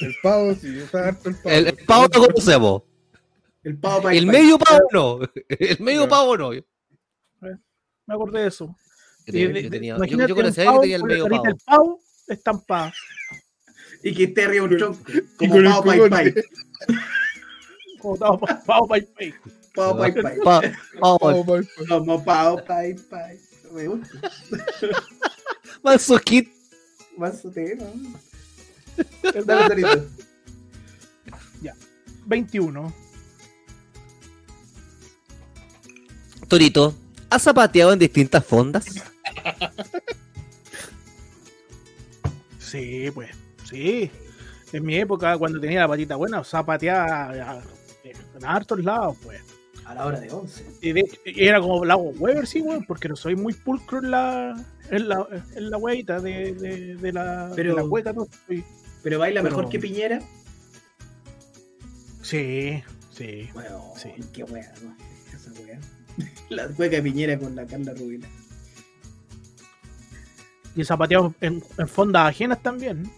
El 0.00 0.14
pavo, 0.22 0.54
sí, 0.54 0.78
está 0.78 1.08
harto 1.08 1.28
el 1.28 1.34
pavo. 1.36 1.50
El, 1.54 1.66
el 1.68 1.76
pavo 1.86 2.04
lo 2.12 2.26
conocemos. 2.26 2.82
El 3.62 3.76
pavo 3.78 4.02
pai, 4.02 4.18
El 4.18 4.26
medio 4.26 4.58
pavo 4.58 4.80
no. 4.92 5.18
El 5.48 5.80
medio 5.80 6.08
pavo 6.08 6.36
no. 6.36 6.52
Yo, 6.54 6.62
Me 7.40 8.14
acordé 8.14 8.40
de 8.42 8.48
eso. 8.48 8.74
yo 9.26 9.32
tenía- 9.70 9.92
yo- 9.92 9.96
imagínate 9.96 10.28
yo 10.28 10.34
un 10.34 10.40
conocía 10.40 10.64
que 10.72 10.78
tenía 10.80 10.96
el 10.96 11.04
medio 11.04 11.28
pavo. 11.28 11.42
del 11.44 11.56
pavo 11.64 12.00
estampada. 12.28 12.92
Y 14.02 14.14
que 14.14 14.24
esté 14.24 14.44
arriba 14.44 14.64
un. 14.64 14.98
Y 15.40 15.48
Como 15.48 15.62
pavo 15.62 15.82
pai 15.84 16.08
pai. 16.08 16.34
Como 17.98 18.18
pavo, 18.66 18.88
pai, 18.88 19.02
pai. 19.02 19.34
Pavo 19.74 19.98
pai 19.98 20.12
pai. 20.12 21.66
Como 21.88 22.24
pavo 22.24 22.64
pai 22.64 22.94
pai. 23.08 23.38
Me 23.72 23.86
gusta. 23.86 24.30
manso 25.82 26.18
kit. 26.18 26.48
Más 27.16 27.40
sotero. 27.40 27.86
Dale, 29.46 29.68
Torito. 29.68 30.22
21. 32.26 32.92
Torito, 36.48 36.94
¿has 37.30 37.42
zapateado 37.42 37.92
en 37.92 37.98
distintas 37.98 38.44
fondas? 38.44 38.84
Sí, 42.58 43.10
pues. 43.12 43.30
Sí. 43.72 44.10
En 44.72 44.84
mi 44.84 44.96
época, 44.96 45.36
cuando 45.36 45.60
tenía 45.60 45.80
la 45.80 45.88
patita 45.88 46.16
buena, 46.16 46.42
zapateaba 46.44 47.60
en 48.04 48.44
hartos 48.44 48.82
lados, 48.82 49.16
pues. 49.22 49.40
A 49.84 49.94
la 49.94 50.06
hora 50.06 50.20
de 50.20 50.30
11. 50.30 50.64
Y 50.80 50.92
de 50.92 51.02
era 51.24 51.60
como 51.60 51.84
la 51.84 51.94
hago 51.94 52.10
Weber, 52.10 52.46
sí, 52.46 52.60
weón, 52.62 52.84
porque 52.86 53.08
no 53.08 53.16
soy 53.16 53.34
muy 53.34 53.52
pulcro 53.52 53.98
en 53.98 54.10
la, 54.12 54.64
en 54.90 55.08
la, 55.08 55.26
en 55.56 55.70
la 55.70 55.76
hueita 55.76 56.20
de, 56.20 56.54
de, 56.54 56.94
de 56.96 57.12
la, 57.12 57.50
Pero- 57.56 57.74
de 57.74 57.82
la 57.82 57.84
hueca, 57.88 58.12
¿no? 58.12 58.28
Soy- 58.46 58.64
Pero 59.02 59.18
baila 59.18 59.42
Pero- 59.42 59.56
mejor 59.56 59.68
que 59.70 59.80
Piñera. 59.80 60.20
Sí, 62.22 62.82
sí. 63.10 63.48
Bueno, 63.52 63.92
Sí. 63.96 64.10
qué 64.32 64.44
wea, 64.44 64.72
no, 64.82 64.96
esa 65.36 65.50
wea. 65.62 65.80
La 66.48 66.68
cueca 66.68 66.96
de 66.96 67.02
Piñera 67.02 67.38
con 67.38 67.54
la 67.56 67.66
Carla 67.66 67.92
Rubina. 67.94 68.28
Y 70.74 70.84
zapateado 70.84 71.34
en, 71.40 71.62
en 71.76 71.88
fondas 71.88 72.28
ajenas 72.28 72.62
también. 72.62 73.10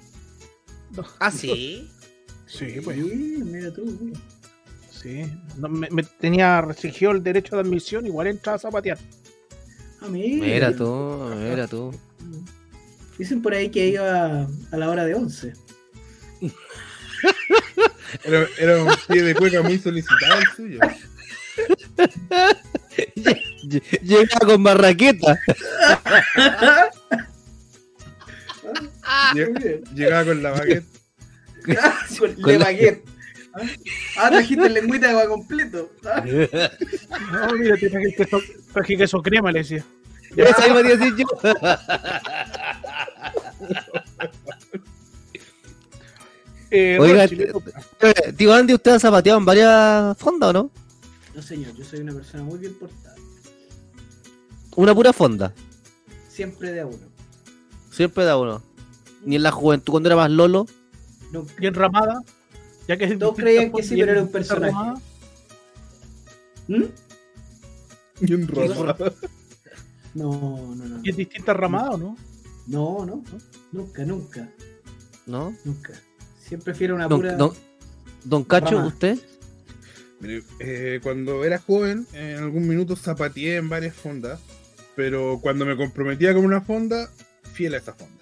¿Ah, 1.19 1.31
sí? 1.31 1.91
Sí, 2.47 2.66
pues. 2.83 2.97
Sí, 2.97 3.43
mira 3.45 3.73
tú. 3.73 3.85
güey. 4.01 4.12
Sí. 4.91 5.31
No, 5.59 5.69
me, 5.69 5.89
me 5.91 6.03
tenía 6.03 6.61
restringido 6.62 7.12
el 7.12 7.23
derecho 7.23 7.57
de 7.57 7.62
admisión, 7.62 8.07
igual 8.07 8.27
entraba 8.29 8.57
a 8.57 8.61
zapatear. 8.61 8.99
Ah, 10.01 10.07
mira. 10.09 10.47
Mira 10.47 10.77
tú, 10.77 11.31
mira 11.37 11.66
tú. 11.66 11.93
Dicen 13.19 13.43
por 13.43 13.55
ahí 13.55 13.71
que 13.71 13.89
iba 13.89 14.47
a 14.73 14.77
la 14.77 14.91
hora 14.91 15.05
de 15.05 15.15
11. 15.15 15.53
Era, 18.23 18.47
era 18.59 18.83
un 18.85 18.93
pie 19.09 19.23
de 19.23 19.35
cueca 19.35 19.61
muy 19.62 19.79
solicitado 19.79 20.39
el 20.39 20.47
suyo. 20.55 20.79
Llegaba 24.03 24.47
con 24.47 24.62
barraqueta. 24.62 25.39
Bien. 29.35 29.55
Llegaba 29.95 30.25
con 30.25 30.43
la 30.43 30.51
baguette. 30.51 30.85
Con 32.19 32.35
Con 32.35 32.53
la- 32.59 32.65
baguette. 32.65 33.05
¿Ah? 33.07 33.13
Ah, 34.17 34.31
trajiste 34.31 34.67
el 34.67 34.75
lengüita 34.75 35.07
de 35.07 35.13
agua 35.13 35.29
completo. 35.29 35.91
Ah, 36.05 36.23
No, 37.49 37.55
mira, 37.57 37.77
traje 37.77 38.03
el 38.07 38.15
queso, 38.17 38.39
traje 38.73 38.97
queso 38.97 39.23
crema, 39.23 39.53
le 39.53 39.61
decía. 39.61 39.85
Eso 40.37 40.67
iba 40.69 40.81
a 40.81 40.83
decir 40.83 41.15
yo. 41.17 41.27
Eh, 46.71 46.99
Oiga, 47.01 47.27
le 47.27 47.47
toca. 47.47 47.71
Eh, 48.01 48.33
Tío 48.37 48.53
Andy, 48.53 48.75
¿usted 48.75 48.93
ha 48.93 48.99
zapateado 48.99 49.39
en 49.39 49.45
varias 49.45 50.17
fondas 50.19 50.51
o 50.51 50.53
no? 50.53 50.71
No, 51.35 51.43
señor, 51.43 51.75
yo 51.75 51.85
soy 51.85 52.01
una 52.01 52.13
persona 52.13 52.43
muy 52.43 52.59
bien 52.59 52.75
portada. 52.75 53.15
Una 54.77 54.95
pura 54.95 55.13
fonda. 55.13 55.53
Siempre 56.29 56.73
de 56.73 56.81
a 56.81 56.87
uno. 56.87 57.07
Siempre 57.93 58.25
da 58.25 58.37
uno. 58.37 58.63
Ni 59.25 59.37
en 59.37 59.43
la 59.43 59.51
juventud, 59.51 59.93
cuando 59.93 60.09
era 60.09 60.17
más 60.17 60.31
lolo. 60.31 60.67
Nunca. 61.33 61.55
bien 61.59 61.75
ramada. 61.75 62.23
Ya 62.87 62.97
que 62.97 63.17
Todos 63.17 63.37
creían 63.37 63.73
que 63.73 63.83
sí, 63.83 63.97
pero 63.97 64.13
era 64.13 64.23
un 64.23 64.29
personaje. 64.31 64.73
ramada. 64.73 65.01
¿Mm? 66.69 66.85
Bien 68.21 68.49
raro. 68.49 68.97
No, 70.15 70.75
no, 70.77 70.85
no. 70.85 71.01
¿Y 71.03 71.11
es 71.11 71.17
distinta 71.17 71.53
ramada 71.55 71.91
o 71.91 71.99
no? 71.99 72.17
No, 72.67 73.05
no. 73.05 73.23
Nunca, 73.73 74.05
nunca. 74.05 74.49
¿No? 75.27 75.55
Nunca. 75.65 75.93
Siempre 76.39 76.65
prefiero 76.73 76.95
una 76.95 77.09
Don, 77.09 77.21
pura. 77.21 77.37
don, 77.37 77.53
don 78.25 78.45
Cacho. 78.45 78.79
¿usted? 78.87 79.19
Mire, 80.21 80.43
eh, 80.61 81.01
cuando 81.03 81.45
era 81.45 81.59
joven, 81.59 82.07
en 82.13 82.37
algún 82.39 82.69
minuto 82.69 82.95
zapateé 82.97 83.57
en 83.57 83.69
varias 83.69 83.95
fondas, 83.97 84.41
pero 84.95 85.41
cuando 85.43 85.67
me 85.67 85.77
comprometía 85.77 86.33
con 86.35 86.45
una 86.45 86.61
fonda, 86.61 87.11
fiel 87.53 87.75
a 87.75 87.79
esa 87.79 87.93
fonda. 87.95 88.14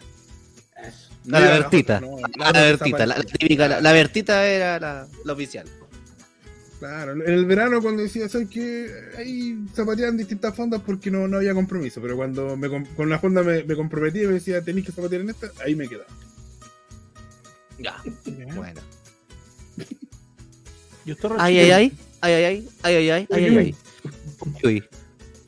La 1.27 1.39
era 1.39 1.59
Bertita. 1.59 2.01
no, 2.01 2.17
La, 2.37 2.53
Bertita, 2.53 2.99
la, 2.99 3.07
la 3.07 3.15
zapateo. 3.17 3.39
típica, 3.39 3.69
la, 3.69 3.81
la 3.81 3.93
Bertita 3.93 4.47
era 4.47 4.79
la, 4.81 5.09
la 5.25 5.33
oficial. 5.33 5.67
Claro, 6.81 7.13
en 7.13 7.23
el 7.33 7.47
verano 7.47 7.81
cuando 7.81 8.03
decía, 8.03 8.29
¿sabes 8.29 8.49
qué? 8.51 8.91
Ahí 9.17 9.57
zapateaban 9.73 10.17
distintas 10.17 10.55
fondas 10.57 10.81
porque 10.85 11.13
no, 11.13 11.29
no 11.29 11.37
había 11.37 11.55
compromiso, 11.55 12.01
pero 12.03 12.17
cuando 12.17 12.57
me, 12.57 12.69
con 12.69 13.09
la 13.09 13.21
fonda 13.21 13.43
me, 13.45 13.63
me 13.63 13.77
comprometí 13.77 14.23
y 14.23 14.27
me 14.27 14.33
decía, 14.35 14.61
tenéis 14.63 14.87
que 14.87 14.93
zapatear 14.93 15.21
en 15.21 15.31
esta, 15.31 15.51
ahí 15.65 15.77
me 15.77 15.87
quedaba. 15.89 16.09
Ya, 17.79 18.03
bueno. 18.57 18.81
Yo 21.05 21.15
estoy 21.15 21.33
Ay, 21.39 21.59
ay, 21.59 21.71
ay. 21.71 21.93
Ay, 22.21 22.33
ay, 22.33 22.45
ay. 22.45 22.69
Ay, 22.83 22.95
ay, 22.95 23.11
ay. 23.11 23.27
Ay, 23.31 23.45
ay, 23.45 23.57
ay. 23.59 23.75
Uy. 24.65 24.85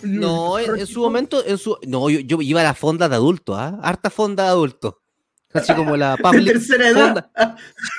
No, 0.03 0.59
en, 0.59 0.77
en 0.79 0.87
su 0.87 1.01
momento, 1.01 1.45
en 1.47 1.57
su. 1.59 1.77
No, 1.87 2.11
yo, 2.11 2.21
yo 2.21 2.43
iba 2.43 2.61
a 2.61 2.65
la 2.65 2.75
fonda 2.75 3.09
de 3.09 3.15
adulto, 3.15 3.55
¿ah? 3.57 3.79
Harta 3.83 4.11
fonda 4.11 4.43
de 4.45 4.49
adulto. 4.51 5.01
Así 5.55 5.73
como 5.75 5.97
la 5.97 6.17
public, 6.23 6.47
tercera 6.53 6.89
edad. 6.89 7.07
fonda. 7.35 7.57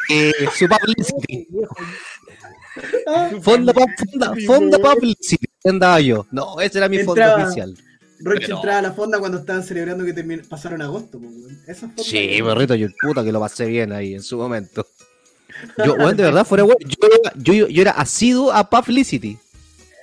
eh, 0.09 0.33
su 0.57 0.67
publicity. 0.67 1.47
Ah, 3.07 3.29
Fonda, 3.41 3.73
fonda, 3.73 4.33
fonda 4.45 4.77
publicity. 4.79 5.47
Andaba 5.63 5.99
yo. 6.01 6.27
No, 6.31 6.59
esa 6.59 6.79
era 6.79 6.89
mi 6.89 6.99
fonda 6.99 7.23
Entraba- 7.25 7.43
oficial. 7.45 7.77
Roche 8.19 8.39
Pero- 8.47 8.55
entraba 8.57 8.79
a 8.79 8.81
la 8.81 8.91
fonda 8.93 9.19
cuando 9.19 9.37
estaban 9.39 9.63
celebrando 9.63 10.03
que 10.05 10.13
termin- 10.15 10.47
pasaron 10.47 10.81
agosto. 10.81 11.19
pues. 11.19 11.31
Esa 11.67 11.87
fonda 11.87 12.03
Sí, 12.03 12.39
perrito, 12.43 12.75
yo 12.75 12.87
puta 13.01 13.23
que 13.23 13.31
lo 13.31 13.39
pasé 13.39 13.65
bien 13.65 13.91
ahí 13.93 14.13
en 14.13 14.23
su 14.23 14.37
momento. 14.37 14.85
Yo, 15.85 15.93
weón, 15.93 16.17
de 16.17 16.23
verdad, 16.23 16.45
fuera 16.45 16.65
weón, 16.65 16.77
yo, 16.81 16.97
era- 17.07 17.33
yo, 17.37 17.67
yo 17.69 17.81
era 17.81 17.91
asiduo 17.91 18.51
a 18.51 18.69
Publicity. 18.69 19.37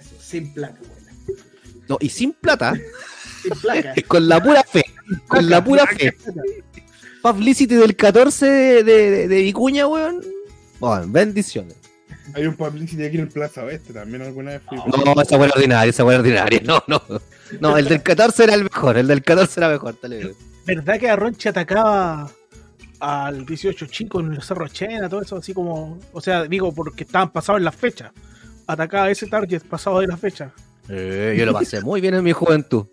Eso, 0.01 0.15
sin 0.19 0.55
placa, 0.55 0.79
abuela. 0.79 1.13
No, 1.89 1.99
y 2.01 2.09
sin 2.09 2.33
plata, 2.33 2.73
Sin 3.43 3.53
placa. 3.61 3.95
con 4.09 4.27
la 4.29 4.43
pura 4.43 4.63
fe. 4.63 4.83
Con 5.29 5.51
la 5.51 5.63
pura 5.63 5.87
fe. 5.89 6.17
Publicity 7.23 7.75
del 7.77 7.97
14 7.97 8.47
de, 8.47 8.83
de, 8.83 9.29
de 9.29 9.43
Vicuña, 9.43 9.87
weón. 9.87 10.21
Bueno, 10.81 11.05
bendiciones. 11.07 11.77
Hay 12.35 12.47
un 12.47 12.55
publicity 12.55 13.05
aquí 13.05 13.17
en 13.17 13.23
el 13.23 13.29
Plaza 13.29 13.65
Oeste, 13.65 13.93
también 13.93 14.23
alguna 14.23 14.53
vez 14.53 14.63
fui. 14.69 14.79
No, 14.79 15.21
esa 15.21 15.37
buena 15.37 15.53
ordinaria, 15.55 15.91
esa 15.91 16.03
buena 16.03 16.21
ordinaria. 16.21 16.61
No, 16.65 16.83
no. 16.87 17.03
No, 17.61 17.77
el 17.77 17.87
del 17.87 18.03
14 18.03 18.45
era 18.45 18.55
el 18.55 18.65
mejor, 18.65 18.97
el 18.97 19.07
del 19.07 19.23
14 19.23 19.61
era 19.61 19.69
mejor, 19.69 19.95
te 19.95 20.09
digo. 20.09 20.31
¿Verdad 20.65 20.99
que 20.99 21.11
Arronchi 21.11 21.49
atacaba 21.49 22.31
al 23.01 23.45
18 23.45 23.87
chico 23.87 24.21
en 24.21 24.33
el 24.33 24.43
Cerro 24.43 24.69
Chena, 24.69 25.09
todo 25.09 25.23
eso 25.23 25.37
así 25.37 25.53
como, 25.53 25.99
o 26.13 26.21
sea, 26.21 26.45
digo 26.45 26.73
porque 26.73 27.05
estaban 27.05 27.31
pasados 27.31 27.59
en 27.59 27.65
las 27.65 27.75
fechas. 27.75 28.13
Atacaba 28.67 29.11
ese 29.11 29.27
target 29.27 29.63
pasado 29.63 30.01
de 30.01 30.07
las 30.07 30.19
fechas. 30.19 30.53
Eh, 30.89 31.35
yo 31.37 31.45
lo 31.45 31.53
pasé 31.53 31.81
muy 31.83 32.01
bien 32.01 32.15
en 32.15 32.25
mi 32.25 32.33
juventud. 32.33 32.87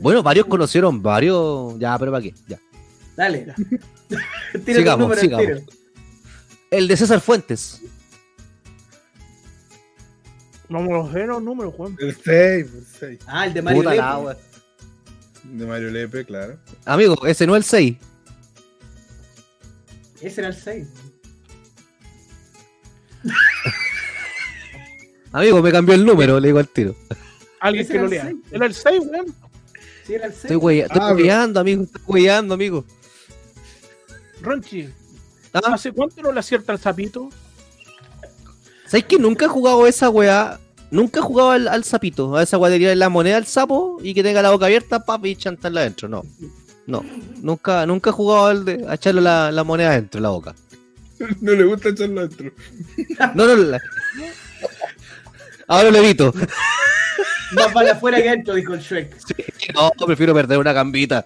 Bueno, 0.00 0.22
varios 0.22 0.46
conocieron, 0.46 1.02
varios. 1.02 1.78
Ya, 1.78 1.98
pero 1.98 2.12
para 2.12 2.22
qué, 2.22 2.32
ya. 2.46 2.58
Dale. 3.18 3.52
Tírate 4.52 4.74
Sigamos, 4.74 5.00
número 5.00 5.20
sigamos. 5.20 5.44
tiro. 5.44 5.60
El 6.70 6.86
de 6.86 6.96
César 6.96 7.20
Fuentes. 7.20 7.82
Vamos 10.68 10.90
a 10.90 10.92
los 10.98 11.12
ver 11.12 11.26
los 11.26 11.42
números, 11.42 11.74
Juan. 11.74 11.96
El 11.98 12.14
6, 12.14 12.24
el 12.26 12.86
6. 13.00 13.18
Ah, 13.26 13.46
el 13.46 13.54
de 13.54 13.62
Mario 13.62 13.82
Puta 13.82 13.94
la 13.96 14.12
Lepe. 14.14 14.24
wea. 14.26 14.36
De 15.44 15.66
Mario 15.66 15.90
Lepe, 15.90 16.24
claro. 16.26 16.58
Amigo, 16.84 17.26
ese 17.26 17.44
no 17.48 17.56
es 17.56 17.64
el 17.64 17.64
6. 17.64 17.96
Ese 20.20 20.40
era 20.40 20.48
el 20.50 20.54
6. 20.54 20.86
Amigo, 25.32 25.60
me 25.60 25.72
cambió 25.72 25.94
el 25.94 26.04
número, 26.06 26.38
le 26.38 26.48
digo 26.48 26.58
al 26.60 26.68
tiro. 26.68 26.94
Alguien 27.60 27.86
que 27.88 27.98
lo 27.98 28.06
lea. 28.06 28.32
Era 28.52 28.66
el 28.66 28.74
6, 28.74 29.00
weón. 29.10 29.26
Sí, 30.06 30.14
era 30.14 30.26
el 30.26 30.32
6. 30.32 30.44
Estoy 30.52 30.78
estoy 30.80 30.98
Ah, 31.02 31.12
weyando, 31.14 31.60
amigo. 31.60 31.82
Estoy 31.82 32.02
weyando, 32.06 32.54
amigo. 32.54 32.84
Ronchi, 34.42 34.88
Ah, 35.54 35.60
¿hace 35.74 35.92
cuánto 35.92 36.20
no 36.22 36.30
le 36.32 36.40
acierta 36.40 36.72
el 36.72 36.78
sapito? 36.78 37.30
¿Sabes 38.86 39.04
que 39.06 39.18
nunca 39.18 39.46
he 39.46 39.48
jugado 39.48 39.86
esa 39.86 40.10
weá? 40.10 40.60
Nunca 40.90 41.20
he 41.20 41.22
jugado 41.22 41.50
al, 41.52 41.68
al 41.68 41.84
sapito, 41.84 42.36
a 42.36 42.42
esa 42.42 42.56
guadería 42.58 42.88
de 42.90 42.96
la 42.96 43.08
moneda 43.08 43.36
al 43.38 43.46
sapo 43.46 43.98
y 44.02 44.14
que 44.14 44.22
tenga 44.22 44.40
la 44.42 44.50
boca 44.50 44.66
abierta, 44.66 45.04
papi, 45.04 45.30
y 45.30 45.36
chantarla 45.36 45.80
adentro. 45.80 46.08
No. 46.08 46.22
No. 46.86 47.04
Nunca, 47.42 47.84
nunca 47.86 48.10
he 48.10 48.12
jugado 48.12 48.46
al 48.46 48.64
de 48.64 48.84
a 48.88 48.94
echarle 48.94 49.20
la, 49.20 49.50
la 49.52 49.64
moneda 49.64 49.90
adentro, 49.90 50.18
en 50.18 50.22
la 50.22 50.30
boca. 50.30 50.54
No 51.40 51.52
le 51.52 51.64
gusta 51.64 51.88
echarlo 51.90 52.20
adentro. 52.20 52.52
No, 53.34 53.46
no, 53.46 53.56
la- 53.56 53.80
Ahora 55.66 55.90
lo 55.90 55.98
evito. 55.98 56.32
Más 57.52 57.72
vale 57.74 57.90
afuera 57.90 58.22
que 58.22 58.28
adentro, 58.28 58.54
dijo 58.54 58.74
el 58.74 58.80
Shrek. 58.80 59.16
No, 59.74 59.90
prefiero 60.06 60.32
perder 60.34 60.58
una 60.58 60.72
gambita. 60.72 61.24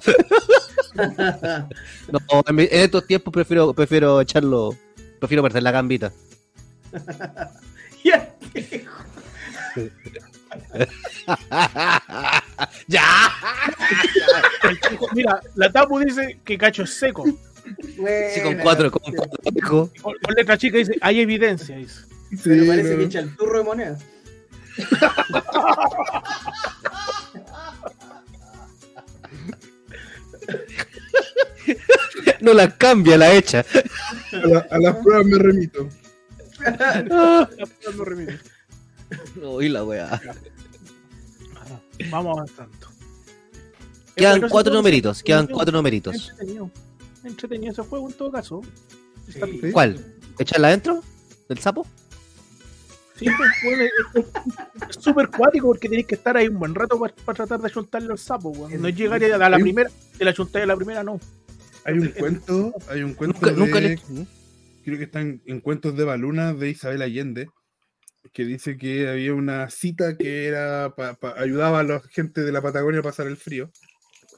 No, 2.12 2.42
en, 2.46 2.54
mi- 2.54 2.62
en 2.64 2.80
estos 2.82 3.06
tiempos 3.06 3.32
prefiero, 3.32 3.72
prefiero 3.72 4.20
echarlo. 4.20 4.76
Prefiero 5.18 5.42
perder 5.42 5.62
la 5.62 5.70
gambita. 5.70 6.12
Ya. 8.04 8.34
¡Ya! 12.88 13.04
Mira, 15.14 15.40
la 15.54 15.70
Tapu 15.70 16.00
dice 16.00 16.40
que 16.44 16.58
cacho 16.58 16.82
es 16.82 16.94
seco. 16.94 17.24
Sí, 17.24 18.40
con 18.42 18.56
cuatro, 18.58 18.90
con 18.90 19.00
cuatro. 19.14 19.38
Con, 20.02 20.14
con 20.20 20.34
letra 20.36 20.58
chica 20.58 20.78
dice, 20.78 20.96
hay 21.00 21.20
evidencia, 21.20 21.76
dice. 21.76 22.00
Sí, 22.30 22.38
Pero 22.44 22.66
parece 22.66 22.90
no. 22.92 22.98
que 22.98 23.04
echa 23.04 23.20
el 23.20 23.36
turro 23.36 23.58
de 23.58 23.64
moneda. 23.64 23.98
No 32.40 32.52
la 32.54 32.76
cambia, 32.76 33.16
la 33.16 33.32
echa. 33.34 33.64
A, 34.32 34.36
la- 34.46 34.66
a 34.70 34.78
las 34.78 34.96
pruebas 34.96 35.26
me 35.26 35.38
remito. 35.38 35.88
Uy, 39.42 39.68
la 39.68 39.84
weá. 39.84 40.20
Vamos 42.10 42.36
avanzando. 42.38 42.88
Quedan 44.16 44.48
cuatro 44.48 44.74
numeritos, 44.74 45.22
quedan 45.22 45.40
entretenido, 45.40 45.56
cuatro 45.56 45.72
numeritos. 45.78 46.14
Entretenido. 46.30 46.70
Entretenido 47.24 47.72
ese 47.72 47.82
juego 47.82 48.08
en 48.08 48.14
todo 48.14 48.32
caso. 48.32 48.60
Sí. 49.28 49.40
¿Cuál? 49.72 50.04
¿Echarla 50.38 50.68
adentro? 50.68 51.02
¿Del 51.48 51.58
sapo? 51.58 51.86
Sí, 53.22 53.30
pues, 53.36 53.50
bueno, 53.64 53.82
es- 54.88 54.96
súper 55.02 55.28
cuático 55.28 55.66
porque 55.68 55.88
tenéis 55.88 56.06
que 56.06 56.14
estar 56.16 56.36
ahí 56.36 56.48
un 56.48 56.58
buen 56.58 56.74
rato 56.74 56.98
para, 56.98 57.14
tratar 57.34 57.60
de 57.60 57.66
achuntarle 57.66 58.12
al 58.12 58.18
sapo. 58.18 58.50
weón. 58.50 58.80
No 58.80 58.88
es 58.88 58.96
llegar 58.96 59.22
a 59.22 59.48
la 59.48 59.58
primera, 59.58 59.90
de 60.18 60.24
la 60.24 60.30
achuntáis 60.30 60.64
a 60.64 60.66
la 60.66 60.76
primera, 60.76 61.02
no. 61.02 61.18
Hay 61.84 61.98
un 61.98 62.08
cuento, 62.08 62.72
hay 62.88 63.02
un 63.02 63.14
cuento 63.14 63.38
Nunca, 63.40 63.50
de, 63.52 63.56
nunca 63.56 63.80
le. 63.80 64.26
creo 64.84 64.98
que 64.98 65.04
están 65.04 65.42
en 65.46 65.60
cuentos 65.60 65.96
de 65.96 66.04
Baluna 66.04 66.52
de 66.54 66.70
Isabel 66.70 67.02
Allende, 67.02 67.48
que 68.32 68.44
dice 68.44 68.76
que 68.76 69.08
había 69.08 69.34
una 69.34 69.68
cita 69.68 70.16
que 70.16 70.46
era 70.46 70.94
pa- 70.96 71.14
pa- 71.14 71.34
ayudaba 71.40 71.80
a 71.80 71.82
la 71.82 72.00
gente 72.10 72.42
de 72.42 72.52
la 72.52 72.62
Patagonia 72.62 73.00
a 73.00 73.02
pasar 73.02 73.26
el 73.26 73.36
frío, 73.36 73.70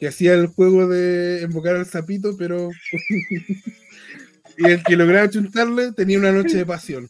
que 0.01 0.09
hacía 0.09 0.33
el 0.35 0.47
juego 0.47 0.89
de 0.89 1.43
invocar 1.45 1.77
al 1.77 1.85
sapito, 1.87 2.35
pero 2.39 2.71
y 4.57 4.67
el 4.67 4.83
que 4.83 4.97
lograba 4.97 5.29
chuntarle 5.29 5.93
tenía 5.93 6.19
una 6.19 6.33
noche 6.33 6.57
de 6.57 6.67
pasión. 6.67 7.09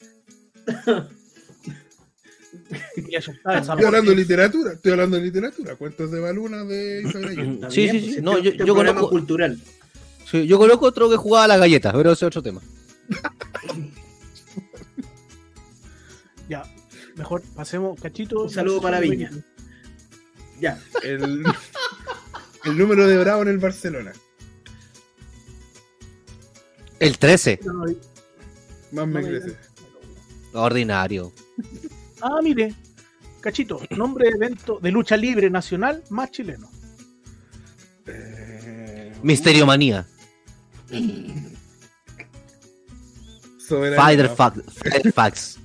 Estoy 3.06 3.85
hablando 3.85 4.10
de 4.10 4.16
literatura, 4.16 4.72
estoy 4.72 4.93
hablando 4.93 5.16
de 5.16 5.22
literatura, 5.22 5.76
cuentos 5.76 6.10
de 6.10 6.20
Baluna 6.20 6.64
de 6.64 7.02
Isabel 7.06 7.60
Sí, 7.70 7.89
sí, 7.89 7.98
pues, 8.01 8.14
sí. 8.16 8.22
No, 8.22 8.39
yo- 8.39 8.52
yo 8.52 8.74
conozco- 8.74 9.09
cultural. 9.10 9.59
Sí, 10.31 10.47
yo 10.47 10.59
conozco 10.59 10.86
otro 10.86 11.09
que 11.10 11.16
jugaba 11.16 11.44
a 11.44 11.48
la 11.48 11.56
galleta, 11.59 11.93
pero 11.93 12.12
ese 12.12 12.24
es 12.24 12.28
otro 12.28 12.43
tema. 12.43 12.60
Ya, 16.48 16.62
mejor 17.16 17.43
pasemos, 17.55 17.98
cachito. 18.01 18.43
Un 18.43 18.51
saludo 18.51 18.81
para 18.81 19.01
Viña. 19.01 19.31
Ya. 20.60 20.78
El, 21.02 21.43
el 22.64 22.78
número 22.78 23.06
de 23.06 23.16
Bravo 23.18 23.43
en 23.43 23.48
el 23.48 23.59
Barcelona. 23.59 24.12
El 27.01 27.18
13. 27.18 27.60
Más 27.64 27.74
me 27.86 27.94
No 28.93 29.06
me 29.06 29.22
crece. 29.22 29.56
Ordinario. 30.52 31.32
Ah, 32.26 32.40
mire, 32.42 32.74
cachito, 33.42 33.82
nombre 33.90 34.30
de 34.30 34.36
evento 34.36 34.78
de 34.80 34.90
lucha 34.90 35.14
libre 35.14 35.51
nacional 35.51 36.02
más 36.09 36.30
chileno. 36.30 36.70
Eh, 38.06 39.12
Misterio 39.22 39.66
Manía. 39.66 40.06
Fighter 43.68 44.30
Fax. 44.30 44.62
Fighter 44.72 45.12
Fax. 45.12 45.59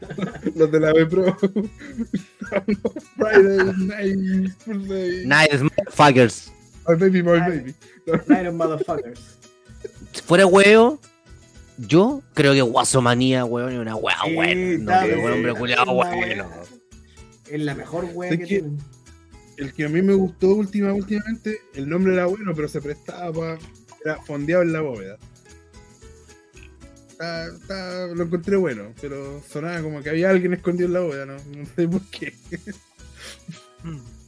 Los 0.56 0.72
de 0.72 0.80
la 0.80 0.92
B 0.92 1.06
Pro. 1.06 1.36
Friday 3.16 3.72
night. 3.76 4.16
Nice 5.24 5.62
motherfuckers. 5.62 6.50
My 6.88 6.96
baby, 6.96 7.22
my 7.22 7.38
baby. 7.38 7.74
Iron 8.30 8.56
Motherfuckers. 8.56 9.20
Fuera 10.26 10.46
huevo, 10.46 10.98
yo 11.78 12.22
creo 12.34 12.52
que 12.54 12.62
Guasomanía, 12.62 13.44
weón, 13.44 13.72
es 13.72 13.78
una 13.78 13.96
weá 13.96 14.16
Sí, 14.24 14.34
buena. 14.34 15.04
No, 15.06 15.22
un 15.24 15.32
hombre 15.32 15.54
culiado 15.54 15.94
bueno. 15.94 16.50
Es 17.50 17.60
la 17.60 17.74
mejor 17.74 18.04
Es 18.04 18.30
que 18.30 18.38
que- 18.38 18.46
tienen. 18.46 18.78
El 19.56 19.72
que 19.72 19.84
a 19.86 19.88
mí 19.88 20.02
me 20.02 20.14
gustó 20.14 20.50
última, 20.54 20.92
últimamente, 20.92 21.60
el 21.74 21.88
nombre 21.88 22.12
era 22.14 22.26
bueno, 22.26 22.52
pero 22.54 22.68
se 22.68 22.80
prestaba 22.80 23.32
para. 23.32 23.58
Era 24.04 24.16
fondeado 24.22 24.62
en 24.62 24.72
la 24.72 24.80
bóveda. 24.82 25.18
Está- 27.10 27.46
está- 27.48 28.06
lo 28.06 28.22
encontré 28.22 28.56
bueno, 28.56 28.92
pero 29.00 29.42
sonaba 29.50 29.82
como 29.82 30.00
que 30.00 30.10
había 30.10 30.30
alguien 30.30 30.52
escondido 30.54 30.86
en 30.86 30.92
la 30.92 31.00
bóveda, 31.00 31.26
no, 31.26 31.32
no 31.34 31.66
sé 31.74 31.88
por 31.88 32.02
qué. 32.10 32.32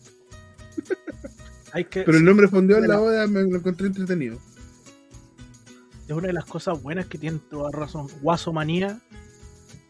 Hay 1.72 1.84
que, 1.84 2.02
Pero 2.02 2.18
el 2.18 2.24
nombre 2.24 2.48
fondeado 2.48 2.82
en 2.82 2.88
la 2.88 2.98
bóveda 2.98 3.26
me 3.28 3.42
lo 3.42 3.58
encontré 3.58 3.86
entretenido. 3.86 4.40
Es 6.14 6.18
una 6.18 6.28
de 6.28 6.32
las 6.32 6.44
cosas 6.44 6.82
buenas 6.82 7.06
que 7.06 7.18
tiene 7.18 7.38
toda 7.50 7.70
razón. 7.70 8.08
Guasomanía 8.20 9.00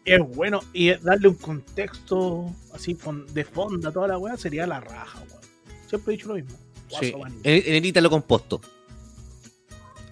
es 0.05 0.19
bueno 0.35 0.61
y 0.73 0.93
darle 0.95 1.27
un 1.27 1.35
contexto 1.35 2.53
así 2.73 2.97
de 3.33 3.45
fonda 3.45 3.89
a 3.89 3.91
toda 3.91 4.07
la 4.07 4.17
weá 4.17 4.37
sería 4.37 4.65
la 4.67 4.79
raja, 4.79 5.19
weón. 5.29 5.41
Siempre 5.87 6.13
he 6.13 6.17
dicho 6.17 6.29
lo 6.29 6.35
mismo. 6.35 6.51
Sí, 6.99 7.11
Guasomanía. 7.11 7.39
en, 7.43 7.63
en 7.65 7.75
el 7.75 7.85
Ítalo 7.85 8.09
composto. 8.09 8.61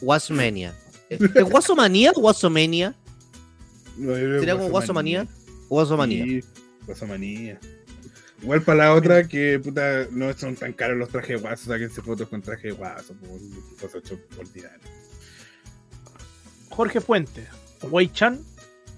Guasomania. 0.02 0.74
¿Es 1.10 1.20
Guasomanía 1.50 2.12
o 2.16 2.22
Guasomania? 2.22 2.96
No, 3.98 4.16
¿Sería 4.16 4.56
como 4.56 4.70
Guasomanía? 4.70 5.28
Guasomanía. 5.68 6.26
Guasomanía. 6.26 6.26
Sí, 6.26 6.48
Guasomanía. 6.86 7.60
Igual 8.42 8.62
para 8.62 8.86
la 8.86 8.94
otra 8.94 9.28
que 9.28 9.60
puta 9.60 10.08
no 10.12 10.32
son 10.34 10.56
tan 10.56 10.72
caros 10.72 10.98
los 10.98 11.10
trajes 11.10 11.36
de 11.36 11.48
guaso, 11.48 11.66
sáquense 11.66 12.02
fotos 12.02 12.30
con 12.30 12.42
traje 12.42 12.70
de 12.70 12.74
guaso, 12.74 13.14
por 13.16 13.92
cosas 13.92 14.18
ordinarias. 14.38 14.90
Jorge 16.70 17.02
Fuentes, 17.02 17.48
Wei 17.84 18.10
Chan, 18.12 18.40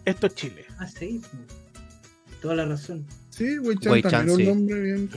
esto 0.05 0.27
es 0.27 0.35
Chile. 0.35 0.65
Ah, 0.79 0.87
sí. 0.87 1.21
Toda 2.41 2.55
la 2.55 2.65
razón. 2.65 3.05
Sí, 3.29 3.59
Wei 3.59 3.77
Chan 3.77 3.91
Wei 3.91 4.01
Chan, 4.01 4.11
también 4.11 4.37
sí. 4.37 4.43
un 4.43 4.49
nombre 4.49 4.79
bien. 4.81 5.09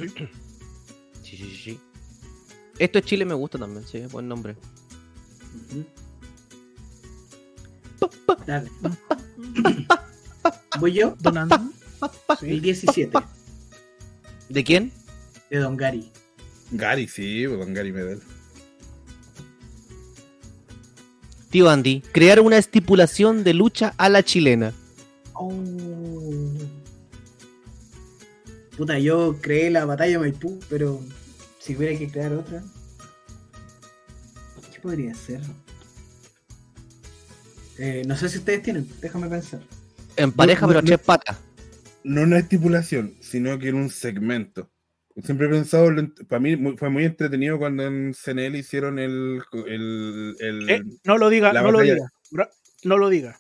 sí. 1.23 1.37
Sí, 1.37 1.57
sí. 1.57 1.81
Esto 2.79 2.99
es 2.99 3.05
Chile 3.05 3.25
me 3.25 3.35
gusta 3.35 3.59
también, 3.59 3.87
sí, 3.87 4.01
buen 4.11 4.29
nombre. 4.29 4.57
Dale. 8.47 8.71
Voy 10.79 10.93
yo, 10.93 11.17
Donando. 11.21 11.57
el 12.43 12.49
Sí. 12.57 12.61
17, 12.61 13.19
¿De 14.49 14.65
quién? 14.65 14.93
de 15.51 15.59
Don 15.59 15.77
Gary. 15.77 16.11
Gary, 16.73 17.07
sí, 17.09 17.45
pues, 17.47 17.59
don 17.59 17.73
Gary 17.73 17.93
Medel. 17.93 18.21
Tío 21.55 21.71
Andy, 21.71 22.03
crear 22.11 22.41
una 22.41 22.59
estipulación 22.59 23.45
de 23.45 23.55
lucha 23.55 23.95
a 23.97 24.09
la 24.09 24.25
chilena. 24.25 24.73
Oh. 25.35 25.53
Puta, 28.77 28.99
yo 28.99 29.39
creé 29.41 29.71
la 29.71 29.85
batalla 29.85 30.19
Maipú, 30.19 30.59
pero 30.69 31.01
si 31.61 31.77
hubiera 31.77 31.97
que 31.97 32.11
crear 32.11 32.33
otra. 32.33 32.61
¿Qué 34.73 34.81
podría 34.81 35.15
ser? 35.15 35.43
Eh, 37.79 38.03
no 38.05 38.17
sé 38.17 38.31
si 38.31 38.39
ustedes 38.39 38.61
tienen, 38.61 38.91
déjame 39.01 39.29
pensar. 39.29 39.61
En 40.17 40.33
pareja, 40.33 40.63
no, 40.63 40.67
pero 40.67 40.79
a 40.81 40.83
no. 40.83 40.87
tres 40.87 40.99
patas. 40.99 41.39
No 42.03 42.23
una 42.23 42.39
estipulación, 42.41 43.15
sino 43.21 43.61
que 43.61 43.69
en 43.69 43.77
un 43.77 43.91
segmento. 43.91 44.73
Siempre 45.23 45.47
he 45.47 45.51
pensado, 45.51 45.91
para 46.29 46.41
mí 46.41 46.57
fue 46.77 46.91
muy 46.91 47.05
entretenido 47.05 47.57
cuando 47.59 47.85
en 47.85 48.15
CNL 48.15 48.57
hicieron 48.59 48.99
el. 48.99 49.41
el, 49.67 50.37
el- 50.41 50.71
Eh, 50.71 50.83
no 51.05 51.19
lo 51.19 51.29
diga, 51.31 51.53
no 51.53 51.71
lo 51.71 51.81
diga. 51.81 52.11
No 52.83 52.99
lo 52.99 53.09
diga, 53.09 53.39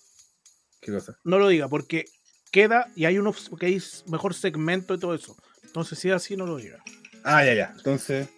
¿Qué 0.80 0.90
cosa? 0.92 1.18
no 1.24 1.38
lo 1.38 1.48
diga, 1.48 1.68
porque 1.68 2.04
queda 2.50 2.86
y 2.94 3.04
hay 3.04 3.18
unos 3.18 3.50
que 3.58 3.66
hay 3.66 3.82
mejor 4.08 4.32
segmento 4.34 4.94
y 4.94 4.98
todo 4.98 5.14
eso. 5.14 5.36
Entonces, 5.64 5.98
si 5.98 6.08
es 6.08 6.14
así, 6.14 6.36
no 6.36 6.46
lo 6.46 6.56
diga. 6.56 6.78
Ah, 7.24 7.44
ya, 7.44 7.52
ya. 7.54 7.74
Entonces. 7.76 8.28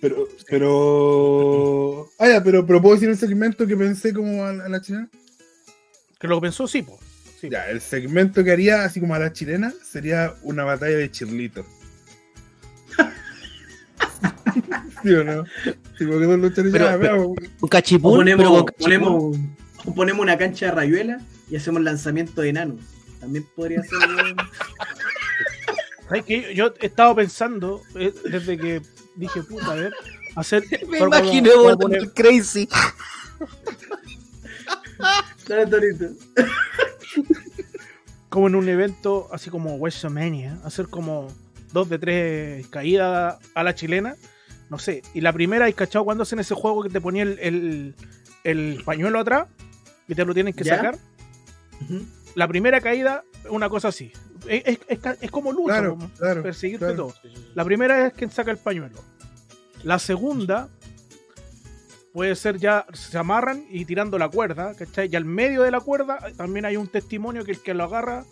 Pero. 0.00 0.28
Pero. 0.48 2.08
Ah, 2.18 2.28
ya, 2.28 2.44
pero, 2.44 2.66
pero 2.66 2.80
puedo 2.82 2.94
decir 2.94 3.08
el 3.08 3.16
segmento 3.16 3.66
que 3.66 3.76
pensé 3.76 4.12
como 4.12 4.44
a, 4.44 4.50
a 4.50 4.68
la 4.68 4.80
chilena. 4.80 5.08
Que 6.20 6.28
lo 6.28 6.40
pensó, 6.40 6.66
sí, 6.68 6.82
po. 6.82 6.98
Sí. 7.40 7.48
Ya, 7.50 7.68
el 7.70 7.80
segmento 7.80 8.42
que 8.44 8.52
haría 8.52 8.84
así 8.84 9.00
como 9.00 9.14
a 9.14 9.18
la 9.18 9.32
chilena 9.32 9.72
sería 9.84 10.34
una 10.42 10.64
batalla 10.64 10.96
de 10.96 11.10
chirlitos. 11.10 11.66
¿Sí 15.02 15.12
o 15.14 15.24
no? 15.24 15.44
Sí, 15.98 16.04
porque 16.06 16.26
dos 16.26 16.38
luchadores 16.38 16.72
Pero- 16.72 16.84
ya, 16.84 16.98
pero- 16.98 17.00
veamos. 17.00 17.26
Un 17.28 17.50
O 17.60 17.68
cachipún, 17.68 18.24
pero 18.24 18.36
ponemos, 18.36 18.48
con 18.48 18.64
cachipún. 18.66 18.84
ponemos, 18.84 19.36
o 19.86 19.94
ponemos 19.94 20.22
una 20.22 20.38
cancha 20.38 20.66
de 20.66 20.72
rayuela 20.72 21.20
y 21.50 21.56
hacemos 21.56 21.82
lanzamiento 21.82 22.40
de 22.42 22.48
enanos. 22.50 22.80
También 23.20 23.46
podría 23.54 23.82
ser. 23.82 23.92
¿Sabes 26.08 26.24
qué? 26.24 26.54
Yo 26.54 26.72
he 26.80 26.86
estado 26.86 27.14
pensando, 27.16 27.82
eh, 27.96 28.14
desde 28.30 28.56
que 28.56 28.82
dije, 29.16 29.42
puta, 29.42 29.72
a 29.72 29.74
ver, 29.74 29.92
hacer. 30.36 30.64
Me 30.88 30.98
imaginé 30.98 31.50
el 31.92 32.12
crazy. 32.12 32.68
Dale, 35.48 35.66
Torito. 35.66 36.06
como 38.28 38.48
en 38.48 38.54
un 38.54 38.68
evento 38.68 39.28
así 39.32 39.50
como 39.50 39.76
WrestleMania, 39.78 40.58
hacer 40.64 40.88
como 40.88 41.28
dos 41.72 41.88
de 41.88 41.98
tres 41.98 42.66
caídas 42.68 43.36
a 43.54 43.62
la 43.62 43.74
chilena, 43.74 44.16
no 44.70 44.78
sé. 44.78 45.02
Y 45.14 45.20
la 45.20 45.32
primera, 45.32 45.66
¿hay 45.66 45.72
cachado 45.72 46.04
cuando 46.04 46.22
hacen 46.22 46.38
ese 46.38 46.54
juego 46.54 46.82
que 46.82 46.90
te 46.90 47.00
ponía 47.00 47.22
el, 47.22 47.38
el- 47.40 47.94
el 48.44 48.82
pañuelo 48.84 49.18
atrás 49.20 49.48
y 50.08 50.14
te 50.14 50.24
lo 50.24 50.32
tienen 50.34 50.52
que 50.54 50.64
¿Ya? 50.64 50.76
sacar? 50.76 50.98
La 52.34 52.46
primera 52.48 52.80
caída, 52.80 53.24
una 53.50 53.68
cosa 53.68 53.88
así. 53.88 54.12
Es, 54.48 54.62
es- 54.66 54.78
es 54.88 54.98
ca- 54.98 55.16
es 55.20 55.30
como 55.30 55.52
lucha, 55.52 55.74
Claro, 55.78 55.90
como 55.96 56.10
claro. 56.10 56.42
perseguirte 56.42 56.86
claro. 56.86 56.96
todo. 57.08 57.14
La 57.54 57.64
primera 57.64 58.06
es 58.06 58.12
quien 58.12 58.30
saca 58.30 58.50
el 58.50 58.58
pañuelo. 58.58 58.98
La 59.82 59.98
segunda 59.98 60.68
puede 62.12 62.34
ser 62.34 62.58
ya, 62.58 62.86
se 62.92 63.18
amarran 63.18 63.64
y 63.68 63.84
tirando 63.84 64.18
la 64.18 64.28
cuerda, 64.28 64.74
¿cachai? 64.74 65.08
Y 65.12 65.16
al 65.16 65.24
medio 65.24 65.62
de 65.62 65.70
la 65.70 65.80
cuerda 65.80 66.18
también 66.36 66.64
hay 66.64 66.76
un 66.76 66.88
testimonio 66.88 67.44
que 67.44 67.52
el 67.52 67.60
que 67.62 67.74
lo 67.74 67.84
agarra. 67.84 68.24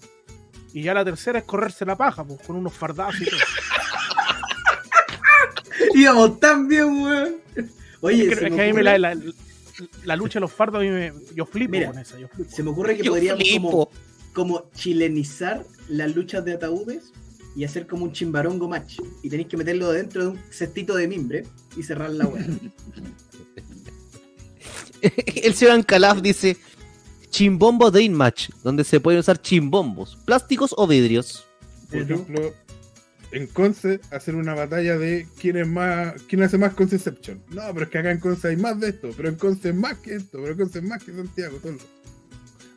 Y 0.72 0.82
ya 0.82 0.94
la 0.94 1.04
tercera 1.04 1.38
es 1.38 1.44
correrse 1.44 1.84
la 1.84 1.94
paja, 1.96 2.24
pues, 2.24 2.40
con 2.46 2.56
unos 2.56 2.72
fardazos 2.72 3.20
y 3.20 3.24
todo. 3.26 3.38
Íbamos 6.00 6.40
tan 6.40 6.68
bien, 6.68 7.02
weón. 7.02 7.36
Oye, 8.00 8.24
es 8.28 8.38
que, 8.38 8.50
me 8.50 8.56
que 8.56 8.62
a 8.62 8.66
mí 8.66 8.72
me 8.72 8.80
ocurre, 8.80 8.98
la, 8.98 9.14
la, 9.14 9.20
la 10.04 10.16
lucha 10.16 10.34
de 10.34 10.40
los 10.42 10.52
fardos, 10.52 10.80
a 10.80 10.84
mí 10.84 10.90
me- 10.90 11.12
yo 11.34 11.46
flipo 11.46 11.70
Mira, 11.72 11.86
con 11.90 11.98
esa. 11.98 12.18
Yo 12.18 12.28
flipo. 12.28 12.50
se 12.50 12.62
me 12.62 12.70
ocurre 12.70 12.96
que 12.96 13.02
Yo 13.04 13.12
podríamos 13.12 13.44
como, 13.54 13.90
como 14.32 14.70
chilenizar 14.74 15.64
las 15.88 16.14
luchas 16.14 16.44
de 16.44 16.54
ataúdes 16.54 17.12
y 17.56 17.64
hacer 17.64 17.86
como 17.86 18.04
un 18.04 18.12
chimbarongo 18.12 18.68
match. 18.68 18.98
Y 19.22 19.30
tenéis 19.30 19.48
que 19.48 19.56
meterlo 19.56 19.90
dentro 19.92 20.22
de 20.22 20.28
un 20.30 20.40
cestito 20.50 20.94
de 20.96 21.08
mimbre 21.08 21.46
y 21.76 21.82
cerrar 21.82 22.10
la 22.10 22.26
weá. 22.26 22.44
El 25.26 25.54
señor 25.54 25.74
Ancalaf 25.74 26.20
dice 26.22 26.56
Chimbombo 27.30 27.90
Dream 27.90 28.12
Match, 28.12 28.50
donde 28.62 28.84
se 28.84 29.00
pueden 29.00 29.20
usar 29.20 29.40
chimbombos, 29.40 30.16
plásticos 30.24 30.74
o 30.76 30.86
vidrios. 30.86 31.44
Por 31.90 32.00
ejemplo, 32.00 32.54
en 33.36 33.46
Conce, 33.48 34.00
hacer 34.10 34.34
una 34.34 34.54
batalla 34.54 34.96
de 34.98 35.26
quién 35.40 35.56
es 35.56 35.66
más, 35.66 36.14
quién 36.28 36.42
hace 36.42 36.56
más 36.58 36.74
Conceception. 36.74 37.42
No, 37.50 37.62
pero 37.72 37.84
es 37.84 37.90
que 37.90 37.98
acá 37.98 38.10
en 38.10 38.20
Conce 38.20 38.48
hay 38.48 38.56
más 38.56 38.78
de 38.80 38.88
esto, 38.90 39.10
pero 39.16 39.28
en 39.28 39.34
Conce 39.36 39.70
es 39.70 39.74
más 39.74 39.98
que 39.98 40.14
esto, 40.14 40.38
pero 40.40 40.52
en 40.52 40.58
Conce 40.58 40.78
es 40.78 40.84
más 40.84 41.02
que 41.02 41.12
Santiago. 41.12 41.58
Todo. 41.62 41.76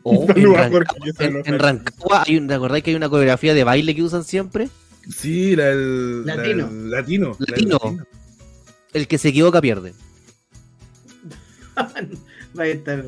O 0.03 0.11
Un 0.19 0.21
en, 0.29 0.35
saludo 0.35 0.57
a 0.57 0.61
Ran- 0.61 0.71
Jorge, 0.71 0.95
que 1.03 1.13
se 1.13 1.25
en- 1.25 1.41
en 1.45 1.59
Rancagua, 1.59 2.23
hay 2.25 2.37
un, 2.37 2.47
¿te 2.47 2.53
acordáis 2.53 2.83
que 2.83 2.89
hay 2.91 2.95
una 2.95 3.09
coreografía 3.09 3.53
de 3.53 3.63
baile 3.63 3.95
que 3.95 4.03
usan 4.03 4.23
siempre? 4.23 4.69
Sí, 5.09 5.55
la, 5.55 5.69
el, 5.69 6.25
la- 6.25 6.35
Latino. 6.35 6.67
el 6.69 6.89
latino. 6.91 7.35
la 7.39 7.45
Latino. 7.49 7.79
El 8.93 9.07
que 9.07 9.17
se 9.17 9.29
equivoca 9.29 9.61
pierde. 9.61 9.93
Va 12.57 12.63
a 12.63 12.67
estar. 12.67 13.05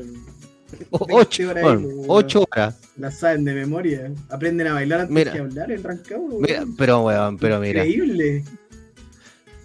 O- 0.90 1.06
20 1.06 2.04
ocho, 2.06 2.44
horas 2.50 2.76
La 3.00 3.10
saben 3.10 3.44
de 3.44 3.54
memoria. 3.54 4.12
Aprenden 4.28 4.66
a 4.66 4.74
bailar 4.74 5.00
antes 5.00 5.14
Mira. 5.14 5.32
que 5.32 5.38
hablar 5.38 5.72
en 5.72 5.82
Rancagua. 5.82 6.38
Mira, 6.38 6.66
pero 6.76 7.00
weón, 7.00 7.38
pero 7.38 7.58
mira. 7.58 7.86
Increíble. 7.86 8.44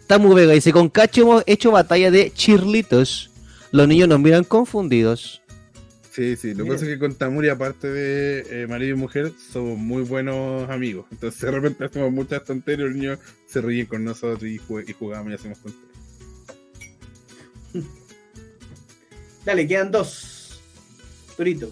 Tamu 0.07 0.33
Vega 0.33 0.53
dice, 0.53 0.71
con 0.71 0.87
Cacho 0.87 1.23
hemos 1.23 1.43
hecho 1.45 1.71
batalla 1.71 2.11
de 2.11 2.31
chirlitos. 2.31 3.29
Los 3.71 3.89
niños 3.89 4.07
nos 4.07 4.21
miran 4.21 4.45
confundidos. 4.45 5.41
Sí, 6.11 6.37
sí. 6.37 6.53
Lo 6.53 6.63
que 6.63 6.71
pasa 6.71 6.85
es 6.85 6.91
que 6.91 6.99
con 6.99 7.13
Tamuri, 7.15 7.49
aparte 7.49 7.89
de 7.89 8.63
eh, 8.63 8.67
marido 8.67 8.95
y 8.95 8.99
mujer, 8.99 9.33
somos 9.51 9.77
muy 9.77 10.03
buenos 10.03 10.69
amigos. 10.69 11.05
Entonces, 11.11 11.41
de 11.41 11.51
repente 11.51 11.83
hacemos 11.83 12.13
muchas 12.13 12.41
tonterías, 12.45 12.87
los 12.87 12.95
niños 12.95 13.19
se 13.47 13.59
ríen 13.59 13.85
con 13.85 14.05
nosotros 14.05 14.43
y 14.49 14.57
jugamos 14.93 15.29
y 15.29 15.35
hacemos 15.35 15.59
tonterías. 15.59 15.91
Dale, 19.45 19.67
quedan 19.67 19.91
dos. 19.91 20.61
Torito. 21.35 21.69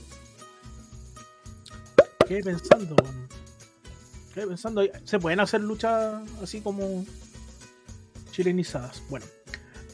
Quedé 2.27 2.43
pensando, 2.43 2.95
weón. 3.01 3.27
Quedé 4.33 4.47
pensando, 4.47 4.83
se 5.03 5.19
pueden 5.19 5.39
hacer 5.39 5.61
luchas 5.61 6.21
así 6.41 6.61
como 6.61 7.05
chilenizadas. 8.31 9.03
Bueno, 9.09 9.25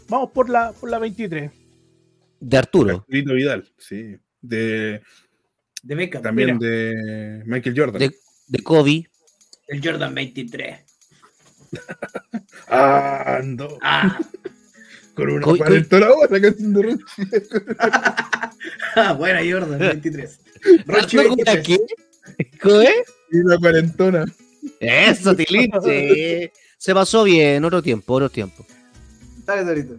vamos 0.07 0.31
por 0.31 0.49
la, 0.49 0.72
por 0.73 0.89
la 0.89 0.99
23. 0.99 1.51
De 2.39 2.57
Arturo. 2.57 2.97
Arturito 2.99 3.34
Vidal, 3.34 3.69
sí. 3.77 4.15
De, 4.41 5.01
De 5.84 5.95
Beckham. 5.95 6.22
también 6.22 6.57
Mira. 6.57 6.69
de 6.72 7.43
Michael 7.45 7.76
Jordan. 7.77 7.99
De, 7.99 8.15
de 8.47 8.64
Kobe. 8.64 9.10
El 9.68 9.84
Jordan 9.84 10.15
23. 10.15 10.80
Ah, 12.69 13.35
ando. 13.41 13.77
Ah, 13.81 14.19
Con 15.14 15.30
una 15.31 15.41
cuarentona 15.45 16.10
hora 16.11 16.39
cantando 16.41 16.81
Ronchi. 16.81 17.03
ah, 18.95 19.14
buena 19.14 19.39
Jordan 19.41 19.77
23. 19.80 20.39
Rochi 20.85 21.18
¿Arturo 21.18 21.23
con 21.30 21.39
una 21.41 21.53
23. 21.56 21.64
qué? 21.68 21.77
¿Qué? 22.38 23.03
Y 23.31 23.38
una 23.39 23.57
cuarentona. 23.57 24.26
Eso, 24.80 25.35
Tilín. 25.35 25.72
sí. 25.84 26.49
Se 26.77 26.93
pasó 26.93 27.23
bien, 27.23 27.64
otro 27.65 27.81
tiempo, 27.81 28.14
otro 28.14 28.30
tiempo. 28.30 28.65
Dale, 29.45 29.64
Torito. 29.64 29.95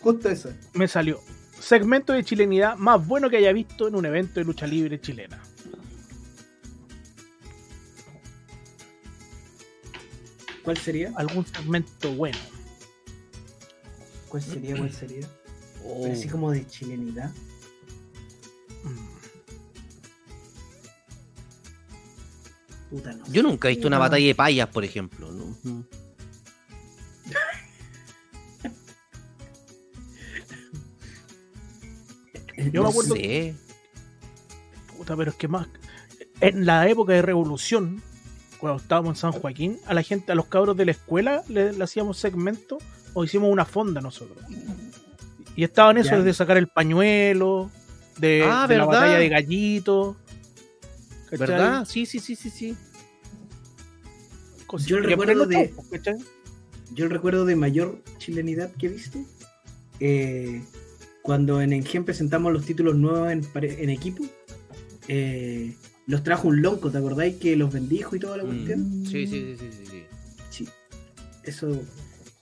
Justo 0.00 0.28
esa. 0.28 0.50
Me 0.74 0.86
salió. 0.86 1.20
Segmento 1.58 2.12
de 2.12 2.24
chilenidad 2.24 2.76
más 2.76 3.06
bueno 3.06 3.30
que 3.30 3.38
haya 3.38 3.52
visto 3.52 3.88
en 3.88 3.94
un 3.94 4.04
evento 4.04 4.40
de 4.40 4.44
lucha 4.44 4.66
libre 4.66 5.00
chilena. 5.00 5.42
¿Cuál 10.62 10.76
sería? 10.78 11.12
Algún 11.16 11.46
segmento 11.46 12.12
bueno. 12.14 12.38
¿Cuál 14.28 14.42
sería? 14.42 14.76
¿Cuál 14.76 14.92
sería? 14.92 15.26
Oh. 15.84 16.00
Pero 16.02 16.14
así 16.14 16.28
como 16.28 16.50
de 16.50 16.66
chilenidad. 16.66 17.30
Mm. 18.82 19.13
Puta, 22.90 23.12
no. 23.12 23.24
Yo 23.30 23.42
nunca 23.42 23.68
he 23.68 23.72
visto 23.72 23.88
una 23.88 23.98
batalla 23.98 24.26
de 24.26 24.34
payas, 24.34 24.68
por 24.68 24.84
ejemplo. 24.84 25.30
¿no? 25.32 25.56
Yo 32.72 32.82
me 32.82 32.88
acuerdo- 32.88 33.14
Sí. 33.16 33.54
Puta, 34.96 35.16
pero 35.16 35.30
es 35.30 35.36
que 35.36 35.48
más. 35.48 35.66
En 36.40 36.66
la 36.66 36.88
época 36.88 37.12
de 37.12 37.22
revolución, 37.22 38.02
cuando 38.58 38.80
estábamos 38.80 39.10
en 39.10 39.16
San 39.16 39.32
Joaquín, 39.32 39.78
a 39.86 39.94
la 39.94 40.02
gente, 40.02 40.32
a 40.32 40.34
los 40.34 40.46
cabros 40.46 40.76
de 40.76 40.84
la 40.84 40.90
escuela 40.92 41.42
le, 41.48 41.72
le 41.72 41.84
hacíamos 41.84 42.18
segmentos 42.18 42.82
o 43.12 43.24
hicimos 43.24 43.50
una 43.50 43.64
fonda 43.64 44.00
nosotros. 44.00 44.38
Y 45.56 45.64
estaban 45.64 45.98
eso 45.98 46.10
Ya. 46.10 46.22
de 46.22 46.34
sacar 46.34 46.56
el 46.56 46.68
pañuelo, 46.68 47.70
de, 48.18 48.44
Ah, 48.48 48.66
de 48.68 48.76
la 48.78 48.84
batalla 48.84 49.18
de 49.18 49.28
gallitos. 49.28 50.16
¿Verdad? 51.38 51.84
Sí, 51.86 52.06
sí, 52.06 52.18
sí, 52.18 52.36
sí, 52.36 52.50
sí. 52.50 52.76
Yo 54.86 54.96
el 54.98 55.04
recuerdo 55.04 55.46
de-. 55.46 55.72
Yo 56.92 57.04
el 57.04 57.10
recuerdo 57.10 57.44
de 57.44 57.56
mayor 57.56 58.02
chilenidad 58.18 58.70
que 58.72 58.86
he 58.86 58.88
visto, 58.88 59.18
eh, 60.00 60.62
cuando 61.22 61.60
en 61.60 61.72
Engen 61.72 62.04
presentamos 62.04 62.52
los 62.52 62.64
títulos 62.64 62.96
nuevos 62.96 63.30
en, 63.32 63.90
equipo, 63.90 64.24
eh, 65.08 65.74
los 66.06 66.22
trajo 66.22 66.48
un 66.48 66.60
lonco, 66.62 66.90
¿te 66.90 66.98
acordáis 66.98 67.36
que 67.36 67.56
los 67.56 67.72
bendijo 67.72 68.14
y 68.16 68.20
toda 68.20 68.36
la 68.36 68.44
cuestión? 68.44 69.02
Mm, 69.02 69.06
Sí, 69.06 69.26
sí, 69.26 69.56
sí, 69.56 69.56
sí, 69.58 69.68
sí, 69.72 69.86
sí. 69.90 70.04
Sí. 70.50 70.68
Eso, 71.42 71.68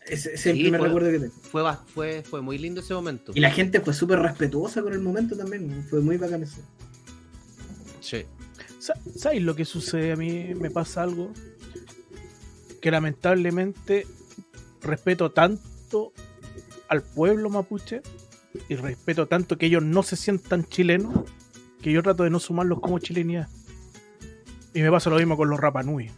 ese, 0.07 0.35
ese 0.35 0.35
es 0.35 0.47
el 0.47 0.59
primer 0.59 0.81
fue- 0.81 0.89
recuerdo 0.89 1.11
que 1.13 1.19
tengo. 1.21 1.33
Fue, 1.43 1.63
fue, 1.95 2.23
fue 2.23 2.43
muy 2.43 2.59
lindo 2.59 2.81
ese 2.81 2.95
momento. 2.95 3.33
Y 3.35 3.41
la 3.41 3.51
gente 3.51 3.81
fue 3.81 3.95
súper 3.95 4.19
respetuosa 4.19 4.83
con 4.83 4.93
el 4.93 5.01
momento 5.01 5.37
también, 5.37 5.85
fue 5.89 6.01
muy 6.01 6.17
bacán 6.19 6.43
eso. 6.43 6.61
Sí. 8.01 8.25
Sa- 8.83 8.99
¿Sabes 9.17 9.43
lo 9.43 9.55
que 9.55 9.65
sucede? 9.65 10.11
A 10.11 10.17
mí 10.17 10.55
me 10.57 10.69
pasa 10.69 11.03
algo 11.05 11.33
que 12.81 12.91
lamentablemente 12.91 14.09
respeto 14.81 15.31
tanto 15.31 16.13
al 16.89 17.01
pueblo 17.03 17.49
mapuche 17.49 18.03
y 18.69 18.75
respeto 18.75 19.29
tanto 19.29 19.57
que 19.57 19.67
ellos 19.67 19.85
no 19.85 20.03
se 20.03 20.17
sientan 20.17 20.65
chilenos 20.65 21.15
que 21.81 21.93
yo 21.93 22.03
trato 22.03 22.25
de 22.25 22.31
no 22.31 22.41
sumarlos 22.41 22.81
como 22.81 22.99
chilenidad. 22.99 23.49
Y 24.75 24.81
me 24.83 24.91
pasa 24.91 25.11
lo 25.11 25.17
mismo 25.17 25.37
con 25.37 25.49
los 25.49 25.61
Rapanui. 25.61 26.11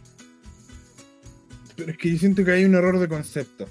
Pero 1.75 1.91
es 1.91 1.97
que 1.99 2.11
yo 2.11 2.17
siento 2.17 2.43
que 2.43 2.51
hay 2.51 2.65
un 2.65 2.73
error 2.73 2.97
de 2.99 3.07
concepto. 3.07 3.67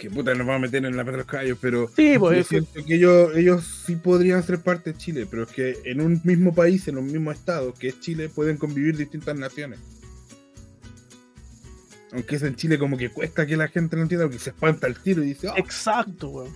Que 0.00 0.08
puta, 0.08 0.34
nos 0.34 0.48
va 0.48 0.54
a 0.54 0.58
meter 0.58 0.82
en 0.86 0.96
la 0.96 1.04
pata 1.04 1.12
de 1.12 1.16
los 1.18 1.26
caballos, 1.26 1.58
pero 1.60 1.90
Sí, 1.94 2.14
yo 2.14 2.20
pues 2.20 2.38
es 2.38 2.48
que- 2.48 2.60
siento 2.62 2.86
que 2.86 2.94
ellos, 2.94 3.36
ellos 3.36 3.82
sí 3.86 3.96
podrían 3.96 4.42
ser 4.42 4.58
parte 4.60 4.92
de 4.92 4.98
Chile, 4.98 5.26
pero 5.30 5.42
es 5.42 5.50
que 5.50 5.76
en 5.84 6.00
un 6.00 6.18
mismo 6.24 6.54
país, 6.54 6.88
en 6.88 6.96
un 6.96 7.04
mismo 7.06 7.30
estado, 7.30 7.74
que 7.74 7.88
es 7.88 8.00
Chile, 8.00 8.30
pueden 8.30 8.56
convivir 8.56 8.96
distintas 8.96 9.36
naciones. 9.36 9.78
Aunque 12.12 12.36
es 12.36 12.42
en 12.42 12.56
Chile 12.56 12.78
como 12.78 12.96
que 12.96 13.10
cuesta 13.10 13.46
que 13.46 13.56
la 13.58 13.68
gente 13.68 13.94
lo 13.96 14.02
entienda, 14.02 14.24
porque 14.26 14.38
se 14.40 14.50
espanta 14.50 14.86
el 14.86 14.96
tiro 14.96 15.22
y 15.22 15.26
dice, 15.26 15.48
"Ah, 15.48 15.54
Exacto, 15.58 16.28
weón. 16.30 16.52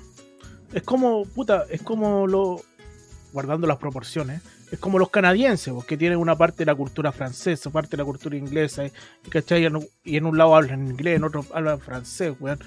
Es 0.72 0.82
como, 0.82 1.24
puta, 1.26 1.66
es 1.70 1.82
como 1.82 2.26
lo. 2.26 2.62
Guardando 3.32 3.66
las 3.66 3.78
proporciones, 3.78 4.40
es 4.70 4.78
como 4.78 4.96
los 4.98 5.10
canadienses, 5.10 5.72
pues, 5.74 5.84
que 5.86 5.96
tienen 5.96 6.18
una 6.18 6.36
parte 6.36 6.58
de 6.58 6.66
la 6.66 6.74
cultura 6.76 7.10
francesa, 7.12 7.68
parte 7.70 7.90
de 7.90 7.96
la 7.98 8.04
cultura 8.04 8.36
inglesa, 8.36 8.86
y, 8.86 8.92
¿cachai? 9.28 9.68
Y 10.04 10.16
en 10.16 10.24
un 10.24 10.38
lado 10.38 10.54
hablan 10.54 10.86
inglés, 10.86 11.16
en 11.16 11.24
otro 11.24 11.44
hablan 11.52 11.80
francés, 11.80 12.32
weón. 12.40 12.58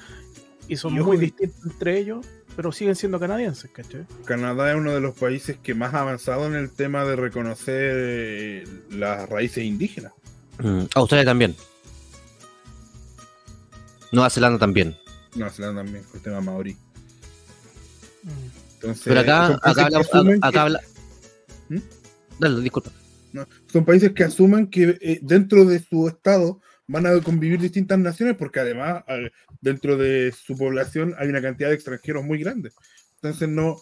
Y 0.67 0.75
son 0.75 0.95
Y 0.95 0.99
muy 0.99 1.17
distintos 1.17 1.63
entre 1.65 1.97
ellos, 1.97 2.25
pero 2.55 2.71
siguen 2.71 2.95
siendo 2.95 3.19
canadienses, 3.19 3.71
¿cachai? 3.71 4.05
Canadá 4.25 4.71
es 4.71 4.77
uno 4.77 4.91
de 4.91 4.99
los 4.99 5.15
países 5.15 5.57
que 5.57 5.73
más 5.73 5.93
ha 5.93 6.01
avanzado 6.01 6.45
en 6.47 6.55
el 6.55 6.69
tema 6.71 7.05
de 7.05 7.15
reconocer 7.15 7.93
eh, 7.95 8.63
las 8.91 9.29
raíces 9.29 9.63
indígenas. 9.63 10.11
Mm, 10.59 10.83
Australia 10.95 11.25
también. 11.25 11.55
Nueva 14.11 14.29
Zelanda 14.29 14.59
también. 14.59 14.95
Nueva 15.35 15.51
Zelanda 15.53 15.83
también, 15.83 16.03
con 16.05 16.15
el 16.17 16.21
tema 16.21 16.41
maorí. 16.41 16.73
Mm. 18.23 18.29
Entonces, 18.75 19.03
Pero 19.05 19.19
acá, 19.21 19.45
acá, 19.61 19.73
que 19.87 19.95
habla, 19.95 19.99
acá 20.41 20.51
que- 20.51 20.59
habla. 20.59 20.81
¿Mm? 21.69 21.77
Dale, 22.39 22.61
disculpa. 22.61 22.91
No, 23.33 23.45
son 23.71 23.85
países 23.85 24.13
que 24.13 24.23
asumen 24.23 24.67
que 24.67 24.97
eh, 25.01 25.19
dentro 25.21 25.65
de 25.65 25.83
su 25.83 26.07
estado 26.07 26.59
van 26.87 27.05
a 27.05 27.21
convivir 27.21 27.59
distintas 27.59 27.99
naciones 27.99 28.35
porque 28.37 28.59
además 28.59 29.03
dentro 29.61 29.97
de 29.97 30.31
su 30.31 30.57
población 30.57 31.13
hay 31.17 31.27
una 31.29 31.41
cantidad 31.41 31.69
de 31.69 31.75
extranjeros 31.75 32.23
muy 32.23 32.39
grande. 32.39 32.71
Entonces 33.15 33.49
no 33.49 33.77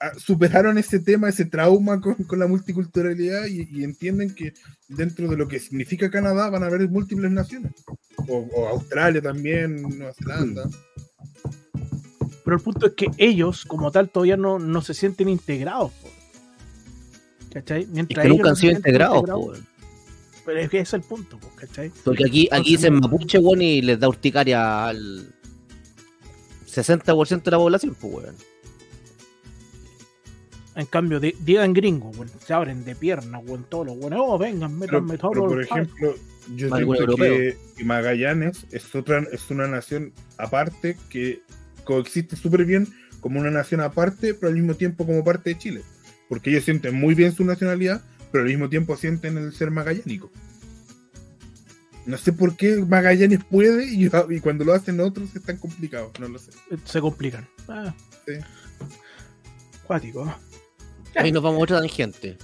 ah, 0.00 0.12
superaron 0.16 0.78
ese 0.78 1.00
tema, 1.00 1.28
ese 1.28 1.44
trauma 1.44 2.00
con, 2.00 2.14
con 2.14 2.38
la 2.38 2.46
multiculturalidad 2.46 3.46
y, 3.46 3.68
y 3.70 3.84
entienden 3.84 4.34
que 4.34 4.54
dentro 4.88 5.28
de 5.28 5.36
lo 5.36 5.48
que 5.48 5.58
significa 5.58 6.10
Canadá 6.10 6.50
van 6.50 6.62
a 6.62 6.66
haber 6.66 6.88
múltiples 6.88 7.30
naciones. 7.30 7.72
O, 8.28 8.38
o 8.38 8.68
Australia 8.68 9.20
también, 9.20 9.82
Nueva 9.82 10.14
Zelanda. 10.14 10.68
Pero 12.44 12.56
el 12.56 12.62
punto 12.62 12.86
es 12.86 12.92
que 12.94 13.10
ellos, 13.18 13.64
como 13.64 13.90
tal, 13.90 14.08
todavía 14.08 14.36
no, 14.36 14.58
no 14.58 14.80
se 14.80 14.94
sienten 14.94 15.28
integrados. 15.28 15.92
¿cachai? 17.52 17.82
Es 17.82 18.06
que 18.06 18.20
ellos 18.20 18.36
nunca 18.36 18.50
han 18.50 18.56
sido 18.56 18.72
integrados, 18.72 19.16
integrados. 19.16 19.58
Pero 20.46 20.60
es 20.60 20.70
que 20.70 20.78
ese 20.78 20.96
es 20.96 21.02
el 21.02 21.08
punto, 21.08 21.38
po, 21.38 21.48
¿cachai? 21.56 21.90
Porque 22.04 22.24
aquí, 22.24 22.48
aquí 22.52 22.70
dicen 22.76 22.94
mapuche, 22.94 23.38
weón, 23.38 23.60
y 23.60 23.82
les 23.82 23.98
da 23.98 24.08
urticaria 24.08 24.86
al 24.86 25.34
60% 26.66 27.42
de 27.42 27.50
la 27.50 27.58
población, 27.58 27.96
pues, 28.00 28.14
weón. 28.14 28.36
En 30.76 30.86
cambio, 30.86 31.18
di- 31.18 31.34
digan 31.40 31.72
gringo, 31.72 32.10
weón, 32.10 32.30
se 32.44 32.54
abren 32.54 32.84
de 32.84 32.94
piernas, 32.94 33.42
weón, 33.44 33.64
todos 33.68 33.86
los 33.86 33.96
weones, 33.96 34.18
oh, 34.22 34.38
vengan, 34.38 34.78
métanme 34.78 35.18
todo 35.18 35.30
pero, 35.30 35.48
por 35.48 35.62
ejemplo, 35.62 36.14
yo 36.54 36.68
siento 36.76 37.16
que 37.16 37.56
Magallanes 37.84 38.66
es 38.70 38.94
otra 38.94 39.24
es 39.32 39.50
una 39.50 39.66
nación 39.66 40.12
aparte 40.38 40.96
que 41.08 41.42
coexiste 41.84 42.36
súper 42.36 42.64
bien 42.64 42.86
como 43.20 43.40
una 43.40 43.50
nación 43.50 43.80
aparte, 43.80 44.34
pero 44.34 44.48
al 44.48 44.54
mismo 44.54 44.74
tiempo 44.74 45.04
como 45.04 45.24
parte 45.24 45.50
de 45.50 45.58
Chile. 45.58 45.82
Porque 46.28 46.50
ellos 46.50 46.64
sienten 46.64 46.94
muy 46.94 47.14
bien 47.14 47.32
su 47.32 47.44
nacionalidad, 47.44 48.02
pero 48.32 48.42
al 48.44 48.50
mismo 48.50 48.68
tiempo 48.68 48.96
sienten 48.96 49.36
el 49.38 49.52
ser 49.52 49.70
magallánico. 49.70 50.30
No 52.06 52.16
sé 52.16 52.32
por 52.32 52.56
qué 52.56 52.76
Magallanes 52.76 53.40
puede 53.50 53.84
y, 53.86 54.06
y 54.30 54.40
cuando 54.40 54.64
lo 54.64 54.72
hacen 54.74 55.00
otros 55.00 55.34
es 55.34 55.42
tan 55.42 55.56
complicado, 55.58 56.12
no 56.20 56.28
lo 56.28 56.38
sé. 56.38 56.52
se 56.84 57.00
complican. 57.00 57.48
Ah. 57.68 57.92
Sí. 58.26 58.34
Cuático. 59.86 60.32
Ahí 61.16 61.32
nos 61.32 61.42
vamos 61.42 61.60
a 61.60 61.62
otra 61.64 61.80
tangente. 61.80 62.36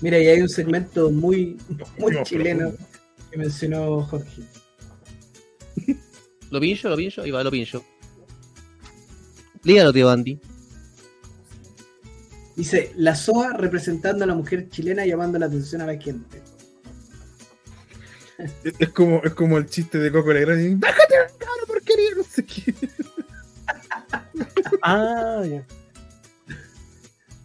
Mira, 0.00 0.18
y 0.18 0.26
hay 0.26 0.40
un 0.42 0.48
segmento 0.48 1.10
muy, 1.10 1.56
muy 1.98 2.12
No, 2.12 2.22
chileno 2.24 2.70
profundo. 2.70 2.88
que 3.30 3.38
mencionó 3.38 4.02
Jorge. 4.02 4.42
¿Lo 6.50 6.60
pincho? 6.60 6.88
¿Lo 6.88 6.96
pincho? 6.96 7.22
Ahí 7.22 7.30
va, 7.30 7.42
lo 7.42 7.50
pincho. 7.50 7.84
Lígalo, 9.62 9.92
tío 9.92 10.10
Andy. 10.10 10.38
Dice, 12.56 12.92
la 12.96 13.14
SOA 13.16 13.52
representando 13.54 14.24
a 14.24 14.26
la 14.26 14.34
mujer 14.34 14.68
chilena 14.70 15.04
llamando 15.04 15.38
la 15.38 15.46
atención 15.46 15.80
a 15.82 15.86
la 15.86 16.00
gente. 16.00 16.40
Es, 18.78 18.88
como, 18.90 19.22
es 19.22 19.32
como 19.34 19.58
el 19.58 19.66
chiste 19.66 19.98
de 19.98 20.10
Coco 20.12 20.32
Legrand. 20.32 20.80
¡Bájate, 20.80 21.14
cabrón, 21.38 21.66
porquería! 21.66 22.10
No 22.16 22.22
sé 22.24 22.44
qué. 22.44 22.74
Ah, 24.82 25.42
ya. 25.48 25.64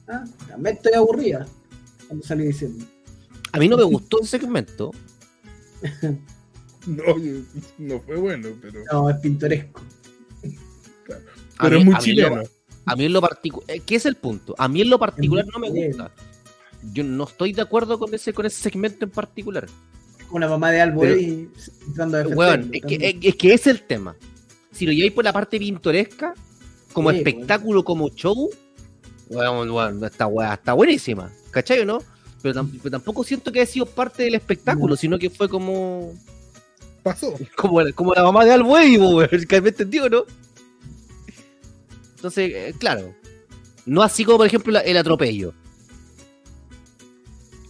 Ah, 0.08 0.26
me 0.58 0.72
estoy 0.72 0.94
aburrida 0.94 1.48
cuando 2.08 2.26
salí 2.26 2.48
diciendo. 2.48 2.84
A 3.54 3.60
mí 3.60 3.68
no 3.70 3.78
me 3.78 3.84
gustó 3.84 4.20
ese 4.22 4.40
segmento. 4.40 4.92
No, 6.88 7.04
no 7.78 8.00
fue 8.00 8.16
bueno, 8.16 8.50
pero, 8.62 8.82
No, 8.92 9.10
es 9.10 9.18
pintoresco. 9.18 9.82
Pero 11.60 11.76
mí- 11.76 11.80
es 11.80 11.86
muy 11.86 11.98
chileno. 11.98 12.42
A 12.86 12.96
mí 12.96 13.06
en 13.06 13.14
lo 13.14 13.22
particular, 13.22 13.68
¿qué 13.86 13.96
es 13.96 14.06
el 14.06 14.16
punto? 14.16 14.56
A 14.58 14.68
mí 14.68 14.82
en 14.82 14.90
lo 14.90 14.98
particular 15.00 15.46
no 15.54 15.60
me 15.60 15.70
gusta. 15.70 16.12
Yo 16.94 17.04
no 17.04 17.26
estoy 17.26 17.54
de 17.54 17.62
acuerdo 17.62 18.00
con 18.00 18.14
ese, 18.14 18.34
con 18.34 18.46
ese 18.46 18.62
segmento 18.62 19.06
en 19.06 19.12
particular. 19.12 19.68
Con 20.30 20.42
la 20.42 20.48
mamá 20.48 20.72
de 20.72 20.82
Albo 20.82 21.02
Pero- 21.02 21.18
y 21.20 21.50
tratando 21.96 22.18
de 22.18 22.24
defenderlo 22.24 22.70
es 22.74 22.82
que, 22.86 22.96
es, 23.10 23.16
es 23.22 23.36
que 23.36 23.54
es 23.54 23.68
el 23.68 23.82
tema. 23.84 24.16
Si 24.72 24.86
lo 24.86 24.92
lleváis 24.92 25.12
por 25.14 25.24
la 25.24 25.34
parte 25.34 25.60
pintoresca, 25.60 26.34
como 26.94 27.12
Sí, 27.12 27.18
espectáculo, 27.18 27.84
como 27.84 28.10
show, 28.10 28.50
weón, 29.30 29.70
weón, 29.70 30.04
esta 30.06 30.28
weá 30.28 30.54
está 30.54 30.74
buenísima. 30.74 31.32
¿Cachai 31.52 31.80
o 31.82 31.86
no? 31.86 32.00
Pero, 32.42 32.56
tam- 32.62 32.72
pero 32.82 32.92
tampoco 32.92 33.24
siento 33.24 33.52
que 33.52 33.60
haya 33.62 33.70
sido 33.72 33.86
parte 33.86 34.24
del 34.24 34.36
espectáculo, 34.36 34.94
No. 34.94 34.96
sino 34.98 35.20
que 35.20 35.30
fue 35.30 35.50
como. 35.50 36.14
Pasó. 37.04 37.34
Como, 37.56 37.80
como 37.96 38.14
la 38.14 38.24
mamá 38.24 38.46
de 38.46 38.52
Albuey, 38.52 38.98
po, 38.98 39.10
weón. 39.18 39.30
¿Que 39.48 39.62
me 39.62 39.70
entendió, 39.70 40.10
no? 40.10 40.24
Entonces, 42.20 42.52
eh, 42.54 42.74
claro. 42.78 43.16
No 43.86 44.04
así 44.04 44.26
como, 44.26 44.40
por 44.40 44.48
ejemplo, 44.48 44.74
la- 44.74 44.82
el 44.82 44.98
atropello. 44.98 45.54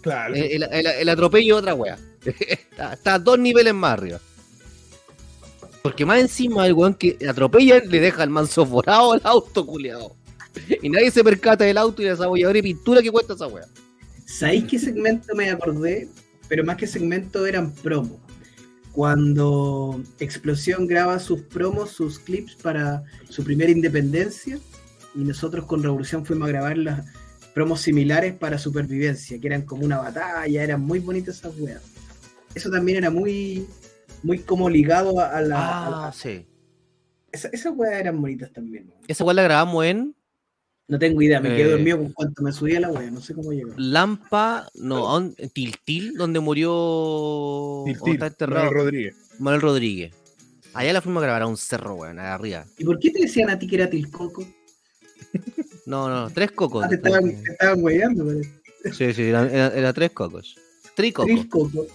Claro. 0.02 0.34
Eh, 0.36 0.56
El, 0.56 0.64
el- 0.64 0.88
el 0.88 1.10
atropello 1.10 1.56
es 1.58 1.60
otra 1.62 1.76
wea. 1.76 1.98
está, 2.26 2.94
está 2.94 3.14
a 3.16 3.20
dos 3.20 3.38
niveles 3.38 3.74
más 3.74 3.94
arriba. 3.94 4.20
Porque 5.84 6.06
más 6.06 6.20
encima 6.20 6.66
el 6.66 6.74
weón 6.74 6.94
que 6.96 7.18
atropella 7.30 7.80
le 7.80 8.00
deja 8.00 8.24
el 8.24 8.30
manso 8.30 8.66
forado 8.66 9.14
al 9.14 9.22
auto 9.24 9.66
culiado. 9.66 10.16
Y 10.82 10.90
nadie 10.90 11.12
se 11.12 11.24
percata 11.24 11.64
del 11.64 11.78
auto 11.78 12.02
y 12.02 12.06
de 12.06 12.12
esa 12.14 12.28
bolladora 12.28 12.58
y 12.58 12.64
pintura 12.64 13.02
que 13.02 13.12
cuesta 13.12 13.34
esa 13.34 13.48
wea. 13.48 13.66
¿Sabéis 14.26 14.66
qué 14.66 14.80
segmento 14.80 15.34
me 15.36 15.50
acordé? 15.52 16.10
Pero 16.48 16.64
más 16.64 16.76
que 16.76 16.88
segmento 16.88 17.46
eran 17.46 17.72
promos. 17.72 18.18
Cuando 18.92 20.02
Explosión 20.20 20.88
graba 20.88 21.20
sus 21.20 21.42
promos, 21.42 21.92
sus 21.92 22.20
clips 22.20 22.56
para 22.56 23.04
su 23.30 23.44
primera 23.44 23.72
independencia, 23.72 24.60
y 25.16 25.20
nosotros 25.20 25.66
con 25.66 25.82
Revolución 25.82 26.26
fuimos 26.26 26.48
a 26.48 26.52
grabar 26.52 26.78
las 26.78 27.06
promos 27.54 27.82
similares 27.82 28.34
para 28.34 28.58
Supervivencia, 28.58 29.40
que 29.40 29.48
eran 29.48 29.64
como 29.64 29.84
una 29.86 29.98
batalla, 29.98 30.64
eran 30.64 30.82
muy 30.82 31.00
bonitas 31.00 31.38
esas 31.38 31.58
weas. 31.60 31.82
Eso 32.56 32.70
también 32.70 32.98
era 33.00 33.10
muy, 33.10 33.66
muy 34.24 34.40
como 34.40 34.70
ligado 34.70 35.20
a, 35.20 35.30
a 35.38 35.42
la... 35.42 35.58
a 35.60 35.88
Ah, 35.88 35.90
la- 36.08 36.12
sí. 36.14 36.46
esa- 37.32 37.50
esas 37.50 37.74
weas 37.76 38.00
eran 38.00 38.20
bonitas 38.22 38.52
también. 38.52 38.88
weón. 38.90 39.02
Esa 39.08 39.24
igual 39.24 39.36
la 39.38 39.44
grabamos 39.44 39.86
en 39.86 40.16
No 40.90 41.00
tengo 41.00 41.22
idea, 41.22 41.40
me 41.40 41.54
Eh. 41.54 41.56
quedé 41.58 41.72
dormido 41.72 41.98
con 42.00 42.12
cuanto 42.14 42.42
me 42.44 42.52
subí 42.52 42.76
a 42.76 42.80
la 42.82 42.90
wea, 42.90 43.10
no 43.12 43.22
sé 43.22 43.34
cómo 43.36 43.52
llegó. 43.54 43.72
Lampa, 43.78 44.68
no. 44.74 45.32
Tiltil, 45.54 46.16
donde 46.16 46.40
murió 46.42 47.84
Til, 47.86 47.98
o 48.00 48.04
til, 48.04 48.14
está 48.16 48.28
enterrado 48.28 48.66
Manuel 48.66 48.84
Rodríguez. 48.84 49.16
Manuel 49.40 49.62
Rodríguez. 49.62 50.14
Allá 50.74 50.92
la 50.94 51.02
fuimos 51.02 51.22
a 51.22 51.26
grabar 51.28 51.44
a 51.44 51.48
un 51.48 51.58
cerro, 51.58 51.94
weón, 51.96 52.20
allá 52.20 52.34
arriba. 52.34 52.66
¿Y 52.78 52.84
por 52.86 53.00
qué 53.00 53.12
te 53.12 53.22
decían 53.22 53.50
a 53.50 53.58
ti 53.58 53.68
que 53.68 53.76
era 53.76 53.90
Tilcoco? 53.90 54.46
No, 55.86 56.10
no, 56.10 56.30
tres 56.32 56.52
cocos. 56.52 56.84
Ah, 56.86 56.90
te 56.90 56.96
estaban, 56.96 57.24
te 57.44 57.52
estaban 57.52 57.84
weyando, 57.84 58.26
parece. 58.26 58.52
Sí, 58.94 59.14
sí, 59.14 59.24
era, 59.24 59.46
era- 59.48 59.68
era 59.76 59.94
tres 59.94 60.12
cocos. 60.12 60.56
Tricocos. 60.96 61.28
Tilcoco. 61.34 61.86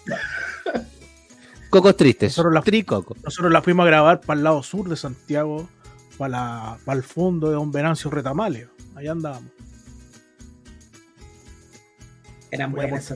Cocos 1.70 1.96
tristes. 1.96 2.30
Nosotros 2.32 2.54
la- 2.54 2.62
Tricocos. 2.62 3.16
Nosotros 3.24 3.52
la 3.52 3.60
fuimos 3.62 3.84
a 3.84 3.86
grabar 3.88 4.20
para 4.20 4.38
el 4.38 4.44
lado 4.44 4.62
sur 4.62 4.88
de 4.88 4.96
Santiago, 4.96 5.68
para, 6.16 6.78
el 6.92 7.02
fondo 7.02 7.48
de 7.48 7.54
Don 7.54 7.72
Venancio 7.72 8.10
Retamales. 8.10 8.68
Allá 8.94 9.12
andábamos. 9.12 9.50
Eran 12.50 12.72
buenas. 12.72 13.12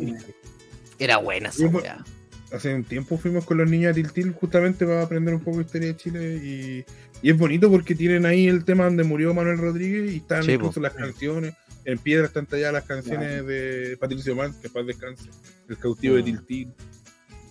Era 0.99 1.19
buena 1.19 1.49
esa 1.51 1.67
weá. 1.69 2.05
Hace 2.53 2.75
un 2.75 2.83
tiempo 2.83 3.19
fuimos 3.19 3.45
con 3.45 3.59
los 3.59 3.69
niños 3.69 3.91
a 3.91 3.95
Tiltil 3.95 4.33
justamente 4.33 4.87
para 4.87 5.03
aprender 5.03 5.35
un 5.35 5.41
poco 5.41 5.59
de 5.59 5.65
historia 5.65 5.89
de 5.89 5.97
Chile 5.97 6.37
y, 6.43 6.85
y 7.23 7.31
es 7.31 7.37
bonito 7.39 7.71
porque 7.71 7.95
tienen 7.95 8.25
ahí 8.25 8.49
el 8.49 8.65
tema 8.65 8.85
donde 8.85 9.05
murió 9.05 9.35
Manuel 9.35 9.59
Rodríguez 9.59 10.13
y 10.13 10.17
están 10.17 10.43
Sí, 10.45 10.53
incluso 10.53 10.75
po. 10.75 10.81
las 10.81 10.95
canciones. 10.95 11.55
En 11.85 11.99
piedra 11.99 12.27
están 12.27 12.47
talladas 12.47 12.73
las 12.75 12.85
canciones 12.85 13.47
de 13.47 13.97
Patricio 14.01 14.35
Mann, 14.35 14.55
que 14.61 14.69
paz 14.71 14.87
descanse. 14.87 15.29
El 15.69 15.77
cautivo 15.79 16.17
de 16.17 16.23
Mm. 16.23 16.25
Tiltil. 16.25 16.73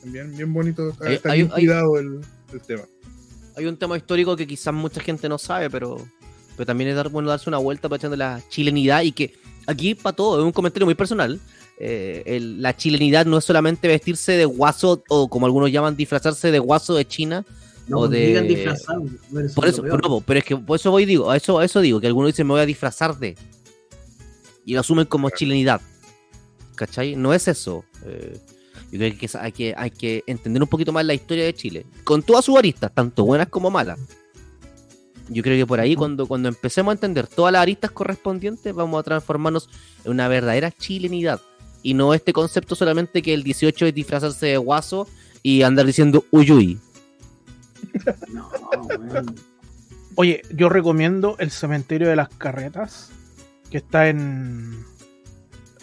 También 0.02 0.36
bien 0.36 0.52
bonito. 0.54 0.90
Está, 0.90 1.08
Hay- 1.08 1.16
está 1.16 1.32
hay- 1.32 1.40
bien 1.42 1.52
hay- 1.54 1.60
cuidado 1.62 1.98
el, 2.00 2.22
el 2.54 2.62
tema. 2.62 2.84
Hay 3.56 3.66
un 3.66 3.78
tema 3.78 3.98
histórico 3.98 4.36
que 4.36 4.46
quizás 4.46 4.74
mucha 4.74 5.00
gente 5.02 5.30
no 5.30 5.38
sabe, 5.38 5.70
pero, 5.70 6.08
pero 6.58 6.66
también 6.66 6.90
es 6.90 6.96
dar, 6.98 7.08
bueno 7.10 7.30
darse 7.30 7.50
una 7.50 7.60
vuelta 7.60 7.88
para 7.88 7.98
echando 7.98 8.18
la 8.18 8.42
chilenidad 8.50 9.04
y 9.04 9.12
que 9.14 9.34
aquí 9.68 9.96
para 9.96 10.16
todo, 10.16 10.40
es 10.40 10.44
un 10.46 10.52
comentario 10.52 10.86
muy 10.86 10.96
personal. 10.96 11.40
eh, 11.80 12.24
el- 12.26 12.60
la 12.60 12.76
chilenidad 12.76 13.28
no 13.28 13.38
es 13.38 13.46
solamente 13.46 13.88
vestirse 13.88 14.32
de 14.32 14.46
guaso 14.46 15.04
o 15.10 15.30
como 15.30 15.46
algunos 15.46 15.72
llaman 15.72 15.96
disfrazarse 15.96 16.50
de 16.52 16.58
guaso 16.58 16.96
de 16.96 17.06
China. 17.08 17.46
No, 17.88 18.00
O 18.00 18.08
de- 18.08 18.42
disfrazado. 18.42 19.04
bueno, 19.30 19.50
Por 19.54 19.66
es 19.68 19.74
eso, 19.74 19.84
pero, 19.84 19.98
no, 20.00 20.20
pero 20.22 20.40
es 20.40 20.44
que 20.46 20.58
por 20.58 20.76
eso 20.80 20.90
voy 20.90 21.06
digo, 21.06 21.30
a 21.30 21.38
eso, 21.38 21.60
a 21.60 21.64
eso 21.66 21.80
digo, 21.80 22.02
que 22.02 22.08
algunos 22.08 22.32
dicen 22.34 22.48
me 22.48 22.54
voy 22.54 22.62
a 22.62 22.66
disfrazar 22.66 23.16
de. 23.20 23.38
Y 24.66 24.74
lo 24.74 24.80
asumen 24.80 25.06
como 25.06 25.30
chilenidad. 25.30 25.80
¿Cachai? 26.76 27.16
No 27.16 27.32
es 27.34 27.48
eso. 27.48 27.86
Eh, 28.06 28.40
yo 28.92 28.98
creo 29.00 29.18
que 29.18 29.30
hay, 29.40 29.52
que 29.52 29.74
hay 29.78 29.92
que 29.92 30.24
entender 30.28 30.62
un 30.64 30.68
poquito 30.70 30.92
más 30.92 31.06
la 31.06 31.14
historia 31.14 31.46
de 31.46 31.54
Chile. 31.54 31.86
Con 32.04 32.24
todas 32.24 32.44
sus 32.44 32.58
aristas, 32.58 32.92
tanto 32.94 33.24
buenas 33.24 33.50
como 33.50 33.70
malas. 33.70 34.00
Yo 35.30 35.44
creo 35.44 35.58
que 35.58 35.68
por 35.68 35.80
ahí, 35.80 35.96
cuando, 35.96 36.26
cuando 36.26 36.50
empecemos 36.50 36.92
a 36.92 36.94
entender 36.94 37.28
todas 37.28 37.52
las 37.52 37.62
aristas 37.62 37.92
correspondientes, 37.92 38.74
vamos 38.74 39.00
a 39.00 39.04
transformarnos 39.04 39.70
en 40.06 40.12
una 40.12 40.28
verdadera 40.28 40.72
chilenidad. 40.72 41.42
Y 41.84 41.94
no 41.94 42.14
este 42.14 42.34
concepto 42.34 42.76
solamente 42.76 43.22
que 43.22 43.34
el 43.34 43.44
18 43.44 43.88
es 43.88 43.94
disfrazarse 43.94 44.48
de 44.48 44.58
guaso 44.58 45.08
y 45.44 45.62
andar 45.64 45.86
diciendo 45.86 46.26
uyuy. 46.32 46.80
No, 48.28 48.50
weón. 48.88 49.36
Oye, 50.20 50.42
yo 50.50 50.68
recomiendo 50.68 51.36
el 51.38 51.52
cementerio 51.52 52.10
de 52.10 52.16
las 52.16 52.30
carretas, 52.30 53.12
que 53.70 53.78
está 53.78 54.10
en. 54.10 54.84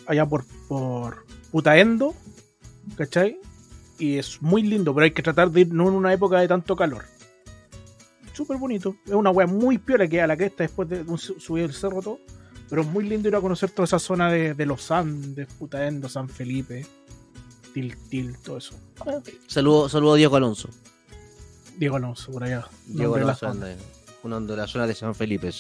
allá 0.06 0.26
por, 0.26 0.44
por 0.66 1.24
Putaendo, 1.52 2.16
¿cachai? 2.96 3.38
Y 3.96 4.18
es 4.18 4.42
muy 4.42 4.62
lindo, 4.62 4.92
pero 4.92 5.04
hay 5.04 5.12
que 5.12 5.22
tratar 5.22 5.52
de 5.52 5.60
ir 5.60 5.72
no 5.72 5.88
en 5.88 5.94
una 5.94 6.12
época 6.12 6.40
de 6.40 6.48
tanto 6.48 6.74
calor. 6.74 7.04
Súper 8.34 8.58
bonito. 8.58 8.96
Es 9.06 9.12
una 9.12 9.30
wea 9.30 9.46
muy 9.46 9.78
piola 9.78 10.06
que 10.06 10.20
a 10.20 10.26
la 10.26 10.36
cresta 10.36 10.64
después 10.64 10.88
de 10.88 11.02
un 11.02 11.16
subir 11.16 11.64
el 11.64 11.72
cerro 11.72 12.02
todo. 12.02 12.20
Pero 12.68 12.82
es 12.82 12.88
muy 12.88 13.04
lindo 13.04 13.28
ir 13.28 13.36
a 13.36 13.40
conocer 13.40 13.70
toda 13.70 13.84
esa 13.84 13.98
zona 13.98 14.30
de, 14.30 14.54
de 14.54 14.66
los 14.66 14.90
Andes, 14.90 15.48
Putaendo, 15.58 16.08
San 16.08 16.28
Felipe, 16.28 16.84
Tiltil, 17.72 18.36
todo 18.38 18.58
eso. 18.58 18.74
Ah, 19.00 19.20
Saludo, 19.46 19.88
saludo 19.88 20.14
a 20.14 20.16
Diego 20.16 20.36
Alonso. 20.36 20.68
Diego 21.78 21.96
Alonso, 21.96 22.32
por 22.32 22.44
allá. 22.44 22.66
Diego 22.86 23.14
Alonso 23.16 23.52
uno 24.24 24.40
de 24.40 24.56
la 24.56 24.66
zona 24.66 24.86
de 24.86 24.94
San 24.94 25.14
Felipe. 25.14 25.50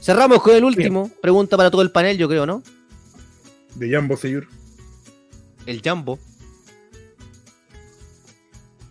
Cerramos 0.00 0.42
con 0.42 0.54
el 0.54 0.64
último. 0.64 1.10
Pregunta 1.20 1.56
para 1.56 1.70
todo 1.70 1.82
el 1.82 1.90
panel, 1.90 2.16
yo 2.16 2.28
creo, 2.28 2.46
¿no? 2.46 2.62
De 3.74 3.90
Jambo 3.90 4.16
Seyur. 4.16 4.48
El 5.66 5.82
Jambo. 5.82 6.18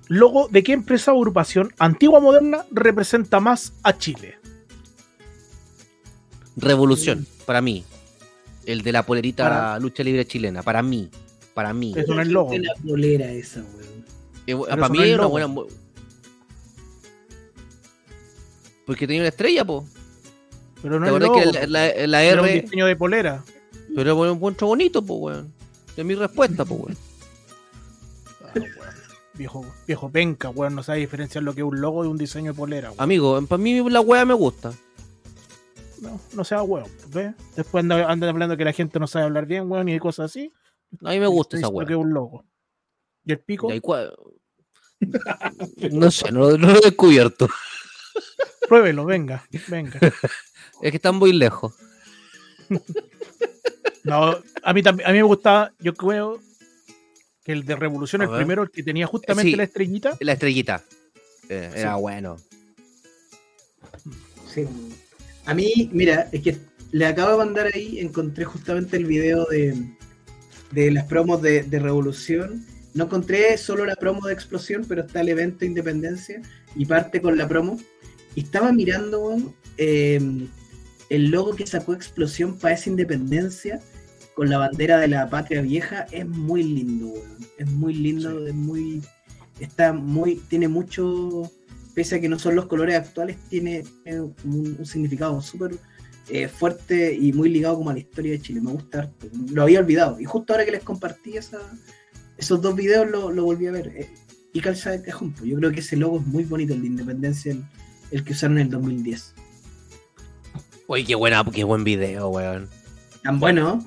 Logo 0.10 0.48
de 0.50 0.64
qué 0.64 0.74
empresa 0.74 1.14
o 1.14 1.18
agrupación 1.18 1.72
antigua 1.80 2.18
o 2.20 2.22
moderna 2.22 2.66
representa 2.72 3.40
más 3.40 3.74
a 3.84 3.98
Chile. 3.98 4.38
Revolución, 6.58 7.26
para 7.46 7.62
mí. 7.62 7.86
El 8.66 8.82
de 8.82 8.92
la 8.92 9.06
polerita 9.06 9.44
Para- 9.44 9.80
lucha 9.80 10.04
libre 10.04 10.26
chilena, 10.26 10.62
para 10.64 10.82
mí. 10.84 11.10
Para 11.54 11.74
mí. 11.74 11.94
Eso 11.96 12.14
no 12.14 12.22
es 12.22 12.28
logo. 12.28 12.52
De 12.52 12.60
la 12.60 12.74
polera 12.76 13.32
esa, 13.32 13.62
weón. 13.62 14.06
Eh, 14.48 14.56
para 14.70 14.90
mí 14.90 14.98
no 14.98 15.04
es 15.04 15.14
una 15.14 15.22
logo. 15.24 15.30
buena. 15.30 15.56
Porque 18.86 19.06
tenía 19.08 19.22
una 19.22 19.30
estrella, 19.30 19.64
po. 19.66 19.88
Pero 20.82 21.00
no 21.00 21.06
¿Te 21.06 21.14
es 21.14 21.20
logo. 21.20 21.36
que 21.40 21.46
la, 21.46 21.68
la- 21.68 22.08
la 22.08 22.24
Era 22.24 22.42
un 22.42 22.48
diseño 22.48 22.86
de 22.86 22.96
polera. 22.96 23.44
Pero 23.96 24.16
lo 24.16 24.32
encuentro 24.34 24.68
bonito, 24.68 25.04
po, 25.06 25.16
weón. 25.16 25.54
Es 25.96 26.04
mi 26.06 26.16
respuesta, 26.16 26.66
po, 26.66 26.76
weón. 26.76 26.98
Viejo, 29.40 29.66
viejo 29.88 30.12
penca, 30.12 30.50
weón, 30.50 30.76
no 30.76 30.84
sabe 30.84 31.00
diferenciar 31.00 31.46
lo 31.46 31.54
que 31.54 31.62
es 31.62 31.66
un 31.66 31.80
logo 31.80 32.04
de 32.04 32.10
un 32.10 32.18
diseño 32.18 32.52
de 32.52 32.58
polera, 32.58 32.90
weón. 32.90 33.02
Amigo, 33.02 33.42
para 33.48 33.64
mí 33.64 33.90
la 33.90 34.02
wea 34.02 34.26
me 34.26 34.34
gusta. 34.34 34.74
No, 36.02 36.20
no 36.34 36.44
sea 36.44 36.62
weón, 36.62 36.92
¿ves? 37.08 37.34
Después 37.56 37.84
andan, 37.84 38.02
andan 38.02 38.32
hablando 38.32 38.58
que 38.58 38.66
la 38.66 38.74
gente 38.74 39.00
no 39.00 39.08
sabe 39.08 39.24
hablar 39.24 39.46
bien, 39.46 39.72
weón, 39.72 39.88
y 39.88 39.98
cosas 39.98 40.26
así. 40.26 40.52
A 41.06 41.12
mí 41.12 41.22
me 41.22 41.28
gusta 41.28 41.56
esa 41.56 41.72
Lo 41.72 41.86
que 41.86 41.94
es 41.94 41.98
un 41.98 42.14
logo. 42.14 42.44
¿Y 43.24 43.32
el 43.32 43.40
pico? 43.40 43.74
Y 43.74 43.82
No 45.90 46.12
sé, 46.12 46.34
no, 46.34 46.58
no 46.58 46.74
lo 46.74 46.78
he 46.80 46.82
descubierto. 46.82 47.48
Pruébelo, 48.68 49.06
venga, 49.06 49.46
venga. 49.70 50.02
Es 50.82 50.92
que 50.92 50.98
están 50.98 51.16
muy 51.16 51.32
lejos. 51.32 51.74
No, 54.04 54.36
a 54.64 54.74
mí 54.74 54.84
también, 54.84 55.08
a 55.08 55.14
mí 55.14 55.18
me 55.18 55.24
gustaba, 55.24 55.72
yo 55.80 55.94
creo 55.94 56.42
que 57.50 57.54
el 57.54 57.66
de 57.66 57.76
Revolución, 57.76 58.22
el 58.22 58.30
primero, 58.30 58.62
el 58.62 58.70
que 58.70 58.84
tenía 58.84 59.08
justamente 59.08 59.50
Sí. 59.50 59.56
la 59.56 59.64
estrellita, 59.64 60.16
La 60.20 60.34
estrellita. 60.34 60.84
Eh, 61.50 61.72
era 61.76 61.96
Sí. 61.96 62.02
bueno. 62.02 62.38
Sí. 64.54 64.66
A 65.48 65.56
mí, 65.56 65.90
mira, 65.92 66.30
es 66.32 66.44
que 66.44 66.58
le 66.92 67.08
acabo 67.08 67.32
de 67.32 67.38
mandar 67.46 67.72
ahí, 67.74 67.98
encontré 68.00 68.46
justamente 68.46 68.98
el 68.98 69.06
video 69.06 69.46
de, 69.46 69.74
de 70.70 70.92
las 70.92 71.06
promos 71.06 71.42
de, 71.42 71.64
de 71.64 71.80
Revolución. 71.80 72.64
No 72.94 73.06
encontré 73.06 73.58
solo 73.58 73.84
la 73.84 73.96
promo 73.96 74.28
de 74.28 74.34
Explosión, 74.34 74.86
pero 74.88 75.02
está 75.02 75.22
el 75.22 75.30
evento 75.30 75.66
Independencia 75.66 76.44
y 76.76 76.86
parte 76.86 77.20
con 77.20 77.36
la 77.36 77.48
promo. 77.48 77.80
Y 78.36 78.42
estaba 78.42 78.72
mirando 78.72 79.56
eh, 79.78 80.20
el 81.10 81.32
logo 81.32 81.56
que 81.56 81.66
sacó 81.66 81.94
Explosión 81.96 82.60
para 82.60 82.76
esa 82.76 82.92
Independencia 82.92 83.80
con 84.40 84.50
la 84.50 84.58
bandera 84.58 84.98
de 85.00 85.10
la 85.10 85.30
patria 85.30 85.62
vieja. 85.62 86.08
Es 86.14 86.26
muy 86.26 86.64
lindo, 86.64 87.08
weón. 87.08 87.38
Es 87.58 87.70
muy 87.70 87.94
lindo, 87.94 88.48
es 88.48 88.56
muy. 88.56 89.02
Está 89.60 89.92
muy. 89.92 90.36
Tiene 90.48 90.70
mucho 90.70 91.52
pese 91.94 92.16
a 92.16 92.22
que 92.22 92.30
no 92.30 92.40
son 92.40 92.56
los 92.56 92.68
colores 92.68 92.96
actuales, 92.96 93.36
tiene, 93.50 93.84
tiene 94.06 94.22
un, 94.22 94.78
un 94.80 94.86
significado 94.86 95.42
súper 95.42 95.76
eh, 96.30 96.48
fuerte 96.48 97.14
y 97.14 97.34
muy 97.34 97.50
ligado 97.50 97.76
como 97.76 97.90
a 97.90 97.94
la 97.94 98.00
historia 98.00 98.32
de 98.32 98.42
Chile. 98.42 98.62
Me 98.62 98.72
gusta 98.72 99.00
harto. 99.00 99.28
Lo 99.52 99.64
había 99.64 99.82
olvidado. 99.82 100.18
Y 100.22 100.24
justo 100.24 100.54
ahora 100.54 100.64
que 100.64 100.72
les 100.72 100.84
compartí 100.84 101.36
esa, 101.36 101.60
esos 102.38 102.62
dos 102.62 102.78
videos 102.78 103.10
lo, 103.10 103.32
lo 103.32 103.44
volví 103.44 103.68
a 103.68 103.72
ver. 103.74 103.88
eh, 103.94 104.10
y 104.54 104.62
calza 104.62 104.92
de 104.92 105.02
cajón. 105.02 105.34
pues. 105.34 105.50
Yo 105.50 105.58
creo 105.58 105.74
que 105.74 105.82
ese 105.82 105.98
logo 105.98 106.18
es 106.22 106.26
muy 106.26 106.46
bonito, 106.46 106.74
el 106.74 106.80
de 106.80 106.88
Independencia, 106.88 107.52
el, 107.52 107.66
el 108.12 108.24
que 108.24 108.32
usaron 108.32 108.58
en 108.58 108.68
el 108.68 108.72
2010. 108.72 109.34
Uy, 110.88 111.04
qué 111.04 111.16
buena, 111.16 111.44
qué 111.44 111.66
buen 111.66 111.84
video, 111.84 112.30
weón. 112.30 112.70
Tan 113.22 113.38
bueno. 113.42 113.86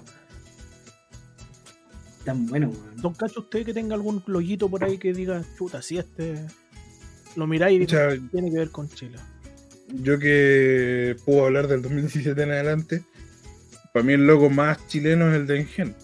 Tan 2.25 2.47
bueno, 2.47 2.69
weón. 2.69 3.03
Don 3.03 3.15
Cacho, 3.15 3.41
usted 3.41 3.65
que 3.65 3.75
tenga 3.75 3.95
algún 3.95 4.23
loguito 4.27 4.69
por 4.69 4.85
ahí 4.85 4.99
que 4.99 5.13
diga, 5.13 5.43
chuta, 5.57 5.83
si 5.83 5.99
este 5.99 6.47
lo 7.37 7.47
miráis 7.47 7.81
y 7.81 7.85
Pucha, 7.85 8.11
tiene 8.31 8.51
que 8.51 8.59
ver 8.59 8.71
con 8.71 8.89
Chile. 8.89 9.19
yo 9.89 10.19
que 10.19 11.17
puedo 11.25 11.47
hablar 11.47 11.67
del 11.67 11.83
2017 11.83 12.43
en 12.43 12.51
adelante, 12.51 13.03
para 13.93 14.05
mí 14.05 14.13
el 14.13 14.27
logo 14.27 14.51
más 14.51 14.87
chileno 14.87 15.31
es 15.31 15.37
el 15.37 15.47
de 15.47 15.61
Engen. 15.61 15.95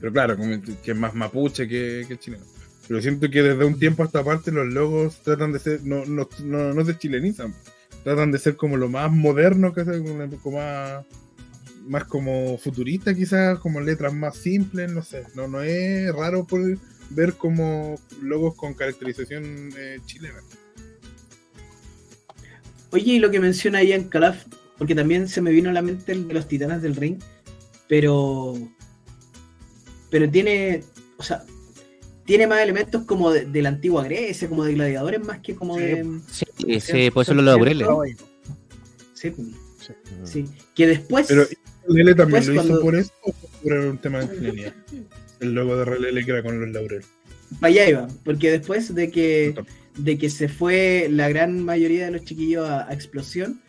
Pero 0.00 0.12
claro, 0.12 0.36
que 0.82 0.90
es 0.90 0.96
más 0.96 1.14
mapuche 1.14 1.68
que, 1.68 2.06
que 2.08 2.18
chileno. 2.18 2.44
Pero 2.88 3.02
siento 3.02 3.30
que 3.30 3.42
desde 3.42 3.64
un 3.64 3.78
tiempo 3.78 4.02
a 4.02 4.06
esta 4.06 4.24
parte 4.24 4.50
los 4.50 4.66
logos 4.66 5.22
tratan 5.22 5.52
de 5.52 5.58
ser, 5.58 5.84
no, 5.84 6.04
no, 6.06 6.28
no, 6.42 6.74
no 6.74 6.84
se 6.84 6.98
chilenizan. 6.98 7.54
tratan 8.02 8.32
de 8.32 8.38
ser 8.38 8.56
como 8.56 8.76
lo 8.76 8.88
más 8.88 9.12
moderno, 9.12 9.72
que 9.72 9.84
sea 9.84 9.98
como, 9.98 10.38
como 10.40 10.58
más, 10.58 11.04
más 11.90 12.04
como 12.04 12.56
futurista 12.56 13.12
quizás, 13.12 13.58
como 13.58 13.80
letras 13.80 14.14
más 14.14 14.36
simples, 14.36 14.92
no 14.92 15.02
sé. 15.02 15.24
No, 15.34 15.48
no 15.48 15.60
es 15.60 16.14
raro 16.14 16.46
por 16.46 16.78
ver 17.10 17.34
como 17.34 17.96
logos 18.22 18.54
con 18.54 18.74
caracterización 18.74 19.70
eh, 19.76 19.98
chilena. 20.06 20.38
Oye, 22.92 23.14
y 23.14 23.18
lo 23.18 23.32
que 23.32 23.40
menciona 23.40 23.82
Ian 23.82 24.04
Calaf, 24.04 24.44
porque 24.78 24.94
también 24.94 25.28
se 25.28 25.42
me 25.42 25.50
vino 25.50 25.70
a 25.70 25.72
la 25.72 25.82
mente 25.82 26.12
el 26.12 26.28
de 26.28 26.34
los 26.34 26.46
titanes 26.46 26.80
del 26.80 26.94
ring, 26.94 27.18
pero. 27.88 28.54
Pero 30.10 30.30
tiene. 30.30 30.84
O 31.16 31.24
sea, 31.24 31.44
tiene 32.24 32.46
más 32.46 32.60
elementos 32.60 33.02
como 33.04 33.32
de, 33.32 33.46
de 33.46 33.62
la 33.62 33.70
antigua 33.70 34.04
Grecia, 34.04 34.48
como 34.48 34.62
de 34.62 34.74
gladiadores, 34.74 35.24
más 35.24 35.40
que 35.40 35.56
como 35.56 35.76
Sí, 35.76 35.82
de. 35.82 36.20
Sí, 36.30 36.80
sí, 36.80 37.10
por 37.10 37.24
eso 37.24 37.34
los 37.34 37.44
laureles. 37.44 37.88
Sí, 39.12 39.34
sí. 40.22 40.44
Que 40.76 40.86
después. 40.86 41.26
Pero 41.26 41.46
Relele 41.88 42.14
también 42.14 42.40
Después 42.44 42.66
lo 42.66 42.72
hizo 42.74 42.80
por 42.82 42.94
eso 42.94 43.12
o 43.22 43.32
por 43.62 43.72
un 43.72 43.98
tema 43.98 44.20
de 44.20 44.24
ingeniería. 44.26 44.74
El 45.40 45.54
logo 45.54 45.76
de 45.76 45.84
Relele 45.84 46.24
que 46.24 46.30
era 46.30 46.42
con 46.42 46.60
los 46.60 46.70
laureles. 46.70 47.06
para 47.60 47.72
allá 47.72 47.88
iba, 47.88 48.08
porque 48.24 48.50
después 48.50 48.94
de 48.94 49.10
que, 49.10 49.54
de 49.96 50.18
que 50.18 50.30
se 50.30 50.48
fue 50.48 51.08
la 51.10 51.28
gran 51.28 51.64
mayoría 51.64 52.04
de 52.06 52.10
los 52.12 52.24
chiquillos 52.24 52.68
a, 52.68 52.88
a 52.88 52.92
Explosión, 52.92 53.60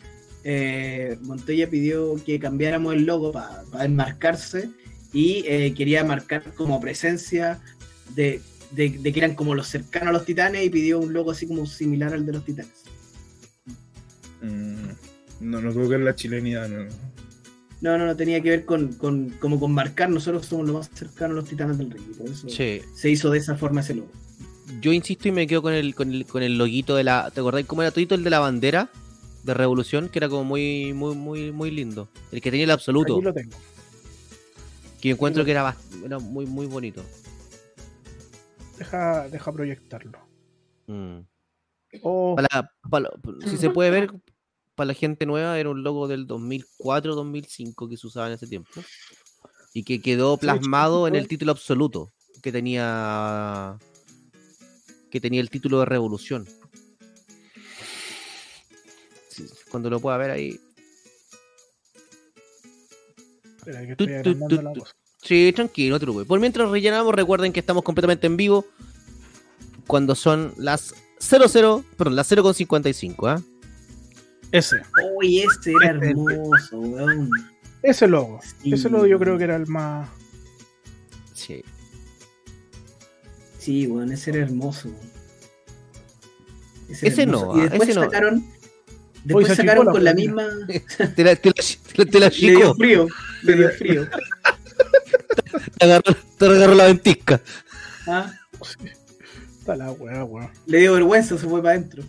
eh, 0.44 1.16
Montoya 1.22 1.68
pidió 1.70 2.14
que 2.24 2.38
cambiáramos 2.38 2.94
el 2.94 3.04
logo 3.06 3.32
para 3.32 3.84
enmarcarse 3.84 4.70
y 5.12 5.44
eh, 5.46 5.72
quería 5.74 6.04
marcar 6.04 6.42
como 6.54 6.80
presencia 6.80 7.60
de, 8.14 8.40
de- 8.72 8.98
de 8.98 9.12
que 9.12 9.18
eran 9.20 9.34
como 9.34 9.54
los 9.54 9.68
cercanos 9.68 10.08
a 10.08 10.12
los 10.12 10.24
titanes 10.24 10.64
y 10.64 10.70
pidió 10.70 10.98
un 10.98 11.12
logo 11.12 11.30
así 11.30 11.46
como 11.46 11.64
similar 11.66 12.12
al 12.12 12.24
de 12.26 12.32
los 12.32 12.44
titanes. 12.44 12.72
Mm, 14.42 14.88
no, 15.40 15.60
no 15.60 15.72
tuvo 15.72 15.84
que 15.84 15.96
ver 15.96 16.00
la 16.00 16.14
chilenidad, 16.14 16.68
no. 16.68 16.86
No, 17.82 17.98
no, 17.98 18.06
no 18.06 18.16
tenía 18.16 18.40
que 18.40 18.48
ver 18.48 18.64
con, 18.64 18.92
con, 18.94 19.30
como 19.40 19.58
con 19.60 19.72
marcar, 19.72 20.08
nosotros 20.08 20.46
somos 20.46 20.66
los 20.66 20.76
más 20.76 20.90
cercanos 20.94 21.32
a 21.36 21.40
los 21.40 21.48
titanes 21.48 21.76
del 21.78 21.90
ring, 21.90 22.04
y 22.10 22.14
por 22.14 22.26
eso 22.28 22.48
Sí. 22.48 22.80
se 22.94 23.10
hizo 23.10 23.28
de 23.30 23.38
esa 23.38 23.56
forma 23.56 23.80
ese 23.80 23.94
logo. 23.96 24.08
Yo 24.80 24.92
insisto 24.92 25.28
y 25.28 25.32
me 25.32 25.46
quedo 25.46 25.60
con 25.62 25.74
el, 25.74 25.94
con 25.94 26.12
el, 26.12 26.24
con 26.24 26.42
el 26.42 26.56
loguito 26.56 26.94
de 26.96 27.04
la. 27.04 27.30
¿Te 27.34 27.40
acordás 27.40 27.64
cómo 27.66 27.82
era 27.82 27.90
todito 27.90 28.14
el 28.14 28.24
de 28.24 28.30
la 28.30 28.38
bandera 28.38 28.88
de 29.42 29.52
Revolución? 29.52 30.08
Que 30.08 30.20
era 30.20 30.28
como 30.28 30.44
muy, 30.44 30.92
muy, 30.94 31.14
muy, 31.14 31.52
muy 31.52 31.70
lindo. 31.70 32.08
El 32.30 32.40
que 32.40 32.50
tenía 32.50 32.64
el 32.64 32.70
absoluto. 32.70 33.16
Aquí 33.16 33.22
lo 33.24 33.34
tengo. 33.34 33.56
Que 35.00 35.10
encuentro 35.10 35.44
que 35.44 35.50
era, 35.50 35.76
era 36.04 36.18
muy, 36.20 36.46
muy 36.46 36.66
bonito. 36.66 37.02
Deja, 38.78 39.28
deja 39.28 39.52
proyectarlo. 39.52 40.18
Mm. 40.86 41.18
Oh, 42.02 42.36
Para 42.36 42.70
para 42.88 43.10
si 43.46 43.56
se 43.58 43.68
puede 43.70 43.90
ver, 43.90 44.10
para 44.74 44.88
la 44.88 44.94
gente 44.94 45.26
nueva, 45.26 45.58
era 45.58 45.70
un 45.70 45.82
logo 45.82 46.08
del 46.08 46.26
2004-2005 46.26 47.88
que 47.88 47.96
se 47.96 48.06
usaba 48.06 48.28
en 48.28 48.34
ese 48.34 48.46
tiempo. 48.46 48.70
Y 49.74 49.84
que 49.84 50.00
quedó 50.00 50.36
plasmado 50.36 51.08
en 51.08 51.14
el 51.14 51.28
título 51.28 51.52
absoluto 51.52 52.12
que 52.42 52.52
tenía 52.52 53.78
que 55.10 55.20
tenía 55.20 55.40
el 55.40 55.50
título 55.50 55.80
de 55.80 55.84
Revolución. 55.86 56.48
Cuando 59.70 59.88
lo 59.90 60.00
pueda 60.00 60.16
ver 60.16 60.30
ahí. 60.30 60.60
espera, 63.58 63.86
que 63.86 63.92
estoy 63.92 64.22
tu, 64.22 64.62
la. 64.62 64.72
Sí, 65.22 65.52
tranquilo. 65.54 65.98
Por 66.26 66.40
mientras 66.40 66.68
rellenamos, 66.68 67.14
recuerden 67.14 67.52
que 67.52 67.60
estamos 67.60 67.82
completamente 67.84 68.26
en 68.26 68.36
vivo 68.36 68.66
cuando 69.86 70.14
son 70.14 70.52
las 70.56 70.94
00, 71.20 71.84
perdón, 71.96 72.16
las 72.16 72.30
0.55, 72.30 73.28
¿ah? 73.28 73.42
Ese, 74.52 74.82
Uy, 75.16 75.40
este 75.40 75.72
era 75.72 75.90
hermoso, 75.90 76.78
weón. 76.78 77.30
ese 77.82 78.06
logo. 78.06 78.40
Sí. 78.62 78.74
Ese 78.74 78.88
logo 78.90 79.06
yo 79.06 79.18
creo 79.18 79.38
que 79.38 79.44
era 79.44 79.56
el 79.56 79.66
más. 79.66 80.08
Sí. 81.34 81.64
Sí, 83.58 83.86
weón, 83.86 84.12
ese 84.12 84.30
era 84.30 84.40
hermoso. 84.40 84.88
weón. 84.88 85.12
Ese, 86.90 87.06
era 87.06 87.12
Ese 87.14 87.22
hermoso. 87.22 87.46
no, 87.46 87.58
Y 87.58 87.60
después 87.68 87.88
ese 87.88 87.98
no. 87.98 88.04
sacaron. 88.04 88.46
Después 89.24 89.46
se 89.48 89.54
sacaron 89.56 89.86
la 89.86 89.92
con 89.92 90.04
la 90.04 90.14
misma. 90.14 90.48
Te 91.16 91.24
la, 91.24 91.36
te 91.36 91.48
la, 91.48 91.54
te 91.54 92.04
la- 92.04 92.04
te 92.10 92.20
la 92.20 92.28
Le 92.28 92.30
dio 92.36 92.58
chico, 92.58 92.74
frío. 92.74 93.06
Le 93.42 93.56
dio 93.56 93.70
frío. 93.78 94.08
te 95.78 95.84
agarró, 95.84 96.14
te 96.38 96.44
agarró 96.46 96.74
la 96.74 96.84
ventisca. 96.86 97.40
Ah, 98.06 98.32
Está 99.60 99.76
la 99.76 99.92
weá, 99.92 100.24
weón. 100.24 100.50
Le 100.66 100.78
dio 100.80 100.92
vergüenza, 100.94 101.38
se 101.38 101.46
fue 101.46 101.62
para 101.62 101.76
adentro. 101.76 102.02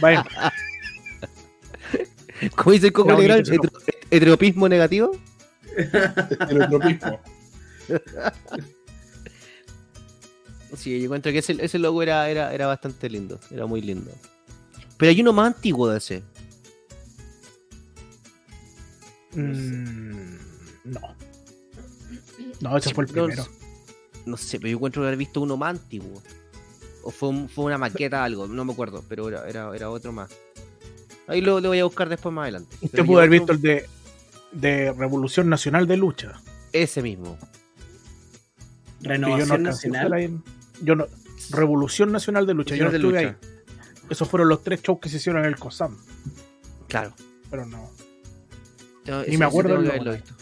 Vaya, 0.00 0.24
Como 2.56 2.72
dice 2.72 2.86
el 2.88 2.92
Coco 2.92 3.12
Legrand, 3.12 3.46
heteropismo 4.10 4.68
negativo. 4.68 5.12
Heterotropismo. 5.76 7.20
Sí, 10.76 10.98
yo 11.00 11.06
encuentro 11.06 11.32
que 11.32 11.38
ese, 11.38 11.56
ese 11.60 11.80
logo 11.80 12.00
era, 12.00 12.30
era, 12.30 12.54
era 12.54 12.68
bastante 12.68 13.10
lindo, 13.10 13.40
era 13.50 13.66
muy 13.66 13.80
lindo. 13.80 14.12
Pero 14.96 15.10
hay 15.10 15.20
uno 15.20 15.32
más 15.32 15.54
antiguo 15.54 15.88
de 15.88 15.98
ese. 15.98 16.22
mm, 19.32 20.36
no. 20.84 21.00
No, 22.60 22.76
ese 22.76 22.94
fue 22.94 23.04
el 23.04 23.08
No, 23.14 23.24
primero. 23.24 23.46
No 24.26 24.36
sé, 24.36 24.58
pero 24.58 24.70
yo 24.70 24.76
encuentro 24.76 25.02
haber 25.02 25.16
visto 25.16 25.40
uno 25.40 25.56
más 25.56 25.70
antiguo. 25.70 26.22
O 27.02 27.10
fue, 27.10 27.30
un- 27.30 27.48
fue 27.48 27.64
una 27.64 27.78
maqueta 27.78 28.22
algo, 28.22 28.46
no 28.46 28.64
me 28.64 28.72
acuerdo, 28.72 29.02
pero 29.08 29.28
era, 29.28 29.48
era, 29.48 29.74
era 29.74 29.90
otro 29.90 30.12
más. 30.12 30.30
Ahí 31.30 31.40
lo, 31.40 31.60
lo 31.60 31.68
voy 31.68 31.78
a 31.78 31.84
buscar 31.84 32.08
después 32.08 32.34
más 32.34 32.42
adelante. 32.44 32.74
Usted 32.76 32.90
Pero 32.90 33.06
pudo 33.06 33.18
haber 33.18 33.30
visto 33.30 33.52
el 33.52 33.60
de, 33.62 33.88
de 34.52 34.92
Revolución 34.92 35.48
Nacional 35.48 35.86
de 35.86 35.96
Lucha. 35.96 36.40
Ese 36.72 37.02
mismo. 37.02 37.38
Que 39.02 39.08
yo 39.08 39.18
no 39.18 39.36
Renovación 39.36 39.62
Nacional. 39.62 40.40
yo 40.82 40.94
no, 40.96 41.06
Revolución 41.50 42.12
Nacional 42.12 42.46
de 42.46 42.54
Lucha. 42.54 42.74
Yo 42.76 42.84
no 42.86 42.90
de 42.90 42.96
estuve 42.98 43.22
lucha. 43.24 43.38
ahí. 43.40 43.50
Esos 44.10 44.28
fueron 44.28 44.48
los 44.48 44.62
tres 44.64 44.82
shows 44.82 44.98
que 45.00 45.08
se 45.08 45.16
hicieron 45.18 45.42
en 45.42 45.48
el 45.48 45.56
COSAM. 45.56 45.96
Claro. 46.88 47.12
Pero 47.50 47.64
no. 47.66 47.90
Tengo- 49.04 49.22
Ni 49.26 49.36
me 49.36 49.44
acuerdo 49.44 49.70
tengo 49.70 49.82
logo. 49.82 49.92
haberlo 49.92 50.12
visto. 50.14 50.34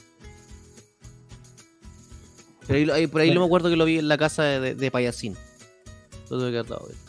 Pero 2.66 2.94
ahí, 2.94 3.06
por 3.06 3.20
ahí 3.20 3.32
no 3.32 3.40
me 3.40 3.46
acuerdo 3.46 3.70
que 3.70 3.76
lo 3.76 3.84
vi 3.84 3.98
en 3.98 4.08
la 4.08 4.18
casa 4.18 4.42
de, 4.42 4.74
de 4.74 4.90
Payasín. 4.90 5.34
Lo 6.30 6.38
tuve 6.38 6.50
que 6.50 6.58
haber 6.58 6.70
dado 6.70 6.80
vuelta. 6.86 7.07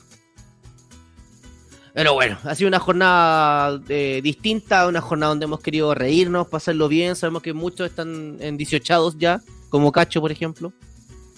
Pero 2.00 2.14
bueno, 2.14 2.38
ha 2.46 2.56
sido 2.56 2.70
una 2.70 2.80
jornada 2.80 3.78
eh, 3.90 4.22
distinta, 4.24 4.88
una 4.88 5.02
jornada 5.02 5.32
donde 5.32 5.44
hemos 5.44 5.60
querido 5.60 5.94
reírnos, 5.94 6.48
pasarlo 6.48 6.88
bien. 6.88 7.14
Sabemos 7.18 7.42
que 7.42 7.52
muchos 7.52 7.90
están 7.90 8.38
en 8.40 8.56
18 8.56 9.16
ya, 9.18 9.42
como 9.68 9.92
Cacho, 9.92 10.22
por 10.22 10.32
ejemplo. 10.32 10.72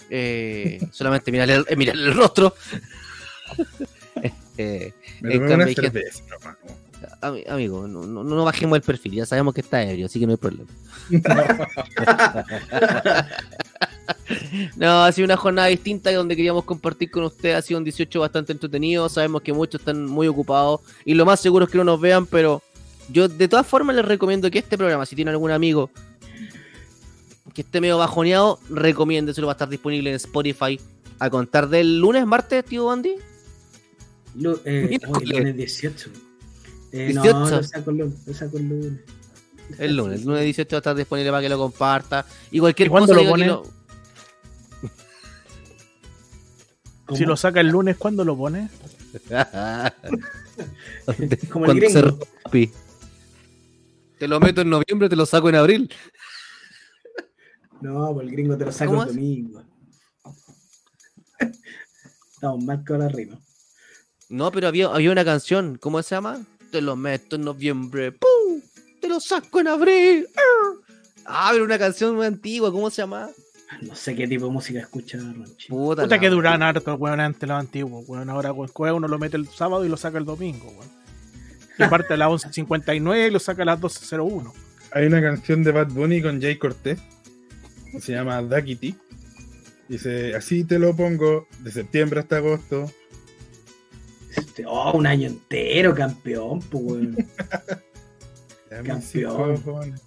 Eh, 0.08 0.78
solamente 0.92 1.32
mirarle, 1.32 1.54
el- 1.56 1.66
eh, 1.68 1.74
mirarle 1.74 2.04
el 2.04 2.14
rostro. 2.14 2.54
Eh, 4.58 4.92
Me 5.22 5.34
En 5.34 5.48
cambio 5.48 5.74
gente- 5.74 6.04
ami- 7.22 7.48
amigo, 7.48 7.88
no, 7.88 8.04
no, 8.06 8.22
no 8.22 8.44
bajemos 8.44 8.76
el 8.76 8.82
perfil, 8.82 9.14
ya 9.14 9.26
sabemos 9.26 9.54
que 9.54 9.62
está 9.62 9.82
ebrio, 9.82 10.06
así 10.06 10.20
que 10.20 10.26
no 10.26 10.32
hay 10.32 10.36
problema. 10.38 10.68
No, 11.10 11.20
ha 14.80 15.12
sido 15.12 15.26
una 15.26 15.36
jornada 15.36 15.68
distinta 15.68 16.10
y 16.10 16.14
donde 16.14 16.36
queríamos 16.36 16.64
compartir 16.64 17.10
con 17.10 17.24
ustedes. 17.24 17.56
Ha 17.56 17.62
sido 17.62 17.78
un 17.78 17.84
18 17.84 18.20
bastante 18.20 18.52
entretenido. 18.52 19.08
Sabemos 19.08 19.42
que 19.42 19.52
muchos 19.52 19.80
están 19.80 20.04
muy 20.06 20.26
ocupados 20.26 20.80
y 21.04 21.14
lo 21.14 21.24
más 21.24 21.40
seguro 21.40 21.64
es 21.66 21.70
que 21.70 21.78
no 21.78 21.84
nos 21.84 22.00
vean, 22.00 22.26
pero 22.26 22.62
yo 23.10 23.28
de 23.28 23.48
todas 23.48 23.66
formas 23.66 23.96
les 23.96 24.04
recomiendo 24.04 24.50
que 24.50 24.58
este 24.58 24.76
programa, 24.78 25.06
si 25.06 25.16
tienen 25.16 25.32
algún 25.32 25.50
amigo 25.50 25.90
que 27.54 27.62
esté 27.62 27.80
medio 27.80 27.98
bajoneado, 27.98 28.58
recomiéndeselo. 28.70 29.46
Va 29.46 29.52
a 29.52 29.54
estar 29.54 29.68
disponible 29.68 30.10
en 30.10 30.16
Spotify 30.16 30.80
a 31.18 31.30
contar 31.30 31.68
del 31.68 31.98
lunes, 31.98 32.26
martes, 32.26 32.64
tío 32.64 32.90
Andy. 32.90 33.14
Lu- 34.36 34.60
eh, 34.64 34.98
oh, 35.08 35.20
lunes 35.20 35.56
18. 35.56 36.10
Eh, 36.92 37.06
18. 37.08 37.38
No, 37.38 37.50
lo 37.50 37.62
saco 37.62 37.90
el 37.90 37.96
lunes. 37.98 38.14
Lo 38.26 38.34
saco 38.34 38.56
el 38.56 38.68
lunes. 38.68 38.92
El 39.78 39.96
lunes, 39.96 40.20
el 40.20 40.26
lunes 40.26 40.44
18 40.44 40.70
va 40.74 40.78
a 40.78 40.80
estar 40.80 40.96
disponible 40.96 41.30
para 41.30 41.42
que 41.42 41.48
lo 41.48 41.58
comparta. 41.58 42.24
Y 42.50 42.58
cualquier 42.58 42.88
¿Y 42.88 42.90
cosa 42.90 43.12
lo 43.14 43.20
que 43.20 43.28
pone? 43.28 43.46
lo- 43.46 43.62
¿Cómo? 47.06 47.16
Si 47.16 47.24
lo 47.24 47.36
saca 47.36 47.60
el 47.60 47.68
lunes, 47.68 47.96
¿cuándo 47.96 48.24
lo 48.24 48.36
pone? 48.36 48.68
Como 51.50 51.66
el 51.66 51.80
se 51.80 52.00
gringo. 52.00 52.18
rompe. 52.44 52.70
Te 54.18 54.28
lo 54.28 54.38
meto 54.40 54.60
en 54.60 54.70
noviembre, 54.70 55.08
te 55.08 55.16
lo 55.16 55.26
saco 55.26 55.48
en 55.48 55.56
abril. 55.56 55.92
No, 57.80 58.12
pues 58.14 58.26
el 58.28 58.32
gringo 58.32 58.56
te 58.56 58.64
lo 58.64 58.72
saco 58.72 58.92
¿Cómo 58.92 59.02
el 59.02 59.08
domingo. 59.08 59.62
Estamos 62.32 62.64
mal 62.64 62.84
con 62.86 63.00
la 63.00 63.08
rima. 63.08 63.38
No, 64.28 64.50
pero 64.52 64.68
había, 64.68 64.86
había 64.86 65.10
una 65.10 65.24
canción, 65.24 65.76
¿cómo 65.78 66.02
se 66.02 66.14
llama? 66.14 66.40
Te 66.70 66.80
lo 66.80 66.96
meto 66.96 67.36
en 67.36 67.42
noviembre, 67.42 68.12
¡pum! 68.12 68.60
Te 69.00 69.08
lo 69.08 69.20
saco 69.20 69.60
en 69.60 69.68
abril. 69.68 70.26
¡ar! 70.36 70.96
Ah, 71.26 71.50
pero 71.52 71.64
una 71.64 71.78
canción 71.78 72.16
muy 72.16 72.26
antigua, 72.26 72.72
¿cómo 72.72 72.88
se 72.90 73.02
llama? 73.02 73.28
No 73.80 73.94
sé 73.94 74.14
qué 74.14 74.28
tipo 74.28 74.46
de 74.46 74.52
música 74.52 74.80
escucha 74.80 75.18
Ronchi. 75.18 75.68
Puta, 75.68 76.02
Puta 76.02 76.18
que 76.18 76.28
duran 76.28 76.62
harto, 76.62 76.94
weón, 76.94 77.20
antes 77.20 77.48
los 77.48 77.58
antiguos, 77.58 78.04
weón. 78.08 78.28
Ahora, 78.30 78.52
weón, 78.52 78.70
uno 78.94 79.08
lo 79.08 79.18
mete 79.18 79.36
el 79.36 79.48
sábado 79.48 79.84
y 79.84 79.88
lo 79.88 79.96
saca 79.96 80.18
el 80.18 80.24
domingo, 80.24 80.66
weón. 80.66 80.90
que 81.76 81.86
parte 81.86 82.14
a 82.14 82.16
las 82.16 82.28
11.59 82.28 83.28
y 83.28 83.30
lo 83.30 83.38
saca 83.38 83.62
a 83.62 83.66
las 83.66 83.80
12.01. 83.80 84.52
Hay 84.92 85.06
una 85.06 85.22
canción 85.22 85.64
de 85.64 85.72
Bad 85.72 85.88
Bunny 85.88 86.20
con 86.20 86.40
Jay 86.40 86.56
Cortés 86.56 87.00
que 87.90 88.00
se 88.00 88.12
llama 88.12 88.40
Duckity. 88.42 88.94
Dice, 89.88 90.34
así 90.34 90.64
te 90.64 90.78
lo 90.78 90.94
pongo, 90.94 91.46
de 91.60 91.70
septiembre 91.70 92.20
hasta 92.20 92.38
agosto. 92.38 92.90
Este, 94.34 94.64
oh, 94.66 94.92
un 94.92 95.06
año 95.06 95.28
entero, 95.28 95.94
campeón, 95.94 96.60
pues, 96.60 96.84
weón. 96.84 97.16
Campeón. 98.86 100.00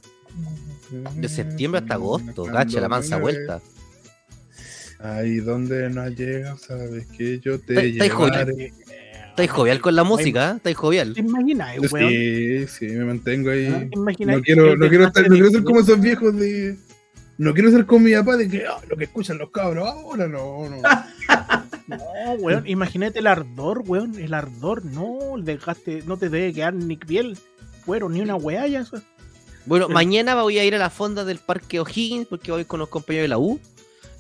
De 0.90 1.30
septiembre 1.30 1.82
hasta 1.82 1.96
agosto, 1.96 2.44
gacha, 2.44 2.80
la 2.80 2.90
mansa 2.90 3.18
vuelta. 3.18 3.62
Ahí 5.00 5.38
donde 5.38 5.90
no 5.90 6.02
has 6.02 6.16
llegado, 6.16 6.58
sabes 6.58 7.06
que 7.08 7.40
yo 7.40 7.60
te 7.60 7.92
llevaré. 7.92 8.74
Estáis 9.36 9.52
jovial 9.52 9.82
con 9.82 9.96
la 9.96 10.06
música, 10.06 10.52
¿eh? 10.52 10.54
Estáis 10.56 10.78
jovial. 10.78 11.14
¿Te 11.14 11.20
imaginas, 11.20 11.92
weón? 11.92 12.10
Sí, 12.10 12.68
sí, 12.68 12.86
me 12.88 13.04
mantengo 13.04 13.50
ahí. 13.50 13.68
Ah, 13.68 13.80
¿Te 13.80 14.00
imaginas 14.00 14.38
No 14.38 14.42
quiero, 14.42 14.78
no 14.78 14.88
quiero, 14.88 15.08
estar, 15.08 15.30
no 15.30 15.36
quiero 15.36 15.50
ser 15.50 15.64
como 15.66 15.82
esos 15.82 16.00
viejos 16.00 16.38
de. 16.38 16.78
No 17.38 17.54
quiero 17.54 17.70
ser 17.70 17.86
como 17.86 18.06
mi 18.06 18.14
papá 18.14 18.38
de 18.38 18.48
que 18.48 18.66
ah, 18.66 18.80
lo 18.88 18.96
que 18.96 19.04
escuchan 19.04 19.38
los 19.38 19.52
cabros 19.52 19.90
ahora 19.90 20.28
no, 20.28 20.70
no. 20.70 20.78
No, 21.88 22.34
weón, 22.40 22.66
imagínate 22.66 23.20
el 23.20 23.28
ardor, 23.28 23.84
weón, 23.86 24.18
el 24.18 24.34
ardor, 24.34 24.86
no, 24.86 25.36
el 25.36 25.44
desgaste, 25.44 26.02
no 26.08 26.18
te 26.18 26.30
debe 26.30 26.54
quedar 26.54 26.74
ni 26.74 26.96
piel, 26.98 27.38
fueron 27.86 28.14
ni 28.14 28.22
una 28.22 28.36
weá 28.36 28.66
ya. 28.68 28.80
eso. 28.80 29.02
Bueno, 29.66 29.88
mañana 29.90 30.36
voy 30.42 30.60
a 30.60 30.66
ir 30.66 30.76
a 30.76 30.78
la 30.78 30.90
fonda 30.90 31.24
del 31.26 31.40
Parque 31.40 31.80
O'Higgins 31.80 32.28
porque 32.28 32.52
voy 32.52 32.66
con 32.66 32.80
los 32.80 32.90
compañeros 32.90 33.26
de 33.26 33.30
la 33.30 33.38
U. 33.38 33.60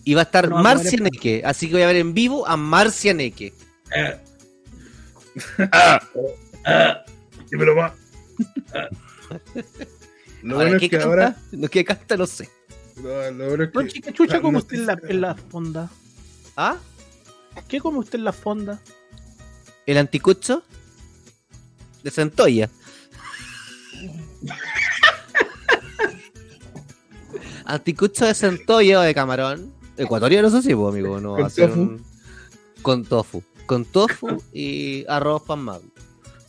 Y 0.03 0.13
va 0.13 0.22
a 0.22 0.23
estar 0.26 0.47
No, 0.49 0.55
va 0.57 0.61
Marcia 0.61 0.99
Neque. 0.99 1.41
Así 1.43 1.65
que 1.67 1.73
voy 1.73 1.81
a 1.81 1.88
ver 1.88 1.95
en 1.95 2.13
vivo 2.13 2.47
a 2.47 2.55
Marcia 2.57 3.13
Neque. 3.13 3.53
Eh, 3.95 4.17
Ah, 5.72 5.99
ah, 6.65 7.03
dímelo 7.51 7.76
más. 7.76 7.91
Lo 10.43 10.55
Ahora, 10.55 10.69
bueno 10.69 10.80
¿qué 10.80 10.85
es 10.85 10.89
que 10.91 10.97
canta? 10.97 11.07
ahora. 11.07 11.35
Lo 11.51 11.67
que 11.69 11.84
canta 11.84 12.15
no 12.17 12.26
sé. 12.27 12.49
Lo, 13.01 13.31
lo 13.31 13.47
bueno 13.49 13.63
es 13.65 13.73
No, 13.73 13.88
chica 13.88 14.13
chucha, 14.13 14.38
Ah, 14.38 14.41
como 14.41 14.53
no 14.53 14.57
usted 14.59 14.77
en 14.77 14.85
la, 14.85 14.95
si- 14.95 15.01
en 15.11 15.22
la 15.22 15.35
fonda. 15.35 15.89
¿Ah? 16.55 16.77
¿Qué 17.67 17.80
come 17.81 17.97
usted 17.97 18.19
en 18.19 18.26
la 18.26 18.31
fonda? 18.34 18.80
¿El 19.85 19.97
anticucho? 19.97 20.63
De 22.03 22.11
Centolla. 22.11 22.69
anticucho 27.66 28.26
de 28.26 28.34
Centolla 28.34 29.00
o 29.00 29.04
de 29.04 29.14
camarón. 29.14 29.74
Ecuatoriano, 29.98 30.48
eso 30.50 30.62
sí, 30.62 30.76
pues, 30.76 30.94
amigo. 30.94 31.20
No, 31.22 31.36
Con 31.36 31.50
tofu. 31.52 31.80
un- 31.82 32.06
Con 32.82 33.06
tofu. 33.06 33.44
Con 33.66 33.86
tofu 33.86 34.44
y 34.54 35.06
arroz 35.08 35.42
pasmado. 35.44 35.82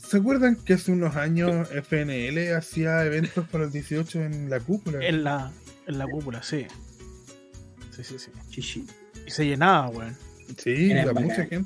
¿Se 0.07 0.19
acuerdan 0.19 0.55
que 0.57 0.75
hace 0.75 0.93
unos 0.93 1.17
años 1.17 1.69
FNL 1.73 2.55
hacía 2.55 3.05
eventos 3.05 3.47
para 3.49 3.65
el 3.65 3.73
18 3.73 4.23
en 4.23 4.51
la 4.51 4.61
cúpula? 4.61 5.05
En 5.05 5.25
la, 5.25 5.51
en 5.87 5.99
la 5.99 6.07
cúpula, 6.07 6.43
sí. 6.43 6.67
Sí, 7.95 8.05
sí, 8.05 8.19
sí. 8.19 8.31
chichi. 8.51 8.87
Y 9.27 9.31
se 9.31 9.47
llenaba, 9.47 9.89
weón. 9.89 10.17
Sí, 10.59 10.91
Era 10.93 11.13
mucha 11.13 11.47
gente. 11.47 11.65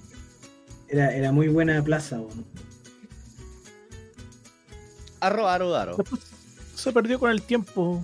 Era, 0.88 1.14
era 1.14 1.32
muy 1.32 1.48
buena 1.48 1.82
plaza, 1.82 2.18
weón. 2.20 2.46
Arroz, 5.20 5.48
arroz, 5.50 5.76
arroz. 5.76 5.96
Después 5.98 6.22
se 6.74 6.92
perdió 6.92 7.18
con 7.18 7.30
el 7.30 7.42
tiempo. 7.42 8.02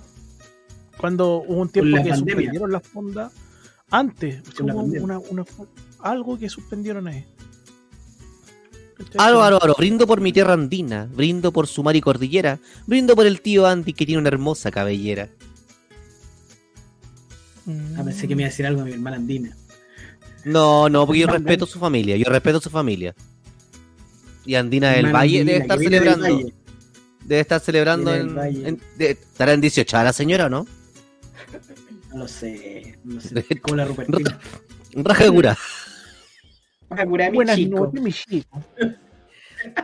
Cuando 0.98 1.44
hubo 1.46 1.60
un 1.60 1.68
tiempo 1.68 1.96
que 2.02 2.10
pandemia. 2.10 2.16
suspendieron 2.34 2.72
las 2.72 2.82
fondas. 2.86 3.32
Antes, 3.90 4.42
hubo 4.60 4.80
una, 4.82 5.18
una 5.18 5.44
algo 6.00 6.38
que 6.38 6.48
suspendieron 6.48 7.06
ahí. 7.08 7.24
¿Cachai? 8.96 9.14
Aro, 9.28 9.42
aro, 9.42 9.62
aro, 9.62 9.74
brindo 9.76 10.06
por 10.06 10.20
mi 10.20 10.32
tierra 10.32 10.54
andina, 10.54 11.06
brindo 11.14 11.52
por 11.52 11.66
su 11.66 11.82
mar 11.82 11.94
y 11.96 12.00
cordillera, 12.00 12.58
brindo 12.86 13.14
por 13.14 13.26
el 13.26 13.40
tío 13.42 13.66
Andy 13.66 13.92
que 13.92 14.06
tiene 14.06 14.18
una 14.20 14.28
hermosa 14.28 14.70
cabellera. 14.70 15.28
Ah, 17.96 18.02
pensé 18.04 18.28
que 18.28 18.36
me 18.36 18.42
iba 18.42 18.46
a 18.48 18.50
decir 18.50 18.64
algo 18.66 18.80
de 18.82 18.86
mi 18.86 18.92
hermana 18.94 19.16
andina. 19.16 19.56
No, 20.44 20.88
no, 20.88 21.04
porque 21.04 21.20
yo 21.20 21.26
respeto 21.26 21.66
su 21.66 21.78
familia, 21.78 22.16
yo 22.16 22.24
respeto 22.30 22.60
su 22.60 22.70
familia. 22.70 23.14
Y 24.44 24.54
Andina 24.54 24.90
del 24.92 25.12
Valle 25.12 25.40
andina, 25.40 25.52
debe 25.52 25.62
estar 25.64 25.78
del 25.78 25.88
celebrando, 25.88 26.22
Valle. 26.24 26.54
debe 27.24 27.40
estar 27.40 27.60
celebrando 27.60 28.14
en, 28.14 28.38
en- 28.66 28.80
de- 28.96 29.10
estará 29.10 29.52
en 29.54 29.60
18 29.60 29.96
la 30.04 30.12
señora, 30.12 30.48
¿no? 30.48 30.66
No 32.16 32.26
sé, 32.26 32.98
no 33.04 33.20
sé. 33.20 33.44
Como 33.60 33.76
la 33.76 33.84
Rupertina. 33.84 34.38
Raja 34.94 35.24
de 35.24 35.30
cura. 35.30 35.58
Para 36.88 37.04
curar 37.04 37.28
a 37.28 37.30
mi 37.30 37.36
Buenas 37.36 37.56
chico. 37.56 37.78
noches, 37.78 38.00
mi 38.00 38.10
chico. 38.10 38.62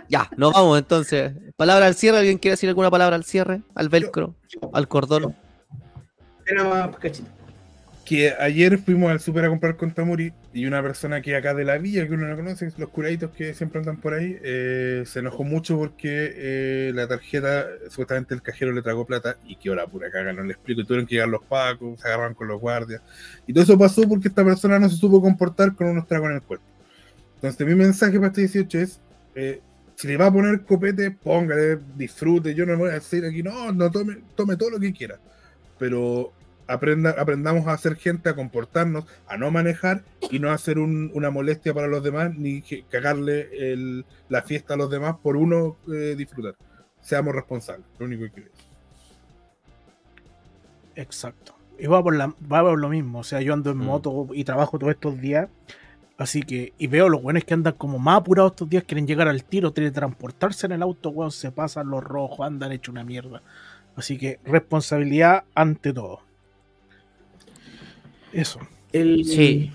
Ya, 0.09 0.31
nos 0.39 0.55
vamos 0.55 0.79
entonces. 0.79 1.35
Palabra 1.57 1.87
al 1.87 1.95
cierre, 1.95 2.17
¿alguien 2.19 2.39
quiere 2.39 2.55
decir 2.55 2.71
alguna 2.71 2.91
palabra 2.91 3.17
al 3.17 3.25
cierre? 3.25 3.61
Al 3.75 3.91
velcro, 3.91 4.35
al 4.73 4.89
cordón. 4.89 5.37
Más 6.57 6.97
cachito. 6.97 7.29
Que 8.05 8.35
ayer 8.39 8.79
fuimos 8.79 9.11
al 9.11 9.20
super 9.20 9.45
a 9.45 9.49
comprar 9.49 9.77
con 9.77 9.93
Tamuri 9.93 10.33
y 10.53 10.66
una 10.66 10.83
persona 10.83 11.23
que 11.23 11.37
acá 11.37 11.55
de 11.55 11.65
la 11.65 11.79
villa, 11.79 12.07
que 12.07 12.15
uno 12.15 12.27
no 12.27 12.35
conoce, 12.35 12.73
los 12.77 12.89
curaditos 12.89 13.31
que 13.31 13.55
siempre 13.55 13.79
andan 13.79 13.99
por 13.99 14.12
ahí, 14.12 14.39
eh, 14.43 15.05
se 15.07 15.20
enojó 15.20 15.45
mucho 15.45 15.79
porque 15.79 16.33
eh, 16.35 16.93
la 16.95 17.07
tarjeta, 17.07 17.66
supuestamente 17.89 18.35
el 18.35 18.43
cajero 18.43 18.73
le 18.73 18.83
tragó 18.83 19.07
plata 19.07 19.37
y 19.47 19.55
que 19.55 19.70
hora 19.70 19.87
pura 19.87 20.11
caga, 20.11 20.33
no 20.33 20.43
le 20.43 20.53
explico. 20.53 20.81
Y 20.81 20.85
tuvieron 20.85 21.07
que 21.07 21.15
llegar 21.15 21.29
los 21.29 21.45
pacos, 21.45 22.01
se 22.01 22.09
agarran 22.09 22.35
con 22.35 22.49
los 22.49 22.61
guardias. 22.61 23.03
Y 23.47 23.53
todo 23.53 23.62
eso 23.62 23.79
pasó 23.79 24.09
porque 24.09 24.29
esta 24.29 24.45
persona 24.45 24.79
no 24.81 24.91
se 24.91 24.97
supo 24.97 25.23
comportar 25.23 25.74
con 25.74 25.87
unos 25.87 26.07
tragos 26.09 26.31
en 26.31 26.37
el 26.37 26.43
cuerpo. 26.43 26.66
Entonces, 27.37 27.66
mi 27.66 27.74
mensaje 27.74 28.16
para 28.16 28.29
este 28.29 28.43
18 28.43 28.79
es: 28.79 29.01
eh, 29.35 29.61
si 29.95 30.09
le 30.09 30.16
va 30.16 30.27
a 30.27 30.33
poner 30.33 30.62
copete, 30.62 31.11
póngale, 31.12 31.79
disfrute. 31.97 32.55
Yo 32.55 32.66
no 32.66 32.77
voy 32.77 32.91
a 32.91 32.95
decir 32.95 33.24
aquí, 33.24 33.43
no, 33.43 33.73
no 33.73 33.91
tome, 33.91 34.19
tome 34.35 34.57
todo 34.57 34.70
lo 34.70 34.81
que 34.81 34.93
quiera. 34.93 35.19
Pero 35.79 36.33
aprenda, 36.67 37.11
aprendamos 37.19 37.67
a 37.69 37.77
ser 37.79 37.97
gente, 37.97 38.29
a 38.29 38.35
comportarnos, 38.35 39.05
a 39.27 39.37
no 39.37 39.51
manejar 39.51 40.03
y 40.31 40.39
no 40.39 40.51
hacer 40.51 40.79
un- 40.79 41.11
una 41.15 41.31
molestia 41.31 41.75
para 41.75 41.87
los 41.89 42.03
demás, 42.03 42.35
ni 42.37 42.63
cagarle 42.91 43.49
el- 43.73 44.05
la 44.29 44.43
fiesta 44.43 44.75
a 44.75 44.77
los 44.77 44.91
demás 44.91 45.17
por 45.23 45.37
uno 45.37 45.77
eh, 45.93 46.15
disfrutar. 46.17 46.55
Seamos 47.01 47.35
responsables, 47.35 47.87
lo 47.99 48.07
único 48.07 48.25
que 48.25 48.31
quiero. 48.31 48.51
Exacto. 50.95 51.55
Y 51.79 51.87
va 51.87 52.03
por, 52.03 52.15
la, 52.15 52.27
va 52.51 52.63
por 52.63 52.79
lo 52.79 52.89
mismo. 52.89 53.21
O 53.21 53.25
sea, 53.25 53.41
yo 53.41 53.55
ando 53.55 53.71
en 53.71 53.79
Mm. 53.79 53.85
moto 53.85 54.29
y 54.33 54.45
trabajo 54.45 54.79
todos 54.79 54.93
estos 54.93 55.21
días. 55.21 55.49
Así 56.19 56.43
que, 56.43 56.73
y 56.79 56.87
veo 56.87 57.09
los 57.09 57.23
buenos 57.23 57.43
que 57.45 57.55
andan 57.55 57.73
como 57.73 57.99
más 57.99 58.19
apurados 58.19 58.53
estos 58.53 58.69
días, 58.69 58.85
quieren 58.85 59.07
llegar 59.07 59.27
al 59.27 59.43
tiro, 59.43 59.73
teletransportarse 59.73 60.67
en 60.67 60.73
el 60.73 60.83
auto, 60.83 61.09
weón, 61.11 61.33
se 61.33 61.51
pasan 61.51 61.89
los 61.91 62.05
rojos, 62.05 62.47
andan 62.47 62.71
hecho 62.71 62.93
una 62.93 63.03
mierda. 63.03 63.43
Así 63.97 64.19
que 64.19 64.39
responsabilidad 64.45 65.45
ante 65.55 65.93
todo. 65.93 66.21
Eso. 68.33 68.61
El, 68.93 69.25
Sí. 69.25 69.71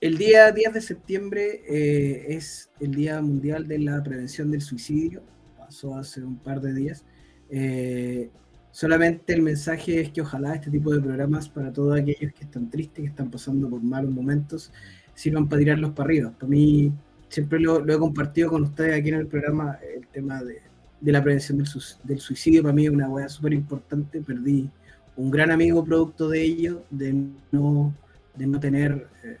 El 0.00 0.16
día 0.16 0.50
10 0.50 0.72
de 0.72 0.80
septiembre 0.80 1.62
eh, 1.68 2.24
es 2.34 2.70
el 2.80 2.92
Día 2.94 3.20
Mundial 3.20 3.68
de 3.68 3.80
la 3.80 4.02
Prevención 4.02 4.50
del 4.50 4.62
Suicidio. 4.62 5.22
Pasó 5.58 5.94
hace 5.94 6.22
un 6.22 6.38
par 6.38 6.62
de 6.62 6.72
días. 6.72 7.04
Eh, 7.50 8.30
solamente 8.70 9.34
el 9.34 9.42
mensaje 9.42 10.00
es 10.00 10.10
que 10.10 10.22
ojalá 10.22 10.54
este 10.54 10.70
tipo 10.70 10.90
de 10.90 11.02
programas 11.02 11.50
para 11.50 11.70
todos 11.70 12.00
aquellos 12.00 12.32
que 12.32 12.44
están 12.44 12.70
tristes, 12.70 13.02
que 13.02 13.10
están 13.10 13.30
pasando 13.30 13.68
por 13.68 13.82
malos 13.82 14.10
momentos, 14.10 14.72
sirvan 15.14 15.46
para 15.50 15.60
tirarlos 15.60 15.90
para 15.90 16.06
arriba. 16.06 16.30
Para 16.30 16.48
mí, 16.48 16.90
siempre 17.28 17.60
lo, 17.60 17.84
lo 17.84 17.94
he 17.94 17.98
compartido 17.98 18.48
con 18.48 18.62
ustedes 18.62 18.98
aquí 18.98 19.10
en 19.10 19.16
el 19.16 19.26
programa, 19.26 19.78
el 19.94 20.06
tema 20.06 20.42
de, 20.42 20.62
de 20.98 21.12
la 21.12 21.22
prevención 21.22 21.58
del, 21.58 21.68
del 22.04 22.20
suicidio. 22.20 22.62
Para 22.62 22.72
mí 22.72 22.86
es 22.86 22.90
una 22.90 23.06
hueá 23.06 23.28
súper 23.28 23.52
importante. 23.52 24.22
Perdí 24.22 24.70
un 25.16 25.30
gran 25.30 25.50
amigo 25.50 25.84
producto 25.84 26.28
de 26.28 26.42
ello, 26.42 26.82
de 26.90 27.14
no, 27.52 27.94
de 28.34 28.46
no 28.46 28.60
tener 28.60 29.08
eh, 29.24 29.36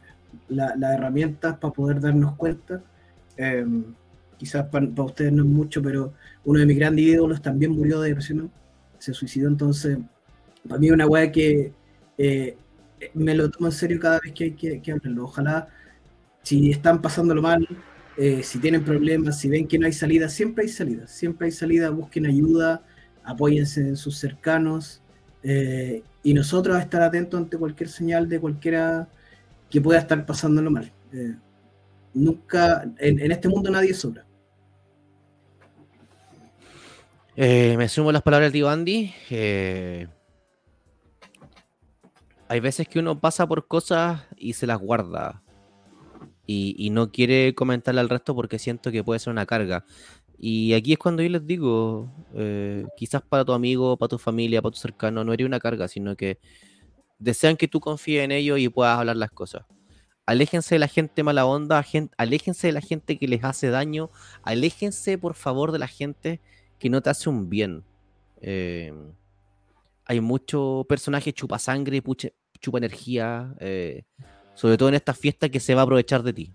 la- 0.48 0.74
las 0.76 0.94
herramientas 0.94 1.56
para 1.58 1.72
poder 1.72 2.00
darnos 2.00 2.36
cuenta. 2.36 2.82
Eh, 3.36 3.64
quizás 4.36 4.66
para, 4.66 4.86
ustedes 5.02 5.32
no 5.32 5.42
es 5.42 5.48
mucho, 5.48 5.82
pero 5.82 6.12
uno 6.44 6.60
de 6.60 6.66
mis 6.66 6.78
grandes 6.78 7.04
ídolos 7.04 7.42
también 7.42 7.72
murió 7.72 8.00
de 8.00 8.08
depresión, 8.10 8.50
se 8.98 9.14
suicidó, 9.14 9.48
entonces 9.48 9.98
para 10.68 10.78
mí 10.80 10.90
una 10.90 11.06
weá 11.06 11.30
que 11.32 11.72
eh, 12.18 12.56
me 13.14 13.34
lo 13.34 13.50
tomo 13.50 13.66
en 13.68 13.72
serio 13.72 13.98
cada 14.00 14.20
vez 14.20 14.32
que 14.32 14.44
hay 14.44 14.52
que, 14.52 14.80
que 14.82 14.92
hablarlo. 14.92 15.24
Ojalá, 15.24 15.68
si 16.42 16.70
están 16.70 17.00
pasándolo 17.02 17.42
mal, 17.42 17.66
eh, 18.16 18.42
si 18.42 18.58
tienen 18.58 18.84
problemas, 18.84 19.38
si 19.40 19.48
ven 19.48 19.66
que 19.66 19.78
no 19.78 19.86
hay 19.86 19.92
salida, 19.92 20.28
siempre 20.28 20.64
hay 20.64 20.68
salida, 20.70 21.06
siempre 21.06 21.46
hay 21.46 21.52
salida, 21.52 21.90
busquen 21.90 22.26
ayuda, 22.26 22.82
apóyense 23.24 23.80
en 23.80 23.96
sus 23.96 24.18
cercanos, 24.18 25.02
eh, 25.42 26.02
y 26.22 26.34
nosotros 26.34 26.78
estar 26.78 27.02
atentos 27.02 27.38
ante 27.38 27.56
cualquier 27.56 27.88
señal 27.88 28.28
de 28.28 28.40
cualquiera 28.40 29.08
que 29.70 29.80
pueda 29.80 30.00
estar 30.00 30.24
pasándolo 30.26 30.70
mal. 30.70 30.92
Eh, 31.12 31.34
nunca, 32.12 32.84
en, 32.98 33.32
este 33.32 33.48
mundo 33.48 33.70
nadie 33.70 33.94
sobra. 33.94 34.26
Eh, 37.36 37.76
me 37.78 37.88
sumo 37.88 38.10
a 38.10 38.12
las 38.12 38.22
palabras 38.22 38.46
del 38.46 38.60
tío 38.60 38.68
Andy. 38.68 39.14
eh, 39.30 40.08
hay 42.48 42.58
veces 42.58 42.88
que 42.88 42.98
uno 42.98 43.20
pasa 43.20 43.46
por 43.46 43.68
cosas 43.68 44.22
y 44.36 44.54
se 44.54 44.66
las 44.66 44.78
guarda. 44.78 45.40
Y, 46.46 46.74
y 46.76 46.90
no 46.90 47.12
quiere 47.12 47.54
comentarle 47.54 48.00
al 48.00 48.08
resto 48.08 48.34
porque 48.34 48.58
siento 48.58 48.90
que 48.90 49.04
puede 49.04 49.20
ser 49.20 49.30
una 49.30 49.46
carga. 49.46 49.84
Y 50.42 50.72
aquí 50.72 50.92
es 50.94 50.98
cuando 50.98 51.22
yo 51.22 51.28
les 51.28 51.46
digo, 51.46 52.08
eh, 52.34 52.86
quizás 52.96 53.20
para 53.20 53.44
tu 53.44 53.52
amigo, 53.52 53.98
para 53.98 54.08
tu 54.08 54.18
familia, 54.18 54.62
para 54.62 54.72
tu 54.72 54.78
cercano, 54.78 55.22
no 55.22 55.34
eres 55.34 55.46
una 55.46 55.60
carga, 55.60 55.86
sino 55.86 56.16
que 56.16 56.38
desean 57.18 57.58
que 57.58 57.68
tú 57.68 57.78
confíes 57.78 58.24
en 58.24 58.32
ellos 58.32 58.58
y 58.58 58.70
puedas 58.70 58.98
hablar 58.98 59.16
las 59.16 59.30
cosas. 59.30 59.64
Aléjense 60.24 60.76
de 60.76 60.78
la 60.78 60.88
gente 60.88 61.22
mala 61.22 61.44
onda, 61.44 61.82
gen- 61.82 62.10
aléjense 62.16 62.68
de 62.68 62.72
la 62.72 62.80
gente 62.80 63.18
que 63.18 63.28
les 63.28 63.44
hace 63.44 63.68
daño, 63.68 64.08
aléjense 64.42 65.18
por 65.18 65.34
favor 65.34 65.72
de 65.72 65.78
la 65.78 65.88
gente 65.88 66.40
que 66.78 66.88
no 66.88 67.02
te 67.02 67.10
hace 67.10 67.28
un 67.28 67.50
bien. 67.50 67.84
Eh, 68.40 68.94
hay 70.06 70.20
mucho 70.20 70.86
personaje 70.88 71.34
chupa 71.34 71.58
sangre, 71.58 72.02
chupa 72.60 72.78
energía, 72.78 73.54
eh, 73.60 74.04
sobre 74.54 74.78
todo 74.78 74.88
en 74.88 74.94
estas 74.94 75.18
fiestas 75.18 75.50
que 75.50 75.60
se 75.60 75.74
va 75.74 75.82
a 75.82 75.84
aprovechar 75.84 76.22
de 76.22 76.32
ti. 76.32 76.54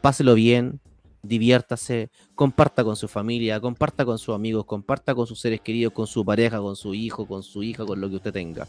Páselo 0.00 0.34
bien, 0.34 0.80
diviértase, 1.22 2.10
comparta 2.34 2.82
con 2.82 2.96
su 2.96 3.08
familia, 3.08 3.60
comparta 3.60 4.04
con 4.04 4.18
sus 4.18 4.34
amigos, 4.34 4.64
comparta 4.64 5.14
con 5.14 5.26
sus 5.26 5.40
seres 5.40 5.60
queridos, 5.60 5.92
con 5.92 6.06
su 6.06 6.24
pareja, 6.24 6.58
con 6.58 6.76
su 6.76 6.94
hijo, 6.94 7.26
con 7.26 7.42
su 7.42 7.62
hija, 7.62 7.84
con 7.84 8.00
lo 8.00 8.08
que 8.08 8.16
usted 8.16 8.32
tenga. 8.32 8.66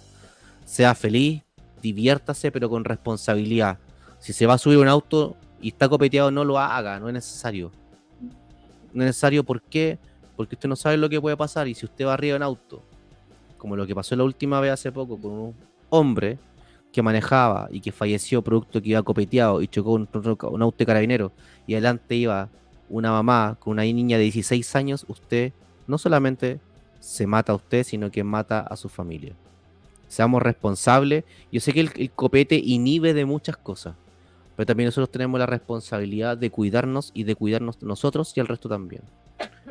Sea 0.65 0.93
feliz, 0.95 1.43
diviértase, 1.81 2.51
pero 2.51 2.69
con 2.69 2.83
responsabilidad. 2.83 3.79
Si 4.19 4.33
se 4.33 4.45
va 4.45 4.55
a 4.55 4.57
subir 4.57 4.77
un 4.77 4.87
auto 4.87 5.35
y 5.61 5.69
está 5.69 5.87
copeteado, 5.89 6.31
no 6.31 6.43
lo 6.43 6.59
haga, 6.59 6.99
no 6.99 7.07
es 7.07 7.13
necesario. 7.13 7.71
No 8.93 9.03
es 9.03 9.07
necesario, 9.07 9.43
¿por 9.43 9.61
qué? 9.61 9.97
Porque 10.35 10.55
usted 10.55 10.69
no 10.69 10.75
sabe 10.75 10.97
lo 10.97 11.09
que 11.09 11.21
puede 11.21 11.37
pasar 11.37 11.67
y 11.67 11.75
si 11.75 11.85
usted 11.85 12.05
va 12.05 12.13
arriba 12.13 12.35
en 12.35 12.43
auto, 12.43 12.83
como 13.57 13.75
lo 13.75 13.85
que 13.85 13.95
pasó 13.95 14.15
la 14.15 14.23
última 14.23 14.59
vez 14.59 14.71
hace 14.71 14.91
poco 14.91 15.19
con 15.19 15.31
un 15.31 15.55
hombre 15.89 16.39
que 16.91 17.01
manejaba 17.01 17.67
y 17.71 17.79
que 17.79 17.91
falleció 17.91 18.41
producto 18.41 18.81
que 18.81 18.89
iba 18.89 19.03
copeteado 19.03 19.61
y 19.61 19.67
chocó 19.67 19.91
un, 19.91 20.07
un 20.13 20.61
auto 20.61 20.85
carabinero 20.85 21.31
y 21.65 21.73
adelante 21.73 22.15
iba 22.15 22.49
una 22.89 23.11
mamá 23.11 23.57
con 23.59 23.71
una 23.71 23.83
niña 23.83 24.17
de 24.17 24.23
16 24.23 24.75
años, 24.75 25.05
usted 25.07 25.53
no 25.87 25.97
solamente 25.97 26.59
se 26.99 27.25
mata 27.25 27.53
a 27.53 27.55
usted, 27.55 27.83
sino 27.83 28.11
que 28.11 28.23
mata 28.23 28.59
a 28.59 28.75
su 28.75 28.89
familia. 28.89 29.33
Seamos 30.07 30.41
responsables. 30.41 31.23
Yo 31.51 31.61
sé 31.61 31.71
que 31.71 31.79
el, 31.79 31.91
el 31.95 32.11
copete 32.11 32.55
inhibe 32.55 33.13
de 33.13 33.25
muchas 33.25 33.55
cosas, 33.55 33.95
pero 34.55 34.65
también 34.67 34.87
nosotros 34.87 35.09
tenemos 35.09 35.39
la 35.39 35.45
responsabilidad 35.45 36.37
de 36.37 36.51
cuidarnos 36.51 37.11
y 37.13 37.23
de 37.23 37.35
cuidarnos 37.35 37.81
nosotros 37.81 38.33
y 38.35 38.41
al 38.41 38.47
resto 38.47 38.67
también. 38.67 39.01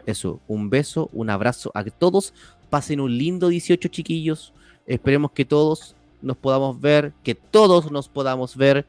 Eso, 0.06 0.40
un 0.48 0.70
beso, 0.70 1.10
un 1.12 1.30
abrazo 1.30 1.70
a 1.74 1.84
todos. 1.84 2.32
Pasen 2.70 3.00
un 3.00 3.16
lindo 3.16 3.48
18 3.48 3.88
chiquillos. 3.88 4.52
Esperemos 4.86 5.32
que 5.32 5.44
todos 5.44 5.94
nos 6.22 6.36
podamos 6.36 6.80
ver, 6.80 7.12
que 7.22 7.34
todos 7.34 7.90
nos 7.90 8.08
podamos 8.08 8.56
ver 8.56 8.86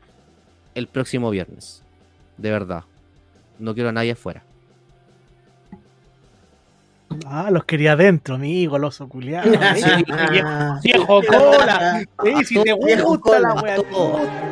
el 0.76 0.88
próximo 0.88 1.30
viernes. 1.30 1.84
De 2.38 2.52
verdad. 2.52 2.84
No 3.60 3.74
quiero 3.74 3.90
a 3.90 3.94
nadie 3.94 4.12
afuera. 4.12 4.44
Ah, 7.26 7.50
los 7.52 7.66
quería 7.66 7.94
adentro, 7.94 8.36
amigo, 8.36 8.78
los 8.78 8.98
culiados. 8.98 9.56
Ah, 9.60 9.74
viejo, 10.82 10.82
viejo 10.82 11.22
cola. 11.28 12.06
Sí, 12.24 12.46
si 12.46 12.64
te 12.64 12.70
la 12.70 12.76
wea, 12.76 13.02
gusta. 13.78 14.51